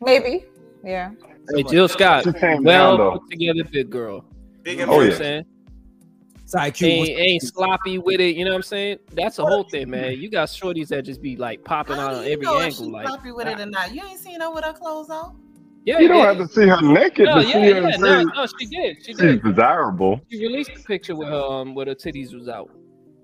Maybe. 0.00 0.44
Yeah. 0.84 1.10
Hey, 1.54 1.62
Jill 1.64 1.88
Scott, 1.88 2.24
She 2.24 2.32
came 2.32 2.62
well 2.62 2.96
down, 2.96 3.18
put 3.18 3.30
together 3.30 3.64
big 3.70 3.90
girl. 3.90 4.24
big 4.62 4.78
You 4.78 4.86
know 4.86 4.92
Oh, 4.92 4.96
what 4.96 5.06
yeah. 5.06 5.12
I'm 5.12 5.16
saying? 5.18 5.44
that. 5.44 6.48
Sorry, 6.48 6.70
Q. 6.70 6.86
Ain't, 6.88 6.98
what's- 7.00 7.10
ain't 7.20 7.42
sloppy 7.42 7.98
with 7.98 8.20
it, 8.20 8.36
you 8.36 8.44
know 8.44 8.50
what 8.50 8.56
I'm 8.56 8.62
saying? 8.62 8.98
That's 9.12 9.36
the 9.36 9.44
whole 9.46 9.64
thing, 9.64 9.90
man. 9.90 10.18
You 10.20 10.30
got 10.30 10.48
shorties 10.48 10.88
that 10.88 11.02
just 11.04 11.22
be 11.22 11.36
like 11.36 11.64
popping 11.64 11.98
out 11.98 12.10
do 12.10 12.16
on 12.18 12.24
every 12.26 12.46
know 12.46 12.60
angle, 12.60 12.86
she 12.86 12.90
like 12.90 13.08
happy 13.08 13.32
with 13.32 13.46
it 13.48 13.58
or 13.60 13.66
not? 13.66 13.94
You 13.94 14.02
ain't 14.04 14.18
seen 14.20 14.40
her 14.40 14.52
with 14.52 14.64
her 14.64 14.72
clothes 14.72 15.08
on. 15.08 15.36
yeah, 15.84 15.98
You 15.98 16.08
don't 16.08 16.18
yeah. 16.18 16.34
have 16.34 16.38
to 16.38 16.48
see 16.48 16.66
her 16.66 16.80
naked 16.82 17.26
No, 17.26 17.36
to 17.40 17.46
yeah, 17.46 17.52
see 17.52 17.68
yeah, 17.68 17.74
her 17.74 17.80
no, 17.82 17.90
say 17.90 18.24
no, 18.24 18.46
she 18.58 18.66
did, 18.66 18.96
she 18.98 19.12
she's 19.12 19.16
did. 19.16 19.42
desirable. 19.42 20.20
She 20.30 20.38
released 20.44 20.72
a 20.76 20.80
picture 20.82 21.14
with 21.16 21.28
her 21.28 21.40
um 21.42 21.74
where 21.74 21.86
her 21.86 21.94
titties 21.94 22.34
was 22.34 22.48
out. 22.48 22.70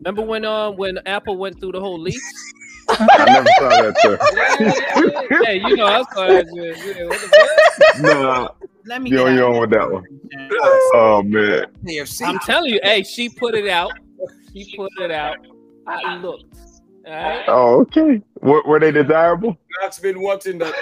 Remember 0.01 0.23
when 0.23 0.45
um 0.45 0.77
when 0.77 0.99
Apple 1.07 1.37
went 1.37 1.61
through 1.61 1.73
the 1.73 1.81
whole 1.81 1.99
leak? 2.01 2.15
I 2.91 3.25
never 3.27 3.49
saw 3.59 3.69
that, 3.69 3.95
sir. 4.01 5.39
hey, 5.45 5.57
you 5.57 5.77
know 5.77 5.87
I 5.87 6.03
saw 6.15 6.27
that. 6.27 6.47
shit. 6.55 6.97
Yeah, 6.97 7.05
what? 7.07 8.01
Nah, 8.01 8.49
Let 8.87 9.03
me 9.03 9.11
you 9.11 9.17
get 9.19 9.27
on 9.27 9.33
out. 9.33 9.37
you 9.37 9.45
on 9.45 9.61
with 9.61 9.71
that 9.71 9.91
one. 9.91 10.05
Oh 10.95 11.23
man. 11.23 11.67
KFC. 11.85 12.27
I'm 12.27 12.39
telling 12.41 12.73
you, 12.73 12.81
hey, 12.83 13.03
she 13.03 13.29
put 13.29 13.55
it 13.55 13.69
out. 13.69 13.93
She 14.53 14.75
put 14.77 14.91
it 15.01 15.11
out. 15.11 15.37
I 15.87 16.17
looked. 16.17 16.45
All 17.07 17.13
right. 17.15 17.45
Oh, 17.49 17.81
okay. 17.81 18.21
Were, 18.43 18.63
were 18.67 18.79
they 18.81 18.93
desirable? 18.93 19.57
Black's 19.81 19.99
been 19.99 20.21
watching 20.21 20.59
that. 20.59 20.75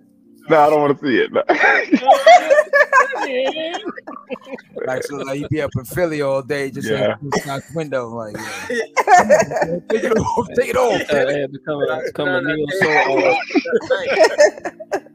No, 0.48 0.60
I 0.60 0.70
don't 0.70 0.80
want 0.80 0.98
to 0.98 1.06
see 1.06 1.18
it. 1.18 1.32
No. 1.32 1.42
Like 4.86 5.02
so, 5.02 5.16
like 5.16 5.40
you 5.40 5.48
be 5.48 5.60
up 5.62 5.70
in 5.76 5.84
Philly 5.84 6.22
all 6.22 6.42
day, 6.42 6.70
just 6.70 6.88
Yeah. 6.88 7.16
yeah. 7.20 7.52
out 7.54 7.62
the 7.62 7.72
window, 7.74 8.08
like 8.08 8.36
yeah. 8.36 9.78
take 9.88 10.04
it 10.04 10.16
off, 10.16 10.48
take 10.54 10.68
it 10.70 10.76
off. 10.76 11.00
Uh, 11.12 11.26
yeah, 11.28 11.46
become 11.46 11.82
a, 11.82 12.02
become 12.04 12.28
a 12.28 12.40
neo 12.42 12.66
soul 12.80 13.36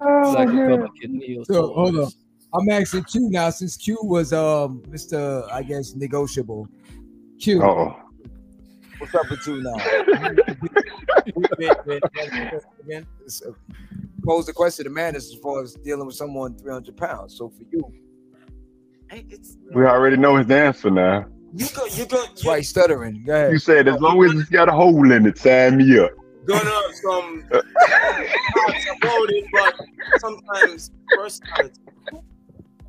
Oh, 0.02 0.34
Like 0.36 0.50
a 0.50 0.54
man. 0.54 0.68
Republican 0.72 1.46
So 1.46 1.74
hold 1.74 1.98
on. 1.98 2.12
I'm 2.54 2.70
asking 2.70 3.04
Q 3.06 3.30
now 3.30 3.50
since 3.50 3.78
Q 3.78 3.98
was 4.04 4.34
um 4.34 4.82
Mr. 4.90 5.50
I 5.52 5.64
guess 5.64 5.96
negotiable. 5.96 6.68
Q, 7.40 7.64
Oh, 7.64 7.96
what's 8.98 9.16
up 9.16 9.30
with 9.30 9.48
you 9.48 9.62
now? 9.64 9.76
Again, 14.22 14.36
Pose 14.36 14.46
the 14.46 14.54
question 14.54 14.86
to 14.86 14.90
man 14.90 15.16
as 15.16 15.34
far 15.42 15.64
as 15.64 15.74
dealing 15.76 16.06
with 16.06 16.16
someone 16.16 16.58
300 16.58 16.96
pounds. 16.98 17.38
So 17.38 17.50
for 17.50 17.64
you, 17.72 17.94
it's, 19.12 19.58
we 19.74 19.86
already 19.86 20.18
know 20.18 20.38
his 20.38 20.50
answer 20.50 20.90
now. 20.90 21.26
you 21.54 21.68
go, 21.76 21.86
you 21.86 22.06
go, 22.06 22.24
that's 22.26 22.46
why 22.46 22.58
he's 22.58 22.70
stuttering. 22.70 23.24
Go 23.26 23.34
ahead. 23.34 23.52
You 23.52 23.60
said 23.60 23.88
as 23.88 24.00
long 24.00 24.24
as 24.24 24.32
it's 24.40 24.50
got 24.50 24.70
a 24.70 24.72
hole 24.72 25.12
in 25.12 25.26
it, 25.26 25.38
sign 25.38 25.78
me 25.78 26.00
up. 26.00 26.12
gonna 26.46 26.64
some 27.04 27.44
thoughts 27.52 28.86
about 29.02 29.30
it, 29.30 29.46
but 29.52 29.76
sometimes 30.20 30.92
personality. 31.10 31.80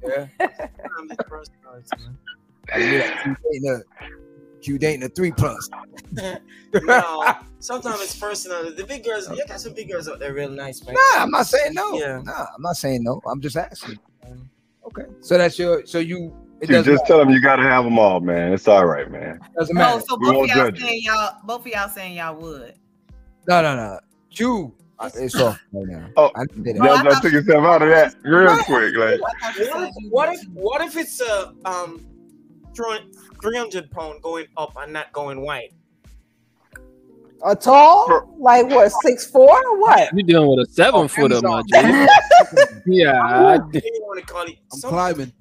Yeah. 0.04 0.26
Sometimes 0.38 1.10
it's 1.10 1.28
personality, 1.28 1.88
man. 1.98 3.36
Like, 3.64 3.82
you 4.66 4.78
dating 4.78 5.02
a 5.04 5.08
three 5.08 5.32
plus. 5.32 5.68
no, 6.12 7.34
sometimes 7.58 8.00
it's 8.00 8.18
personal. 8.18 8.74
The 8.74 8.84
big 8.84 9.04
girls, 9.04 9.28
you 9.30 9.44
got 9.46 9.60
some 9.60 9.74
big 9.74 9.90
girls 9.90 10.08
out 10.08 10.18
there 10.18 10.32
real 10.32 10.50
nice, 10.50 10.84
man. 10.84 10.94
Nah, 10.94 11.22
I'm 11.22 11.30
not 11.30 11.46
saying 11.46 11.74
no. 11.74 11.98
Yeah. 11.98 12.20
Nah, 12.24 12.46
I'm 12.54 12.62
not 12.62 12.76
saying 12.76 13.02
no. 13.02 13.20
I'm 13.26 13.40
just 13.40 13.56
asking. 13.56 13.98
Okay. 14.86 15.04
So 15.20 15.38
that's 15.38 15.58
your 15.58 15.86
so 15.86 15.98
you 15.98 16.34
You 16.60 16.68
just 16.68 16.86
matter. 16.86 16.98
tell 17.06 17.18
them 17.18 17.30
you 17.30 17.40
gotta 17.40 17.62
have 17.62 17.84
them 17.84 17.98
all, 17.98 18.20
man. 18.20 18.52
It's 18.52 18.68
all 18.68 18.86
right, 18.86 19.10
man. 19.10 19.40
Doesn't 19.58 19.74
matter. 19.74 20.00
Oh, 20.02 20.04
so 20.06 20.16
both 20.16 20.50
of 20.50 20.56
y'all 20.56 20.74
saying 20.74 21.02
y'all 21.02 21.36
both 21.44 21.60
of 21.60 21.66
y'all 21.68 21.88
saying 21.88 22.16
y'all 22.16 22.36
would. 22.36 22.74
No, 23.48 23.62
no, 23.62 23.76
no. 23.76 23.98
You 24.30 24.74
it's 25.14 25.34
off 25.34 25.60
right 25.72 25.86
now. 25.86 26.08
Oh, 26.16 26.30
I 26.36 26.44
did 26.46 26.66
it. 26.66 26.76
Y'all 26.76 27.06
oh, 27.06 27.20
took 27.20 27.32
yourself 27.32 27.64
out 27.64 27.82
of 27.82 27.88
that 27.88 28.14
real 28.22 28.56
quick. 28.64 28.94
Like, 28.96 29.20
what 29.20 29.58
if, 29.58 29.94
what 30.10 30.34
if, 30.34 30.48
what 30.50 30.80
if 30.82 30.96
it's 30.96 31.20
a 31.20 31.52
um, 31.64 32.04
joint 32.72 33.16
300 33.42 33.90
pound 33.90 34.22
going 34.22 34.46
up 34.56 34.74
and 34.78 34.92
not 34.92 35.12
going 35.12 35.40
wide? 35.40 35.72
A 37.44 37.56
tall, 37.56 38.36
like 38.38 38.68
what, 38.68 38.92
six 39.02 39.26
four 39.26 39.50
or 39.50 39.80
what? 39.80 40.12
You're 40.14 40.22
dealing 40.22 40.48
with 40.48 40.68
a 40.68 40.72
seven 40.72 41.00
oh, 41.00 41.08
footer, 41.08 41.40
my 41.42 41.60
dude. 41.66 42.08
yeah, 42.86 43.20
I 43.20 43.58
did. 43.72 43.84
I'm 44.16 44.80
climbing. 44.82 45.32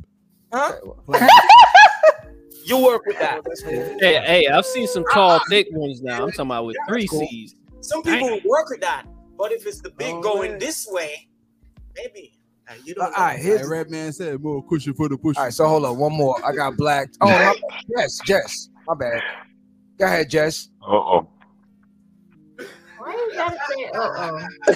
Huh? 0.51 0.73
you 2.65 2.83
work 2.83 3.05
with 3.05 3.19
that. 3.19 3.41
Hey, 3.99 4.19
hey, 4.25 4.47
I've 4.47 4.65
seen 4.65 4.87
some 4.87 5.05
tall, 5.13 5.31
uh-huh. 5.31 5.45
thick 5.49 5.67
ones 5.71 6.01
now. 6.01 6.23
I'm 6.23 6.31
talking 6.31 6.47
about 6.47 6.65
with 6.65 6.77
three 6.87 7.07
cool. 7.07 7.19
C's. 7.19 7.55
Some 7.81 8.01
people 8.01 8.29
Dang. 8.29 8.41
work 8.45 8.69
with 8.69 8.81
that, 8.81 9.05
but 9.37 9.51
if 9.51 9.67
it's 9.67 9.81
the 9.81 9.91
big 9.91 10.15
oh, 10.15 10.21
going 10.21 10.51
man. 10.51 10.59
this 10.59 10.87
way, 10.89 11.27
maybe. 11.95 12.40
You 12.84 12.95
Uh, 12.99 13.06
all 13.06 13.11
right, 13.18 13.39
here's 13.39 13.68
Red 13.68 13.89
Man 13.89 14.11
said, 14.14 14.41
more 14.41 14.64
cushion 14.68 14.93
for 14.93 15.10
the 15.10 15.18
push. 15.18 15.38
all 15.38 15.45
right. 15.45 15.53
So 15.53 15.68
hold 15.68 15.85
on, 15.85 15.98
one 15.98 16.14
more. 16.14 16.35
I 16.45 16.53
got 16.56 16.77
black. 16.77 17.10
Oh, 17.22 17.27
my, 17.27 17.56
yes, 17.98 18.19
Jess. 18.26 18.69
My 18.88 18.95
bad. 18.95 19.22
Go 19.99 20.06
ahead, 20.06 20.30
Jess. 20.30 20.69
Uh 20.81 20.91
oh. 20.95 21.30
Why 22.98 23.11
you 23.14 23.31
gotta 23.34 23.57
say 23.69 23.85
uh 23.93 24.10
oh? 24.69 24.76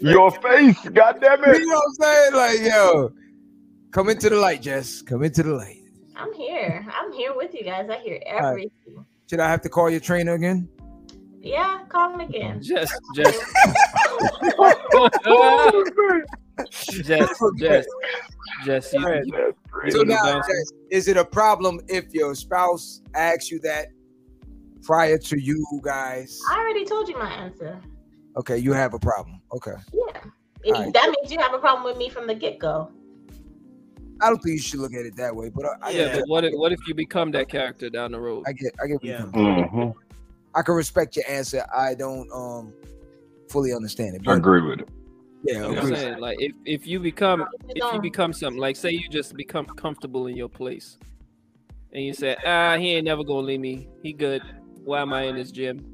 Your 0.00 0.30
face, 0.30 0.78
goddamn 0.92 1.38
You 1.44 1.52
it. 1.52 1.66
know 1.66 1.74
what 1.74 1.84
I'm 1.86 1.94
saying? 1.94 2.34
Like, 2.34 2.60
yo, 2.60 3.12
come 3.90 4.08
into 4.10 4.28
the 4.28 4.36
light, 4.36 4.62
Jess. 4.62 5.02
Come 5.02 5.22
into 5.24 5.42
the 5.42 5.54
light. 5.54 5.82
I'm 6.16 6.32
here. 6.34 6.84
I'm 6.92 7.12
here 7.12 7.34
with 7.34 7.54
you 7.54 7.64
guys. 7.64 7.88
I 7.90 7.98
hear 7.98 8.20
right. 8.26 8.44
everything. 8.44 9.04
Should 9.30 9.40
I 9.40 9.48
have 9.48 9.62
to 9.62 9.68
call 9.68 9.88
your 9.90 10.00
trainer 10.00 10.34
again? 10.34 10.68
Yeah, 11.40 11.84
call 11.88 12.12
him 12.14 12.20
again. 12.20 12.60
Just, 12.62 12.92
just, 13.14 13.40
just, 16.70 17.32
just, 17.58 17.88
just. 18.64 18.92
You, 18.92 19.00
you, 19.24 19.54
you 19.84 19.90
So 19.90 20.02
now, 20.02 20.40
Jess, 20.40 20.72
is 20.90 21.08
it 21.08 21.16
a 21.16 21.24
problem 21.24 21.80
if 21.88 22.12
your 22.12 22.34
spouse 22.34 23.02
asks 23.14 23.50
you 23.50 23.58
that 23.60 23.88
prior 24.82 25.18
to 25.18 25.40
you 25.40 25.64
guys? 25.82 26.38
I 26.50 26.58
already 26.58 26.84
told 26.84 27.08
you 27.08 27.18
my 27.18 27.30
answer. 27.30 27.80
Okay, 28.36 28.58
you 28.58 28.72
have 28.72 28.94
a 28.94 28.98
problem. 28.98 29.40
Okay. 29.52 29.72
Yeah. 29.92 30.20
It- 30.64 30.74
All 30.74 30.82
right. 30.84 30.92
That 30.92 31.14
means 31.18 31.32
you 31.32 31.38
have 31.40 31.54
a 31.54 31.58
problem 31.58 31.84
with 31.84 31.96
me 31.96 32.08
from 32.08 32.26
the 32.26 32.34
get 32.34 32.58
go. 32.58 32.90
I 34.20 34.28
don't 34.28 34.38
think 34.38 34.54
you 34.56 34.58
should 34.62 34.80
look 34.80 34.94
at 34.94 35.06
it 35.06 35.14
that 35.16 35.34
way, 35.34 35.48
but 35.48 35.64
I, 35.64 35.68
I 35.82 35.90
yeah, 35.90 36.04
get 36.06 36.14
but 36.14 36.24
what 36.28 36.44
if 36.44 36.52
what 36.54 36.72
if 36.72 36.80
you 36.88 36.94
become 36.94 37.30
that 37.32 37.48
character 37.48 37.88
down 37.88 38.10
the 38.10 38.20
road? 38.20 38.44
I 38.48 38.52
get 38.52 38.72
I 38.82 38.88
get 38.88 38.98
Yeah. 39.02 39.20
you're 39.22 39.30
coming 39.30 39.68
from. 39.68 39.80
Mhm. 39.80 39.94
I 40.56 40.62
can 40.62 40.74
respect 40.74 41.14
your 41.14 41.24
answer. 41.28 41.64
I 41.76 41.94
don't 41.94 42.28
um 42.32 42.72
fully 43.48 43.72
understand 43.72 44.16
it. 44.16 44.26
I 44.26 44.34
agree 44.36 44.60
with 44.60 44.80
it. 44.80 44.88
Yeah, 45.42 45.66
I'm 45.66 45.94
saying, 45.94 46.18
like, 46.18 46.36
if, 46.40 46.52
if 46.64 46.86
you 46.86 47.00
become 47.00 47.44
if 47.68 47.94
you 47.94 48.00
become 48.00 48.32
something, 48.32 48.60
like, 48.60 48.76
say 48.76 48.90
you 48.90 49.08
just 49.08 49.34
become 49.34 49.66
comfortable 49.66 50.26
in 50.26 50.36
your 50.36 50.48
place, 50.48 50.98
and 51.92 52.04
you 52.04 52.12
say, 52.12 52.36
ah, 52.44 52.76
he 52.76 52.94
ain't 52.94 53.04
never 53.04 53.24
gonna 53.24 53.46
leave 53.46 53.60
me. 53.60 53.88
He 54.02 54.12
good. 54.12 54.42
Why 54.84 55.00
am 55.00 55.12
I 55.12 55.22
in 55.22 55.36
this 55.36 55.50
gym? 55.50 55.84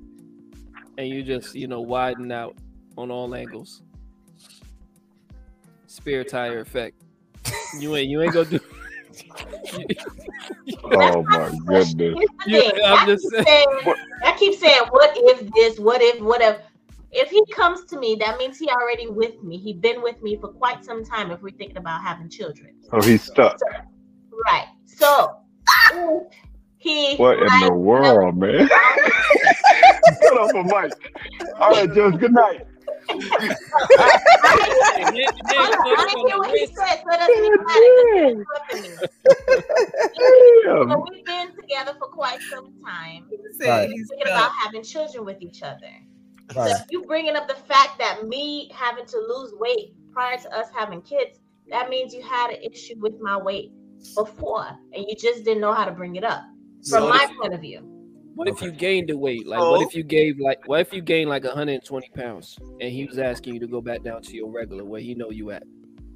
And 0.98 1.08
you 1.08 1.22
just, 1.22 1.54
you 1.54 1.66
know, 1.66 1.80
widen 1.80 2.30
out 2.30 2.56
on 2.96 3.10
all 3.10 3.34
angles. 3.34 3.82
Spare 5.86 6.24
tire 6.24 6.60
effect. 6.60 7.02
You 7.78 7.96
ain't 7.96 8.08
you 8.08 8.22
ain't 8.22 8.32
gonna 8.32 8.50
do. 8.50 8.60
Oh 10.84 11.22
my 11.28 11.50
goodness. 11.66 12.24
Here's 12.46 12.72
Yeah. 12.74 12.94
I'm 12.94 13.06
just 13.06 13.28
saying, 13.30 13.66
I 14.24 14.36
keep 14.36 14.54
saying, 14.58 14.82
what 14.90 15.12
if 15.14 15.50
this? 15.52 15.78
What 15.78 16.02
if? 16.02 16.20
What 16.20 16.40
if? 16.40 16.58
If 17.16 17.30
he 17.30 17.44
comes 17.52 17.84
to 17.86 17.98
me, 17.98 18.16
that 18.20 18.38
means 18.38 18.58
he 18.58 18.68
already 18.68 19.06
with 19.06 19.42
me. 19.42 19.56
He's 19.58 19.76
been 19.76 20.02
with 20.02 20.20
me 20.22 20.36
for 20.40 20.48
quite 20.48 20.84
some 20.84 21.04
time. 21.04 21.30
If 21.30 21.42
we're 21.42 21.50
thinking 21.50 21.76
about 21.76 22.02
having 22.02 22.28
children, 22.28 22.74
Oh, 22.92 23.00
he's 23.02 23.22
stuck. 23.22 23.56
right? 24.46 24.66
So 24.86 25.36
he 26.78 27.16
What 27.16 27.38
in 27.38 27.60
the 27.60 27.72
world, 27.72 28.36
man? 28.36 28.68
Put 30.20 30.38
up 30.40 30.54
a 30.54 30.62
mic. 30.64 30.92
All 31.60 31.70
right, 31.70 31.92
Jess, 31.94 32.16
good 32.18 32.32
night. 32.32 32.66
Hey, 33.08 33.18
here- 35.12 35.12
here's 35.12 35.32
I 35.46 36.24
hear 36.26 36.38
what 36.38 36.50
he 36.50 36.66
said, 36.66 36.74
so 36.76 37.10
it 37.10 37.18
doesn't 37.18 37.44
even 37.44 37.64
matter 37.64 37.90
'cause 37.94 38.10
he's 38.14 38.22
interrupting 38.24 38.82
me. 38.82 38.88
Damn. 40.64 40.90
So 40.90 40.94
we've 41.10 41.24
been 41.24 41.48
together 41.56 41.94
for 41.98 42.08
quite 42.08 42.40
some 42.42 42.72
time. 42.84 43.26
Right. 43.60 43.88
He's 43.90 44.08
Thinking 44.08 44.26
about 44.32 44.52
having 44.62 44.82
children 44.82 45.24
with 45.24 45.40
each 45.40 45.62
other. 45.62 45.90
So 46.52 46.60
Right. 46.60 46.70
if 46.72 46.86
you 46.90 47.02
bringing 47.04 47.36
up 47.36 47.48
the 47.48 47.54
fact 47.54 47.98
that 47.98 48.26
me 48.26 48.70
having 48.74 49.06
to 49.06 49.18
lose 49.18 49.54
weight 49.54 49.94
prior 50.12 50.36
to 50.38 50.56
us 50.56 50.68
having 50.74 51.00
kids, 51.02 51.38
that 51.68 51.88
means 51.88 52.14
you 52.14 52.22
had 52.22 52.50
an 52.50 52.62
issue 52.62 52.94
with 52.98 53.18
my 53.20 53.36
weight 53.36 53.72
before, 54.14 54.66
and 54.92 55.04
you 55.08 55.14
just 55.16 55.44
didn't 55.44 55.60
know 55.62 55.72
how 55.72 55.84
to 55.86 55.90
bring 55.92 56.16
it 56.16 56.24
up. 56.24 56.42
From 56.90 57.04
So 57.04 57.08
my 57.08 57.24
if- 57.30 57.36
point 57.38 57.54
of 57.54 57.60
view, 57.60 57.80
What 58.34 58.48
if 58.48 58.60
you 58.62 58.72
gained 58.72 59.08
the 59.10 59.16
weight? 59.16 59.46
Like, 59.46 59.60
what 59.60 59.78
Oh. 59.80 59.82
if 59.82 59.94
you 59.94 60.02
gave 60.02 60.40
like, 60.40 60.66
what 60.66 60.80
if 60.80 60.92
you 60.92 61.00
gained 61.00 61.30
like 61.30 61.44
120 61.44 62.08
pounds, 62.16 62.58
and 62.80 62.90
he 62.90 63.04
was 63.06 63.16
asking 63.18 63.54
you 63.54 63.60
to 63.60 63.68
go 63.68 63.80
back 63.80 64.02
down 64.02 64.22
to 64.22 64.34
your 64.34 64.50
regular 64.50 64.84
where 64.84 65.00
he 65.00 65.14
know 65.14 65.30
you 65.30 65.52
at? 65.52 65.62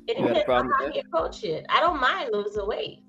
it 0.09 0.19
You 0.19 0.27
had 0.27 0.37
a 0.37 0.41
depends 0.41 0.41
on 0.41 0.45
problem 0.45 0.73
how 0.79 0.85
with 0.87 0.95
he 0.95 1.01
approach 1.01 1.45
it. 1.45 1.65
I 1.69 1.79
don't 1.81 2.01
mind 2.01 2.31
losing 2.33 2.67
weight, 2.67 3.05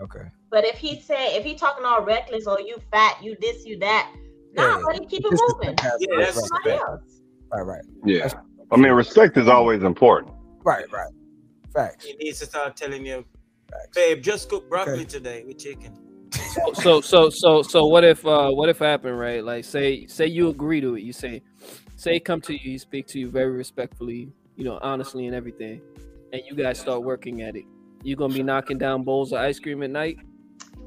Okay. 0.00 0.24
but 0.50 0.64
if 0.64 0.78
he 0.78 0.98
say 0.98 1.36
if 1.36 1.44
he 1.44 1.54
talking 1.54 1.84
all 1.84 2.02
reckless 2.04 2.46
or 2.46 2.58
you 2.60 2.76
fat, 2.90 3.22
you 3.22 3.36
this, 3.40 3.66
you 3.66 3.78
that, 3.80 4.10
nah, 4.54 4.76
Yeah. 4.78 4.82
buddy, 4.84 5.06
keep 5.06 5.24
it 5.24 5.30
This 5.30 5.40
moving. 5.40 5.74
Yeah, 5.82 6.16
that's- 6.18 6.48
Somebody 6.48 6.70
else. 6.70 7.20
Right, 7.52 7.62
right, 7.62 7.84
Yeah. 8.04 8.30
I 8.70 8.76
mean, 8.76 8.92
respect 8.92 9.36
is 9.36 9.48
always 9.48 9.82
important. 9.82 10.32
right, 10.64 10.90
right. 10.92 11.12
Facts. 11.74 12.04
He 12.04 12.14
needs 12.14 12.38
to 12.40 12.46
start 12.46 12.76
telling 12.76 13.04
you, 13.06 13.24
Facts. 13.70 13.88
babe, 13.94 14.22
just 14.22 14.48
cook 14.48 14.68
broccoli 14.68 14.94
Okay. 14.94 15.04
today 15.04 15.44
with 15.46 15.58
chicken. 15.58 15.92
So, 16.74 17.00
so, 17.00 17.30
so, 17.30 17.62
so, 17.62 17.86
what 17.86 18.04
if, 18.04 18.26
uh, 18.26 18.50
what 18.50 18.68
if 18.68 18.78
happened, 18.78 19.18
right? 19.18 19.42
Like, 19.44 19.64
say, 19.64 20.06
say 20.06 20.26
you 20.26 20.48
agree 20.48 20.80
to 20.80 20.96
it. 20.96 21.02
You 21.02 21.12
say, 21.12 21.42
say, 21.96 22.18
come 22.20 22.40
to 22.42 22.52
you, 22.52 22.58
he 22.58 22.78
speak 22.78 23.06
to 23.08 23.18
you 23.18 23.30
very 23.30 23.50
respectfully, 23.52 24.30
you 24.56 24.64
know, 24.64 24.78
honestly 24.82 25.26
and 25.26 25.34
everything, 25.34 25.80
and 26.32 26.42
you 26.48 26.54
guys 26.56 26.78
start 26.78 27.02
working 27.02 27.42
at 27.42 27.56
it. 27.56 27.64
You 28.02 28.16
gonna 28.16 28.34
be 28.34 28.42
knocking 28.42 28.78
down 28.78 29.02
bowls 29.02 29.32
of 29.32 29.38
ice 29.40 29.58
cream 29.58 29.82
at 29.82 29.90
night 29.90 30.18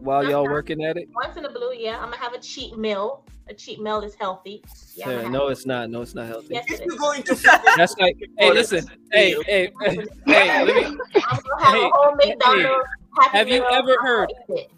while 0.02 0.28
y'all 0.28 0.44
working 0.46 0.84
at 0.84 0.98
it? 0.98 1.08
Once 1.16 1.38
in 1.38 1.46
a 1.46 1.50
blue, 1.52 1.74
yeah, 1.74 1.98
I'm 1.98 2.06
gonna 2.12 2.18
have 2.18 2.34
a 2.34 2.40
cheat 2.40 2.78
meal. 2.78 3.24
A 3.48 3.54
cheat 3.54 3.80
meal 3.80 4.02
is 4.02 4.16
healthy. 4.16 4.64
Yeah, 4.96 5.06
I'm 5.06 5.12
Yeah, 5.12 5.18
gonna 5.24 5.30
no, 5.38 5.48
it's 5.50 5.66
not. 5.68 5.90
No, 5.90 6.02
it's 6.02 6.16
not 6.16 6.26
healthy. 6.28 6.56
yes, 6.56 6.66
If 6.68 6.82
it 6.82 6.86
you're 6.88 6.98
going 6.98 7.22
to 7.24 7.36
That's 7.78 7.96
like, 7.98 8.18
hey, 8.40 8.52
listen, 8.52 8.86
hey, 9.12 9.36
hey, 9.46 9.72
hey, 9.82 9.98
hey, 10.26 10.66
let 10.66 10.76
me. 10.76 10.84
I'm 10.86 10.98
gonna 10.98 11.64
have 11.64 11.74
Hey, 11.74 11.86
a 11.86 11.90
whole 11.94 12.16
McDonald's. 12.16 12.88
Happy 13.20 13.38
have 13.38 13.48
you 13.50 13.64
ever 13.72 13.98
heard- 14.02 14.34
eat 14.50 14.56
it. 14.58 14.72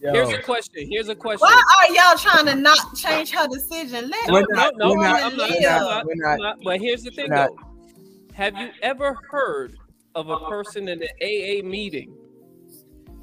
Here's 0.00 0.30
a 0.30 0.42
question. 0.42 0.88
Here's 0.90 1.08
a 1.08 1.14
question. 1.14 1.46
Why 1.46 1.62
are 1.78 1.94
y'all 1.94 2.18
trying 2.18 2.46
to 2.46 2.56
not 2.60 2.76
change 2.96 3.30
her 3.30 3.46
decision? 3.46 4.10
Let 4.10 4.26
No, 4.26 4.32
We're 4.32 4.40
no, 4.50 4.56
not- 4.56 4.76
no, 4.76 4.90
we're 4.90 4.96
not- 4.96 5.22
I'm 5.22 5.36
not. 5.36 5.48
we're 5.50 5.56
I'm 5.56 5.62
not- 5.62 5.80
not, 5.80 6.06
we're 6.06 6.12
I'm 6.12 6.18
not- 6.18 6.38
not. 6.40 6.58
But 6.64 6.80
here's 6.80 7.04
the 7.04 7.12
thing, 7.12 7.30
though. 7.30 7.56
Have 8.34 8.56
you 8.58 8.70
ever 8.82 9.16
heard 9.30 9.76
of 10.16 10.28
a 10.28 10.38
person 10.48 10.88
in 10.88 11.00
an 11.02 11.08
AA 11.22 11.62
meeting 11.64 12.12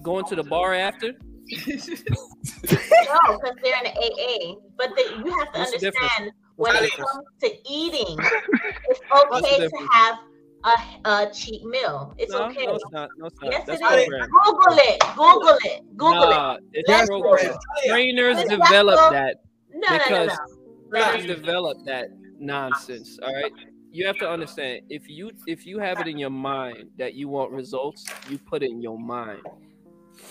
going 0.01 0.23
to 0.27 0.35
the 0.35 0.43
bar 0.43 0.73
after? 0.73 1.11
No, 1.49 3.38
because 3.38 3.55
they're 3.63 3.77
in 3.77 3.84
the 3.84 3.95
AA. 3.95 4.55
But 4.77 4.95
the, 4.95 5.23
you 5.26 5.38
have 5.38 5.51
to 5.53 5.59
What's 5.59 5.73
understand 5.73 6.31
when 6.55 6.76
it 6.76 6.91
comes 6.91 7.26
to 7.41 7.71
eating, 7.71 8.17
it's 8.89 8.99
okay 9.34 9.67
to 9.67 9.88
have 9.91 10.19
a, 10.63 11.09
a 11.09 11.31
cheat 11.34 11.63
meal. 11.63 12.13
It's 12.17 12.31
no, 12.31 12.45
okay. 12.45 12.65
no, 12.65 12.76
it's 12.76 12.91
not. 12.91 13.09
No, 13.17 13.26
it's 13.27 13.41
not. 13.41 13.51
Yes, 13.51 13.63
That's 13.65 13.81
it 13.81 13.99
is. 13.99 14.27
Google 14.27 14.77
it. 14.77 14.99
Google 15.15 15.57
it. 15.63 15.97
Google 15.97 16.30
Nah, 16.30 16.55
it. 16.55 16.63
it's 16.73 16.89
yes. 16.89 17.57
Trainers 17.88 18.43
develop 18.43 18.99
so? 18.99 19.09
that 19.11 19.38
No, 19.73 19.88
because 19.97 20.38
no. 20.91 21.11
trainers 21.11 21.26
develop 21.26 21.77
that 21.85 22.09
nonsense. 22.39 23.19
All 23.23 23.34
right. 23.34 23.51
You 23.91 24.05
have 24.05 24.17
to 24.17 24.30
understand 24.30 24.81
if 24.89 25.09
you 25.09 25.31
if 25.47 25.65
you 25.65 25.80
have 25.80 25.99
it 25.99 26.07
in 26.07 26.17
your 26.17 26.30
mind 26.30 26.89
that 26.97 27.15
you 27.15 27.27
want 27.27 27.51
results, 27.51 28.05
you 28.30 28.38
put 28.38 28.61
it 28.61 28.69
in 28.69 28.81
your 28.81 28.99
mind. 28.99 29.41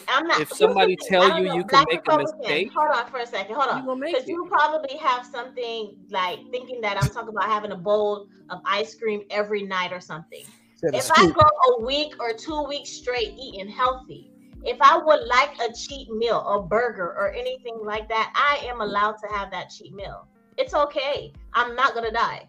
I'm 0.09 0.27
not. 0.27 0.41
If 0.41 0.53
somebody 0.53 0.93
here's 0.93 1.09
the 1.09 1.19
thing, 1.19 1.21
tell 1.21 1.39
you 1.39 1.49
know, 1.49 1.55
you 1.55 1.65
can 1.65 1.85
Black 1.85 1.87
make 1.91 2.01
a 2.09 2.19
mistake, 2.19 2.73
Hold 2.75 2.91
on 2.97 3.11
for 3.11 3.19
a 3.19 3.27
second. 3.27 3.55
Hold 3.55 3.69
on. 3.69 4.01
Because 4.01 4.23
it. 4.23 4.29
you 4.29 4.47
probably 4.49 4.97
have 4.99 5.27
something 5.27 5.97
like 6.11 6.39
thinking 6.51 6.81
that 6.81 7.03
I'm 7.03 7.11
talking 7.11 7.31
about 7.31 7.45
having 7.45 7.73
a 7.73 7.77
bowl 7.77 8.27
of 8.49 8.61
ice 8.65 8.95
cream 8.95 9.23
every 9.31 9.63
night 9.63 9.93
or 9.93 10.01
something. 10.01 10.45
Said 10.77 10.95
a 10.95 10.99
If 10.99 11.11
I 11.11 11.27
go 11.27 11.77
a 11.77 11.85
week 11.85 12.15
or 12.21 12.33
two 12.33 12.63
weeks 12.65 12.91
straight 12.91 13.35
eating 13.39 13.69
healthy, 13.69 14.31
if 14.65 14.79
I 14.81 14.97
would 14.97 15.27
like 15.27 15.51
a 15.61 15.73
cheat 15.73 16.11
meal, 16.11 16.41
a 16.47 16.63
burger, 16.63 17.15
or 17.19 17.33
anything 17.33 17.79
like 17.83 18.09
that, 18.09 18.33
I 18.35 18.67
am 18.67 18.81
allowed 18.81 19.17
to 19.19 19.29
have 19.33 19.51
that 19.51 19.71
cheat 19.71 19.95
meal. 19.95 20.27
It's 20.57 20.75
okay. 20.75 21.33
I'm 21.53 21.77
not 21.77 21.95
gonna 21.95 22.11
die. 22.11 22.49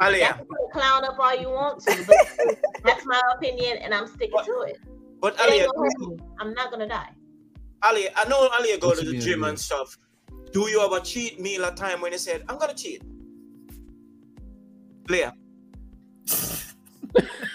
Y'all 0.00 0.38
can 0.38 0.46
clown 0.72 1.04
up 1.04 1.18
all 1.18 1.34
you 1.34 1.48
want 1.48 1.80
to, 1.82 2.04
but 2.06 2.58
that's 2.84 3.06
my 3.06 3.20
opinion, 3.36 3.78
and 3.78 3.94
I'm 3.94 4.06
sticking 4.06 4.38
to 4.44 4.60
it. 4.62 4.78
But 5.24 5.36
It 5.36 5.38
Aaliyah, 5.40 5.68
gonna 5.74 5.88
hurt 5.88 5.98
me. 6.00 6.18
I'm 6.38 6.52
not 6.52 6.70
gonna 6.70 6.86
die. 6.86 7.08
Aaliyah, 7.82 8.10
I 8.14 8.28
know 8.28 8.46
Aaliyah 8.46 8.78
go 8.78 8.88
What 8.88 8.98
to 8.98 9.06
the 9.06 9.18
gym 9.18 9.40
Aaliyah? 9.40 9.48
and 9.48 9.58
stuff. 9.58 9.96
Do 10.52 10.68
you 10.68 10.80
have 10.80 10.92
a 10.92 11.00
cheat 11.00 11.40
meal 11.40 11.64
at 11.64 11.78
time 11.78 12.02
when 12.02 12.12
you 12.12 12.18
said, 12.18 12.44
I'm 12.46 12.58
gonna 12.58 12.74
cheat? 12.74 13.02
Leah, 15.08 15.32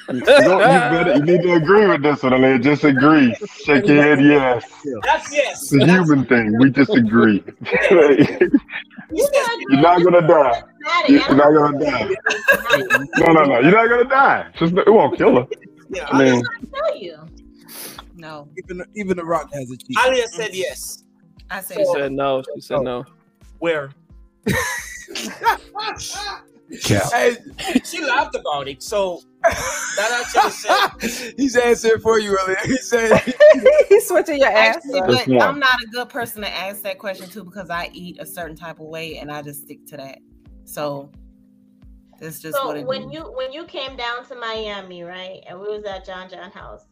You, 0.09 0.15
you 0.15 0.25
better, 0.25 1.13
you 1.17 1.21
need 1.21 1.43
to 1.43 1.53
agree 1.53 1.85
with 1.85 2.01
this 2.01 2.23
one, 2.23 2.31
Aaliyah. 2.33 2.63
Just 2.63 2.83
agree. 2.85 3.35
Shake 3.63 3.85
your 3.85 4.01
head, 4.01 4.19
yes. 4.19 4.65
that's 5.03 5.31
yes. 5.31 5.71
It's 5.71 5.83
a 5.83 5.85
human 5.85 6.25
thing. 6.25 6.57
We 6.57 6.71
disagree. 6.71 7.43
You 9.11 9.25
Yes. 9.25 9.29
can 9.31 9.61
You're 9.69 9.81
not 9.81 10.03
gonna 10.03 10.27
die. 10.27 10.63
You're 11.07 11.35
not 11.35 11.51
gonna 11.51 11.79
die. 11.83 12.15
No, 13.17 13.33
no, 13.33 13.43
no. 13.43 13.59
You're 13.59 13.71
not 13.71 13.89
gonna 13.89 14.09
die. 14.09 14.47
Just 14.55 14.73
it 14.73 14.91
won't 14.91 15.17
kill 15.17 15.35
her. 15.35 15.47
Yeah, 15.89 16.07
I 16.09 16.17
mean, 16.19 16.43
tell 16.71 16.95
you. 16.95 17.17
No, 18.15 18.49
Even 18.57 18.83
even 18.95 19.17
the 19.17 19.25
Rock 19.25 19.49
has 19.53 19.71
a 19.71 19.77
cheat. 19.77 19.97
Aaliyah 19.97 20.27
said 20.27 20.53
yes. 20.55 21.03
I 21.49 21.61
said 21.61 21.77
She 21.77 21.85
said 21.85 22.11
no. 22.11 22.43
She 22.55 22.61
said 22.61 22.77
oh. 22.79 22.81
no. 22.83 23.05
Where? 23.59 23.91
Hey, 26.71 27.35
she 27.83 28.03
laughed 28.05 28.35
about 28.35 28.67
it. 28.67 28.83
So 28.83 29.21
That 29.41 30.23
actually 30.23 30.51
said 30.51 31.33
He's 31.37 31.55
answering 31.55 31.99
for 31.99 32.19
you 32.19 32.37
earlier. 32.39 32.57
He 32.63 32.77
said 32.77 33.19
He's 33.89 34.07
switching 34.07 34.37
your 34.37 34.49
Actually, 34.49 34.99
answer. 35.01 35.25
but. 35.27 35.41
I'm 35.41 35.59
not 35.59 35.81
a 35.83 35.87
good 35.87 36.09
person 36.09 36.41
to 36.43 36.49
ask 36.49 36.83
that 36.83 36.99
question 36.99 37.27
too 37.27 37.43
because 37.43 37.69
I 37.71 37.89
eat 37.93 38.17
a 38.19 38.25
certain 38.25 38.55
type 38.55 38.79
of 38.79 38.85
way 38.85 39.17
and 39.17 39.31
I 39.31 39.41
just 39.41 39.63
stick 39.63 39.85
to 39.87 39.97
that. 39.97 40.19
So 40.65 41.09
that's 42.19 42.39
just 42.39 42.53
what 42.63 42.75
So 42.77 42.85
when 42.85 42.85
when 42.85 43.03
is. 43.09 43.13
you 43.13 43.21
when 43.35 43.51
you 43.51 43.63
came 43.65 43.95
down 43.97 44.25
to 44.25 44.35
Miami, 44.35 45.01
right, 45.03 45.41
and 45.47 45.59
we 45.59 45.67
was 45.69 45.83
at 45.85 46.05
John 46.05 46.29
John 46.29 46.51
House, 46.51 46.85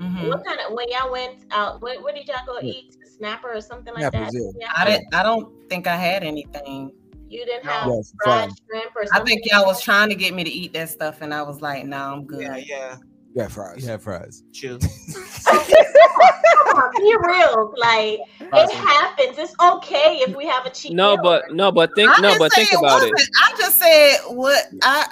Mhm. 0.00 0.28
what 0.28 0.44
kind 0.44 0.58
of 0.60 0.74
when 0.74 0.88
y'all 0.88 1.10
went 1.12 1.44
out? 1.50 1.80
Where, 1.82 2.00
where 2.02 2.12
did 2.14 2.26
y'all 2.26 2.44
go 2.46 2.58
Yeah. 2.60 2.72
eat? 2.72 2.96
Snapper 3.16 3.52
or 3.52 3.60
something 3.60 3.94
like 3.94 4.10
Snappers, 4.10 4.32
that? 4.32 4.54
yeah. 4.58 4.68
I 4.76 4.84
didn't. 4.84 5.14
I 5.14 5.22
don't 5.22 5.48
think 5.68 5.86
I 5.86 5.96
had 5.96 6.24
anything. 6.24 6.90
You 7.28 7.44
didn't 7.46 7.64
have 7.64 7.86
Yes, 7.88 8.12
fried 8.22 8.48
fine. 8.48 8.56
shrimp 8.68 8.96
or 8.96 9.04
I 9.12 9.20
think 9.20 9.42
y'all 9.44 9.64
was 9.66 9.80
trying 9.82 10.08
to 10.08 10.14
get 10.14 10.34
me 10.34 10.42
to 10.44 10.50
eat 10.50 10.72
that 10.74 10.88
stuff, 10.90 11.18
and 11.22 11.32
I 11.32 11.42
was 11.42 11.60
like, 11.62 11.86
"No, 11.86 11.96
I'm 11.96 12.24
good." 12.26 12.42
Yeah, 12.42 12.56
yeah. 12.56 12.96
Yeah, 13.34 13.48
fries. 13.48 13.82
You 13.82 13.88
have 13.88 14.02
fries. 14.02 14.42
Chill. 14.52 14.78
Be 16.96 17.16
real. 17.18 17.74
Like 17.76 18.20
it 18.40 18.70
happens. 18.72 19.38
It's 19.38 19.54
okay 19.60 20.18
if 20.26 20.36
we 20.36 20.46
have 20.46 20.66
a 20.66 20.70
cheat 20.70 20.92
No, 20.92 21.14
meal. 21.16 21.22
but 21.22 21.52
no, 21.52 21.72
but 21.72 21.94
think 21.94 22.10
I 22.16 22.20
no, 22.20 22.38
but 22.38 22.52
say 22.52 22.64
think 22.64 22.78
about 22.80 23.02
it. 23.02 23.12
wasn't. 23.12 23.28
I 23.36 23.54
just 23.58 23.78
said 23.78 24.16
what 24.28 24.66
I. 24.82 25.06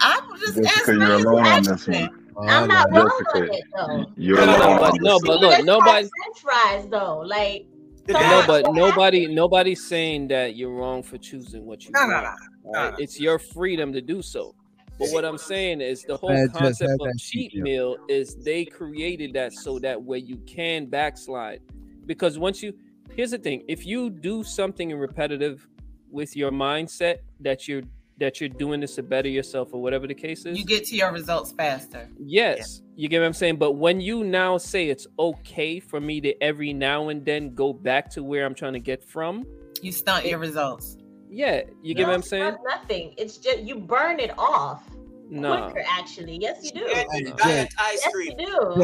I 0.00 0.20
was 0.30 0.40
just 0.40 0.56
Jessica, 0.56 0.78
answering 0.92 1.00
you're 1.02 1.12
alone 1.16 1.46
on 1.46 1.62
this 1.62 1.86
one. 1.86 2.08
I'm 2.46 2.68
not 2.68 2.90
wrong 2.92 3.08
Jessica, 3.08 3.38
on 3.38 3.54
it 3.54 3.64
though. 3.74 4.06
you're 4.16 4.36
No, 4.36 4.46
no, 4.46 4.58
no, 4.58 4.78
but 4.78 4.94
no, 5.00 5.20
but 5.20 5.40
look, 5.40 5.64
nobody, 5.64 6.02
have 6.02 6.10
French 6.22 6.40
fries 6.40 6.86
though. 6.88 7.20
Like 7.20 7.66
no, 8.08 8.44
but 8.46 8.72
nobody, 8.72 9.26
nobody's 9.26 9.86
saying 9.86 10.28
that 10.28 10.56
you're 10.56 10.72
wrong 10.72 11.02
for 11.02 11.18
choosing 11.18 11.66
what 11.66 11.84
you 11.84 11.90
No, 11.94 12.06
no, 12.06 12.22
want. 12.22 12.38
no, 12.64 12.72
right? 12.72 12.94
It's 12.98 13.20
your 13.20 13.38
freedom 13.38 13.92
to 13.92 14.00
do 14.00 14.22
so. 14.22 14.54
But 14.98 15.10
what 15.10 15.24
I'm 15.24 15.38
saying 15.38 15.80
is 15.80 16.02
the 16.02 16.16
whole 16.16 16.30
Man, 16.30 16.48
just 16.48 16.58
concept 16.58 17.00
of 17.00 17.16
cheat 17.18 17.52
cheat 17.52 17.62
meal 17.62 17.96
is 18.08 18.34
they 18.44 18.64
created 18.64 19.32
that 19.34 19.52
so 19.52 19.78
that 19.80 20.02
way 20.02 20.18
you 20.18 20.38
can 20.38 20.86
backslide. 20.86 21.60
Because 22.06 22.38
once 22.38 22.62
you 22.62 22.72
here's 23.14 23.30
the 23.30 23.38
thing, 23.38 23.62
if 23.68 23.86
you 23.86 24.10
do 24.10 24.42
something 24.42 24.92
repetitive 24.96 25.68
with 26.10 26.36
your 26.36 26.50
mindset 26.50 27.18
that 27.40 27.68
you're 27.68 27.82
that 28.18 28.40
you're 28.40 28.48
doing 28.48 28.80
this 28.80 28.96
to 28.96 29.02
better 29.02 29.28
yourself 29.28 29.68
or 29.72 29.80
whatever 29.80 30.06
the 30.06 30.14
case 30.14 30.44
is, 30.44 30.58
You 30.58 30.64
get 30.64 30.84
to 30.86 30.96
your 30.96 31.12
results 31.12 31.52
faster. 31.52 32.08
Yes, 32.18 32.82
you 32.96 33.08
get 33.08 33.20
what 33.20 33.26
I'm 33.26 33.32
saying. 33.32 33.56
But 33.56 33.72
when 33.72 34.00
you 34.00 34.24
now 34.24 34.58
say 34.58 34.88
it's 34.88 35.06
okay 35.18 35.78
for 35.80 36.00
me 36.00 36.20
to 36.22 36.42
every 36.42 36.72
now 36.72 37.08
and 37.10 37.24
then 37.24 37.54
go 37.54 37.72
back 37.72 38.10
to 38.12 38.22
where 38.24 38.44
I'm 38.44 38.54
trying 38.54 38.72
to 38.74 38.80
get 38.80 39.04
from, 39.04 39.46
You 39.82 39.92
stunt 39.92 40.26
your 40.26 40.38
results. 40.38 40.96
yeah, 41.30 41.62
you 41.82 41.94
get 41.94 42.06
what 42.06 42.14
I'm 42.14 42.22
saying. 42.22 42.54
It's 42.54 42.58
nothing. 42.68 43.14
It's 43.16 43.36
just 43.38 43.60
you 43.60 43.76
burn 43.78 44.18
it 44.18 44.32
off 44.38 44.82
No, 45.30 45.68
quicker. 45.70 45.84
Actually, 45.88 46.38
yes, 46.40 46.58
you 46.64 46.72
do. 46.72 46.86
Hey, 46.88 47.22
Diet 47.36 47.68
ice 47.78 48.00
Yes, 48.04 48.12
cream. 48.12 48.32
you 48.38 48.46
do. 48.46 48.80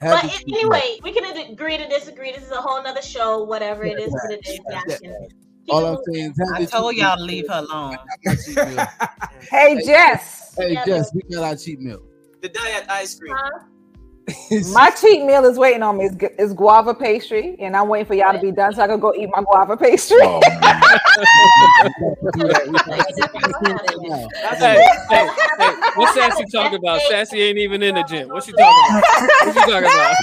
have 0.00 0.22
But 0.22 0.22
the 0.22 0.28
a- 0.28 0.30
cheat 0.30 0.46
meal. 0.46 0.56
anyway, 0.72 0.98
we 1.02 1.12
can 1.12 1.50
agree 1.52 1.76
to 1.76 1.88
disagree. 1.88 2.32
This 2.32 2.44
is 2.44 2.50
a 2.52 2.60
whole 2.62 2.82
nother 2.82 3.02
show. 3.02 3.42
Whatever 3.44 3.84
it 3.84 3.98
is, 3.98 4.10
what 4.12 4.32
it 4.32 4.46
is. 4.48 4.60
Yeah. 5.68 5.80
Y'all 5.80 5.96
can 5.96 6.04
keep 6.04 6.24
I'm 6.26 6.34
saying 6.34 6.60
is, 6.60 6.72
I 6.72 6.78
told 6.78 6.96
y'all 6.96 7.16
to 7.16 7.22
leave 7.22 7.48
her 7.48 7.64
alone. 7.68 7.96
Cheat. 8.44 8.58
Hey 9.50 9.80
Jess, 9.84 10.54
Hey, 10.56 10.72
Yeah, 10.72 10.84
Jess, 10.84 11.14
we 11.14 11.22
got 11.22 11.44
our 11.44 11.56
cheat 11.56 11.80
meal. 11.80 12.02
The 12.40 12.48
diet 12.48 12.86
ice 12.88 13.18
cream. 13.18 13.34
Huh? 13.36 13.64
my 14.72 14.90
cheat 14.90 15.24
meal 15.24 15.44
is 15.44 15.56
waiting 15.56 15.84
on 15.84 15.98
me. 15.98 16.06
It's, 16.06 16.16
gu- 16.16 16.34
it's 16.36 16.52
guava 16.52 16.92
pastry, 16.94 17.54
and 17.60 17.76
I'm 17.76 17.86
waiting 17.88 18.06
for 18.06 18.14
y'all 18.14 18.32
to 18.32 18.40
be 18.40 18.50
done 18.50 18.72
so 18.74 18.82
I 18.82 18.88
can 18.88 18.98
go 18.98 19.14
eat 19.14 19.30
my 19.32 19.40
guava 19.42 19.76
pastry. 19.76 20.16
Oh, 20.20 20.40
that. 20.40 20.98
We 22.66 22.72
got 22.72 23.06
cheat 23.14 23.30
meal 23.62 23.76
right 23.76 23.96
now. 24.02 24.28
hey, 24.58 24.82
hey, 25.10 25.28
hey, 25.58 25.72
what's 25.94 26.14
Sassy 26.14 26.44
talking 26.52 26.78
about? 26.78 27.00
Sassy 27.02 27.40
ain't 27.40 27.58
even 27.58 27.82
in 27.84 27.94
the 27.94 28.02
gym. 28.02 28.28
What 28.28 28.42
she 28.42 28.50
talking 28.52 28.66
about? 28.88 29.04
What 29.46 29.54
she 29.54 29.60
talking 29.60 29.84
about? 29.84 30.16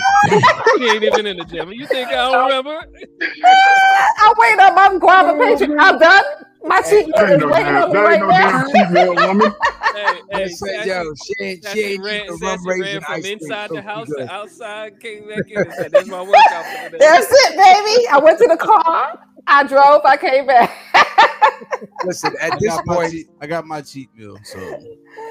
she 0.77 0.83
ain't 0.89 1.03
even 1.03 1.25
in 1.25 1.37
the 1.37 1.45
gym. 1.45 1.71
You 1.71 1.87
think 1.87 2.09
I 2.09 2.29
don't 2.29 2.43
remember? 2.49 2.75
I'm 2.75 4.33
waiting 4.37 4.59
on 4.59 4.75
my 4.75 4.97
guava 4.99 5.37
pastry. 5.39 5.75
I'm 5.79 5.97
done. 5.97 6.23
My 6.63 6.81
cheat 6.81 7.07
meal 7.07 7.13
That 7.15 7.29
is 7.29 7.31
ain't 7.31 7.39
no 7.39 7.47
waiting 7.47 7.75
on 7.75 7.91
me 7.91 7.99
right 7.99 8.19
ain't 8.19 8.21
no 8.21 8.27
now. 8.29 8.63
damn 8.63 8.67
cheat 8.69 8.89
meal, 8.89 9.15
woman. 9.15 9.51
Hey, 9.93 10.21
hey, 10.31 10.47
Say, 10.47 10.73
Sassy, 10.73 10.89
yo, 10.89 11.13
she 11.15 11.33
ain't, 11.43 11.65
she 11.65 11.81
ain't 11.81 12.03
ran, 12.03 12.25
the 12.27 12.33
rum 12.35 12.65
raisin 12.67 13.01
from 13.01 13.15
ice 13.15 13.25
cream. 13.37 13.37
inside 13.39 13.67
so 13.69 13.75
the 13.75 13.81
house 13.83 14.07
good. 14.07 14.27
to 14.27 14.31
outside, 14.31 14.99
came 14.99 15.27
back 15.27 15.51
in 15.51 15.65
and 15.65 15.73
said, 15.73 15.91
"There's 15.91 16.07
my 16.07 16.21
workout 16.23 16.65
for 16.65 16.89
today." 16.89 16.97
That's 16.99 17.27
it, 17.29 17.51
baby. 17.51 18.07
I 18.11 18.19
went 18.23 18.39
to 18.39 18.47
the 18.47 18.57
car. 18.57 19.19
I 19.45 19.63
drove. 19.65 20.01
I 20.03 20.17
came 20.17 20.47
back. 20.47 20.71
Listen, 22.05 22.33
at 22.41 22.53
I 22.53 22.57
this 22.59 22.77
point, 22.87 23.11
cheat, 23.11 23.27
I 23.41 23.47
got 23.47 23.65
my 23.65 23.81
cheat 23.81 24.09
meal. 24.15 24.37
So 24.43 24.59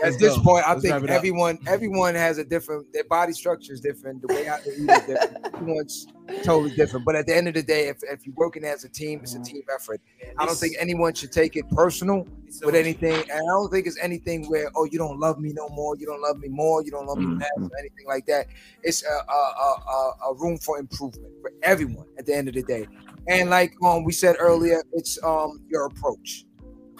at 0.04 0.18
this 0.18 0.36
go. 0.36 0.42
point, 0.42 0.66
I 0.66 0.72
Let's 0.74 0.82
think 0.82 1.08
everyone 1.08 1.58
everyone 1.66 2.14
has 2.14 2.38
a 2.38 2.44
different 2.44 2.92
their 2.92 3.04
body 3.04 3.32
structure 3.32 3.72
is 3.72 3.80
different, 3.80 4.22
the 4.22 4.28
way 4.28 4.44
they 4.44 4.70
eat 4.72 4.90
is 4.90 5.06
different. 5.06 5.46
Everyone's 5.54 6.06
totally 6.42 6.74
different. 6.74 7.04
But 7.04 7.16
at 7.16 7.26
the 7.26 7.36
end 7.36 7.48
of 7.48 7.54
the 7.54 7.62
day, 7.62 7.88
if, 7.88 7.98
if 8.02 8.26
you're 8.26 8.34
working 8.36 8.64
as 8.64 8.84
a 8.84 8.88
team, 8.88 9.20
it's 9.22 9.34
a 9.34 9.36
mm-hmm. 9.36 9.44
team 9.44 9.62
effort. 9.74 10.00
I 10.38 10.46
don't 10.46 10.56
think 10.56 10.76
anyone 10.78 11.14
should 11.14 11.32
take 11.32 11.56
it 11.56 11.68
personal 11.70 12.26
with 12.62 12.74
anything. 12.74 13.14
And 13.14 13.30
I 13.30 13.52
don't 13.52 13.70
think 13.70 13.86
it's 13.86 13.98
anything 14.00 14.46
where, 14.46 14.70
oh, 14.74 14.84
you 14.84 14.98
don't 14.98 15.18
love 15.18 15.38
me 15.38 15.52
no 15.52 15.68
more, 15.68 15.96
you 15.96 16.06
don't 16.06 16.20
love 16.20 16.38
me 16.38 16.48
more, 16.48 16.82
you 16.82 16.90
don't 16.90 17.06
love 17.06 17.18
me 17.18 17.26
less, 17.36 17.48
mm-hmm. 17.56 17.66
or 17.66 17.78
anything 17.78 18.06
like 18.06 18.26
that. 18.26 18.46
It's 18.82 19.04
a, 19.04 19.32
a, 19.32 19.32
a, 19.32 20.30
a 20.30 20.34
room 20.34 20.58
for 20.58 20.78
improvement 20.78 21.32
for 21.40 21.52
everyone 21.62 22.06
at 22.18 22.26
the 22.26 22.34
end 22.34 22.48
of 22.48 22.54
the 22.54 22.62
day. 22.62 22.86
And 23.28 23.50
like 23.50 23.72
um 23.82 24.04
we 24.04 24.12
said 24.12 24.36
earlier, 24.38 24.82
it's 24.92 25.18
um 25.24 25.60
your 25.68 25.86
approach. 25.86 26.44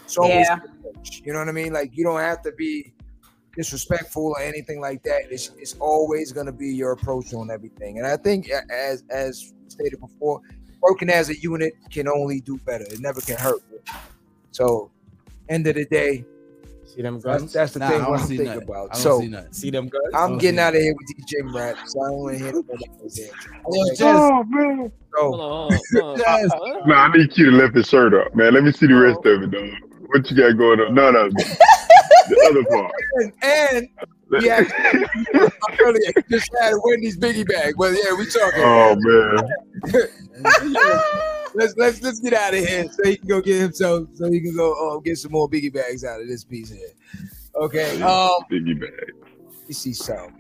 So 0.07 0.23
always 0.23 0.49
Yeah. 0.49 0.57
approach. 0.57 1.23
You 1.25 1.33
know 1.33 1.39
what 1.41 1.49
I 1.49 1.53
mean? 1.53 1.73
Like 1.73 1.91
you 1.97 2.05
don't 2.05 2.21
have 2.21 2.43
to 2.43 2.53
be 2.53 2.95
disrespectful 3.57 4.29
or 4.37 4.41
anything 4.41 4.81
like 4.81 5.03
that. 5.03 5.23
It's, 5.31 5.51
it's 5.59 5.75
always 5.75 6.33
going 6.33 6.47
to 6.47 6.53
be 6.53 6.69
your 6.69 6.93
approach 6.93 7.35
on 7.35 7.51
everything. 7.51 7.99
And 7.99 8.07
I 8.07 8.17
think 8.17 8.49
as 8.71 9.05
as 9.11 9.53
stated 9.69 10.01
before, 10.01 10.41
working 10.81 11.11
as 11.11 11.29
a 11.29 11.39
unit 11.39 11.75
can 11.91 12.09
only 12.09 12.41
do 12.41 12.59
better. 12.59 12.85
It 12.85 13.01
never 13.01 13.21
can 13.21 13.37
hurt. 13.37 13.63
So 14.53 14.91
end 15.49 15.67
of 15.67 15.75
the 15.75 15.85
day, 15.87 16.25
See 16.95 17.01
them 17.03 17.21
that's, 17.21 17.25
guns? 17.41 17.53
that's 17.55 17.73
the 17.73 17.79
Nah, 17.79 17.89
thing 17.89 18.01
I 18.03 18.09
what 18.09 18.17
don't 18.17 18.21
I'm 18.21 18.27
see 18.27 18.37
thinking 18.37 18.55
nothing. 18.55 18.69
about. 18.69 18.89
I 18.91 18.95
don't 18.95 19.03
So 19.03 19.21
see. 19.21 19.37
See 19.53 19.71
them 19.71 19.89
guns? 19.89 20.05
I'm 20.15 20.37
getting 20.39 20.61
out 20.61 20.75
of 20.75 20.83
here 20.83 20.95
with 20.95 21.07
DJ 21.27 21.55
Rap. 21.55 21.77
So 21.87 22.03
I 22.03 22.09
don't 22.09 22.19
want 22.19 22.37
to 22.37 22.45
hear 22.45 22.53
nobody 22.53 22.85
else 23.03 23.17
there. 23.17 23.27
Yo, 23.71 23.85
Jess, 23.95 24.01
Oh, 24.03 24.45
man. 24.45 24.79
Hold 24.79 24.93
So 25.15 25.41
on, 25.41 25.73
hold 25.93 26.05
on. 26.05 26.19
Jess, 26.19 26.51
What? 26.59 26.87
Nah, 26.87 26.95
I 27.05 27.13
need 27.17 27.39
you 27.39 27.51
to 27.51 27.57
lift 27.57 27.75
his 27.77 27.89
shirt 27.89 28.13
up, 28.15 28.35
man. 28.35 28.53
Let 28.55 28.65
me 28.65 28.73
see 28.73 28.87
the 28.87 28.95
oh. 28.95 28.99
rest 29.01 29.25
of 29.25 29.43
it, 29.43 29.51
though. 29.51 29.71
What 30.09 30.31
you 30.31 30.37
got 30.37 30.59
going 30.59 30.81
on? 30.81 30.95
No, 30.95 31.11
no, 31.11 31.29
the 31.31 32.47
other 32.51 32.65
part. 32.77 32.93
and, 33.17 33.33
and 33.43 33.89
we 34.29 34.51
actually 34.51 35.07
earlier 35.81 36.13
just 36.31 36.51
had 36.61 36.75
a 36.75 36.81
Wendy's 36.85 37.17
biggie 37.19 37.49
bag. 37.49 37.75
Well, 37.79 37.93
yeah, 37.95 38.13
we 38.19 38.27
talking. 38.27 38.63
Oh 38.63 38.95
man. 38.99 39.49
let's 41.55 41.75
let's 41.77 42.03
let's 42.03 42.21
get 42.21 42.33
out 42.35 42.55
of 42.55 42.67
here 42.67 42.85
so 42.91 43.09
he 43.09 43.17
can 43.17 43.29
go 43.29 43.41
get 43.41 43.61
himself 43.61 44.09
so 44.15 44.31
he 44.31 44.41
can 44.41 44.55
go 44.57 44.97
uh, 44.97 45.01
get 45.01 45.17
some 45.19 45.33
more 45.33 45.49
biggie 45.49 45.73
bags 45.73 46.05
out 46.05 46.21
of 46.21 46.29
this 46.29 46.45
piece 46.45 46.71
here. 46.71 46.89
Okay. 47.57 48.01
Um 48.03 48.31
Biggie 48.51 48.81
bag. 48.81 49.13
you 49.69 49.75
see 49.75 49.93
so. 49.93 50.31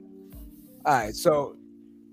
All 0.85 0.95
right, 0.95 1.15
so 1.15 1.57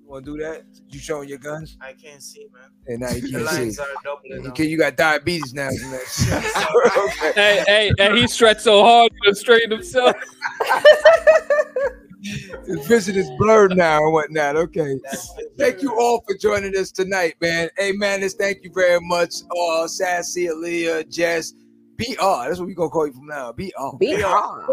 you 0.03 0.09
wanna 0.09 0.26
do 0.26 0.38
that? 0.38 0.63
You 0.89 0.99
showing 0.99 1.30
your 1.30 1.38
guns? 1.38 1.77
I 1.81 1.93
can't 1.93 2.21
see, 2.21 2.45
man. 2.53 2.69
And 2.88 2.99
now 2.99 3.11
you 3.11 3.21
can't 3.21 3.34
the 3.34 3.43
lines 3.43 3.77
see. 3.77 3.81
are 3.81 3.88
doubling 4.03 4.45
up. 4.45 4.51
Okay, 4.51 4.65
you 4.65 4.77
got 4.77 4.95
diabetes 4.95 5.53
now. 5.53 5.69
from 5.69 5.91
that 5.91 6.05
shit. 6.07 6.34
okay. 6.97 7.31
Hey, 7.34 7.63
hey, 7.65 7.91
and 7.99 8.17
he 8.17 8.27
stretched 8.27 8.61
so 8.61 8.84
hard 8.84 9.11
to 9.23 9.35
straighten 9.35 9.71
himself. 9.71 10.15
His 12.21 12.85
vision 12.87 13.15
is 13.15 13.29
blurred 13.37 13.75
now 13.77 14.03
and 14.03 14.13
whatnot. 14.13 14.55
Okay. 14.57 14.99
Thank 15.57 15.81
you 15.81 15.97
all 15.97 16.21
for 16.27 16.35
joining 16.37 16.75
us 16.77 16.91
tonight, 16.91 17.35
man. 17.41 17.69
Hey, 17.77 17.91
Manus, 17.93 18.33
thank 18.33 18.63
you 18.63 18.71
very 18.73 18.99
much. 19.01 19.35
Uh, 19.57 19.87
Sassy, 19.87 20.47
Aaliyah, 20.47 21.09
Jess, 21.09 21.53
BR. 21.97 22.05
That's 22.47 22.59
what 22.59 22.67
we're 22.67 22.73
gonna 22.75 22.89
call 22.89 23.07
you 23.07 23.13
from 23.13 23.27
now. 23.27 23.51
BR. 23.53 23.97
Be 23.99 24.19
hard. 24.21 24.65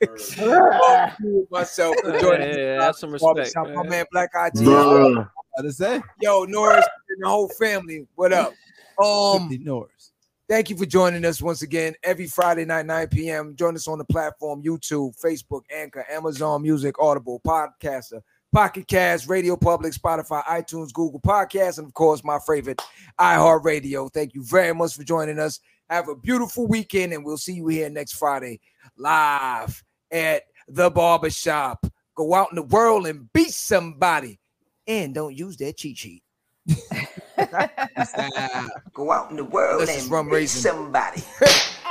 Thank 0.00 1.18
you 1.20 1.46
myself 1.50 1.96
for 2.02 2.18
joining 2.18 2.50
us. 2.50 2.56
Hey, 2.56 2.76
have 2.80 2.96
some 2.96 3.10
respect. 3.12 3.54
Barbershop, 3.54 3.68
My 3.74 3.82
man. 3.82 3.88
man, 3.90 4.04
Black 4.12 4.30
IT. 4.34 4.54
Bruh. 4.54 5.28
what 5.52 5.62
to 5.62 5.72
say? 5.72 6.02
Yo, 6.20 6.44
Norris 6.44 6.86
and 7.08 7.22
the 7.24 7.28
whole 7.28 7.48
family. 7.60 8.06
What 8.16 8.32
up? 8.32 8.54
Um, 9.02 9.48
Norris. 9.62 10.01
Thank 10.52 10.68
you 10.68 10.76
for 10.76 10.84
joining 10.84 11.24
us 11.24 11.40
once 11.40 11.62
again 11.62 11.94
every 12.02 12.26
Friday 12.26 12.66
night, 12.66 12.84
9 12.84 13.08
p.m. 13.08 13.56
Join 13.56 13.74
us 13.74 13.88
on 13.88 13.96
the 13.96 14.04
platform 14.04 14.62
YouTube, 14.62 15.18
Facebook, 15.18 15.62
Anchor, 15.74 16.04
Amazon 16.10 16.60
Music, 16.60 16.94
Audible, 16.98 17.40
Podcaster, 17.40 18.20
Pocket 18.52 18.86
Cast, 18.86 19.30
Radio 19.30 19.56
Public, 19.56 19.94
Spotify, 19.94 20.44
iTunes, 20.44 20.92
Google 20.92 21.20
Podcasts, 21.20 21.78
and 21.78 21.86
of 21.86 21.94
course, 21.94 22.22
my 22.22 22.38
favorite, 22.46 22.82
iHeartRadio. 23.18 24.12
Thank 24.12 24.34
you 24.34 24.44
very 24.44 24.74
much 24.74 24.94
for 24.94 25.04
joining 25.04 25.38
us. 25.38 25.58
Have 25.88 26.10
a 26.10 26.14
beautiful 26.14 26.66
weekend, 26.66 27.14
and 27.14 27.24
we'll 27.24 27.38
see 27.38 27.54
you 27.54 27.68
here 27.68 27.88
next 27.88 28.12
Friday 28.16 28.60
live 28.98 29.82
at 30.10 30.42
the 30.68 30.90
barbershop. 30.90 31.86
Go 32.14 32.34
out 32.34 32.48
in 32.50 32.56
the 32.56 32.62
world 32.62 33.06
and 33.06 33.32
beat 33.32 33.52
somebody, 33.52 34.38
and 34.86 35.14
don't 35.14 35.34
use 35.34 35.56
that 35.56 35.78
cheat 35.78 35.96
sheet. 35.96 36.22
Go 38.94 39.12
out 39.12 39.30
in 39.30 39.36
the 39.36 39.44
world 39.44 39.82
it's 39.82 40.10
and 40.10 40.26
beat 40.26 40.32
raisin. 40.32 40.62
somebody. 40.62 41.22